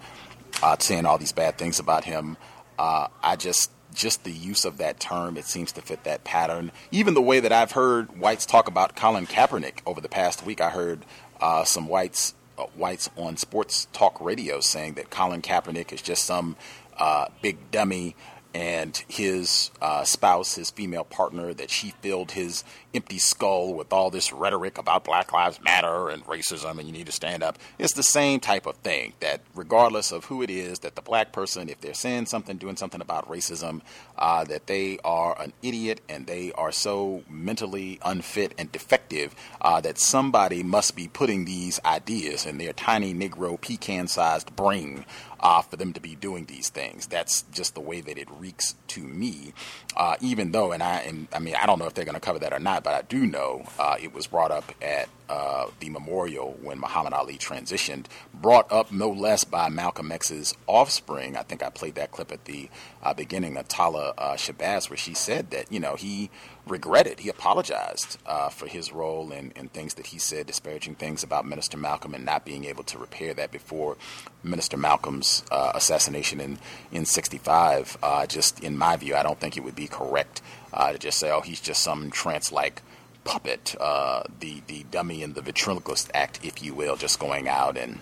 [0.64, 2.36] uh, saying all these bad things about him.
[2.78, 6.72] I just just the use of that term, it seems to fit that pattern.
[6.92, 10.62] Even the way that I've heard whites talk about Colin Kaepernick over the past week,
[10.62, 11.06] I heard
[11.42, 12.34] uh, some whites
[12.76, 16.56] whites on sports talk radio saying that Colin Kaepernick is just some
[16.98, 18.16] uh, big dummy
[18.54, 22.64] and his uh, spouse, his female partner, that she filled his
[22.94, 27.06] empty skull with all this rhetoric about Black Lives Matter and racism and you need
[27.06, 27.60] to stand up.
[27.78, 31.32] It's the same type of thing that, regardless of who it is, that the black
[31.32, 33.82] person, if they're saying something, doing something about racism,
[34.18, 39.80] uh, that they are an idiot and they are so mentally unfit and defective uh,
[39.82, 45.06] that somebody must be putting these ideas in their tiny Negro pecan sized brain
[45.40, 47.08] uh, for them to be doing these things.
[47.08, 49.54] That's just the way that it reeks to me.
[49.96, 52.20] Uh, even though, and I, and, I mean, I don't know if they're going to
[52.20, 55.68] cover that or not, but I do know uh, it was brought up at uh,
[55.80, 61.38] the memorial when Muhammad Ali transitioned, brought up no less by Malcolm X's offspring.
[61.38, 62.70] I think I played that clip at the
[63.04, 66.32] uh, beginning of Attallah uh, Shabazz, where she said that you know he
[66.70, 71.24] regretted, he apologized uh, for his role and, and things that he said, disparaging things
[71.24, 73.98] about Minister Malcolm, and not being able to repair that before
[74.44, 76.60] Minister Malcolm's uh, assassination in
[76.92, 77.98] in '65.
[78.02, 80.42] Uh, just in my view, I don't think it would be correct
[80.74, 82.82] to just say, "Oh, he's just some trance-like."
[83.26, 87.78] puppet, uh, the the dummy and the ventriloquist act, if you will, just going out
[87.78, 88.00] and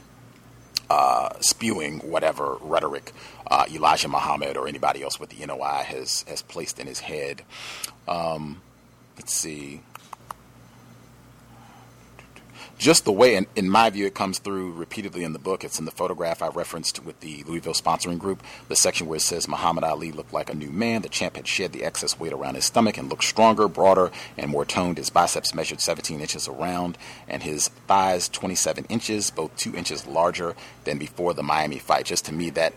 [0.89, 3.11] uh, spewing whatever rhetoric
[3.49, 7.43] uh, Elijah Muhammad or anybody else with the NOI has has placed in his head.
[8.07, 8.61] Um,
[9.17, 9.81] let's see
[12.77, 15.63] just the way, and in my view, it comes through repeatedly in the book.
[15.63, 19.21] It's in the photograph I referenced with the Louisville sponsoring group, the section where it
[19.21, 21.01] says Muhammad Ali looked like a new man.
[21.01, 24.51] The champ had shed the excess weight around his stomach and looked stronger, broader, and
[24.51, 24.99] more toned.
[24.99, 30.55] His biceps measured 17 inches around, and his thighs 27 inches, both two inches larger
[30.83, 32.05] than before the Miami fight.
[32.05, 32.73] Just to me, that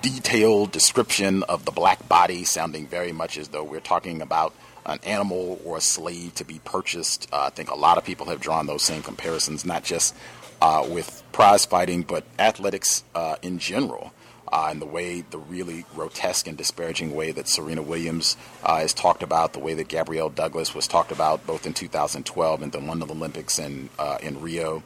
[0.00, 4.54] detailed description of the black body sounding very much as though we're talking about
[4.86, 7.28] an animal or a slave to be purchased.
[7.32, 10.14] Uh, I think a lot of people have drawn those same comparisons, not just
[10.60, 14.12] uh, with prize fighting, but athletics uh, in general.
[14.52, 18.92] Uh, and the way, the really grotesque and disparaging way that Serena Williams uh, is
[18.92, 22.78] talked about, the way that Gabrielle Douglas was talked about both in 2012 and the
[22.78, 24.82] London Olympics and uh, in Rio,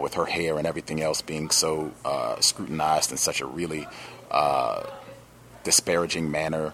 [0.00, 1.92] with her hair and everything else being so
[2.40, 3.86] scrutinized in such a really
[5.62, 6.72] disparaging manner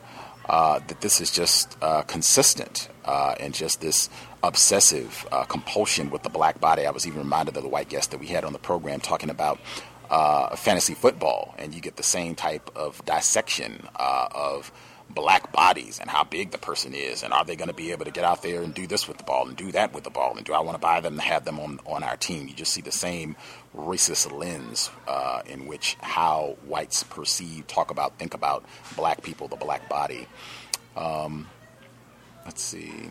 [0.49, 4.09] uh, that this is just uh, consistent uh, and just this
[4.43, 6.87] obsessive uh, compulsion with the black body.
[6.87, 9.31] I was even reminded of the white guest that we had on the program talking
[9.31, 9.59] about
[10.11, 14.73] uh, fantasy football, and you get the same type of dissection of
[15.11, 18.05] black bodies and how big the person is, and are they going to be able
[18.05, 20.11] to get out there and do this with the ball and do that with the
[20.11, 22.49] ball, and do I want to buy them to have them on on our team?
[22.49, 23.37] You just see the same
[23.77, 28.65] racist lens uh, in which how whites perceive, talk about, think about
[28.97, 30.27] black people, the black body.
[30.97, 31.49] Um,
[32.45, 33.11] let's see.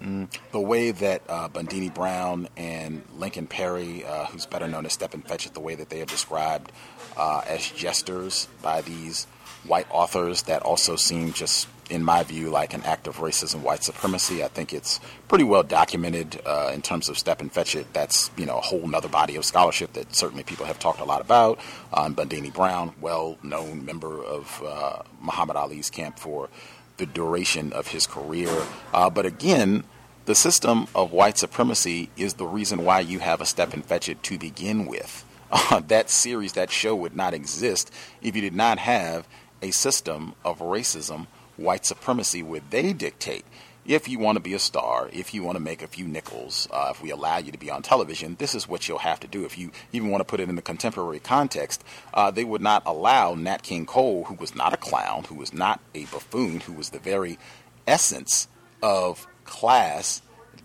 [0.00, 0.28] Mm-mm.
[0.52, 5.22] The way that uh, Bundini Brown and Lincoln Perry, uh, who's better known as Stepin
[5.22, 6.72] Fetchit, the way that they have described
[7.16, 9.26] uh, as jesters by these
[9.66, 13.82] white authors that also seem just, in my view, like an act of racism, white
[13.82, 14.44] supremacy.
[14.44, 17.86] I think it's pretty well documented uh, in terms of Stepin Fetchit.
[17.92, 21.04] That's you know a whole other body of scholarship that certainly people have talked a
[21.04, 21.58] lot about.
[21.92, 26.48] Um, Bundini Brown, well-known member of uh, Muhammad Ali's camp for
[26.96, 28.54] the duration of his career.
[28.92, 29.84] Uh, but again,
[30.26, 34.38] the system of white supremacy is the reason why you have a Stepin Fetchit to
[34.38, 35.23] begin with.
[35.54, 39.26] Uh, that series, that show would not exist if you did not have
[39.62, 41.26] a system of racism,
[41.56, 43.46] white supremacy, where they dictate
[43.86, 46.66] if you want to be a star, if you want to make a few nickels,
[46.70, 49.26] uh, if we allow you to be on television, this is what you'll have to
[49.26, 49.44] do.
[49.44, 51.84] If you even want to put it in the contemporary context,
[52.14, 55.52] uh, they would not allow Nat King Cole, who was not a clown, who was
[55.52, 57.38] not a buffoon, who was the very
[57.86, 58.48] essence
[58.82, 60.22] of class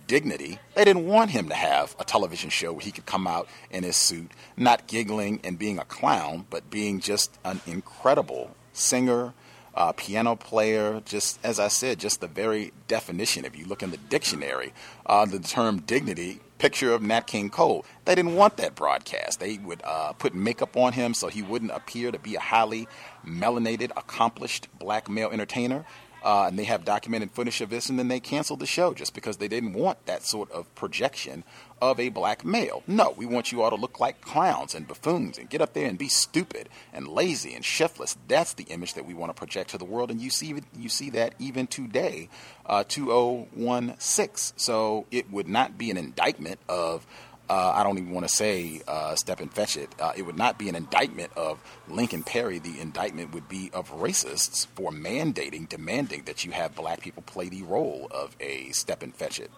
[0.10, 0.58] dignity.
[0.74, 3.84] They didn't want him to have a television show where he could come out in
[3.84, 9.36] his suit, not giggling and being a clown, but being just an incredible singer,
[9.76, 13.46] uh, piano player, just as I said, just the very definition.
[13.46, 14.74] If you look in the dictionary,
[15.06, 17.86] uh, the term dignity, picture of Nat King Cole.
[18.06, 19.40] They didn't want that broadcast.
[19.40, 22.88] They would uh, put makeup on him so he wouldn't appear to be a highly
[23.26, 25.86] melanated, accomplished black male entertainer.
[26.24, 29.14] Uh, and they have documented footage of this, and then they canceled the show just
[29.14, 31.44] because they didn't want that sort of projection
[31.82, 32.84] of a black male.
[32.88, 35.88] No, we want you all to look like clowns and buffoons and get up there
[35.88, 38.18] and be stupid and lazy and shiftless.
[38.28, 40.90] That's the image that we want to project to the world, and you see you
[40.90, 42.30] see that even today,
[42.66, 44.54] uh, 2016.
[44.58, 47.08] So it would not be an indictment of.
[47.50, 49.88] Uh, I don't even want to say uh, Stepin Fetchit.
[50.00, 52.60] Uh, it would not be an indictment of Lincoln Perry.
[52.60, 57.50] The indictment would be of racists for mandating, demanding that you have black people play
[57.50, 59.50] the role of a Stepin Fetchit.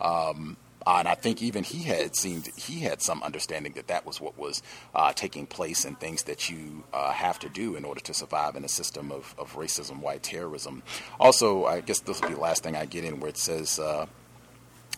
[0.00, 0.56] Um,
[0.86, 4.20] uh, and I think even he had seemed he had some understanding that that was
[4.20, 4.62] what was
[4.94, 8.56] uh, taking place and things that you uh, have to do in order to survive
[8.56, 10.82] in a system of, of racism, white terrorism.
[11.18, 13.78] Also, I guess this will be the last thing I get in where it says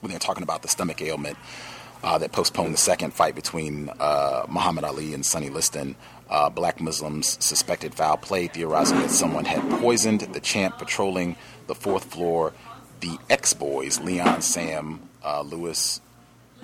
[0.00, 1.36] when they're talking about the stomach ailment.
[2.02, 5.96] Uh, that postponed the second fight between uh, Muhammad Ali and Sonny Liston.
[6.54, 12.04] black Muslims suspected foul play, theorizing that someone had poisoned the champ patrolling the fourth
[12.04, 12.52] floor.
[13.00, 16.00] The X Boys, Leon, Sam, uh, Lewis,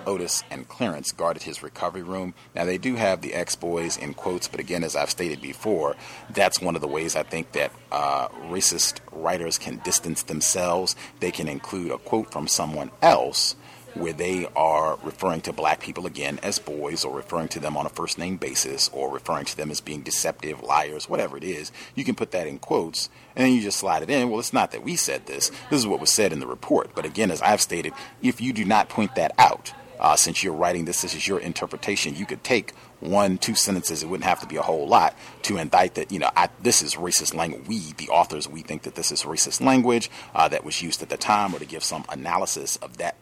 [0.05, 2.33] Otis, and Clarence guarded his recovery room.
[2.55, 5.95] Now, they do have the X Boys in quotes, but again, as I've stated before,
[6.29, 10.95] that's one of the ways I think that uh, racist writers can distance themselves.
[11.19, 13.55] They can include a quote from someone else
[13.95, 17.85] where they are referring to black people again as boys or referring to them on
[17.85, 21.71] a first name basis or referring to them as being deceptive, liars, whatever it is,
[21.95, 24.29] you can put that in quotes and then you just slide it in.
[24.29, 25.49] Well, it's not that we said this.
[25.69, 26.91] This is what was said in the report.
[26.95, 30.53] But again, as I've stated, if you do not point that out, uh, since you're
[30.53, 34.41] writing this, this is your interpretation, you could take one, two sentences, it wouldn't have
[34.41, 37.67] to be a whole lot to indict that, you know, I, this is racist language.
[37.67, 41.09] We, the authors, we think that this is racist language uh, that was used at
[41.09, 43.15] the time or to give some analysis of that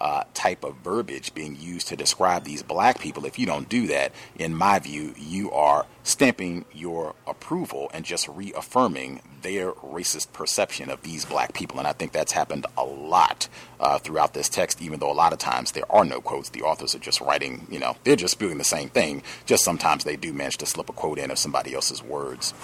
[0.00, 3.86] uh, type of verbiage being used to describe these black people, if you don't do
[3.88, 10.90] that, in my view, you are stamping your approval and just reaffirming their racist perception
[10.90, 11.78] of these black people.
[11.78, 15.32] And I think that's happened a lot uh, throughout this text, even though a lot
[15.32, 16.48] of times there are no quotes.
[16.48, 19.22] The authors are just writing, you know, they're just doing the same thing.
[19.46, 22.54] Just sometimes they do manage to slip a quote in of somebody else's words.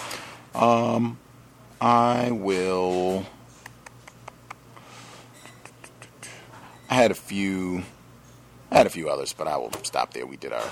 [0.54, 1.18] Um,
[1.80, 3.26] I will
[6.88, 7.82] I had a few,
[8.70, 10.26] I had a few others, but I will stop there.
[10.26, 10.64] We did our,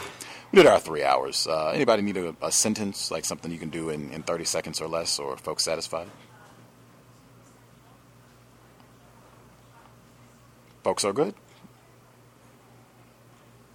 [0.52, 1.46] we did our three hours.
[1.46, 4.80] Uh, anybody need a, a, sentence, like something you can do in, in 30 seconds
[4.80, 6.08] or less, or folks satisfied?
[10.82, 11.34] Folks are good?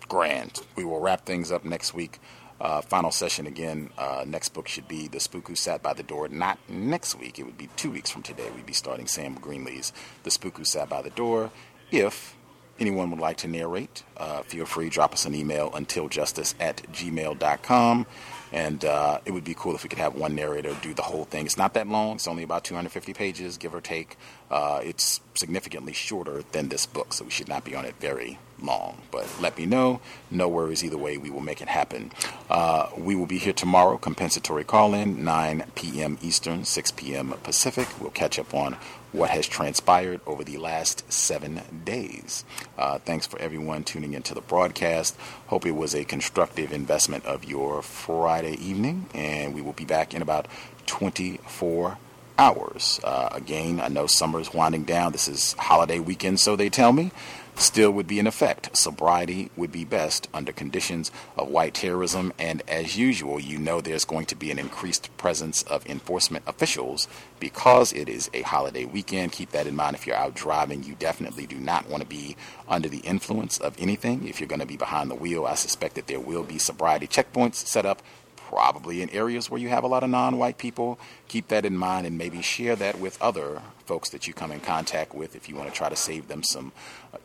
[0.07, 0.61] Grand.
[0.75, 2.19] We will wrap things up next week.
[2.59, 3.90] Uh, final session again.
[3.98, 6.30] Uh, next book should be The Spook Who Sat by the Door.
[6.30, 7.40] Not next week.
[7.40, 8.49] It would be two weeks from today.
[8.56, 9.93] We'd be starting Sam Greenlee's
[10.24, 11.51] The Spook Who Sat by the Door.
[11.91, 12.35] If
[12.80, 18.06] anyone would like to narrate, uh, feel free drop us an email untiljustice at gmail.com.
[18.53, 21.25] And uh, it would be cool if we could have one narrator do the whole
[21.25, 21.45] thing.
[21.45, 24.17] It's not that long, it's only about 250 pages, give or take.
[24.49, 28.40] Uh, it's significantly shorter than this book, so we should not be on it very,
[28.61, 29.01] long.
[29.11, 30.01] But let me know.
[30.32, 31.17] No worries either way.
[31.17, 32.11] We will make it happen.
[32.49, 33.98] Uh, we will be here tomorrow.
[33.98, 36.17] Compensatory call in, 9 p.m.
[36.22, 37.33] Eastern, 6 p.m.
[37.43, 37.88] Pacific.
[37.99, 38.77] We'll catch up on
[39.11, 42.44] what has transpired over the last seven days.
[42.77, 45.16] Uh, thanks for everyone tuning into the broadcast.
[45.48, 50.14] Hope it was a constructive investment of your Friday evening, and we will be back
[50.14, 50.48] in about
[50.86, 51.98] 24
[52.38, 53.00] hours.
[53.03, 55.11] Uh, again, I know summer is winding down.
[55.11, 57.11] This is holiday weekend, so they tell me
[57.58, 58.76] still would be in effect.
[58.77, 64.06] Sobriety would be best under conditions of white terrorism, and as usual, you know there's
[64.06, 67.08] going to be an increased presence of enforcement officials
[67.40, 69.32] because it is a holiday weekend.
[69.32, 70.84] Keep that in mind if you're out driving.
[70.84, 72.36] You definitely do not want to be
[72.68, 74.27] under the influence of anything.
[74.27, 77.08] If you're going to be behind the wheel, I suspect that there will be sobriety
[77.08, 78.02] checkpoints set up
[78.48, 80.98] probably in areas where you have a lot of non white people.
[81.27, 84.61] Keep that in mind and maybe share that with other folks that you come in
[84.61, 86.72] contact with if you want to try to save them some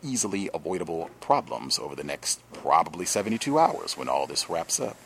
[0.02, 4.97] easily avoidable problems over the next probably 72 hours when all this wraps up.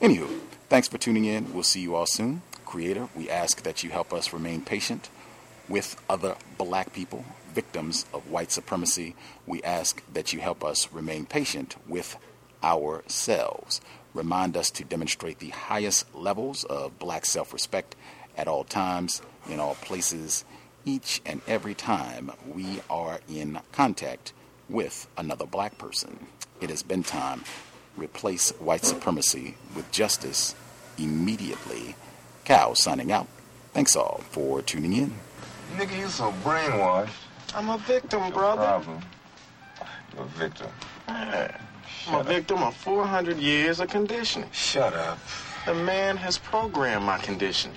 [0.00, 1.52] Anywho, thanks for tuning in.
[1.52, 2.42] We'll see you all soon.
[2.64, 5.10] Creator, we ask that you help us remain patient
[5.68, 9.14] with other black people, victims of white supremacy.
[9.46, 12.16] We ask that you help us remain patient with
[12.62, 13.80] ourselves.
[14.14, 17.94] Remind us to demonstrate the highest levels of black self respect
[18.36, 20.44] at all times, in all places,
[20.84, 24.32] each and every time we are in contact
[24.68, 26.26] with another black person.
[26.60, 27.44] It has been time.
[27.96, 30.54] Replace white supremacy with justice
[30.98, 31.94] immediately.
[32.44, 33.28] Cow signing out.
[33.72, 35.14] Thanks all for tuning in.
[35.76, 37.10] Nigga, you so brainwashed.
[37.54, 38.62] I'm a victim, brother.
[38.62, 39.00] Problem.
[40.14, 40.68] You're a victim.
[41.08, 44.48] I'm a victim of 400 years of conditioning.
[44.52, 45.18] Shut up.
[45.66, 47.76] The man has programmed my conditioning.